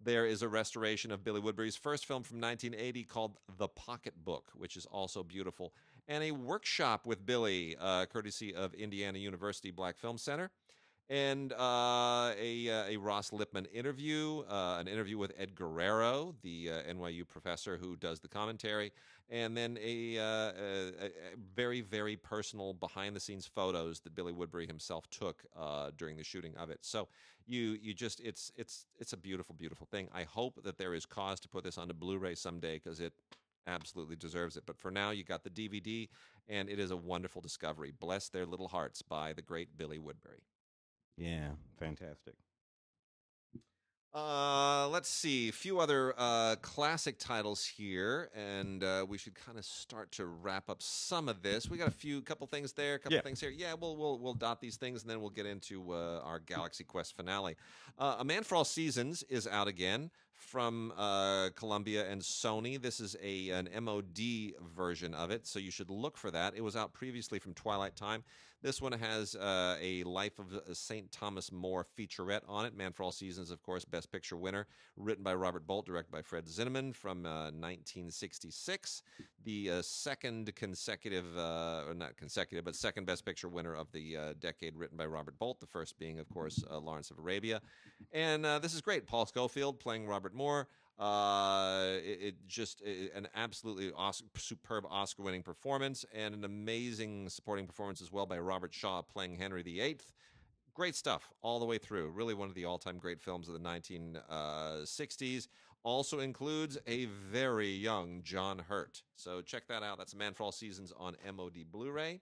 There 0.00 0.26
is 0.26 0.42
a 0.42 0.48
restoration 0.48 1.10
of 1.10 1.24
Billy 1.24 1.40
Woodberry's 1.40 1.76
first 1.76 2.06
film 2.06 2.22
from 2.22 2.40
1980 2.40 3.04
called 3.04 3.36
The 3.58 3.66
Pocketbook, 3.66 4.52
which 4.54 4.76
is 4.76 4.86
also 4.86 5.24
beautiful, 5.24 5.72
and 6.06 6.22
a 6.22 6.30
workshop 6.30 7.04
with 7.04 7.26
Billy, 7.26 7.76
uh, 7.80 8.06
courtesy 8.06 8.54
of 8.54 8.72
Indiana 8.74 9.18
University 9.18 9.72
Black 9.72 9.98
Film 9.98 10.16
Center. 10.16 10.50
And 11.10 11.54
uh, 11.54 12.32
a, 12.38 12.68
uh, 12.68 12.84
a 12.90 12.96
Ross 12.98 13.30
Lipman 13.30 13.66
interview, 13.72 14.42
uh, 14.50 14.76
an 14.78 14.88
interview 14.88 15.16
with 15.16 15.32
Ed 15.38 15.54
Guerrero, 15.54 16.34
the 16.42 16.70
uh, 16.70 16.92
NYU 16.92 17.26
professor 17.26 17.78
who 17.78 17.96
does 17.96 18.20
the 18.20 18.28
commentary, 18.28 18.92
and 19.30 19.56
then 19.56 19.78
a, 19.82 20.18
uh, 20.18 20.22
a, 20.22 20.88
a 21.06 21.10
very, 21.54 21.80
very 21.80 22.16
personal 22.16 22.74
behind 22.74 23.16
the 23.16 23.20
scenes 23.20 23.46
photos 23.46 24.00
that 24.00 24.14
Billy 24.14 24.34
Woodberry 24.34 24.66
himself 24.66 25.08
took 25.08 25.44
during 25.96 26.16
the 26.16 26.24
shooting 26.24 26.54
of 26.58 26.68
it. 26.68 26.80
So 26.82 27.08
you 27.46 27.78
you 27.80 27.94
just 27.94 28.20
it's 28.20 28.52
it's 28.56 28.84
it's 28.98 29.14
a 29.14 29.16
beautiful, 29.16 29.54
beautiful 29.58 29.86
thing. 29.90 30.08
I 30.12 30.24
hope 30.24 30.62
that 30.64 30.76
there 30.76 30.94
is 30.94 31.06
cause 31.06 31.40
to 31.40 31.48
put 31.48 31.64
this 31.64 31.78
onto 31.78 31.94
Blu-ray 31.94 32.34
someday 32.34 32.74
because 32.74 33.00
it 33.00 33.14
absolutely 33.66 34.16
deserves 34.16 34.56
it. 34.56 34.64
But 34.66 34.78
for 34.78 34.90
now, 34.90 35.10
you 35.10 35.24
got 35.24 35.44
the 35.44 35.50
DVD, 35.50 36.08
and 36.48 36.68
it 36.68 36.78
is 36.78 36.90
a 36.90 36.96
wonderful 36.96 37.40
discovery. 37.40 37.92
Bless 37.98 38.28
their 38.28 38.46
little 38.46 38.68
hearts 38.68 39.00
by 39.00 39.32
the 39.32 39.42
great 39.42 39.76
Billy 39.78 39.98
Woodberry. 39.98 40.42
Yeah, 41.18 41.50
fantastic. 41.78 42.34
Uh, 44.14 44.88
let's 44.88 45.08
see 45.08 45.50
a 45.50 45.52
few 45.52 45.78
other 45.80 46.14
uh, 46.16 46.56
classic 46.62 47.18
titles 47.18 47.64
here, 47.66 48.30
and 48.34 48.82
uh, 48.82 49.04
we 49.06 49.18
should 49.18 49.34
kind 49.34 49.58
of 49.58 49.64
start 49.66 50.10
to 50.12 50.24
wrap 50.24 50.70
up 50.70 50.80
some 50.80 51.28
of 51.28 51.42
this. 51.42 51.68
We 51.68 51.76
got 51.76 51.88
a 51.88 51.92
few, 51.92 52.22
couple 52.22 52.46
things 52.46 52.72
there, 52.72 52.94
a 52.94 52.98
couple 52.98 53.16
Yeah. 53.16 53.22
things 53.22 53.38
here. 53.40 53.50
Yeah, 53.50 53.74
we'll 53.74 53.96
we'll 53.96 54.18
we'll 54.18 54.32
dot 54.34 54.60
these 54.62 54.76
things, 54.76 55.02
and 55.02 55.10
then 55.10 55.20
we'll 55.20 55.28
get 55.30 55.44
into 55.44 55.92
uh, 55.92 56.20
our 56.24 56.38
Galaxy 56.38 56.84
Quest 56.84 57.16
finale. 57.16 57.56
Uh, 57.98 58.16
a 58.20 58.24
Man 58.24 58.44
for 58.44 58.56
All 58.56 58.64
Seasons 58.64 59.24
is 59.24 59.46
out 59.46 59.68
again 59.68 60.10
from 60.32 60.92
uh, 60.96 61.50
Columbia 61.54 62.08
and 62.10 62.22
Sony. 62.22 62.80
This 62.80 63.00
is 63.00 63.14
a 63.22 63.50
an 63.50 63.68
MOD 63.84 64.54
version 64.74 65.12
of 65.14 65.30
it, 65.30 65.46
so 65.46 65.58
you 65.58 65.70
should 65.70 65.90
look 65.90 66.16
for 66.16 66.30
that. 66.30 66.54
It 66.56 66.62
was 66.62 66.76
out 66.76 66.94
previously 66.94 67.38
from 67.38 67.52
Twilight 67.52 67.94
Time. 67.94 68.24
This 68.60 68.82
one 68.82 68.90
has 68.90 69.36
uh, 69.36 69.76
a 69.80 70.02
Life 70.02 70.40
of 70.40 70.52
uh, 70.52 70.74
St. 70.74 71.12
Thomas 71.12 71.52
More 71.52 71.86
featurette 71.96 72.40
on 72.48 72.64
it. 72.64 72.76
Man 72.76 72.92
for 72.92 73.04
All 73.04 73.12
Seasons, 73.12 73.52
of 73.52 73.62
course, 73.62 73.84
Best 73.84 74.10
Picture 74.10 74.36
winner. 74.36 74.66
Written 74.96 75.22
by 75.22 75.34
Robert 75.34 75.64
Bolt, 75.64 75.86
directed 75.86 76.10
by 76.10 76.22
Fred 76.22 76.46
Zinnemann 76.46 76.92
from 76.92 77.24
uh, 77.24 77.52
1966. 77.52 79.02
The 79.44 79.70
uh, 79.70 79.82
second 79.82 80.52
consecutive, 80.56 81.24
uh, 81.36 81.84
or 81.86 81.94
not 81.94 82.16
consecutive, 82.16 82.64
but 82.64 82.74
second 82.74 83.06
Best 83.06 83.24
Picture 83.24 83.48
winner 83.48 83.76
of 83.76 83.92
the 83.92 84.16
uh, 84.16 84.32
decade, 84.40 84.74
written 84.74 84.96
by 84.96 85.06
Robert 85.06 85.38
Bolt. 85.38 85.60
The 85.60 85.66
first 85.66 85.96
being, 85.96 86.18
of 86.18 86.28
course, 86.28 86.64
Lawrence 86.68 87.12
of 87.12 87.18
Arabia. 87.18 87.60
And 88.12 88.44
this 88.44 88.74
is 88.74 88.80
great. 88.80 89.06
Paul 89.06 89.26
Scofield 89.26 89.78
playing 89.78 90.08
Robert 90.08 90.34
Moore. 90.34 90.66
Uh, 90.98 91.98
it, 92.04 92.18
it 92.20 92.34
just 92.48 92.82
i 92.84 93.16
an 93.16 93.28
absolutely 93.36 93.92
Os- 93.96 94.22
superb 94.36 94.84
Oscar-winning 94.90 95.42
performance, 95.42 96.04
and 96.12 96.34
an 96.34 96.44
amazing 96.44 97.28
supporting 97.28 97.66
performance 97.66 98.00
as 98.00 98.10
well 98.10 98.26
by 98.26 98.38
Robert 98.38 98.74
Shaw 98.74 99.02
playing 99.02 99.36
Henry 99.36 99.62
VIII. 99.62 99.98
Great 100.74 100.96
stuff 100.96 101.32
all 101.40 101.60
the 101.60 101.64
way 101.64 101.78
through. 101.78 102.10
Really 102.10 102.34
one 102.34 102.48
of 102.48 102.54
the 102.54 102.64
all-time 102.64 102.98
great 102.98 103.20
films 103.20 103.48
of 103.48 103.54
the 103.54 103.60
1960s. 103.60 105.48
Also 105.84 106.18
includes 106.18 106.76
a 106.86 107.04
very 107.04 107.70
young 107.70 108.20
John 108.22 108.58
Hurt. 108.58 109.02
So 109.14 109.40
check 109.40 109.68
that 109.68 109.82
out. 109.84 109.98
That's 109.98 110.14
Man 110.14 110.34
for 110.34 110.42
All 110.44 110.52
Seasons 110.52 110.92
on 110.96 111.16
MOD 111.34 111.64
Blu-ray. 111.70 112.20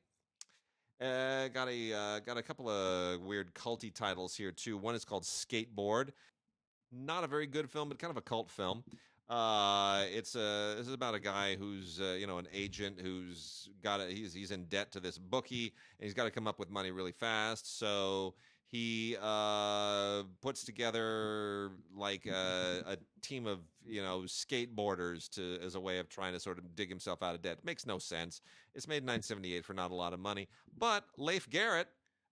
Uh, 1.00 1.48
got 1.48 1.68
a 1.68 1.92
uh, 1.92 2.20
got 2.20 2.38
a 2.38 2.42
couple 2.42 2.70
of 2.70 3.20
weird 3.20 3.54
culty 3.54 3.92
titles 3.92 4.34
here 4.34 4.50
too. 4.50 4.78
One 4.78 4.94
is 4.94 5.04
called 5.04 5.24
Skateboard. 5.24 6.10
Not 6.93 7.24
a 7.24 7.26
very 7.26 7.47
good 7.47 7.68
film, 7.70 7.89
but 7.89 7.99
kind 7.99 8.11
of 8.11 8.16
a 8.16 8.22
cult 8.22 8.51
film. 8.51 8.84
Uh, 9.28 10.05
it's 10.12 10.37
a 10.37 10.74
this 10.76 10.87
is 10.87 10.93
about 10.93 11.14
a 11.14 11.18
guy 11.18 11.57
who's 11.57 12.01
uh, 12.01 12.16
you 12.18 12.28
know 12.28 12.39
an 12.39 12.47
agent 12.55 13.01
who's 13.01 13.68
got 13.82 14.01
a, 14.01 14.07
he's 14.07 14.32
he's 14.32 14.53
in 14.53 14.64
debt 14.66 14.93
to 14.93 15.01
this 15.01 15.18
bookie 15.18 15.72
and 15.99 16.05
he's 16.05 16.14
got 16.14 16.24
to 16.24 16.30
come 16.30 16.47
up 16.47 16.61
with 16.61 16.70
money 16.70 16.93
really 16.93 17.11
fast. 17.11 17.78
So 17.78 18.34
he 18.68 19.16
uh, 19.20 20.22
puts 20.43 20.64
together 20.64 21.70
like 21.95 22.26
a, 22.26 22.82
a 22.87 22.97
team 23.20 23.47
of 23.47 23.61
you 23.84 24.03
know 24.03 24.20
skateboarders 24.26 25.28
to 25.30 25.59
as 25.64 25.74
a 25.74 25.80
way 25.80 25.99
of 25.99 26.09
trying 26.09 26.32
to 26.32 26.41
sort 26.41 26.59
of 26.59 26.76
dig 26.76 26.89
himself 26.89 27.22
out 27.22 27.34
of 27.34 27.43
debt. 27.43 27.59
makes 27.64 27.84
no 27.84 27.99
sense. 27.99 28.43
It's 28.76 28.87
made 28.87 28.99
in 28.99 29.09
1978 29.09 29.64
for 29.64 29.74
not 29.74 29.91
a 29.91 29.95
lot 29.95 30.12
of 30.12 30.20
money, 30.20 30.49
but 30.78 31.05
Leif 31.18 31.51
Garrett 31.51 31.89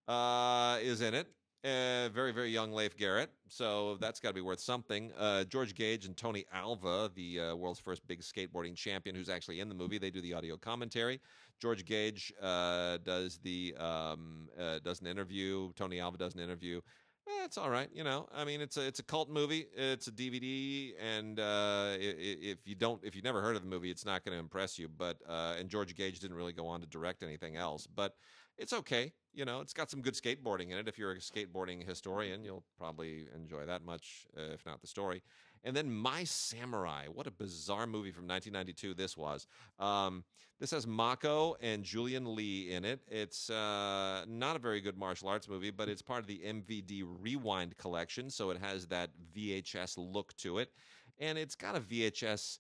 uh, 0.07 0.79
is 0.81 1.01
in 1.01 1.15
it. 1.15 1.27
Uh, 1.65 2.11
very, 2.11 2.31
very 2.31 2.51
young 2.51 2.73
Leif 2.73 2.95
Garrett, 2.95 3.31
so 3.49 3.97
that's 3.99 4.21
got 4.21 4.29
to 4.29 4.35
be 4.35 4.43
worth 4.43 4.61
something. 4.61 5.11
Uh, 5.19 5.45
George 5.45 5.75
Gage 5.75 6.05
and 6.05 6.15
Tony 6.15 6.45
Alva, 6.53 7.11
the 7.15 7.41
uh, 7.41 7.55
world's 7.55 7.81
first 7.81 8.07
big 8.07 8.21
skateboarding 8.21 8.77
champion, 8.77 9.17
who's 9.17 9.31
actually 9.31 9.61
in 9.61 9.71
the 9.71 9.75
movie. 9.75 9.97
They 9.97 10.11
do 10.11 10.21
the 10.21 10.35
audio 10.35 10.59
commentary. 10.59 11.23
George 11.63 11.87
Gage 11.87 12.35
uh, 12.43 12.99
does 12.99 13.39
the 13.39 13.75
um, 13.79 14.51
uh, 14.61 14.81
does 14.81 15.01
an 15.01 15.07
interview. 15.07 15.73
Tony 15.73 16.01
Alva 16.01 16.19
does 16.19 16.35
an 16.35 16.41
interview. 16.41 16.83
Eh, 17.27 17.45
it's 17.47 17.57
all 17.57 17.71
right, 17.71 17.89
you 17.95 18.05
know. 18.05 18.29
I 18.35 18.45
mean, 18.45 18.61
it's 18.61 18.77
a 18.77 18.87
it's 18.87 18.99
a 18.99 19.05
cult 19.05 19.31
movie. 19.31 19.65
It's 19.75 20.07
a 20.07 20.13
DVD, 20.13 20.93
and 21.01 21.41
uh, 21.41 21.95
if 21.99 22.59
you 22.67 22.75
don't, 22.75 23.03
if 23.03 23.15
you've 23.15 23.25
never 23.25 23.41
heard 23.41 23.57
of 23.57 23.63
the 23.63 23.69
movie, 23.69 23.91
it's 23.91 24.05
not 24.05 24.23
going 24.23 24.35
to 24.37 24.39
impress 24.39 24.79
you. 24.79 24.87
But 24.89 25.17
and 25.27 25.71
George 25.71 25.95
Gage 25.95 26.21
didn't 26.21 26.37
really 26.37 26.53
go 26.53 26.67
on 26.67 26.83
to 26.83 26.87
direct 26.87 27.23
anything 27.23 27.57
else, 27.57 27.87
but 27.87 28.17
it's 28.59 28.73
okay. 28.73 29.13
You 29.33 29.45
know, 29.45 29.61
it's 29.61 29.73
got 29.73 29.91
some 29.91 30.01
good 30.01 30.15
skateboarding 30.15 30.71
in 30.71 30.79
it. 30.79 30.89
If 30.89 30.99
you're 30.99 31.13
a 31.13 31.19
skateboarding 31.19 31.87
historian, 31.87 32.45
you'll 32.45 32.65
probably 32.79 33.27
enjoy 33.35 33.67
that 33.67 33.85
much, 33.85 34.27
uh, 34.37 34.53
if 34.53 34.65
not 34.65 34.81
the 34.81 34.87
story. 34.87 35.23
And 35.65 35.75
then 35.75 35.91
My 35.91 36.25
Samurai. 36.25 37.07
What 37.13 37.27
a 37.27 37.31
bizarre 37.31 37.87
movie 37.87 38.13
from 38.13 38.29
1992 38.29 38.95
this 38.95 39.17
was. 39.17 39.47
Um, 39.79 40.25
this 40.61 40.71
has 40.71 40.87
Mako 40.87 41.57
and 41.61 41.83
Julian 41.83 42.35
Lee 42.35 42.71
in 42.71 42.85
it. 42.85 43.01
It's 43.09 43.51
uh, 43.51 44.25
not 44.29 44.57
a 44.57 44.59
very 44.59 44.81
good 44.81 44.97
martial 44.97 45.29
arts 45.29 45.49
movie, 45.49 45.71
but 45.71 45.89
it's 45.89 46.03
part 46.03 46.21
of 46.21 46.27
the 46.27 46.39
MVD 46.39 47.03
Rewind 47.21 47.77
collection, 47.77 48.31
so 48.31 48.51
it 48.51 48.59
has 48.59 48.87
that 48.87 49.11
VHS 49.35 49.95
look 49.97 50.37
to 50.39 50.59
it, 50.59 50.71
and 51.19 51.39
it's 51.39 51.55
got 51.57 51.77
a 51.77 51.81
VHS, 51.81 52.59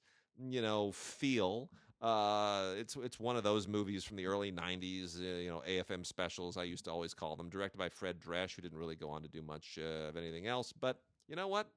you 0.50 0.60
know, 0.60 0.90
feel. 0.92 1.70
Uh, 2.00 2.74
it's 2.76 2.96
it's 2.96 3.18
one 3.18 3.36
of 3.36 3.44
those 3.44 3.66
movies 3.66 4.04
from 4.04 4.16
the 4.16 4.26
early 4.26 4.52
'90s, 4.52 5.18
uh, 5.18 5.22
you 5.22 5.48
know, 5.48 5.62
AFM 5.66 6.04
specials. 6.04 6.56
I 6.56 6.64
used 6.64 6.84
to 6.84 6.90
always 6.90 7.14
call 7.14 7.36
them. 7.36 7.48
Directed 7.48 7.78
by 7.78 7.88
Fred 7.88 8.20
Dresch, 8.20 8.56
who 8.56 8.62
didn't 8.62 8.78
really 8.78 8.96
go 8.96 9.08
on 9.10 9.22
to 9.22 9.28
do 9.28 9.40
much 9.42 9.78
uh, 9.80 10.08
of 10.08 10.16
anything 10.16 10.46
else. 10.46 10.72
But 10.72 11.00
you 11.28 11.36
know 11.36 11.48
what? 11.48 11.68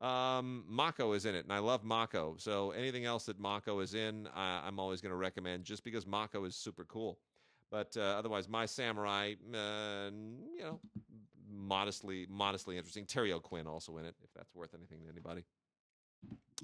Um, 0.00 0.64
Mako 0.68 1.12
is 1.12 1.24
in 1.24 1.36
it, 1.36 1.44
and 1.44 1.52
I 1.52 1.58
love 1.60 1.84
Mako. 1.84 2.34
So 2.38 2.72
anything 2.72 3.04
else 3.04 3.26
that 3.26 3.38
Mako 3.38 3.78
is 3.80 3.94
in, 3.94 4.28
I, 4.34 4.66
I'm 4.66 4.80
always 4.80 5.00
going 5.00 5.12
to 5.12 5.16
recommend, 5.16 5.64
just 5.64 5.84
because 5.84 6.04
Mako 6.06 6.44
is 6.44 6.56
super 6.56 6.84
cool. 6.84 7.18
But 7.70 7.96
uh, 7.96 8.00
otherwise, 8.00 8.48
My 8.48 8.66
Samurai, 8.66 9.34
uh, 9.54 10.10
you 10.56 10.62
know, 10.62 10.80
modestly 11.48 12.26
modestly 12.28 12.76
interesting. 12.76 13.04
Terry 13.04 13.32
O'Quinn 13.32 13.66
also 13.66 13.96
in 13.98 14.04
it, 14.06 14.16
if 14.24 14.32
that's 14.34 14.52
worth 14.54 14.74
anything 14.74 14.98
to 15.04 15.08
anybody. 15.08 15.44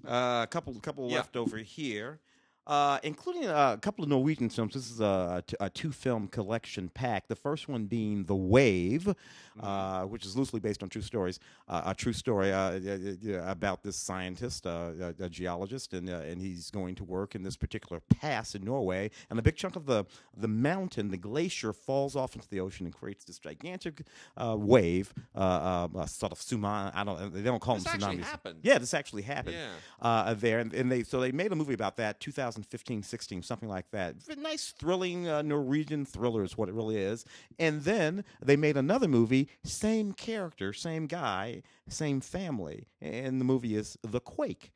Uh, 0.04 0.42
a 0.42 0.48
couple, 0.50 0.74
couple 0.80 1.08
Yeah. 1.08 1.16
left 1.16 1.36
over 1.36 1.58
here, 1.58 2.18
uh, 2.66 2.98
including 3.02 3.44
a 3.46 3.78
couple 3.80 4.02
of 4.04 4.10
Norwegian 4.10 4.48
films. 4.48 4.74
This 4.74 4.90
is 4.90 5.00
a 5.00 5.42
two-film 5.74 6.28
collection 6.28 6.88
pack. 6.88 7.28
The 7.28 7.36
first 7.36 7.68
one 7.68 7.84
being 7.86 8.24
The 8.24 8.34
Wave, 8.34 9.14
uh, 9.60 10.02
which 10.04 10.24
is 10.24 10.36
loosely 10.36 10.60
based 10.60 10.82
on 10.82 10.88
true 10.88 11.02
stories. 11.02 11.38
Uh, 11.68 11.82
a 11.86 11.94
true 11.94 12.12
story 12.12 12.52
uh, 12.52 12.78
about 13.44 13.82
this 13.82 13.96
scientist, 13.96 14.66
uh, 14.66 14.90
a, 15.20 15.24
a 15.24 15.28
geologist, 15.28 15.92
and 15.94 16.08
uh, 16.08 16.20
and 16.24 16.40
he's 16.40 16.70
going 16.70 16.94
to 16.96 17.04
work 17.04 17.34
in 17.34 17.42
this 17.42 17.56
particular 17.56 18.00
pass 18.20 18.54
in 18.54 18.64
Norway. 18.64 19.10
And 19.30 19.38
a 19.38 19.42
big 19.42 19.56
chunk 19.56 19.76
of 19.76 19.86
the 19.86 20.04
the 20.36 20.48
mountain, 20.48 21.10
the 21.10 21.16
glacier, 21.16 21.72
falls 21.72 22.16
off 22.16 22.34
into 22.34 22.48
the 22.48 22.60
ocean 22.60 22.86
and 22.86 22.94
creates 22.94 23.24
this 23.24 23.38
gigantic 23.38 24.02
uh, 24.36 24.56
wave, 24.58 25.12
uh, 25.34 25.88
uh, 25.94 25.98
a 26.00 26.08
sort 26.08 26.32
of 26.32 26.38
tsunami. 26.38 26.90
I 26.94 27.04
don't. 27.04 27.32
They 27.32 27.42
don't 27.42 27.60
call 27.60 27.74
This 27.76 27.84
them 27.84 27.94
actually 27.94 28.16
tsunamis. 28.18 28.24
happened. 28.24 28.60
Yeah, 28.62 28.78
this 28.78 28.94
actually 28.94 29.22
happened 29.22 29.56
Yeah. 29.56 29.68
uh, 30.00 30.34
there, 30.34 30.58
and, 30.60 30.72
and 30.72 30.90
they 30.90 31.02
so 31.02 31.20
they 31.20 31.32
made 31.32 31.52
a 31.52 31.56
movie 31.56 31.74
about 31.74 31.96
that, 31.98 32.20
2015, 32.54 33.02
16, 33.02 33.42
something 33.42 33.68
like 33.68 33.90
that. 33.90 34.14
Nice, 34.38 34.72
thrilling 34.78 35.28
uh, 35.28 35.42
Norwegian 35.42 36.04
thriller 36.04 36.44
is 36.44 36.56
what 36.56 36.68
it 36.68 36.74
really 36.74 36.96
is. 36.96 37.24
And 37.58 37.82
then 37.82 38.24
they 38.42 38.56
made 38.56 38.76
another 38.76 39.08
movie, 39.08 39.48
same 39.64 40.12
character, 40.12 40.72
same 40.72 41.06
guy, 41.06 41.62
same 41.88 42.20
family, 42.20 42.86
and 43.00 43.40
the 43.40 43.44
movie 43.44 43.74
is 43.76 43.98
The 44.02 44.20
Quake. 44.20 44.72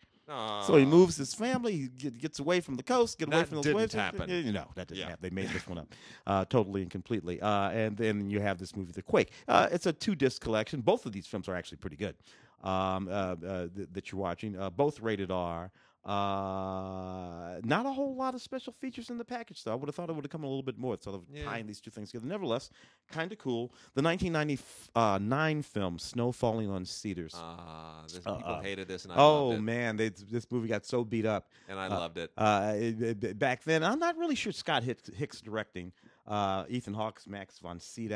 So 0.66 0.76
he 0.76 0.84
moves 0.84 1.16
his 1.16 1.32
family, 1.32 1.88
he 1.98 2.10
gets 2.10 2.38
away 2.38 2.60
from 2.60 2.74
the 2.74 2.82
coast, 2.82 3.18
get 3.18 3.28
away 3.28 3.44
from 3.44 3.62
didn't 3.62 3.76
waves. 3.76 3.94
happen. 3.94 4.28
You 4.28 4.52
know, 4.52 4.66
that 4.74 4.88
didn't 4.88 5.00
Yeah. 5.00 5.08
happen. 5.08 5.22
They 5.22 5.30
made 5.34 5.48
this 5.48 5.66
one 5.66 5.78
up 5.78 5.94
uh, 6.26 6.44
totally 6.44 6.82
and 6.82 6.90
completely. 6.90 7.40
Uh, 7.40 7.70
and 7.70 7.96
then 7.96 8.28
you 8.28 8.38
have 8.40 8.58
this 8.58 8.76
movie, 8.76 8.92
The 8.92 9.00
Quake. 9.00 9.32
Uh, 9.48 9.68
it's 9.72 9.86
a 9.86 9.92
two 9.94 10.14
disc 10.14 10.42
collection. 10.42 10.82
Both 10.82 11.06
of 11.06 11.12
these 11.12 11.26
films 11.26 11.48
are 11.48 11.54
actually 11.54 11.78
pretty 11.78 11.96
good 11.96 12.14
um, 12.62 13.08
uh, 13.08 13.36
uh, 13.42 13.68
th- 13.74 13.88
that 13.92 14.12
you're 14.12 14.20
watching. 14.20 14.54
Uh, 14.58 14.68
both 14.68 15.00
rated 15.00 15.30
R. 15.30 15.70
Uh, 16.08 17.60
not 17.64 17.86
a 17.86 17.90
whole 17.92 18.14
lot 18.14 18.34
of 18.34 18.40
special 18.42 18.72
features 18.72 19.10
in 19.10 19.18
the 19.18 19.24
package, 19.24 19.62
though. 19.64 19.72
I 19.72 19.74
would 19.74 19.88
have 19.88 19.94
thought 19.94 20.08
it 20.10 20.14
would 20.14 20.24
have 20.24 20.30
come 20.30 20.44
a 20.44 20.46
little 20.46 20.62
bit 20.62 20.78
more, 20.78 20.94
It's 20.94 21.04
sort 21.04 21.16
of 21.16 21.24
Yeah. 21.32 21.44
tying 21.44 21.66
these 21.66 21.80
two 21.80 21.90
things 21.90 22.10
together. 22.10 22.26
Nevertheless, 22.26 22.70
kind 23.10 23.30
of 23.32 23.38
cool. 23.38 23.72
The 23.94 24.02
1999 24.02 25.62
film 25.62 25.98
Snow 25.98 26.32
Falling 26.32 26.70
on 26.70 26.84
Cedars. 26.84 27.34
Ah, 27.36 28.04
Uh, 28.04 28.06
people 28.08 28.42
uh, 28.44 28.60
hated 28.62 28.88
this, 28.88 29.04
and 29.04 29.12
I 29.12 29.16
oh 29.16 29.48
loved 29.48 29.58
it, 29.58 29.62
man, 29.62 29.96
they, 29.96 30.08
this 30.08 30.46
movie 30.50 30.68
got 30.68 30.84
so 30.86 31.04
beat 31.04 31.26
up. 31.26 31.48
and 31.68 31.78
I 31.78 31.86
uh, 31.86 31.90
loved 31.90 32.18
it. 32.18 32.32
Uh, 32.36 32.72
it- 32.76 33.24
it- 33.24 33.38
back 33.38 33.64
then, 33.64 33.82
I'm 33.84 33.98
not 33.98 34.16
really 34.16 34.34
sure 34.34 34.52
Scott 34.52 34.82
Hicks, 34.84 35.08
Hicks 35.14 35.40
directing. 35.40 35.92
Uh, 36.28 36.64
Ethan 36.68 36.92
Hawke's 36.92 37.26
Max 37.26 37.58
von 37.58 37.80
Sydow. 37.80 38.14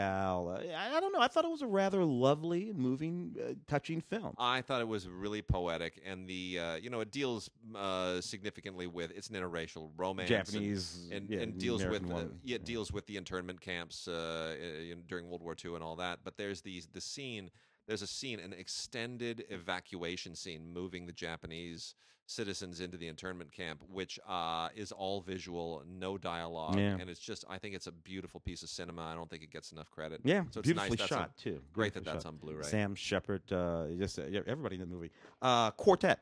Uh, 0.54 0.60
I, 0.76 0.98
I 0.98 1.00
don't 1.00 1.14
know. 1.14 1.20
I 1.20 1.28
thought 1.28 1.46
it 1.46 1.50
was 1.50 1.62
a 1.62 1.66
rather 1.66 2.04
lovely, 2.04 2.70
moving, 2.74 3.34
uh, 3.42 3.54
touching 3.66 4.02
film. 4.02 4.34
I 4.36 4.60
thought 4.60 4.82
it 4.82 4.88
was 4.88 5.08
really 5.08 5.40
poetic, 5.40 6.02
and 6.04 6.28
the 6.28 6.58
uh, 6.58 6.74
you 6.74 6.90
know 6.90 7.00
it 7.00 7.10
deals 7.10 7.48
uh, 7.74 8.20
significantly 8.20 8.86
with 8.86 9.12
it's 9.12 9.30
an 9.30 9.36
interracial 9.36 9.90
romance, 9.96 10.30
and- 10.30 10.46
Japanese 10.46 11.08
and, 11.10 11.30
yeah, 11.30 11.40
and 11.40 11.56
deals 11.58 11.80
with 11.80 11.88
American 12.02 12.08
woman. 12.10 12.40
yeah, 12.44 12.56
it 12.56 12.66
deals 12.66 12.92
with 12.92 13.06
the 13.06 13.16
internment 13.16 13.62
camps 13.62 14.06
uh, 14.06 14.56
in, 14.60 15.04
during 15.08 15.28
World 15.30 15.42
War 15.42 15.56
II 15.64 15.74
and 15.74 15.82
all 15.82 15.96
that. 15.96 16.18
But 16.22 16.36
there's 16.36 16.60
these 16.60 16.88
the 16.92 17.00
scene. 17.00 17.50
There's 17.86 18.02
a 18.02 18.06
scene, 18.06 18.38
an 18.40 18.52
extended 18.52 19.44
evacuation 19.48 20.36
scene, 20.36 20.70
moving 20.72 21.06
the 21.06 21.12
Japanese 21.12 21.94
citizens 22.26 22.80
into 22.80 22.96
the 22.96 23.08
internment 23.08 23.52
camp, 23.52 23.80
which 23.90 24.18
uh, 24.28 24.68
is 24.74 24.92
all 24.92 25.20
visual, 25.20 25.82
no 25.86 26.16
dialogue, 26.18 26.76
Yeah. 26.78 26.96
and 27.00 27.10
it's 27.10 27.20
just. 27.20 27.44
I 27.48 27.58
think 27.58 27.74
it's 27.74 27.86
a 27.86 27.92
beautiful 27.92 28.40
piece 28.40 28.62
of 28.62 28.68
cinema. 28.68 29.02
I 29.02 29.14
don't 29.14 29.28
think 29.28 29.42
it 29.42 29.50
gets 29.50 29.72
enough 29.72 29.90
credit. 29.90 30.20
Yeah, 30.24 30.42
so 30.50 30.60
it's 30.60 30.66
beautifully 30.68 30.96
nice. 30.98 31.08
Shot 31.08 31.36
too. 31.36 31.60
great 31.72 31.94
that 31.94 32.04
that's 32.04 32.24
shot. 32.24 32.30
on 32.30 32.36
Blu-ray. 32.36 32.62
Sam 32.62 32.94
Shepard, 32.94 33.42
uh, 33.52 33.86
just 33.98 34.18
uh, 34.18 34.22
everybody 34.46 34.76
in 34.76 34.80
the 34.80 34.86
movie. 34.86 35.10
Uh, 35.40 35.70
Quartet, 35.72 36.20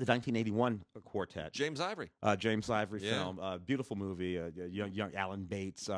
the 0.00 0.10
1981 0.10 0.80
Quartet. 1.04 1.52
James 1.52 1.80
Ivory. 1.80 2.10
Uh, 2.22 2.34
James 2.36 2.70
Ivory 2.70 3.00
Yeah. 3.02 3.12
film, 3.22 3.38
uh, 3.38 3.58
beautiful 3.58 3.96
movie. 3.96 4.38
Uh, 4.38 4.50
young, 4.70 4.92
young 4.92 5.14
Alan 5.14 5.44
Bates, 5.44 5.88
uh, 5.88 5.92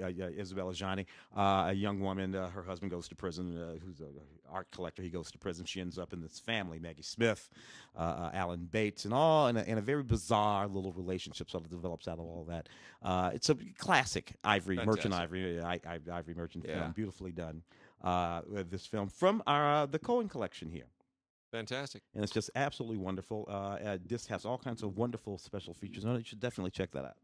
uh, 0.00 0.04
uh, 0.04 0.28
Isabelle 0.36 0.68
Adjani, 0.68 1.06
uh, 1.36 1.66
a 1.68 1.72
young 1.72 2.00
woman. 2.00 2.34
Uh, 2.34 2.48
her 2.50 2.62
husband 2.62 2.90
goes 2.90 3.08
to 3.08 3.14
prison. 3.14 3.56
Uh, 3.56 3.74
who's 3.84 4.00
an 4.00 4.08
art 4.50 4.68
collector? 4.72 5.02
He 5.02 5.08
goes 5.10 5.30
to 5.30 5.38
prison. 5.38 5.64
She 5.64 5.80
ends 5.80 5.98
up 5.98 6.12
in 6.12 6.20
this 6.20 6.38
family. 6.40 6.78
Maggie 6.78 7.02
Smith, 7.02 7.48
Alan 7.96 8.68
Bates, 8.70 9.04
and 9.04 9.14
all, 9.14 9.46
and 9.46 9.58
a, 9.58 9.78
a 9.78 9.80
very 9.80 10.02
bizarre 10.02 10.66
little 10.66 10.92
relationship 10.92 11.50
sort 11.50 11.64
of 11.64 11.70
develops 11.70 12.08
out 12.08 12.18
of 12.18 12.24
all 12.24 12.44
that. 12.48 12.68
Uh, 13.02 13.30
it's 13.34 13.50
a 13.50 13.56
classic 13.78 14.34
Ivory 14.42 14.76
Merchant 14.84 15.14
Ivory, 15.14 15.60
I, 15.60 15.80
I, 15.86 15.98
Ivory 16.12 16.34
Merchant 16.34 16.64
Yeah. 16.66 16.80
film, 16.80 16.92
beautifully 16.92 17.32
done. 17.32 17.62
Uh, 18.02 18.42
this 18.68 18.84
film 18.86 19.08
from 19.08 19.42
our 19.46 19.74
uh, 19.82 19.86
the 19.86 19.98
Cohen 19.98 20.28
collection 20.28 20.68
here 20.70 20.84
Fantastic. 21.54 22.02
and 22.14 22.24
it's 22.24 22.32
just 22.32 22.50
absolutely 22.56 22.98
wonderful. 22.98 23.46
Uh, 23.48 23.52
uh, 23.52 23.98
this 24.04 24.26
has 24.26 24.44
all 24.44 24.58
kinds 24.58 24.82
of 24.82 24.96
wonderful 24.96 25.38
special 25.38 25.72
features 25.72 26.04
on 26.04 26.16
it. 26.16 26.18
You 26.18 26.24
should 26.24 26.40
definitely 26.40 26.72
check 26.72 26.90
that 26.92 27.04
out. 27.04 27.16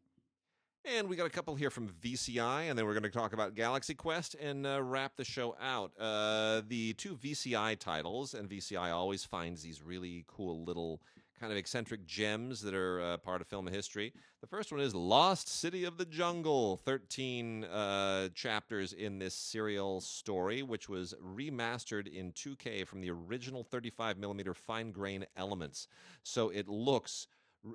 And 0.85 1.09
we 1.09 1.16
got 1.16 1.26
a 1.26 1.31
couple 1.31 1.57
here 1.57 1.68
from 1.68 1.89
VCI, 1.89 2.70
and 2.70 2.78
then 2.78 2.87
we're 2.87 2.95
going 2.95 3.03
to 3.03 3.11
talk 3.11 3.33
about 3.33 3.55
Galaxy 3.55 3.93
Quest 3.93 4.37
and 4.41 4.66
uh, 4.66 4.81
wrap 4.83 5.16
the 5.16 5.24
show 5.24 5.57
out. 5.61 5.93
Uh, 5.99 6.62
the 6.66 6.95
two 6.95 7.16
VCI 7.16 7.78
titles, 7.78 8.33
and 8.33 8.49
VCI 8.49 8.91
always 8.91 9.24
finds 9.24 9.62
these 9.62 9.83
really 9.83 10.24
cool 10.26 10.64
little 10.64 11.03
kind 11.41 11.51
of 11.51 11.57
eccentric 11.57 12.07
gems 12.07 12.61
that 12.61 12.74
are 12.74 13.01
uh, 13.01 13.16
part 13.16 13.41
of 13.41 13.47
film 13.47 13.66
history. 13.66 14.12
The 14.43 14.47
first 14.47 14.70
one 14.70 14.80
is 14.80 14.95
Lost 14.95 15.49
City 15.49 15.84
of 15.84 15.97
the 15.97 16.05
Jungle, 16.05 16.76
13 16.76 17.64
uh, 17.64 18.28
chapters 18.34 18.93
in 18.93 19.18
this 19.18 19.34
serial 19.34 20.03
story, 20.03 20.62
which 20.62 20.91
was 20.91 21.14
remastered 21.24 22.09
in 22.09 22.32
2K 22.32 22.86
from 22.86 23.01
the 23.01 23.11
original 23.11 23.64
35 23.64 24.18
millimeter 24.18 24.53
fine 24.53 24.93
grain 24.93 25.24
elements. 25.34 25.88
So 26.22 26.51
it 26.51 26.68
looks 26.68 27.26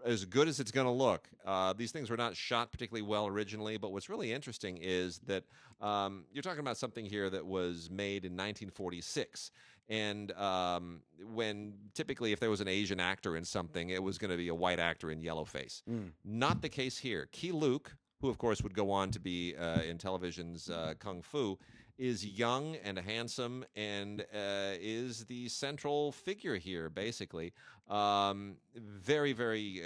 as 0.03 0.25
good 0.25 0.47
as 0.47 0.59
it's 0.59 0.71
going 0.71 0.87
to 0.87 0.91
look. 0.91 1.29
Uh, 1.45 1.73
these 1.73 1.91
things 1.91 2.09
were 2.09 2.17
not 2.17 2.35
shot 2.35 2.71
particularly 2.71 3.07
well 3.07 3.27
originally, 3.27 3.77
but 3.77 3.91
what's 3.91 4.09
really 4.09 4.31
interesting 4.31 4.77
is 4.81 5.19
that 5.27 5.43
um, 5.81 6.25
you're 6.31 6.41
talking 6.41 6.59
about 6.59 6.77
something 6.77 7.05
here 7.05 7.29
that 7.29 7.45
was 7.45 7.89
made 7.89 8.25
in 8.25 8.31
1946. 8.31 9.51
And 9.87 10.31
um, 10.33 11.01
when 11.33 11.73
typically, 11.93 12.31
if 12.31 12.39
there 12.39 12.49
was 12.49 12.61
an 12.61 12.67
Asian 12.67 12.99
actor 12.99 13.37
in 13.37 13.45
something, 13.45 13.89
it 13.89 14.01
was 14.01 14.17
going 14.17 14.31
to 14.31 14.37
be 14.37 14.47
a 14.47 14.55
white 14.55 14.79
actor 14.79 15.11
in 15.11 15.21
yellow 15.21 15.45
face. 15.45 15.83
Mm. 15.89 16.11
Not 16.23 16.61
the 16.61 16.69
case 16.69 16.97
here. 16.97 17.27
Keye 17.31 17.51
Luke, 17.53 17.95
who 18.21 18.29
of 18.29 18.37
course 18.37 18.61
would 18.63 18.73
go 18.73 18.89
on 18.91 19.11
to 19.11 19.19
be 19.19 19.55
uh, 19.55 19.81
in 19.81 19.97
television's 19.97 20.69
uh, 20.69 20.95
Kung 20.97 21.21
Fu, 21.21 21.57
is 21.97 22.25
young 22.25 22.75
and 22.83 22.97
handsome 22.97 23.63
and 23.75 24.21
uh, 24.21 24.73
is 24.81 25.25
the 25.25 25.47
central 25.47 26.11
figure 26.11 26.57
here, 26.57 26.89
basically. 26.89 27.53
Um, 27.87 28.57
very, 28.75 29.31
very 29.31 29.81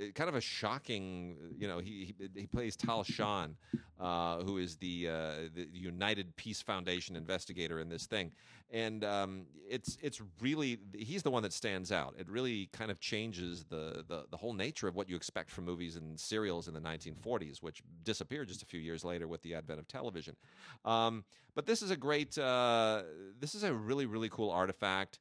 uh, 0.00 0.10
kind 0.14 0.28
of 0.28 0.34
a 0.34 0.40
shocking, 0.40 1.36
you 1.58 1.68
know, 1.68 1.78
he, 1.78 2.14
he, 2.18 2.40
he 2.40 2.46
plays 2.46 2.74
Tal 2.74 3.04
Shan, 3.04 3.56
uh, 4.00 4.38
who 4.38 4.58
is 4.58 4.76
the, 4.76 5.08
uh, 5.08 5.30
the 5.54 5.68
United 5.72 6.34
Peace 6.36 6.62
Foundation 6.62 7.14
investigator 7.14 7.78
in 7.80 7.88
this 7.88 8.06
thing. 8.06 8.32
And 8.70 9.04
um, 9.04 9.46
it's 9.68 9.98
it's 10.02 10.20
really 10.40 10.78
he's 10.96 11.22
the 11.22 11.30
one 11.30 11.42
that 11.42 11.52
stands 11.52 11.92
out. 11.92 12.14
It 12.18 12.28
really 12.28 12.68
kind 12.72 12.90
of 12.90 13.00
changes 13.00 13.64
the, 13.64 14.04
the 14.06 14.24
the 14.30 14.36
whole 14.36 14.52
nature 14.52 14.88
of 14.88 14.94
what 14.94 15.08
you 15.08 15.16
expect 15.16 15.50
from 15.50 15.64
movies 15.64 15.96
and 15.96 16.18
serials 16.18 16.68
in 16.68 16.74
the 16.74 16.80
1940s, 16.80 17.62
which 17.62 17.82
disappeared 18.02 18.48
just 18.48 18.62
a 18.62 18.66
few 18.66 18.80
years 18.80 19.04
later 19.04 19.28
with 19.28 19.42
the 19.42 19.54
advent 19.54 19.80
of 19.80 19.88
television. 19.88 20.36
Um, 20.84 21.24
but 21.54 21.66
this 21.66 21.82
is 21.82 21.90
a 21.90 21.96
great, 21.96 22.36
uh, 22.36 23.02
this 23.38 23.54
is 23.54 23.62
a 23.62 23.72
really 23.72 24.06
really 24.06 24.28
cool 24.28 24.50
artifact. 24.50 25.20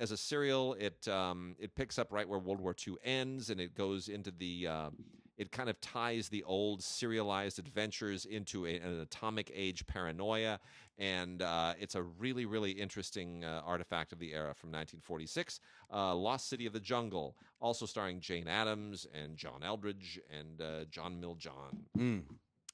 As 0.00 0.12
a 0.12 0.16
serial, 0.16 0.74
it 0.74 1.06
um, 1.08 1.54
it 1.58 1.74
picks 1.74 1.98
up 1.98 2.10
right 2.10 2.26
where 2.26 2.38
World 2.38 2.60
War 2.60 2.74
II 2.86 2.94
ends, 3.04 3.50
and 3.50 3.60
it 3.60 3.74
goes 3.74 4.08
into 4.08 4.30
the. 4.30 4.66
Uh, 4.66 4.90
it 5.38 5.52
kind 5.52 5.70
of 5.70 5.80
ties 5.80 6.28
the 6.28 6.42
old 6.42 6.82
serialized 6.82 7.58
adventures 7.58 8.24
into 8.24 8.66
a, 8.66 8.76
an 8.76 9.00
atomic 9.00 9.50
age 9.54 9.86
paranoia, 9.86 10.58
and 10.98 11.40
uh, 11.42 11.74
it's 11.78 11.94
a 11.94 12.02
really, 12.02 12.44
really 12.44 12.72
interesting 12.72 13.44
uh, 13.44 13.62
artifact 13.64 14.12
of 14.12 14.18
the 14.18 14.34
era 14.34 14.52
from 14.54 14.70
1946. 14.70 15.60
Uh, 15.92 16.14
Lost 16.14 16.48
City 16.48 16.66
of 16.66 16.72
the 16.72 16.80
Jungle, 16.80 17.36
also 17.60 17.86
starring 17.86 18.20
Jane 18.20 18.48
Adams 18.48 19.06
and 19.14 19.36
John 19.36 19.60
Eldredge 19.62 20.18
and 20.36 20.60
uh, 20.60 20.84
John 20.90 21.20
Miljan. 21.22 21.86
Mm. 21.96 22.22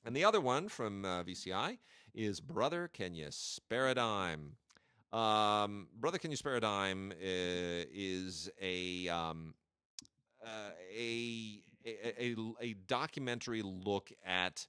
And 0.06 0.16
the 0.16 0.24
other 0.24 0.40
one 0.40 0.68
from 0.68 1.04
uh, 1.04 1.22
VCI 1.22 1.78
is 2.14 2.40
Brother 2.40 2.88
Can 2.92 3.14
You 3.14 3.26
Spare 3.30 3.88
a 3.88 3.94
Dime? 3.94 4.56
Um, 5.12 5.88
Brother 5.98 6.18
Can 6.18 6.30
You 6.30 6.36
Spare 6.36 6.56
a 6.56 6.60
Dime 6.60 7.12
uh, 7.12 7.14
is 7.92 8.50
a, 8.60 9.08
um, 9.08 9.54
uh, 10.44 10.70
a, 10.96 11.62
a, 11.84 12.22
a, 12.22 12.36
a 12.60 12.74
documentary 12.86 13.62
look 13.62 14.10
at 14.24 14.66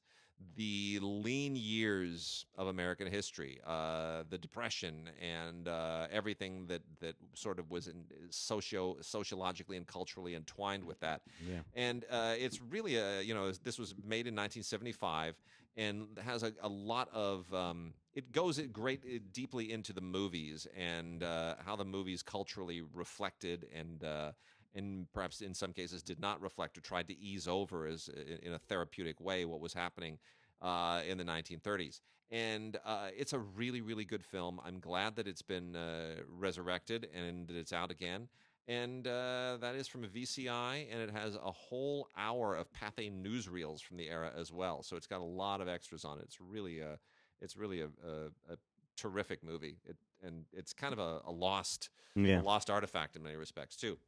the 0.55 0.99
lean 1.01 1.55
years 1.55 2.45
of 2.57 2.68
American 2.68 3.07
history, 3.07 3.59
uh, 3.66 4.24
the 4.30 4.38
Depression, 4.38 5.09
and 5.22 5.68
uh, 5.68 6.07
everything 6.11 6.68
that, 6.68 6.82
that 6.99 7.16
sort 7.34 7.59
of 7.59 7.72
was 7.72 7.88
in 7.88 8.03
socio 8.30 8.97
sociologically 9.01 9.78
and 9.78 9.88
culturally 9.88 10.36
entwined 10.36 10.84
with 10.84 10.99
that 10.99 11.22
Yeah. 11.39 11.61
and 11.74 12.05
uh, 12.09 12.34
it's 12.38 12.61
really 12.61 12.95
a 12.95 13.22
you 13.22 13.34
know 13.34 13.51
this 13.51 13.78
was 13.78 13.93
made 14.03 14.28
in 14.28 14.36
1975 14.36 15.36
and 15.78 16.07
has 16.24 16.43
a, 16.43 16.53
a 16.61 16.70
lot 16.70 17.09
of 17.13 17.51
um, 17.53 17.93
it 18.13 18.32
goes 18.32 18.59
great 18.72 19.01
it 19.03 19.34
deeply 19.34 19.72
into 19.72 19.93
the 19.93 20.01
movies 20.01 20.68
and 20.78 21.24
uh, 21.24 21.55
how 21.66 21.76
the 21.76 21.86
movies 21.86 22.24
culturally 22.24 22.82
reflected 22.93 23.68
and 23.74 24.03
uh, 24.03 24.32
and 24.76 25.11
perhaps 25.13 25.41
in 25.41 25.53
some 25.53 25.73
cases 25.73 26.03
did 26.03 26.19
not 26.19 26.41
reflect 26.41 26.78
or 26.78 26.82
tried 26.82 27.07
to 27.07 27.17
ease 27.17 27.47
over 27.47 27.88
as 27.88 28.09
in, 28.43 28.53
a 28.53 28.59
therapeutic 28.59 29.19
way 29.19 29.45
what 29.45 29.59
was 29.59 29.73
happening 29.73 30.17
uh, 30.61 31.01
in 31.07 31.17
the 31.17 31.23
1930s 31.23 32.01
and 32.32 32.78
uh, 32.86 33.07
it's 33.15 33.34
a 33.34 33.39
really 33.39 33.82
really 33.82 34.05
good 34.05 34.23
film 34.23 34.59
i'm 34.65 34.80
glad 34.80 35.15
that 35.15 35.28
it's 35.28 35.41
been 35.41 35.76
uh, 35.76 36.15
resurrected 36.28 37.07
and 37.15 37.47
that 37.47 37.55
it's 37.55 37.73
out 37.73 37.91
again 37.91 38.28
and 38.67 39.07
uh, 39.07 39.57
that 39.61 39.76
is 39.76 39.88
from 39.88 40.03
a 40.03 40.07
VCI, 40.07 40.88
and 40.91 40.99
it 40.99 41.11
has 41.11 41.36
a 41.36 41.51
whole 41.51 42.09
hour 42.17 42.55
of 42.55 42.65
Pathé 42.73 43.11
newsreels 43.11 43.80
from 43.82 43.97
the 43.97 44.09
era 44.09 44.32
as 44.36 44.51
well. 44.51 44.82
So 44.82 44.95
it's 44.95 45.05
got 45.05 45.21
a 45.21 45.23
lot 45.23 45.61
of 45.61 45.67
extras 45.67 46.03
on 46.03 46.17
it. 46.17 46.23
It's 46.23 46.41
really 46.41 46.80
a, 46.80 46.97
it's 47.41 47.55
really 47.55 47.82
a, 47.82 47.89
a, 48.03 48.53
a 48.53 48.57
terrific 48.97 49.43
movie. 49.43 49.78
It, 49.86 49.97
and 50.23 50.45
it's 50.51 50.73
kind 50.73 50.93
of 50.93 50.99
a, 50.99 51.21
a 51.28 51.32
lost, 51.32 51.89
Yeah. 52.15 52.41
a 52.41 52.43
lost 52.43 52.71
artifact 52.71 53.15
in 53.15 53.21
many 53.21 53.36
respects 53.36 53.76
too. 53.76 53.99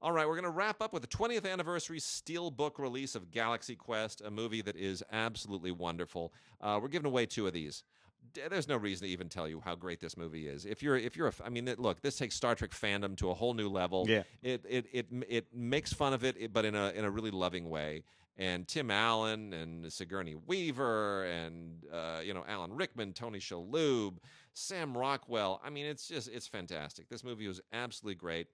All 0.00 0.12
right, 0.12 0.26
we're 0.28 0.34
going 0.34 0.44
to 0.44 0.50
wrap 0.50 0.80
up 0.80 0.92
with 0.92 1.02
the 1.02 1.08
20th 1.08 1.50
anniversary 1.50 1.98
steelbook 1.98 2.78
release 2.78 3.16
of 3.16 3.32
Galaxy 3.32 3.74
Quest, 3.74 4.20
a 4.24 4.30
movie 4.30 4.62
that 4.62 4.76
is 4.76 5.02
absolutely 5.10 5.72
wonderful. 5.72 6.32
Uh, 6.60 6.78
we're 6.80 6.86
giving 6.88 7.06
away 7.10 7.26
two 7.26 7.48
of 7.48 7.52
these. 7.52 7.82
D- 8.32 8.42
There's 8.48 8.68
no 8.68 8.76
reason 8.76 9.08
to 9.08 9.12
even 9.12 9.28
tell 9.28 9.48
you 9.48 9.60
how 9.64 9.74
great 9.74 9.98
this 9.98 10.16
movie 10.16 10.46
is. 10.46 10.66
If 10.66 10.84
you're, 10.84 10.96
if 10.96 11.16
you're, 11.16 11.26
a, 11.28 11.32
I 11.44 11.48
mean, 11.48 11.66
it- 11.66 11.80
look, 11.80 12.00
this 12.00 12.16
takes 12.16 12.36
Star 12.36 12.54
Trek 12.54 12.70
fandom 12.70 13.16
to 13.16 13.30
a 13.30 13.34
whole 13.34 13.54
new 13.54 13.68
level. 13.68 14.04
Yeah. 14.08 14.22
It, 14.40 14.64
it, 14.68 14.86
it, 14.92 15.06
it 15.28 15.46
makes 15.52 15.92
fun 15.92 16.12
of 16.12 16.22
it, 16.22 16.52
but 16.52 16.64
in 16.64 16.76
a, 16.76 16.90
in 16.90 17.04
a 17.04 17.10
really 17.10 17.32
loving 17.32 17.68
way. 17.68 18.04
And 18.36 18.68
Tim 18.68 18.92
Allen 18.92 19.52
and 19.52 19.92
Sigourney 19.92 20.36
Weaver 20.36 21.24
and 21.24 21.84
uh, 21.92 22.20
you 22.22 22.32
know 22.34 22.44
Alan 22.46 22.72
Rickman, 22.72 23.12
Tony 23.14 23.40
Shalhoub, 23.40 24.18
Sam 24.52 24.96
Rockwell. 24.96 25.60
I 25.64 25.70
mean, 25.70 25.86
it's 25.86 26.06
just 26.06 26.28
it's 26.28 26.46
fantastic. 26.46 27.08
This 27.08 27.24
movie 27.24 27.48
was 27.48 27.60
absolutely 27.72 28.14
great. 28.14 28.46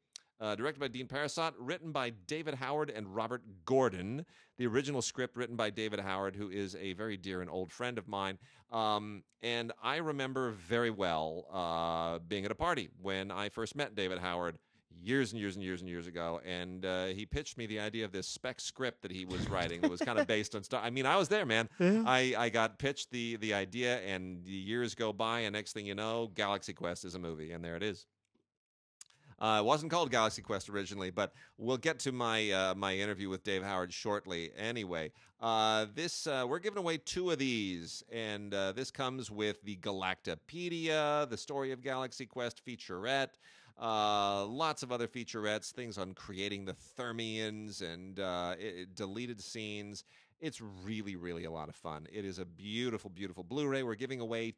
Uh, 0.45 0.55
directed 0.55 0.79
by 0.79 0.89
Dean 0.89 1.09
Parisot, 1.09 1.55
written 1.59 1.91
by 1.91 2.11
David 2.11 2.57
Howard 2.57 2.91
and 2.91 3.15
Robert 3.15 3.41
Gordon. 3.65 4.27
The 4.59 4.67
original 4.67 5.01
script 5.01 5.39
written 5.39 5.57
by 5.57 5.71
David 5.71 6.01
Howard, 6.01 6.37
who 6.37 6.51
is 6.51 6.77
a 6.77 6.93
very 6.93 7.17
dear 7.17 7.41
and 7.41 7.49
old 7.49 7.73
friend 7.73 7.97
of 7.97 8.07
mine. 8.07 8.37
Um, 8.71 9.23
and 9.41 9.73
I 9.83 9.97
remember 9.97 10.51
very 10.51 10.91
well 10.91 11.47
uh, 11.51 12.19
being 12.29 12.45
at 12.45 12.51
a 12.51 12.55
party 12.55 12.91
when 13.01 13.31
I 13.31 13.49
first 13.49 13.75
met 13.75 13.95
David 13.95 14.19
Howard. 14.19 14.59
years 15.03 15.33
and 15.33 15.41
years 15.41 15.57
and 15.57 15.65
years 15.65 15.81
and 15.81 15.89
years 15.89 16.07
ago, 16.07 16.43
and 16.45 16.85
uh, 16.85 17.07
he 17.07 17.25
pitched 17.25 17.57
me 17.57 17.65
the 17.65 17.81
idea 17.81 18.05
of 18.05 18.13
this 18.13 18.29
spec 18.29 18.61
script 18.61 19.01
that 19.01 19.11
he 19.11 19.25
was 19.25 19.49
writing 19.49 19.81
that 19.81 19.91
was 19.91 20.01
kind 20.01 20.19
of 20.19 20.27
based 20.37 20.55
on 20.55 20.63
Star. 20.63 20.83
I 20.83 20.91
mean, 20.91 21.07
I 21.07 21.17
was 21.17 21.29
there, 21.29 21.47
man. 21.47 21.71
Yeah. 21.79 22.03
I, 22.07 22.35
I 22.37 22.49
got 22.51 22.79
pitched 22.79 23.11
the 23.11 23.37
the 23.37 23.55
idea, 23.55 24.01
and 24.01 24.45
the 24.45 24.53
years 24.53 24.95
go 24.95 25.11
by, 25.11 25.41
and 25.41 25.55
next 25.55 25.73
thing 25.73 25.87
you 25.87 25.95
know, 25.95 26.31
Galaxy 26.35 26.75
Quest 26.75 27.07
is 27.07 27.15
a 27.15 27.19
movie, 27.19 27.53
and 27.53 27.65
there 27.65 27.77
it 27.77 27.83
is. 27.83 28.05
Uh, 29.39 29.59
it 29.61 29.65
wasn't 29.65 29.91
called 29.91 30.11
Galaxy 30.11 30.43
Quest 30.43 30.69
originally, 30.69 31.11
but 31.11 31.33
we'll 31.59 31.77
get 31.77 31.99
to 32.01 32.13
my 32.13 32.51
uh, 32.51 32.75
my 32.75 32.95
interview 32.97 33.29
with 33.29 33.45
Dave 33.45 33.63
Howard 33.63 33.93
shortly. 33.93 34.51
Anyway, 34.57 35.13
uh, 35.41 35.87
this 35.95 36.27
uh, 36.27 36.45
we're 36.49 36.59
giving 36.59 36.79
away 36.79 36.99
two 36.99 37.31
of 37.31 37.39
these, 37.39 38.03
and 38.13 38.55
uh, 38.55 38.73
this 38.73 38.91
comes 38.91 39.31
with 39.31 39.63
the 39.63 39.77
Galactopedia, 39.77 41.29
the 41.29 41.37
story 41.37 41.73
of 41.73 41.83
Galaxy 41.83 42.27
Quest 42.27 42.65
featurette. 42.65 43.31
Uh, 43.81 44.45
lots 44.47 44.85
of 44.85 44.93
other 44.93 45.09
featurettes, 45.09 45.73
things 45.73 45.99
on 45.99 46.15
creating 46.15 46.65
the 46.65 46.77
Thermians 46.97 47.83
and 47.83 48.21
uh, 48.21 48.55
it, 48.59 48.65
it- 48.77 48.95
deleted 48.95 49.41
scenes. 49.43 50.05
It's 50.41 50.61
really, 50.61 51.17
really 51.17 51.45
a 51.45 51.51
lot 51.51 51.69
of 51.69 51.75
fun. 51.75 52.07
It 52.13 52.25
is 52.25 52.39
a 52.39 52.45
beautiful, 52.45 53.11
beautiful 53.11 53.43
Blu-ray. 53.43 53.83
We're 53.83 53.95
giving 53.95 54.21
away 54.21 54.55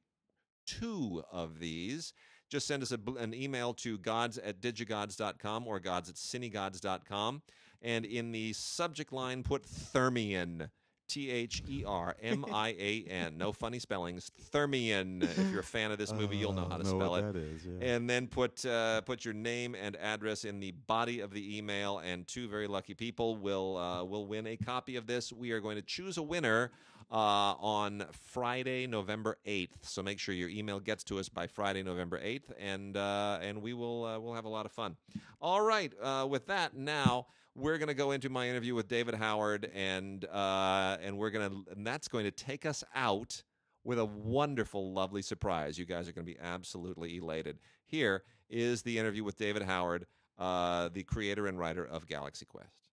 two 0.67 1.23
of 1.31 1.61
these. 1.61 2.13
Just 2.49 2.67
send 2.67 2.83
us 2.83 2.93
a, 2.93 2.99
an 3.19 3.35
email 3.35 3.75
to 3.75 3.99
gods 3.99 4.39
at 4.39 4.61
digigods.com 4.61 5.67
or 5.67 5.81
gods 5.81 6.09
at 6.09 6.17
cinegods.com. 6.17 7.43
And 7.83 8.05
in 8.05 8.33
the 8.33 8.53
subject 8.53 9.13
line, 9.13 9.43
put 9.43 9.65
Thermian. 9.65 10.71
T 11.09 11.31
H 11.31 11.63
E 11.69 11.85
R 11.87 12.17
M 12.21 12.45
I 12.53 12.71
A 12.71 13.05
N. 13.09 13.39
No 13.39 13.53
funny 13.53 13.79
spellings. 13.79 14.29
Thermian. 14.53 15.23
If 15.23 15.53
you're 15.53 15.61
a 15.61 15.63
fan 15.63 15.93
of 15.93 15.99
this 15.99 16.13
movie, 16.13 16.37
you'll 16.37 16.53
know 16.53 16.67
how 16.69 16.79
to 16.79 16.83
Uh, 16.83 16.85
spell 16.85 17.11
what 17.11 17.23
it 17.23 17.37
is, 17.37 17.65
yeah. 17.65 17.95
and 17.95 18.11
then 18.11 18.27
put 18.27 18.67
uh, 18.67 19.03
put 19.03 19.25
your 19.25 19.33
name 19.33 19.77
and 19.77 19.95
address 19.99 20.45
in 20.45 20.59
the 20.59 20.73
body 20.73 21.21
of 21.21 21.31
the 21.31 21.57
email, 21.59 21.99
and 22.01 22.27
two 22.27 22.49
very 22.49 22.67
lucky 22.67 22.93
people 22.95 23.37
will 23.37 23.77
uh, 23.77 24.03
will 24.03 24.27
win 24.27 24.49
a 24.49 24.57
copy 24.57 24.97
of 24.97 25.07
this. 25.07 25.33
We 25.33 25.53
are 25.53 25.61
going 25.61 25.77
to 25.77 25.83
choose 25.83 26.17
a 26.19 26.23
winner 26.25 26.73
uh, 27.11 27.55
on 27.59 28.05
Friday, 28.11 28.87
November 28.87 29.39
eighth. 29.45 29.89
So 29.89 30.03
make 30.03 30.19
sure 30.19 30.35
your 30.35 30.49
email 30.49 30.81
gets 30.81 31.05
to 31.05 31.19
us 31.19 31.29
by 31.29 31.47
Friday, 31.47 31.83
November 31.83 32.19
eighth, 32.23 32.53
and 32.59 32.97
uh, 32.97 33.39
and 33.43 33.63
we 33.63 33.73
will 33.75 34.05
uh, 34.05 34.19
we'll 34.19 34.35
have 34.35 34.45
a 34.45 34.51
lot 34.51 34.67
of 34.67 34.73
fun. 34.73 34.97
All 35.41 35.61
right, 35.61 35.93
uh, 36.03 36.27
with 36.29 36.47
that 36.47 36.77
now. 36.77 37.27
We're 37.59 37.79
going 37.79 37.89
to 37.89 37.95
go 37.95 38.11
into 38.11 38.29
my 38.29 38.51
interview 38.51 38.75
with 38.75 38.87
David 38.87 39.15
Howard, 39.15 39.71
and 39.75 40.23
uh, 40.27 40.99
and 41.01 41.17
we're 41.17 41.31
going 41.31 41.49
to, 41.49 41.73
and 41.73 41.87
that's 41.87 42.07
going 42.07 42.27
to 42.27 42.31
take 42.31 42.67
us 42.67 42.85
out 42.95 43.43
with 43.83 43.99
a 43.99 44.05
wonderful, 44.05 44.93
lovely 44.93 45.23
surprise. 45.23 45.79
You 45.79 45.87
guys 45.87 46.07
are 46.07 46.13
going 46.13 46.27
to 46.27 46.33
be 46.35 46.39
absolutely 46.39 47.17
elated. 47.17 47.59
Here 47.87 48.25
is 48.51 48.83
the 48.83 48.99
interview 48.99 49.25
with 49.25 49.39
David 49.39 49.63
Howard, 49.63 50.05
uh, 50.39 50.91
the 50.93 51.03
creator 51.05 51.47
and 51.47 51.59
writer 51.59 51.87
of 51.87 52.07
Galaxy 52.07 52.45
Quest. 52.45 52.86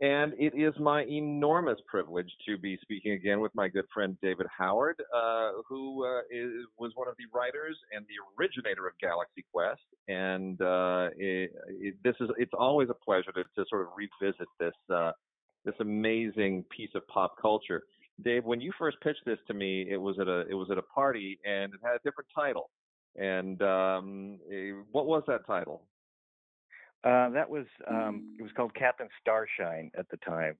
And 0.00 0.32
it 0.38 0.54
is 0.54 0.74
my 0.78 1.02
enormous 1.04 1.78
privilege 1.88 2.30
to 2.46 2.56
be 2.56 2.78
speaking 2.82 3.12
again 3.12 3.40
with 3.40 3.52
my 3.56 3.66
good 3.66 3.86
friend 3.92 4.16
David 4.22 4.46
Howard, 4.56 5.02
uh, 5.12 5.50
who 5.68 6.06
uh, 6.06 6.20
is, 6.30 6.52
was 6.78 6.92
one 6.94 7.08
of 7.08 7.14
the 7.18 7.24
writers 7.36 7.76
and 7.92 8.06
the 8.06 8.14
originator 8.38 8.86
of 8.86 8.92
Galaxy 9.00 9.44
Quest. 9.52 9.80
And 10.06 10.60
uh, 10.62 11.08
it, 11.16 11.50
it, 11.68 11.94
this 12.04 12.14
is 12.20 12.28
it's 12.38 12.52
always 12.56 12.90
a 12.90 12.94
pleasure 12.94 13.32
to, 13.32 13.42
to 13.42 13.68
sort 13.68 13.82
of 13.82 13.88
revisit 13.96 14.46
this 14.60 14.74
uh, 14.94 15.10
this 15.64 15.74
amazing 15.80 16.64
piece 16.74 16.90
of 16.94 17.06
pop 17.08 17.34
culture. 17.40 17.82
Dave, 18.24 18.44
when 18.44 18.60
you 18.60 18.72
first 18.78 18.98
pitched 19.02 19.24
this 19.26 19.38
to 19.48 19.54
me, 19.54 19.86
it 19.90 19.96
was 19.96 20.16
at 20.20 20.28
a 20.28 20.46
it 20.48 20.54
was 20.54 20.68
at 20.70 20.78
a 20.78 20.82
party 20.82 21.40
and 21.44 21.74
it 21.74 21.80
had 21.82 21.94
a 21.96 22.00
different 22.04 22.28
title. 22.32 22.70
And 23.16 23.60
um, 23.62 24.38
eh, 24.52 24.70
what 24.92 25.06
was 25.06 25.24
that 25.26 25.44
title? 25.44 25.82
Uh, 27.04 27.30
that 27.30 27.48
was 27.48 27.66
um, 27.88 28.34
it 28.38 28.42
was 28.42 28.52
called 28.56 28.74
Captain 28.74 29.08
Starshine 29.20 29.90
at 29.96 30.06
the 30.10 30.16
time, 30.18 30.56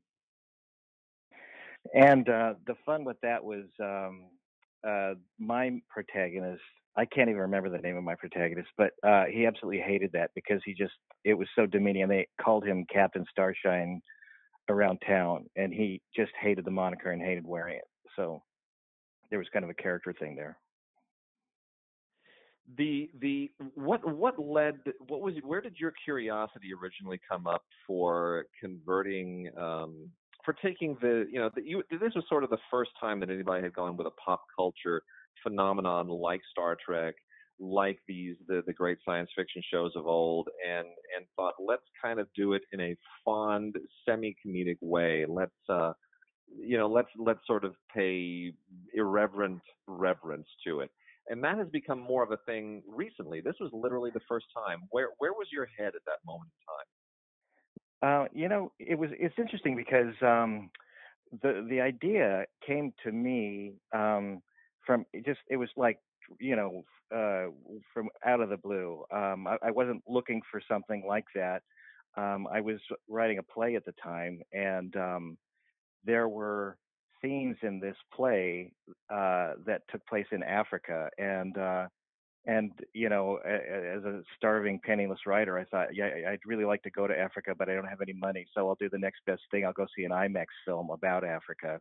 and 1.94 2.28
uh, 2.28 2.54
the 2.66 2.74
fun 2.86 3.04
with 3.04 3.16
that 3.22 3.42
was 3.42 3.64
um, 3.80 4.26
uh, 4.86 5.14
my 5.38 5.80
protagonist. 5.88 6.62
I 6.96 7.04
can't 7.04 7.28
even 7.28 7.42
remember 7.42 7.70
the 7.70 7.78
name 7.78 7.96
of 7.96 8.04
my 8.04 8.14
protagonist, 8.14 8.68
but 8.76 8.90
uh, 9.06 9.24
he 9.32 9.46
absolutely 9.46 9.80
hated 9.80 10.10
that 10.12 10.30
because 10.34 10.60
he 10.64 10.74
just 10.74 10.94
it 11.24 11.34
was 11.34 11.48
so 11.56 11.66
demeaning. 11.66 12.02
And 12.02 12.10
they 12.10 12.28
called 12.40 12.64
him 12.64 12.86
Captain 12.92 13.24
Starshine 13.30 14.00
around 14.68 14.98
town, 15.06 15.46
and 15.56 15.72
he 15.72 16.00
just 16.14 16.32
hated 16.40 16.64
the 16.64 16.70
moniker 16.70 17.10
and 17.10 17.22
hated 17.22 17.46
wearing 17.46 17.76
it. 17.76 17.84
So 18.16 18.42
there 19.30 19.38
was 19.38 19.48
kind 19.52 19.64
of 19.64 19.70
a 19.70 19.74
character 19.74 20.12
thing 20.12 20.36
there. 20.36 20.56
The 22.76 23.10
the 23.20 23.50
what 23.74 24.06
what 24.16 24.38
led 24.38 24.78
what 25.06 25.20
was 25.20 25.34
where 25.42 25.60
did 25.60 25.76
your 25.78 25.92
curiosity 26.04 26.68
originally 26.80 27.20
come 27.30 27.46
up 27.46 27.62
for 27.86 28.44
converting 28.60 29.50
um 29.58 30.10
for 30.44 30.54
taking 30.62 30.96
the 31.00 31.26
you 31.30 31.38
know 31.38 31.50
the, 31.54 31.62
you 31.62 31.82
this 31.90 32.14
was 32.14 32.24
sort 32.28 32.44
of 32.44 32.50
the 32.50 32.58
first 32.70 32.90
time 33.00 33.20
that 33.20 33.30
anybody 33.30 33.62
had 33.62 33.72
gone 33.72 33.96
with 33.96 34.06
a 34.06 34.12
pop 34.22 34.42
culture 34.54 35.02
phenomenon 35.42 36.08
like 36.08 36.40
Star 36.52 36.76
Trek 36.84 37.14
like 37.60 37.98
these 38.06 38.36
the 38.46 38.62
the 38.66 38.72
great 38.72 38.98
science 39.04 39.30
fiction 39.34 39.62
shows 39.72 39.92
of 39.96 40.06
old 40.06 40.48
and 40.66 40.86
and 41.16 41.26
thought 41.36 41.54
let's 41.58 41.82
kind 42.02 42.20
of 42.20 42.28
do 42.36 42.52
it 42.52 42.62
in 42.72 42.80
a 42.80 42.96
fond 43.24 43.74
semi 44.06 44.36
comedic 44.44 44.76
way. 44.80 45.24
Let's 45.28 45.52
uh 45.68 45.92
you 46.56 46.78
know 46.78 46.88
let's 46.88 47.08
let's 47.18 47.40
sort 47.46 47.64
of 47.64 47.74
pay 47.94 48.52
irreverent 48.94 49.60
reverence 49.86 50.46
to 50.66 50.80
it 50.80 50.90
and 51.28 51.42
that 51.44 51.58
has 51.58 51.68
become 51.68 51.98
more 52.00 52.22
of 52.22 52.30
a 52.30 52.38
thing 52.46 52.82
recently. 52.88 53.40
This 53.40 53.56
was 53.60 53.70
literally 53.72 54.10
the 54.12 54.20
first 54.28 54.46
time. 54.54 54.80
Where 54.90 55.08
where 55.18 55.32
was 55.32 55.48
your 55.52 55.66
head 55.66 55.92
at 55.94 56.04
that 56.06 56.18
moment 56.26 56.50
in 56.50 56.64
time? 56.66 56.88
Uh, 58.00 58.28
you 58.32 58.48
know, 58.48 58.72
it 58.78 58.98
was 58.98 59.10
it's 59.18 59.34
interesting 59.38 59.76
because 59.76 60.14
um, 60.22 60.70
the 61.42 61.66
the 61.68 61.80
idea 61.80 62.44
came 62.66 62.92
to 63.04 63.12
me 63.12 63.74
um, 63.94 64.40
from 64.86 65.04
it 65.12 65.24
just 65.24 65.40
it 65.48 65.56
was 65.56 65.68
like 65.76 65.98
you 66.38 66.56
know 66.56 66.84
uh, 67.14 67.50
from 67.92 68.08
out 68.24 68.40
of 68.40 68.50
the 68.50 68.56
blue. 68.56 69.04
Um, 69.12 69.46
I, 69.46 69.56
I 69.62 69.70
wasn't 69.70 70.02
looking 70.06 70.42
for 70.50 70.60
something 70.68 71.04
like 71.06 71.26
that. 71.34 71.62
Um, 72.16 72.48
I 72.52 72.60
was 72.60 72.78
writing 73.08 73.38
a 73.38 73.42
play 73.42 73.76
at 73.76 73.84
the 73.84 73.94
time, 74.02 74.40
and 74.52 74.94
um, 74.96 75.38
there 76.04 76.28
were 76.28 76.76
scenes 77.22 77.56
in 77.62 77.80
this 77.80 77.96
play 78.14 78.72
uh, 79.10 79.54
that 79.66 79.82
took 79.90 80.04
place 80.06 80.26
in 80.32 80.42
Africa, 80.42 81.08
and 81.18 81.56
uh, 81.56 81.86
and 82.46 82.72
you 82.94 83.08
know, 83.08 83.36
as 83.36 84.04
a 84.04 84.22
starving, 84.36 84.80
penniless 84.84 85.26
writer, 85.26 85.58
I 85.58 85.64
thought, 85.64 85.94
yeah, 85.94 86.08
I'd 86.28 86.40
really 86.46 86.64
like 86.64 86.82
to 86.84 86.90
go 86.90 87.06
to 87.06 87.18
Africa, 87.18 87.54
but 87.56 87.68
I 87.68 87.74
don't 87.74 87.88
have 87.88 88.00
any 88.00 88.14
money, 88.14 88.46
so 88.54 88.68
I'll 88.68 88.76
do 88.76 88.88
the 88.88 88.98
next 88.98 89.20
best 89.26 89.42
thing. 89.50 89.64
I'll 89.64 89.72
go 89.72 89.86
see 89.96 90.04
an 90.04 90.12
IMAX 90.12 90.46
film 90.64 90.90
about 90.90 91.24
Africa. 91.24 91.80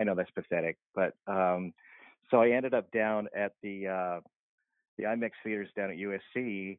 I 0.00 0.04
know 0.04 0.14
that's 0.14 0.30
pathetic, 0.30 0.78
but 0.94 1.14
um, 1.26 1.72
so 2.30 2.40
I 2.40 2.50
ended 2.50 2.74
up 2.74 2.90
down 2.90 3.28
at 3.36 3.52
the 3.62 3.88
uh, 3.88 4.20
the 4.96 5.04
IMAX 5.04 5.32
theaters 5.44 5.68
down 5.76 5.90
at 5.90 5.96
USC, 5.96 6.78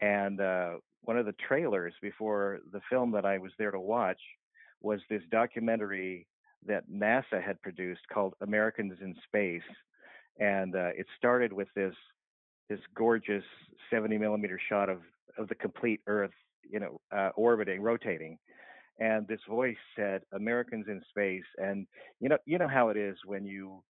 and 0.00 0.40
uh, 0.40 0.70
one 1.02 1.18
of 1.18 1.26
the 1.26 1.34
trailers 1.46 1.94
before 2.02 2.60
the 2.72 2.80
film 2.90 3.12
that 3.12 3.24
I 3.24 3.38
was 3.38 3.52
there 3.58 3.70
to 3.70 3.80
watch 3.80 4.20
was 4.80 5.00
this 5.08 5.22
documentary 5.30 6.26
that 6.66 6.90
NASA 6.90 7.42
had 7.44 7.60
produced 7.62 8.02
called 8.12 8.34
Americans 8.40 8.94
in 9.00 9.14
Space, 9.26 9.62
and 10.38 10.74
uh, 10.74 10.90
it 10.96 11.06
started 11.16 11.52
with 11.52 11.68
this 11.74 11.94
this 12.68 12.80
gorgeous 12.96 13.44
70 13.90 14.18
millimeter 14.18 14.58
shot 14.68 14.88
of 14.88 15.00
of 15.36 15.48
the 15.48 15.54
complete 15.54 16.00
Earth, 16.06 16.30
you 16.62 16.80
know, 16.80 17.00
uh, 17.14 17.30
orbiting, 17.36 17.82
rotating, 17.82 18.38
and 18.98 19.26
this 19.26 19.40
voice 19.48 19.76
said 19.96 20.22
Americans 20.32 20.86
in 20.88 21.02
Space, 21.10 21.44
and 21.58 21.86
you 22.20 22.28
know 22.28 22.38
you 22.46 22.58
know 22.58 22.68
how 22.68 22.88
it 22.88 22.96
is 22.96 23.16
when 23.24 23.44
you 23.44 23.82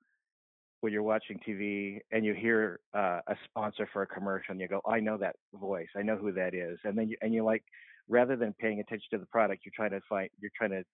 when 0.80 0.92
you're 0.92 1.02
watching 1.02 1.40
TV 1.48 2.00
and 2.12 2.26
you 2.26 2.34
hear 2.34 2.78
uh, 2.94 3.20
a 3.26 3.34
sponsor 3.44 3.88
for 3.90 4.02
a 4.02 4.06
commercial 4.06 4.52
and 4.52 4.60
you 4.60 4.68
go, 4.68 4.82
I 4.86 5.00
know 5.00 5.16
that 5.16 5.36
voice, 5.54 5.88
I 5.96 6.02
know 6.02 6.16
who 6.16 6.30
that 6.32 6.52
is, 6.54 6.78
and 6.84 6.96
then 6.96 7.08
you 7.08 7.16
and 7.22 7.32
you 7.32 7.42
like 7.44 7.64
rather 8.08 8.36
than 8.36 8.54
paying 8.58 8.80
attention 8.80 9.06
to 9.12 9.18
the 9.18 9.26
product, 9.26 9.64
you're 9.64 9.72
trying 9.74 9.98
to 9.98 10.00
find 10.08 10.28
you're 10.40 10.50
trying 10.56 10.70
to 10.70 10.84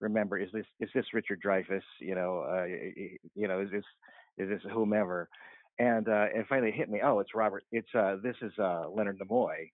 remember 0.00 0.38
is 0.38 0.50
this 0.52 0.66
is 0.80 0.88
this 0.94 1.06
Richard 1.12 1.40
Dreyfuss, 1.44 1.82
you 2.00 2.14
know, 2.14 2.40
uh, 2.40 2.64
you 3.34 3.48
know, 3.48 3.60
is 3.60 3.70
this 3.70 3.84
is 4.38 4.48
this 4.48 4.62
whomever, 4.72 5.28
and 5.78 6.08
uh, 6.08 6.26
and 6.34 6.46
finally 6.48 6.68
it 6.70 6.74
hit 6.74 6.88
me, 6.90 7.00
oh, 7.04 7.20
it's 7.20 7.34
Robert, 7.34 7.64
it's 7.72 7.88
uh, 7.94 8.16
this 8.22 8.36
is 8.42 8.52
uh, 8.58 8.88
Leonard 8.88 9.18
Nimoy, 9.18 9.70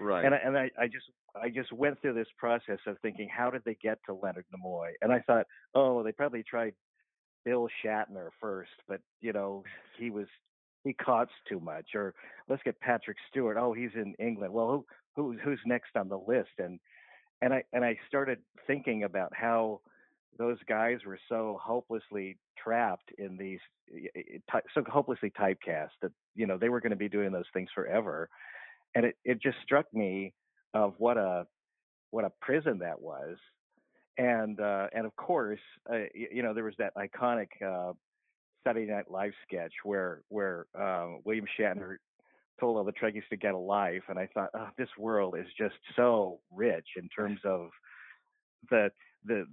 Right. 0.00 0.24
and 0.24 0.34
I, 0.34 0.38
and 0.38 0.58
I, 0.58 0.70
I 0.78 0.86
just 0.86 1.06
I 1.40 1.48
just 1.50 1.72
went 1.72 2.00
through 2.00 2.14
this 2.14 2.28
process 2.38 2.78
of 2.86 2.96
thinking, 3.00 3.28
how 3.34 3.50
did 3.50 3.62
they 3.64 3.76
get 3.82 3.98
to 4.06 4.14
Leonard 4.14 4.44
Nimoy? 4.54 4.90
And 5.02 5.12
I 5.12 5.20
thought, 5.20 5.46
oh, 5.74 6.02
they 6.02 6.12
probably 6.12 6.42
tried 6.42 6.74
Bill 7.44 7.68
Shatner 7.84 8.28
first, 8.40 8.70
but 8.88 9.00
you 9.20 9.32
know, 9.32 9.62
he 9.98 10.10
was 10.10 10.26
he 10.84 10.92
costs 10.92 11.34
too 11.48 11.60
much. 11.60 11.86
Or 11.94 12.14
let's 12.48 12.62
get 12.62 12.78
Patrick 12.80 13.16
Stewart. 13.30 13.56
Oh, 13.58 13.72
he's 13.72 13.90
in 13.94 14.14
England. 14.18 14.52
Well, 14.52 14.84
who, 15.16 15.32
who 15.32 15.38
who's 15.42 15.60
next 15.66 15.96
on 15.96 16.08
the 16.08 16.18
list? 16.18 16.50
And 16.58 16.78
and 17.42 17.52
I 17.52 17.64
and 17.72 17.84
I 17.84 17.98
started 18.08 18.38
thinking 18.66 19.04
about 19.04 19.32
how 19.34 19.80
those 20.38 20.58
guys 20.68 20.98
were 21.06 21.18
so 21.28 21.58
hopelessly 21.62 22.36
trapped 22.58 23.10
in 23.18 23.36
these 23.36 23.60
so 24.74 24.82
hopelessly 24.88 25.30
typecast 25.38 25.90
that 26.02 26.12
you 26.34 26.46
know 26.46 26.58
they 26.58 26.68
were 26.68 26.80
going 26.80 26.90
to 26.90 26.96
be 26.96 27.08
doing 27.08 27.32
those 27.32 27.44
things 27.52 27.68
forever 27.74 28.28
and 28.94 29.04
it 29.04 29.16
it 29.24 29.42
just 29.42 29.56
struck 29.62 29.86
me 29.92 30.32
of 30.72 30.94
what 30.98 31.16
a 31.16 31.46
what 32.10 32.24
a 32.24 32.32
prison 32.40 32.78
that 32.78 33.00
was, 33.00 33.36
and 34.18 34.60
uh, 34.60 34.86
and 34.94 35.06
of 35.06 35.14
course, 35.16 35.60
uh, 35.92 36.04
you, 36.14 36.42
know, 36.42 36.54
there 36.54 36.64
was 36.64 36.74
that 36.78 36.92
iconic 36.96 37.48
uh, 37.64 37.92
Saturday 38.64 38.90
Night 38.90 39.10
Live 39.10 39.32
sketch 39.46 39.72
where 39.82 40.22
where 40.28 40.66
um, 40.78 41.20
William 41.24 41.46
Shatner 41.58 41.96
told 42.60 42.76
all 42.76 42.84
the 42.84 42.92
Trekkies 42.92 43.28
to 43.30 43.36
get 43.36 43.54
a 43.54 43.58
life, 43.58 44.02
and 44.08 44.18
I 44.18 44.28
thought, 44.32 44.50
oh, 44.54 44.68
this 44.78 44.88
world 44.98 45.36
is 45.38 45.46
just 45.58 45.74
so 45.96 46.40
rich 46.52 46.86
in 46.96 47.08
terms 47.08 47.40
of 47.44 47.70
the 48.70 48.90
the 49.24 49.46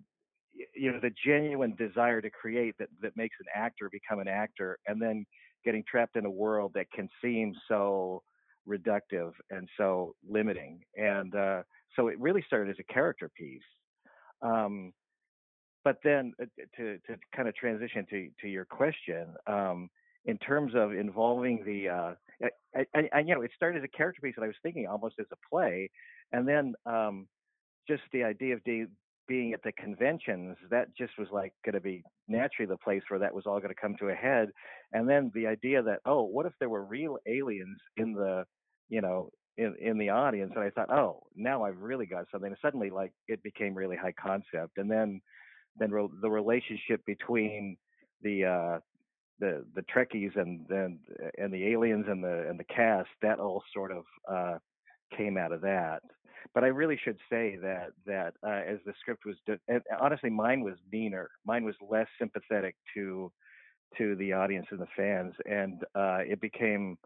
you 0.75 0.91
know 0.91 0.99
the 0.99 1.11
genuine 1.25 1.75
desire 1.75 2.21
to 2.21 2.29
create 2.29 2.75
that 2.79 2.89
that 3.01 3.15
makes 3.15 3.35
an 3.39 3.47
actor 3.55 3.89
become 3.91 4.19
an 4.19 4.27
actor, 4.27 4.77
and 4.87 5.01
then 5.01 5.25
getting 5.65 5.83
trapped 5.89 6.15
in 6.15 6.25
a 6.25 6.29
world 6.29 6.71
that 6.75 6.91
can 6.91 7.09
seem 7.23 7.53
so 7.67 8.21
reductive 8.67 9.31
and 9.49 9.67
so 9.77 10.15
limiting, 10.27 10.81
and 10.95 11.35
uh, 11.35 11.63
so 11.95 12.07
it 12.07 12.19
really 12.19 12.43
started 12.45 12.69
as 12.69 12.79
a 12.79 12.93
character 12.93 13.29
piece. 13.35 13.61
Um, 14.41 14.93
but 15.83 15.97
then 16.03 16.33
uh, 16.41 16.45
to 16.77 16.97
to 17.07 17.17
kind 17.35 17.47
of 17.47 17.55
transition 17.55 18.05
to 18.09 18.29
to 18.41 18.47
your 18.47 18.65
question, 18.65 19.33
um, 19.47 19.89
in 20.25 20.37
terms 20.37 20.73
of 20.75 20.93
involving 20.93 21.63
the, 21.65 21.89
uh, 21.89 22.13
I, 22.75 23.19
you 23.19 23.35
know, 23.35 23.41
it 23.41 23.51
started 23.55 23.79
as 23.79 23.83
a 23.83 23.97
character 23.97 24.21
piece 24.21 24.35
that 24.37 24.43
I 24.43 24.47
was 24.47 24.55
thinking 24.63 24.87
almost 24.87 25.15
as 25.19 25.27
a 25.31 25.35
play, 25.49 25.89
and 26.31 26.47
then 26.47 26.73
um, 26.85 27.27
just 27.87 28.03
the 28.13 28.23
idea 28.23 28.55
of 28.55 28.63
de- 28.63 28.85
being 29.27 29.53
at 29.53 29.63
the 29.63 29.71
conventions, 29.73 30.57
that 30.69 30.95
just 30.97 31.17
was 31.17 31.27
like 31.31 31.53
going 31.63 31.75
to 31.75 31.81
be 31.81 32.03
naturally 32.27 32.67
the 32.67 32.77
place 32.77 33.03
where 33.07 33.19
that 33.19 33.33
was 33.33 33.45
all 33.45 33.59
going 33.59 33.73
to 33.73 33.81
come 33.81 33.95
to 33.99 34.09
a 34.09 34.15
head, 34.15 34.49
and 34.93 35.07
then 35.07 35.31
the 35.33 35.47
idea 35.47 35.81
that 35.81 35.99
oh, 36.05 36.23
what 36.23 36.45
if 36.45 36.53
there 36.59 36.69
were 36.69 36.83
real 36.83 37.17
aliens 37.27 37.77
in 37.97 38.13
the, 38.13 38.45
you 38.89 39.01
know, 39.01 39.29
in 39.57 39.75
in 39.79 39.97
the 39.97 40.09
audience, 40.09 40.51
and 40.55 40.63
I 40.63 40.69
thought, 40.69 40.91
oh, 40.91 41.23
now 41.35 41.63
I've 41.63 41.77
really 41.77 42.05
got 42.05 42.25
something. 42.31 42.49
And 42.49 42.57
suddenly, 42.61 42.89
like 42.89 43.13
it 43.27 43.43
became 43.43 43.75
really 43.75 43.97
high 43.97 44.13
concept, 44.13 44.77
and 44.77 44.89
then 44.89 45.21
then 45.77 45.91
re- 45.91 46.09
the 46.21 46.29
relationship 46.29 47.05
between 47.05 47.77
the 48.21 48.45
uh, 48.45 48.79
the 49.41 49.65
the 49.75 49.81
Trekkies 49.93 50.37
and 50.37 50.69
and 50.69 50.99
and 51.37 51.53
the 51.53 51.67
aliens 51.67 52.05
and 52.07 52.23
the 52.23 52.47
and 52.47 52.57
the 52.57 52.63
cast 52.63 53.09
that 53.21 53.39
all 53.39 53.61
sort 53.73 53.91
of 53.91 54.05
uh, 54.31 54.57
came 55.17 55.37
out 55.37 55.51
of 55.51 55.59
that. 55.61 56.01
But 56.53 56.63
I 56.63 56.67
really 56.67 56.99
should 57.03 57.17
say 57.29 57.57
that 57.61 57.89
that 58.05 58.35
uh, 58.45 58.61
as 58.71 58.79
the 58.85 58.93
script 59.01 59.25
was, 59.25 59.35
de- 59.45 59.81
honestly, 59.99 60.29
mine 60.29 60.61
was 60.61 60.75
meaner. 60.91 61.29
Mine 61.45 61.65
was 61.65 61.75
less 61.81 62.07
sympathetic 62.17 62.75
to 62.93 63.31
to 63.97 64.15
the 64.15 64.31
audience 64.31 64.67
and 64.71 64.79
the 64.79 64.87
fans, 64.95 65.33
and 65.45 65.83
uh, 65.95 66.19
it 66.19 66.39
became 66.39 66.97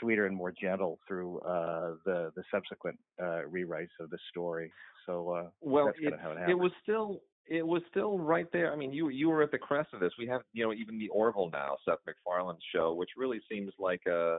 sweeter 0.00 0.26
and 0.26 0.36
more 0.36 0.52
gentle 0.52 0.98
through 1.06 1.38
uh, 1.40 1.94
the 2.04 2.32
the 2.34 2.42
subsequent 2.50 2.98
uh, 3.22 3.42
rewrites 3.48 3.94
of 4.00 4.10
the 4.10 4.18
story. 4.30 4.72
So 5.06 5.30
uh, 5.30 5.48
well, 5.60 5.88
it, 5.88 6.12
it, 6.12 6.50
it 6.50 6.58
was 6.58 6.72
still 6.82 7.20
it 7.46 7.66
was 7.66 7.82
still 7.90 8.18
right 8.18 8.46
there. 8.52 8.72
I 8.72 8.76
mean, 8.76 8.92
you 8.92 9.08
you 9.08 9.28
were 9.28 9.42
at 9.42 9.50
the 9.50 9.58
crest 9.58 9.90
of 9.92 10.00
this. 10.00 10.12
We 10.18 10.26
have 10.28 10.42
you 10.52 10.64
know 10.64 10.72
even 10.72 10.98
the 10.98 11.08
Orville 11.08 11.50
now, 11.52 11.76
Seth 11.84 11.98
MacFarlane's 12.06 12.62
show, 12.74 12.94
which 12.94 13.10
really 13.16 13.40
seems 13.50 13.72
like 13.78 14.02
a 14.06 14.38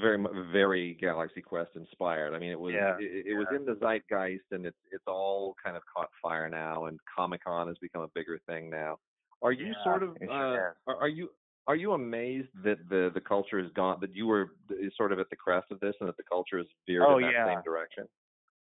very 0.00 0.24
very 0.52 0.96
Galaxy 1.00 1.42
Quest 1.42 1.70
inspired. 1.76 2.34
I 2.34 2.38
mean, 2.38 2.50
it 2.50 2.60
was 2.60 2.74
yeah, 2.74 2.96
it, 2.98 3.26
it 3.26 3.32
yeah. 3.32 3.38
was 3.38 3.46
in 3.54 3.64
the 3.64 3.76
zeitgeist, 3.80 4.44
and 4.50 4.66
it's 4.66 4.78
it's 4.90 5.04
all 5.06 5.54
kind 5.62 5.76
of 5.76 5.82
caught 5.94 6.08
fire 6.20 6.48
now, 6.48 6.86
and 6.86 6.98
Comic 7.14 7.44
Con 7.44 7.68
has 7.68 7.76
become 7.80 8.02
a 8.02 8.08
bigger 8.14 8.38
thing 8.46 8.70
now. 8.70 8.98
Are 9.42 9.52
you 9.52 9.66
yeah, 9.66 9.84
sort 9.84 10.02
of 10.02 10.16
uh, 10.28 10.32
are, 10.32 10.74
are 10.86 11.08
you 11.08 11.28
are 11.66 11.76
you 11.76 11.92
amazed 11.92 12.48
that 12.64 12.78
the 12.88 13.10
the 13.14 13.20
culture 13.20 13.60
has 13.60 13.70
gone 13.72 13.98
that 14.00 14.14
you 14.14 14.26
were 14.26 14.50
sort 14.96 15.12
of 15.12 15.18
at 15.18 15.30
the 15.30 15.36
crest 15.36 15.66
of 15.70 15.80
this 15.80 15.94
and 16.00 16.08
that 16.08 16.16
the 16.16 16.24
culture 16.28 16.58
has 16.58 16.66
veered 16.86 17.04
oh, 17.06 17.18
in 17.18 17.24
that 17.24 17.46
same 17.46 17.62
direction? 17.64 18.04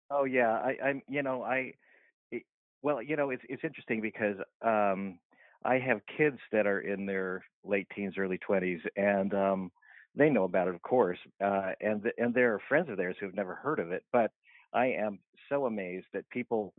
Oh 0.09 0.25
yeah, 0.25 0.51
I 0.51 0.77
I'm 0.83 1.01
you 1.09 1.23
know 1.23 1.43
I 1.43 1.73
well, 2.83 3.01
you 3.01 3.17
know, 3.17 3.31
it's 3.31 3.43
it's 3.49 3.65
interesting 3.65 4.01
because 4.01 4.37
um, 4.63 5.19
I 5.65 5.79
have 5.79 6.01
kids 6.17 6.39
that 6.51 6.67
are 6.67 6.81
in 6.81 7.07
their 7.07 7.45
late 7.63 7.87
teens, 7.95 8.15
early 8.17 8.39
twenties, 8.39 8.81
and 8.97 9.33
um, 9.33 9.71
they 10.15 10.29
know 10.29 10.45
about 10.45 10.69
it, 10.69 10.75
of 10.75 10.83
course, 10.83 11.19
uh, 11.43 11.73
and 11.81 12.03
th- 12.03 12.15
and 12.19 12.33
there 12.35 12.55
are 12.55 12.61
friends 12.69 12.89
of 12.89 12.97
theirs 12.97 13.17
who've 13.19 13.35
never 13.35 13.55
heard 13.55 13.79
of 13.79 13.91
it. 13.91 14.05
But 14.11 14.31
I 14.73 14.87
am 14.87 15.19
so 15.49 15.67
amazed 15.67 16.07
that 16.13 16.29
people 16.29 16.75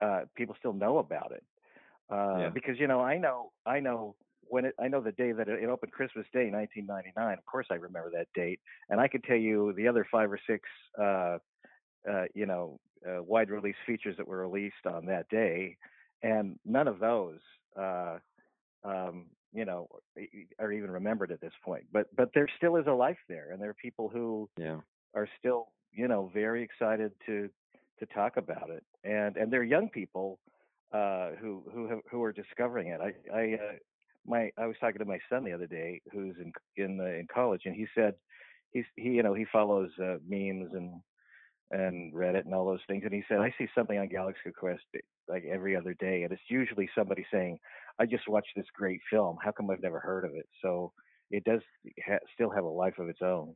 uh, 0.00 0.22
people 0.36 0.56
still 0.58 0.72
know 0.72 0.98
about 0.98 1.32
it 1.32 1.44
uh, 2.10 2.48
Yeah. 2.48 2.54
because 2.54 2.78
you 2.78 2.86
know 2.86 3.00
I 3.00 3.18
know 3.18 3.52
I 3.66 3.80
know 3.80 4.16
when 4.42 4.66
it 4.66 4.74
I 4.80 4.88
know 4.88 5.02
the 5.02 5.12
day 5.12 5.32
that 5.32 5.48
it, 5.48 5.62
it 5.62 5.68
opened, 5.68 5.92
Christmas 5.92 6.26
Day, 6.32 6.50
1999. 6.50 7.38
Of 7.38 7.44
course, 7.46 7.66
I 7.70 7.74
remember 7.74 8.10
that 8.12 8.28
date, 8.34 8.60
and 8.88 9.00
I 9.00 9.08
could 9.08 9.24
tell 9.24 9.36
you 9.36 9.72
the 9.74 9.88
other 9.88 10.06
five 10.10 10.30
or 10.32 10.40
six. 10.46 10.68
Uh, 11.00 11.38
uh, 12.08 12.24
you 12.34 12.46
know, 12.46 12.78
uh, 13.06 13.22
wide 13.22 13.50
release 13.50 13.76
features 13.86 14.16
that 14.16 14.26
were 14.26 14.46
released 14.46 14.86
on 14.86 15.06
that 15.06 15.28
day, 15.28 15.76
and 16.22 16.58
none 16.64 16.88
of 16.88 16.98
those, 16.98 17.38
uh, 17.78 18.18
um, 18.84 19.26
you 19.52 19.64
know, 19.64 19.88
are 20.58 20.72
even 20.72 20.90
remembered 20.90 21.30
at 21.30 21.40
this 21.40 21.52
point. 21.64 21.84
But 21.92 22.14
but 22.14 22.30
there 22.34 22.48
still 22.56 22.76
is 22.76 22.86
a 22.86 22.92
life 22.92 23.18
there, 23.28 23.50
and 23.52 23.60
there 23.60 23.70
are 23.70 23.74
people 23.74 24.08
who 24.08 24.48
Yeah. 24.56 24.80
are 25.14 25.28
still, 25.38 25.72
you 25.92 26.08
know, 26.08 26.30
very 26.32 26.62
excited 26.62 27.12
to 27.26 27.48
to 27.98 28.06
talk 28.06 28.36
about 28.36 28.70
it, 28.70 28.84
and 29.04 29.36
and 29.36 29.52
they're 29.52 29.62
young 29.64 29.88
people 29.88 30.38
uh, 30.92 31.30
who 31.40 31.62
who 31.72 31.88
have, 31.88 32.00
who 32.10 32.22
are 32.22 32.32
discovering 32.32 32.88
it. 32.88 33.00
I 33.00 33.14
I 33.34 33.54
uh, 33.54 33.72
my 34.26 34.50
I 34.56 34.66
was 34.66 34.76
talking 34.80 34.98
to 34.98 35.04
my 35.04 35.18
son 35.28 35.44
the 35.44 35.52
other 35.52 35.66
day, 35.66 36.00
who's 36.12 36.36
in 36.38 36.52
in 36.76 37.00
uh, 37.00 37.04
in 37.04 37.26
college, 37.32 37.62
and 37.64 37.74
he 37.74 37.86
said 37.94 38.14
he's 38.70 38.84
he 38.96 39.10
you 39.10 39.22
know 39.22 39.34
he 39.34 39.44
follows 39.52 39.90
uh, 40.02 40.16
memes 40.26 40.72
and 40.74 41.00
and 41.70 42.12
Reddit 42.12 42.44
and 42.44 42.54
all 42.54 42.66
those 42.66 42.80
things. 42.86 43.02
And 43.04 43.12
he 43.12 43.22
said, 43.28 43.38
I 43.38 43.54
see 43.58 43.68
something 43.74 43.98
on 43.98 44.08
Galaxy 44.08 44.50
Quest 44.58 44.82
eh, 44.94 45.00
like 45.28 45.44
every 45.44 45.76
other 45.76 45.94
day, 45.94 46.22
and 46.22 46.32
it's 46.32 46.42
usually 46.48 46.88
somebody 46.94 47.26
saying, 47.30 47.58
"I 47.98 48.06
just 48.06 48.28
watched 48.28 48.52
this 48.56 48.66
great 48.74 49.00
film. 49.10 49.36
How 49.42 49.52
come 49.52 49.70
I've 49.70 49.82
never 49.82 50.00
heard 50.00 50.24
of 50.24 50.34
it?" 50.34 50.48
So 50.62 50.92
it 51.30 51.44
does 51.44 51.60
ha- 52.04 52.24
still 52.34 52.50
have 52.50 52.64
a 52.64 52.68
life 52.68 52.98
of 52.98 53.08
its 53.08 53.20
own. 53.22 53.54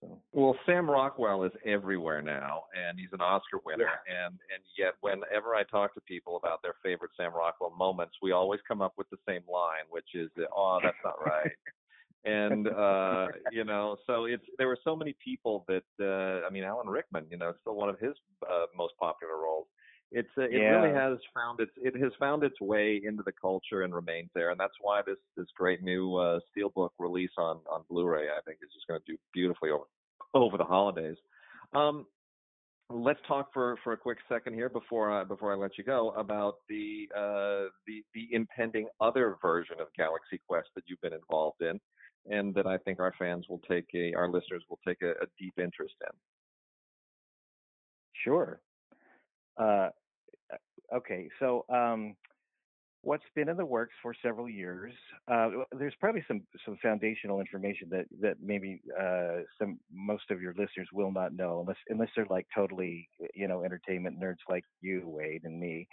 So 0.00 0.20
Well, 0.32 0.56
Sam 0.66 0.88
Rockwell 0.88 1.44
is 1.44 1.52
everywhere 1.64 2.22
now, 2.22 2.64
and 2.76 2.98
he's 2.98 3.12
an 3.12 3.20
Oscar 3.20 3.58
winner. 3.64 3.88
And 4.06 4.34
and 4.54 4.62
yet, 4.76 4.94
whenever 5.00 5.54
I 5.54 5.64
talk 5.64 5.94
to 5.94 6.00
people 6.02 6.36
about 6.36 6.62
their 6.62 6.74
favorite 6.82 7.12
Sam 7.16 7.32
Rockwell 7.34 7.70
moments, 7.70 8.14
we 8.22 8.32
always 8.32 8.60
come 8.68 8.82
up 8.82 8.92
with 8.98 9.08
the 9.10 9.18
same 9.26 9.42
line, 9.50 9.84
which 9.88 10.14
is, 10.14 10.30
"Oh, 10.54 10.78
that's 10.82 10.96
not 11.04 11.14
right." 11.24 11.52
And 12.24 12.68
uh 12.76 13.28
you 13.52 13.64
know 13.64 13.96
so 14.06 14.24
it's 14.24 14.44
there 14.58 14.66
were 14.66 14.78
so 14.82 14.96
many 14.96 15.14
people 15.24 15.64
that 15.68 15.84
uh 16.00 16.46
i 16.46 16.50
mean 16.50 16.64
alan 16.64 16.88
rickman 16.88 17.24
you 17.30 17.36
know 17.36 17.50
it's 17.50 17.60
still 17.60 17.76
one 17.76 17.88
of 17.88 17.98
his 18.00 18.14
uh, 18.48 18.66
most 18.76 18.94
popular 18.98 19.36
roles. 19.38 19.66
It's 20.10 20.28
uh, 20.38 20.42
it 20.42 20.56
really 20.56 20.94
has 20.94 21.18
found 21.34 21.60
its 21.60 21.72
it 21.76 21.94
has 22.00 22.12
found 22.18 22.42
its 22.42 22.58
way 22.60 23.00
into 23.04 23.22
the 23.22 23.32
culture 23.32 23.82
and 23.82 23.94
remains 23.94 24.30
there. 24.34 24.50
And 24.50 24.58
that's 24.58 24.74
why 24.80 25.02
this 25.06 25.18
this 25.36 25.46
great 25.54 25.82
new 25.82 26.16
uh 26.16 26.40
steelbook 26.48 26.90
release 26.98 27.30
on 27.36 27.58
on 27.70 27.84
blu-ray 27.90 28.28
i 28.28 28.40
think 28.46 28.58
is 28.62 28.70
just 28.72 28.86
going 28.86 29.00
to 29.00 29.12
do 29.12 29.18
beautifully 29.34 29.70
over 29.70 29.84
over 30.34 30.56
the 30.56 30.64
holidays. 30.64 31.16
Um 31.74 32.06
let's 32.88 33.20
talk 33.28 33.52
for 33.52 33.76
for 33.84 33.92
a 33.92 33.98
quick 33.98 34.16
second 34.30 34.54
here 34.54 34.70
before 34.70 35.12
I 35.12 35.24
before 35.24 35.52
I 35.52 35.56
let 35.56 35.76
you 35.76 35.84
go 35.84 36.12
about 36.12 36.54
the 36.70 37.06
uh 37.14 37.68
the 37.86 38.02
the 38.14 38.28
impending 38.32 38.86
other 39.02 39.36
version 39.42 39.76
of 39.78 39.88
Galaxy 39.94 40.40
Quest 40.48 40.68
that 40.74 40.84
you've 40.86 41.02
been 41.02 41.12
involved 41.12 41.60
in 41.60 41.78
and 42.30 42.54
that 42.54 42.66
I 42.66 42.78
think 42.78 43.00
our 43.00 43.14
fans 43.18 43.46
will 43.48 43.60
take 43.68 43.86
a 43.94 44.14
our 44.14 44.28
listeners 44.28 44.62
will 44.68 44.80
take 44.86 45.02
a, 45.02 45.10
a 45.10 45.26
deep 45.38 45.58
interest 45.58 45.94
in. 46.00 46.16
sure. 48.24 48.60
Uh, 49.56 49.88
okay, 50.94 51.28
so 51.40 51.64
um, 51.68 52.14
what's 53.02 53.24
been 53.34 53.48
in 53.48 53.56
the 53.56 53.64
works 53.64 53.94
for 54.02 54.14
several 54.22 54.48
years? 54.48 54.92
Uh, 55.26 55.50
there's 55.72 55.94
probably 56.00 56.24
some 56.28 56.42
some 56.64 56.76
foundational 56.82 57.40
information 57.40 57.88
that 57.90 58.06
that 58.20 58.36
maybe 58.42 58.80
uh, 59.00 59.38
some 59.58 59.78
most 59.92 60.30
of 60.30 60.40
your 60.40 60.52
listeners 60.52 60.88
will 60.92 61.12
not 61.12 61.34
know 61.34 61.60
unless 61.60 61.76
unless 61.88 62.08
they're 62.14 62.26
like 62.30 62.46
totally 62.54 63.08
you 63.34 63.48
know 63.48 63.64
entertainment 63.64 64.20
nerds 64.20 64.38
like 64.48 64.64
you, 64.80 65.02
Wade, 65.06 65.44
and 65.44 65.58
me. 65.58 65.88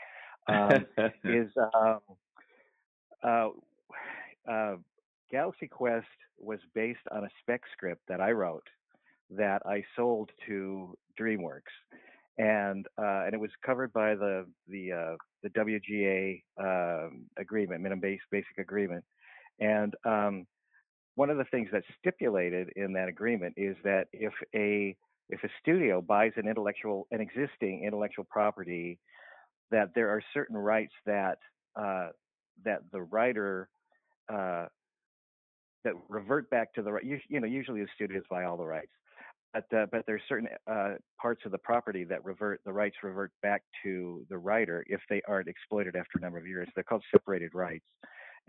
Um, 0.47 0.85
is 1.23 1.49
um, 1.73 1.99
uh, 3.23 3.49
uh, 4.47 4.75
Galaxy 5.35 5.67
Quest 5.67 6.07
was 6.37 6.59
based 6.73 7.05
on 7.11 7.25
a 7.25 7.29
spec 7.41 7.59
script 7.73 8.01
that 8.07 8.21
I 8.21 8.31
wrote 8.31 8.63
that 9.31 9.61
I 9.65 9.83
sold 9.97 10.29
to 10.47 10.97
DreamWorks, 11.19 11.75
and 12.37 12.85
uh, 12.97 13.25
and 13.25 13.33
it 13.33 13.39
was 13.41 13.49
covered 13.65 13.91
by 13.91 14.15
the 14.15 14.45
the 14.69 14.93
uh, 14.93 15.15
the 15.43 15.49
WGA 15.49 16.41
um, 16.57 17.25
agreement, 17.37 17.81
minimum 17.81 17.99
base 17.99 18.21
basic 18.31 18.57
agreement, 18.59 19.03
and 19.59 19.93
um, 20.05 20.47
one 21.15 21.29
of 21.29 21.35
the 21.35 21.43
things 21.51 21.67
that's 21.69 21.85
stipulated 21.99 22.69
in 22.77 22.93
that 22.93 23.09
agreement 23.09 23.55
is 23.57 23.75
that 23.83 24.05
if 24.13 24.33
a 24.55 24.95
if 25.27 25.43
a 25.43 25.49
studio 25.61 26.01
buys 26.01 26.31
an 26.37 26.47
intellectual 26.47 27.07
an 27.11 27.19
existing 27.19 27.83
intellectual 27.85 28.25
property, 28.29 28.99
that 29.69 29.89
there 29.95 30.11
are 30.11 30.21
certain 30.33 30.55
rights 30.55 30.93
that 31.05 31.39
uh, 31.75 32.07
that 32.63 32.83
the 32.93 33.01
writer 33.01 33.67
uh, 34.33 34.67
that 35.85 35.93
revert 36.09 36.49
back 36.49 36.73
to 36.73 36.81
the 36.81 36.91
right. 36.91 37.05
You, 37.05 37.19
you 37.29 37.39
know, 37.39 37.47
usually 37.47 37.81
the 37.81 37.87
studios 37.95 38.23
buy 38.29 38.43
all 38.43 38.57
the 38.57 38.65
rights. 38.65 38.91
but 39.53 39.77
uh, 39.77 39.85
but 39.91 40.03
there's 40.05 40.21
certain 40.27 40.49
uh, 40.69 40.95
parts 41.21 41.41
of 41.45 41.51
the 41.51 41.57
property 41.59 42.03
that 42.03 42.23
revert 42.25 42.59
the 42.65 42.73
rights 42.73 42.97
revert 43.01 43.31
back 43.41 43.63
to 43.83 44.25
the 44.29 44.37
writer 44.37 44.83
if 44.87 44.99
they 45.09 45.21
aren't 45.27 45.47
exploited 45.47 45.95
after 45.95 46.17
a 46.17 46.21
number 46.21 46.37
of 46.37 46.45
years. 46.45 46.67
They're 46.75 46.83
called 46.83 47.03
separated 47.11 47.55
rights, 47.55 47.85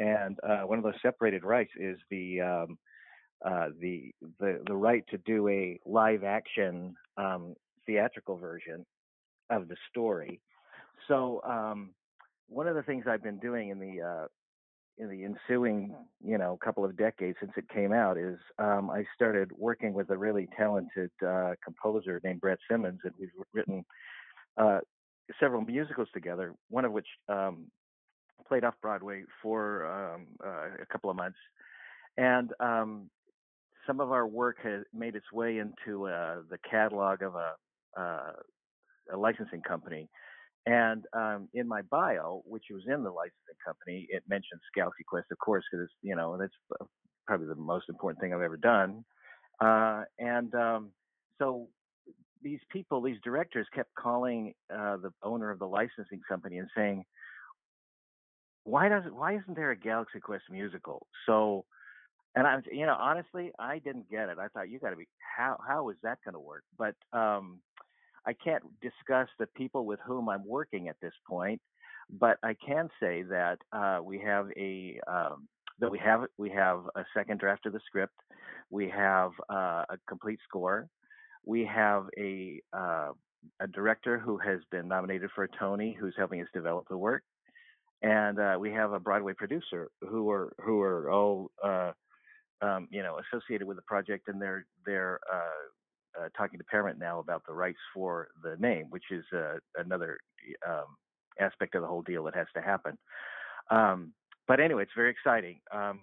and 0.00 0.36
uh, 0.42 0.62
one 0.62 0.78
of 0.78 0.84
those 0.84 1.00
separated 1.02 1.44
rights 1.44 1.70
is 1.78 1.96
the 2.10 2.40
um, 2.40 2.78
uh, 3.44 3.68
the 3.80 4.10
the 4.40 4.62
the 4.66 4.74
right 4.74 5.04
to 5.10 5.18
do 5.18 5.48
a 5.48 5.78
live 5.86 6.24
action 6.24 6.94
um, 7.16 7.54
theatrical 7.86 8.36
version 8.36 8.84
of 9.50 9.68
the 9.68 9.76
story. 9.90 10.40
So 11.06 11.40
um, 11.44 11.90
one 12.48 12.66
of 12.66 12.74
the 12.74 12.82
things 12.82 13.04
I've 13.08 13.22
been 13.22 13.38
doing 13.38 13.68
in 13.68 13.78
the 13.78 14.02
uh, 14.02 14.26
in 14.98 15.08
the 15.08 15.24
ensuing, 15.24 15.94
you 16.24 16.38
know, 16.38 16.58
couple 16.62 16.84
of 16.84 16.96
decades 16.96 17.36
since 17.40 17.52
it 17.56 17.68
came 17.68 17.92
out 17.92 18.16
is 18.16 18.38
um, 18.58 18.90
I 18.90 19.04
started 19.14 19.50
working 19.56 19.92
with 19.92 20.10
a 20.10 20.16
really 20.16 20.48
talented 20.56 21.10
uh, 21.26 21.52
composer 21.62 22.20
named 22.24 22.40
Brett 22.40 22.58
Simmons, 22.70 23.00
and 23.04 23.12
we've 23.18 23.30
written 23.52 23.84
uh, 24.56 24.80
several 25.38 25.60
musicals 25.60 26.08
together. 26.14 26.54
One 26.70 26.84
of 26.84 26.92
which 26.92 27.06
um, 27.28 27.66
played 28.48 28.64
off 28.64 28.74
Broadway 28.80 29.24
for 29.42 29.86
um, 29.86 30.26
uh, 30.44 30.82
a 30.82 30.86
couple 30.90 31.10
of 31.10 31.16
months, 31.16 31.38
and 32.16 32.50
um, 32.60 33.10
some 33.86 34.00
of 34.00 34.12
our 34.12 34.26
work 34.26 34.56
has 34.62 34.82
made 34.94 35.14
its 35.14 35.30
way 35.32 35.58
into 35.58 36.06
uh, 36.06 36.36
the 36.50 36.58
catalog 36.68 37.22
of 37.22 37.34
a, 37.34 37.52
uh, 37.98 38.32
a 39.12 39.16
licensing 39.16 39.60
company 39.60 40.08
and 40.66 41.04
um, 41.12 41.48
in 41.54 41.68
my 41.68 41.82
bio, 41.82 42.42
which 42.44 42.64
was 42.70 42.82
in 42.86 43.04
the 43.04 43.10
licensing 43.10 43.56
company, 43.64 44.06
it 44.10 44.24
mentioned 44.28 44.60
Galaxy 44.74 45.04
Quest, 45.06 45.26
of 45.30 45.38
course, 45.38 45.64
because 45.70 45.88
you 46.02 46.16
know 46.16 46.36
that's 46.36 46.88
probably 47.26 47.46
the 47.46 47.54
most 47.54 47.88
important 47.88 48.20
thing 48.20 48.34
I've 48.34 48.42
ever 48.42 48.56
done. 48.56 49.04
Uh, 49.60 50.02
and 50.18 50.52
um, 50.54 50.90
so 51.38 51.68
these 52.42 52.58
people, 52.70 53.00
these 53.00 53.18
directors, 53.22 53.66
kept 53.74 53.94
calling 53.94 54.54
uh, 54.72 54.96
the 54.96 55.10
owner 55.22 55.50
of 55.50 55.60
the 55.60 55.66
licensing 55.66 56.20
company 56.28 56.58
and 56.58 56.68
saying, 56.76 57.04
"Why 58.64 58.88
does 58.88 59.04
why 59.12 59.36
isn't 59.36 59.54
there 59.54 59.70
a 59.70 59.76
Galaxy 59.76 60.18
Quest 60.18 60.44
musical?" 60.50 61.06
So, 61.26 61.64
and 62.34 62.44
I'm 62.44 62.62
you 62.72 62.86
know 62.86 62.96
honestly, 62.98 63.52
I 63.56 63.78
didn't 63.78 64.10
get 64.10 64.30
it. 64.30 64.38
I 64.40 64.48
thought 64.48 64.68
you 64.68 64.80
got 64.80 64.90
to 64.90 64.96
be 64.96 65.06
how 65.36 65.58
how 65.66 65.90
is 65.90 65.96
that 66.02 66.18
going 66.24 66.34
to 66.34 66.40
work? 66.40 66.64
But 66.76 66.96
um, 67.16 67.60
I 68.26 68.32
can't 68.32 68.64
discuss 68.80 69.28
the 69.38 69.46
people 69.56 69.86
with 69.86 70.00
whom 70.04 70.28
I'm 70.28 70.46
working 70.46 70.88
at 70.88 70.96
this 71.00 71.12
point, 71.28 71.60
but 72.10 72.38
I 72.42 72.54
can 72.54 72.88
say 73.00 73.22
that 73.22 73.58
uh, 73.72 74.00
we 74.02 74.18
have 74.20 74.48
a 74.56 75.00
um, 75.06 75.48
that 75.78 75.90
we 75.90 75.98
have 75.98 76.22
we 76.38 76.50
have 76.50 76.80
a 76.96 77.04
second 77.14 77.40
draft 77.40 77.66
of 77.66 77.72
the 77.72 77.80
script, 77.86 78.14
we 78.70 78.88
have 78.88 79.30
uh, 79.48 79.84
a 79.88 79.96
complete 80.08 80.40
score, 80.48 80.88
we 81.44 81.64
have 81.64 82.06
a 82.18 82.60
uh, 82.72 83.12
a 83.60 83.66
director 83.68 84.18
who 84.18 84.38
has 84.38 84.60
been 84.72 84.88
nominated 84.88 85.30
for 85.34 85.44
a 85.44 85.48
Tony 85.58 85.96
who's 85.98 86.14
helping 86.16 86.40
us 86.40 86.48
develop 86.52 86.86
the 86.88 86.98
work, 86.98 87.22
and 88.02 88.40
uh, 88.40 88.56
we 88.58 88.72
have 88.72 88.92
a 88.92 89.00
Broadway 89.00 89.34
producer 89.34 89.88
who 90.00 90.30
are 90.30 90.52
who 90.64 90.80
are 90.80 91.10
all 91.10 91.50
uh, 91.64 91.92
um, 92.62 92.88
you 92.90 93.02
know 93.02 93.18
associated 93.32 93.66
with 93.66 93.76
the 93.76 93.82
project 93.82 94.28
and 94.28 94.40
they're 94.42 94.66
they're 94.84 95.20
uh, 96.20 96.28
talking 96.36 96.58
to 96.58 96.64
Paramount 96.64 96.98
now 96.98 97.18
about 97.18 97.42
the 97.46 97.54
rights 97.54 97.78
for 97.94 98.28
the 98.42 98.56
name, 98.58 98.86
which 98.90 99.04
is 99.10 99.24
uh, 99.34 99.54
another 99.76 100.18
um, 100.68 100.96
aspect 101.40 101.74
of 101.74 101.82
the 101.82 101.88
whole 101.88 102.02
deal 102.02 102.24
that 102.24 102.34
has 102.34 102.46
to 102.54 102.62
happen. 102.62 102.96
Um, 103.70 104.12
but 104.48 104.60
anyway, 104.60 104.84
it's 104.84 104.92
very 104.96 105.10
exciting. 105.10 105.60
Um, 105.72 106.00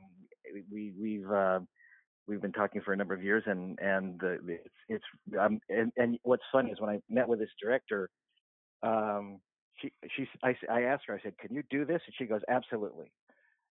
we 0.72 0.94
we've 1.00 1.32
uh, 1.32 1.60
we've 2.28 2.42
been 2.42 2.52
talking 2.52 2.82
for 2.82 2.94
a 2.94 2.98
number 2.98 3.14
of 3.14 3.24
years, 3.24 3.44
and 3.46 3.80
and 3.80 4.20
the, 4.20 4.40
it's 4.48 4.76
it's 4.90 5.06
um, 5.40 5.60
and, 5.70 5.92
and 5.98 6.18
what's 6.24 6.44
funny 6.52 6.72
is 6.72 6.80
when 6.80 6.90
I 6.90 7.00
met 7.10 7.28
with 7.28 7.40
this 7.40 7.50
director, 7.62 8.10
um, 8.82 9.40
she 9.82 9.92
she 10.16 10.28
I, 10.44 10.56
I 10.70 10.82
asked 10.84 11.04
her 11.08 11.16
I 11.16 11.22
said, 11.24 11.38
"Can 11.38 11.56
you 11.56 11.64
do 11.70 11.86
this?" 11.86 12.02
And 12.06 12.16
she 12.18 12.26
goes, 12.26 12.42
"Absolutely." 12.50 13.12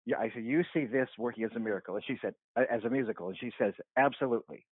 Yeah, 0.05 0.17
I 0.17 0.31
said, 0.33 0.43
"You 0.43 0.63
see 0.73 0.85
this 0.85 1.09
working 1.17 1.43
as 1.43 1.51
a 1.55 1.59
miracle?" 1.59 1.95
And 1.95 2.03
she 2.05 2.17
said, 2.21 2.33
"As 2.55 2.83
a 2.85 2.89
musical," 2.89 3.27
and 3.27 3.37
she 3.37 3.51
says, 3.59 3.73
"Absolutely." 3.97 4.65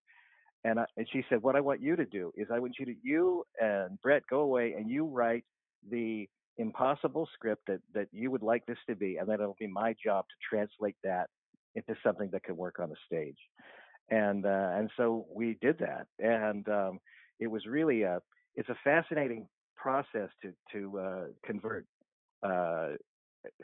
And, 0.64 0.78
I, 0.78 0.84
and 0.96 1.06
she 1.12 1.24
said, 1.28 1.42
what 1.42 1.56
I 1.56 1.60
want 1.60 1.80
you 1.80 1.96
to 1.96 2.04
do 2.04 2.32
is 2.36 2.48
I 2.52 2.58
want 2.58 2.74
you 2.78 2.86
to, 2.86 2.94
you 3.02 3.44
and 3.60 4.00
Brett 4.02 4.22
go 4.28 4.40
away 4.40 4.74
and 4.76 4.90
you 4.90 5.06
write 5.06 5.44
the 5.90 6.28
impossible 6.58 7.28
script 7.34 7.62
that, 7.66 7.80
that 7.94 8.08
you 8.12 8.30
would 8.30 8.42
like 8.42 8.66
this 8.66 8.78
to 8.88 8.94
be. 8.94 9.16
And 9.16 9.28
then 9.28 9.40
it'll 9.40 9.56
be 9.58 9.66
my 9.66 9.94
job 10.04 10.26
to 10.28 10.34
translate 10.48 10.96
that 11.02 11.28
into 11.74 11.94
something 12.04 12.28
that 12.32 12.42
can 12.42 12.56
work 12.56 12.78
on 12.78 12.90
the 12.90 12.96
stage. 13.06 13.38
And, 14.10 14.44
uh, 14.44 14.70
and 14.74 14.90
so 14.96 15.26
we 15.34 15.56
did 15.62 15.78
that. 15.78 16.06
And, 16.18 16.68
um, 16.68 17.00
it 17.38 17.46
was 17.46 17.64
really 17.66 18.02
a, 18.02 18.20
it's 18.54 18.68
a 18.68 18.76
fascinating 18.84 19.46
process 19.76 20.28
to, 20.42 20.52
to, 20.72 20.98
uh, 20.98 21.24
convert, 21.44 21.86
uh, 22.42 22.88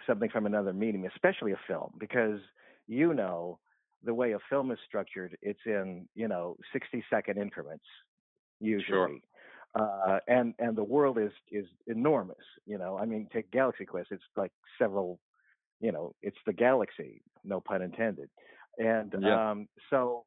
something 0.06 0.30
from 0.30 0.46
another 0.46 0.72
medium, 0.72 1.04
especially 1.04 1.52
a 1.52 1.60
film, 1.66 1.90
because 1.98 2.40
you 2.86 3.12
know, 3.14 3.58
the 4.04 4.14
way 4.14 4.32
a 4.32 4.38
film 4.48 4.70
is 4.70 4.78
structured, 4.86 5.36
it's 5.42 5.60
in 5.66 6.06
you 6.14 6.28
know 6.28 6.56
60 6.72 7.04
second 7.10 7.38
increments 7.38 7.84
usually. 8.60 8.86
Sure. 8.86 9.18
Uh, 9.74 10.18
and 10.26 10.54
and 10.58 10.76
the 10.76 10.84
world 10.84 11.18
is 11.18 11.32
is 11.50 11.66
enormous. 11.86 12.36
You 12.66 12.78
know, 12.78 12.98
I 12.98 13.04
mean, 13.04 13.28
take 13.32 13.50
Galaxy 13.50 13.84
Quest. 13.84 14.08
It's 14.10 14.22
like 14.36 14.52
several. 14.78 15.18
You 15.80 15.92
know, 15.92 16.14
it's 16.22 16.38
the 16.46 16.54
galaxy. 16.54 17.20
No 17.44 17.60
pun 17.60 17.82
intended. 17.82 18.30
And 18.78 19.14
yeah. 19.20 19.50
um, 19.50 19.68
so 19.90 20.24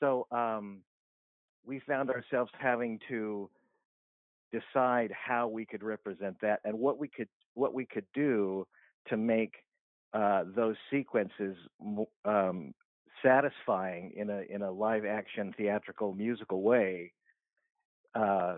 so 0.00 0.26
um, 0.32 0.80
we 1.64 1.80
found 1.86 2.10
ourselves 2.10 2.50
having 2.58 2.98
to 3.08 3.48
decide 4.52 5.12
how 5.12 5.48
we 5.48 5.64
could 5.64 5.82
represent 5.82 6.36
that 6.42 6.60
and 6.64 6.78
what 6.78 6.98
we 6.98 7.08
could 7.08 7.28
what 7.54 7.74
we 7.74 7.86
could 7.86 8.06
do 8.14 8.66
to 9.08 9.16
make 9.16 9.54
uh, 10.12 10.44
those 10.54 10.76
sequences 10.90 11.56
um, 12.24 12.72
satisfying 13.24 14.12
in 14.16 14.30
a 14.30 14.42
in 14.48 14.62
a 14.62 14.70
live 14.70 15.04
action 15.04 15.54
theatrical 15.56 16.14
musical 16.14 16.62
way 16.62 17.12
uh, 18.14 18.56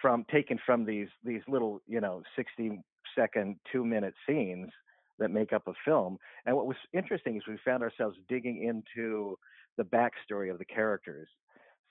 from 0.00 0.24
taken 0.30 0.58
from 0.64 0.84
these 0.84 1.08
these 1.24 1.42
little 1.48 1.80
you 1.86 2.00
know 2.00 2.22
60 2.36 2.80
second 3.16 3.56
two 3.70 3.84
minute 3.84 4.14
scenes 4.26 4.70
that 5.18 5.30
make 5.30 5.52
up 5.52 5.68
a 5.68 5.72
film. 5.84 6.18
And 6.44 6.56
what 6.56 6.66
was 6.66 6.76
interesting 6.92 7.36
is 7.36 7.42
we 7.46 7.56
found 7.64 7.82
ourselves 7.82 8.16
digging 8.28 8.64
into 8.64 9.38
the 9.76 9.84
backstory 9.84 10.50
of 10.50 10.58
the 10.58 10.64
characters. 10.64 11.28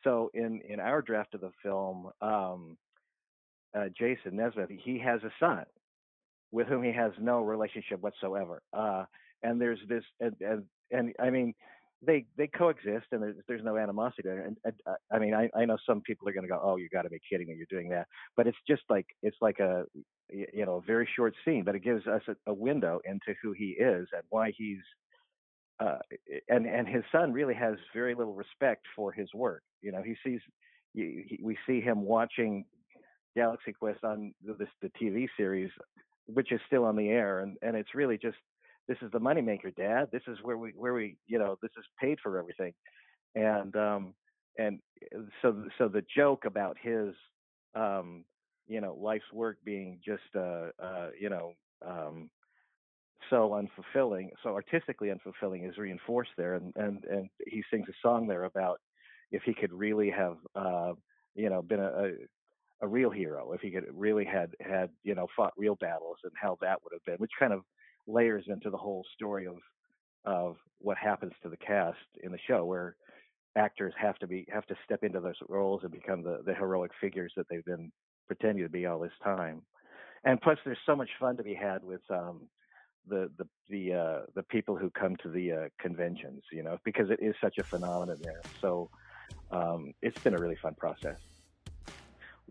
So 0.03 0.31
in 0.33 0.61
in 0.67 0.79
our 0.79 1.01
draft 1.01 1.33
of 1.33 1.41
the 1.41 1.51
film 1.61 2.09
um, 2.21 2.77
uh, 3.75 3.85
jason 3.97 4.35
nesmith 4.35 4.69
he 4.69 4.99
has 4.99 5.21
a 5.23 5.31
son 5.39 5.65
with 6.51 6.67
whom 6.67 6.83
he 6.83 6.91
has 6.91 7.11
no 7.19 7.41
relationship 7.41 7.99
whatsoever 8.01 8.61
uh, 8.73 9.05
and 9.41 9.59
there's 9.59 9.79
this 9.87 10.03
and, 10.19 10.35
and 10.41 10.63
and 10.93 11.13
I 11.19 11.29
mean, 11.29 11.53
they 12.05 12.25
they 12.37 12.47
coexist, 12.47 13.07
and 13.11 13.21
there's 13.21 13.35
there's 13.47 13.63
no 13.63 13.77
animosity 13.77 14.23
there. 14.23 14.45
And, 14.45 14.57
and 14.63 14.73
uh, 14.85 14.93
I 15.11 15.19
mean, 15.19 15.33
I 15.33 15.49
I 15.55 15.65
know 15.65 15.77
some 15.85 16.01
people 16.01 16.27
are 16.27 16.33
going 16.33 16.43
to 16.43 16.49
go, 16.49 16.59
oh, 16.61 16.77
you 16.77 16.89
got 16.89 17.03
to 17.03 17.09
be 17.09 17.19
kidding 17.29 17.47
me, 17.47 17.55
you're 17.55 17.65
doing 17.69 17.89
that. 17.89 18.07
But 18.35 18.47
it's 18.47 18.57
just 18.67 18.83
like 18.89 19.07
it's 19.21 19.37
like 19.41 19.59
a 19.59 19.85
you 20.29 20.65
know 20.65 20.75
a 20.75 20.81
very 20.81 21.07
short 21.15 21.33
scene, 21.45 21.63
but 21.63 21.75
it 21.75 21.83
gives 21.83 22.05
us 22.07 22.21
a, 22.27 22.35
a 22.51 22.53
window 22.53 22.99
into 23.05 23.37
who 23.41 23.53
he 23.53 23.75
is 23.79 24.07
and 24.13 24.23
why 24.29 24.51
he's. 24.55 24.79
Uh, 25.79 25.97
and 26.49 26.67
and 26.67 26.87
his 26.87 27.03
son 27.11 27.33
really 27.33 27.55
has 27.55 27.75
very 27.93 28.13
little 28.13 28.35
respect 28.35 28.85
for 28.95 29.11
his 29.11 29.27
work. 29.33 29.63
You 29.81 29.91
know, 29.91 30.03
he 30.03 30.15
sees, 30.23 30.39
he, 30.93 31.23
he, 31.27 31.39
we 31.41 31.57
see 31.67 31.81
him 31.81 32.03
watching 32.03 32.63
Galaxy 33.35 33.73
Quest 33.73 34.03
on 34.03 34.33
this 34.43 34.67
the 34.83 34.91
TV 35.01 35.27
series, 35.35 35.71
which 36.27 36.51
is 36.51 36.61
still 36.67 36.85
on 36.85 36.95
the 36.95 37.09
air, 37.09 37.39
and 37.39 37.57
and 37.63 37.75
it's 37.75 37.95
really 37.95 38.19
just 38.19 38.37
this 38.87 38.97
is 39.01 39.11
the 39.11 39.19
moneymaker, 39.19 39.75
Dad. 39.75 40.09
This 40.11 40.23
is 40.27 40.37
where 40.43 40.57
we 40.57 40.71
where 40.75 40.93
we 40.93 41.17
you 41.27 41.39
know 41.39 41.57
this 41.61 41.71
is 41.77 41.85
paid 42.01 42.19
for 42.21 42.37
everything, 42.37 42.73
and 43.35 43.75
um 43.75 44.13
and 44.57 44.79
uh, 45.15 45.21
so 45.41 45.65
so 45.77 45.87
the 45.87 46.03
joke 46.15 46.45
about 46.45 46.77
his 46.81 47.13
um 47.75 48.25
you 48.67 48.81
know 48.81 48.95
life's 48.99 49.31
work 49.33 49.57
being 49.63 49.99
just 50.05 50.23
uh 50.35 50.69
uh 50.81 51.09
you 51.19 51.29
know 51.29 51.53
um 51.85 52.29
so 53.29 53.51
unfulfilling, 53.51 54.29
so 54.43 54.49
artistically 54.49 55.09
unfulfilling 55.09 55.67
is 55.67 55.77
reinforced 55.77 56.31
there, 56.37 56.55
and 56.55 56.73
and 56.75 57.03
and 57.05 57.29
he 57.47 57.63
sings 57.71 57.87
a 57.89 57.93
song 58.01 58.27
there 58.27 58.43
about 58.43 58.79
if 59.31 59.43
he 59.43 59.53
could 59.53 59.71
really 59.73 60.09
have 60.09 60.37
uh 60.55 60.93
you 61.35 61.49
know 61.49 61.61
been 61.61 61.79
a, 61.79 61.87
a 61.87 62.11
a 62.81 62.87
real 62.87 63.09
hero 63.09 63.53
if 63.53 63.61
he 63.61 63.71
could 63.71 63.85
really 63.93 64.25
had 64.25 64.51
had 64.59 64.89
you 65.03 65.15
know 65.15 65.27
fought 65.35 65.53
real 65.57 65.75
battles 65.75 66.17
and 66.23 66.33
how 66.39 66.57
that 66.61 66.83
would 66.83 66.91
have 66.93 67.03
been 67.05 67.15
which 67.17 67.31
kind 67.39 67.53
of 67.53 67.61
layers 68.07 68.45
into 68.47 68.69
the 68.69 68.77
whole 68.77 69.05
story 69.15 69.47
of 69.47 69.57
of 70.25 70.55
what 70.79 70.97
happens 70.97 71.33
to 71.41 71.49
the 71.49 71.57
cast 71.57 71.97
in 72.23 72.31
the 72.31 72.37
show 72.47 72.65
where 72.65 72.95
actors 73.57 73.93
have 73.97 74.17
to 74.19 74.27
be 74.27 74.45
have 74.51 74.65
to 74.65 74.75
step 74.85 75.03
into 75.03 75.19
those 75.19 75.35
roles 75.49 75.81
and 75.83 75.91
become 75.91 76.23
the, 76.23 76.39
the 76.45 76.53
heroic 76.53 76.91
figures 77.01 77.33
that 77.35 77.45
they've 77.49 77.65
been 77.65 77.91
pretending 78.27 78.63
to 78.63 78.69
be 78.69 78.85
all 78.85 78.99
this 78.99 79.11
time 79.23 79.61
and 80.23 80.41
plus 80.41 80.57
there's 80.65 80.77
so 80.85 80.95
much 80.95 81.09
fun 81.19 81.35
to 81.37 81.43
be 81.43 81.53
had 81.53 81.83
with 81.83 82.01
um 82.09 82.47
the 83.07 83.29
the 83.37 83.45
the 83.69 83.93
uh 83.93 84.25
the 84.35 84.43
people 84.43 84.77
who 84.77 84.89
come 84.91 85.15
to 85.21 85.29
the 85.29 85.51
uh 85.51 85.67
conventions 85.79 86.41
you 86.51 86.63
know 86.63 86.77
because 86.85 87.09
it 87.09 87.19
is 87.21 87.35
such 87.41 87.57
a 87.57 87.63
phenomenon 87.65 88.17
there 88.21 88.45
so 88.61 88.89
um, 89.51 89.93
it's 90.01 90.17
been 90.23 90.33
a 90.33 90.39
really 90.39 90.57
fun 90.61 90.75
process. 90.77 91.17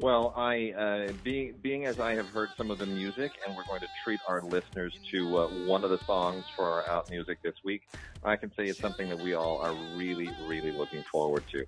Well, 0.02 0.34
I 0.36 0.72
uh, 0.72 1.12
being 1.22 1.54
being 1.62 1.86
as 1.86 2.00
I 2.00 2.14
have 2.14 2.26
heard 2.30 2.48
some 2.56 2.72
of 2.72 2.78
the 2.78 2.86
music, 2.86 3.30
and 3.46 3.56
we're 3.56 3.62
going 3.62 3.80
to 3.82 3.86
treat 4.02 4.18
our 4.28 4.42
listeners 4.42 4.92
to 5.12 5.38
uh, 5.38 5.46
one 5.68 5.84
of 5.84 5.90
the 5.90 5.98
songs 6.06 6.44
for 6.56 6.64
our 6.64 6.90
out 6.90 7.08
music 7.08 7.40
this 7.44 7.54
week. 7.64 7.82
I 8.24 8.34
can 8.34 8.50
say 8.56 8.68
it's 8.68 8.80
something 8.80 9.08
that 9.08 9.20
we 9.20 9.34
all 9.34 9.60
are 9.62 9.72
really, 9.96 10.28
really 10.48 10.72
looking 10.72 11.04
forward 11.12 11.44
to. 11.52 11.64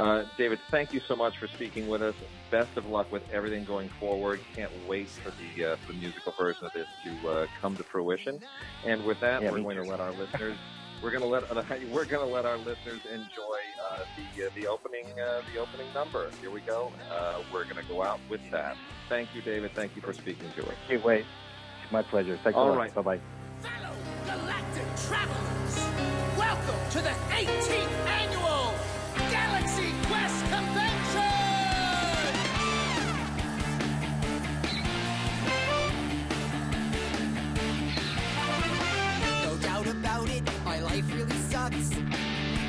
Uh, 0.00 0.24
David, 0.38 0.60
thank 0.70 0.94
you 0.94 1.00
so 1.06 1.14
much 1.14 1.34
for 1.38 1.46
speaking 1.46 1.86
with 1.86 2.00
us. 2.00 2.14
Best 2.50 2.74
of 2.76 2.86
luck 2.86 3.12
with 3.12 3.22
everything 3.30 3.64
going 3.64 3.90
forward. 4.00 4.40
Can't 4.54 4.72
wait 4.88 5.08
for 5.08 5.30
the, 5.30 5.64
uh, 5.64 5.76
for 5.76 5.92
the 5.92 5.98
musical 5.98 6.32
version 6.38 6.64
of 6.64 6.72
this 6.72 6.86
to 7.04 7.28
uh, 7.28 7.46
come 7.60 7.76
to 7.76 7.84
fruition. 7.84 8.40
And 8.86 9.04
with 9.04 9.20
that, 9.20 9.42
Yeah, 9.42 9.50
we're 9.50 9.60
going 9.60 9.76
to 9.76 9.84
let 9.84 10.00
our 10.00 10.12
listeners 10.12 10.56
we're 11.04 11.10
going 11.10 11.22
to 11.22 11.28
let 11.28 11.44
we're 11.92 12.06
going 12.06 12.26
to 12.26 12.34
let 12.34 12.46
our 12.46 12.56
listeners 12.56 13.00
enjoy 13.12 13.58
uh, 13.90 14.00
the 14.16 14.46
uh, 14.46 14.50
the 14.54 14.66
opening 14.66 15.04
uh, 15.20 15.42
the 15.52 15.60
opening 15.60 15.86
number. 15.92 16.30
Here 16.40 16.50
we 16.50 16.60
go. 16.62 16.90
Uh, 17.12 17.42
we're 17.52 17.64
going 17.64 17.76
to 17.76 17.84
go 17.84 18.02
out 18.02 18.18
with 18.30 18.40
that. 18.50 18.76
Thank 19.08 19.34
you, 19.34 19.42
David. 19.42 19.72
Thank 19.74 19.94
you 19.94 20.02
for 20.02 20.14
speaking 20.14 20.50
to 20.56 20.66
us. 20.66 20.74
Can't 20.88 21.04
wait. 21.04 21.26
My 21.92 22.02
pleasure. 22.02 22.38
Thanks 22.42 22.56
All 22.56 22.72
a 22.72 22.74
lot. 22.74 22.94
Bye 22.94 23.02
bye. 23.02 23.20
Fellow 23.60 23.94
galactic 24.26 24.86
travelers, 25.06 26.38
welcome 26.38 26.90
to 26.90 26.98
the 27.02 27.14
18th 27.30 28.06
annual 28.06 28.73
sucks. 41.64 41.90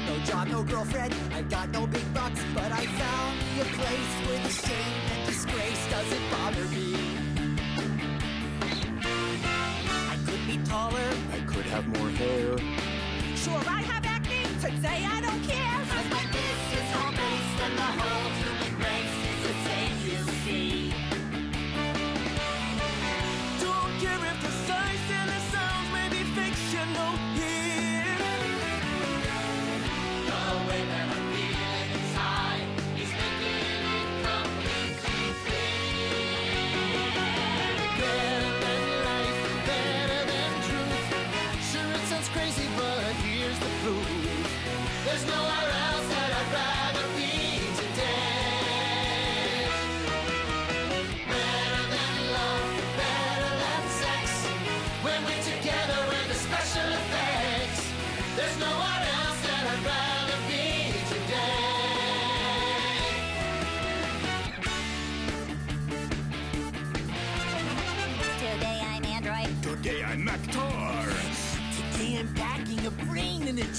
No 0.08 0.18
job, 0.26 0.48
no 0.48 0.64
girlfriend, 0.64 1.14
I've 1.34 1.50
got 1.50 1.70
no 1.70 1.88
big 1.88 2.14
bucks. 2.14 2.42
But 2.54 2.72
I 2.72 2.86
found 2.86 3.40
me 3.40 3.62
a 3.62 3.66
place 3.66 4.12
where 4.28 4.42
the 4.44 4.50
shame 4.50 5.02
and 5.14 5.26
disgrace 5.26 5.90
doesn't 5.90 6.32
bother 6.32 6.66
me. 6.66 6.96
I 10.10 10.18
could 10.26 10.48
be 10.48 10.58
taller, 10.70 11.10
I 11.34 11.40
could 11.46 11.66
have 11.66 11.88
more 11.98 12.10
hair. 12.10 12.58
Sure, 13.36 13.62
I 13.68 13.82
have 13.82 14.06
acne, 14.06 14.44
today 14.62 15.06
I 15.06 15.22
don't 15.22 15.44
care. 15.44 15.65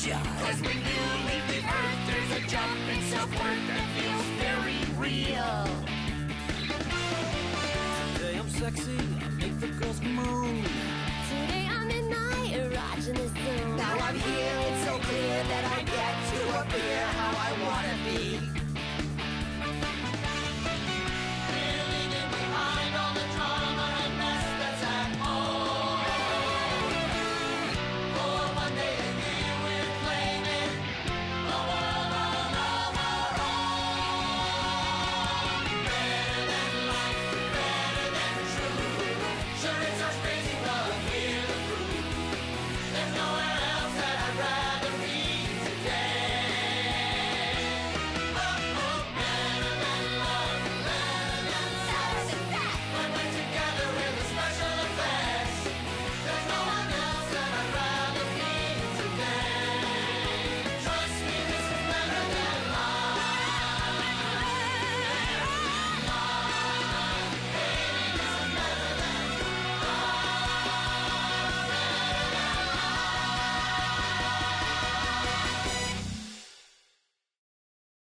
Brain 0.07 0.19
in 0.19 0.23
a 0.23 0.25
jar. 0.25 0.47
Cause 0.47 0.61
when 0.63 0.77
you 0.77 1.01
leave 1.27 1.47
the 1.49 1.61
earth, 1.67 2.01
there's 2.07 2.33
a 2.33 2.49
jump 2.49 2.79
in 2.93 3.01
self-worth 3.03 3.67
that 3.69 3.85
feels 3.97 4.27
very 4.41 4.79
real. 4.97 5.67
Today 8.15 8.39
I'm 8.39 8.51
sexy, 8.51 8.99
I 9.25 9.29
make 9.31 9.61
the 9.61 9.69
girls 9.69 10.01
moan. 10.03 10.63
Today 11.29 11.69
I'm 11.71 11.91
in 11.91 12.09
my 12.09 12.41
erogenous 12.53 13.33
zone. 13.35 13.77
Now 13.77 13.99
I'm 13.99 14.19
here, 14.19 14.59
it's 14.69 14.85
so 14.85 14.99
clear 14.99 15.43
that 15.45 15.65
I 15.79 15.83
get 15.83 16.15
to 16.33 16.61
appear 16.61 17.01
how 17.07 17.33
I 17.37 17.53
wanna 17.65 17.97
be. 18.05 18.56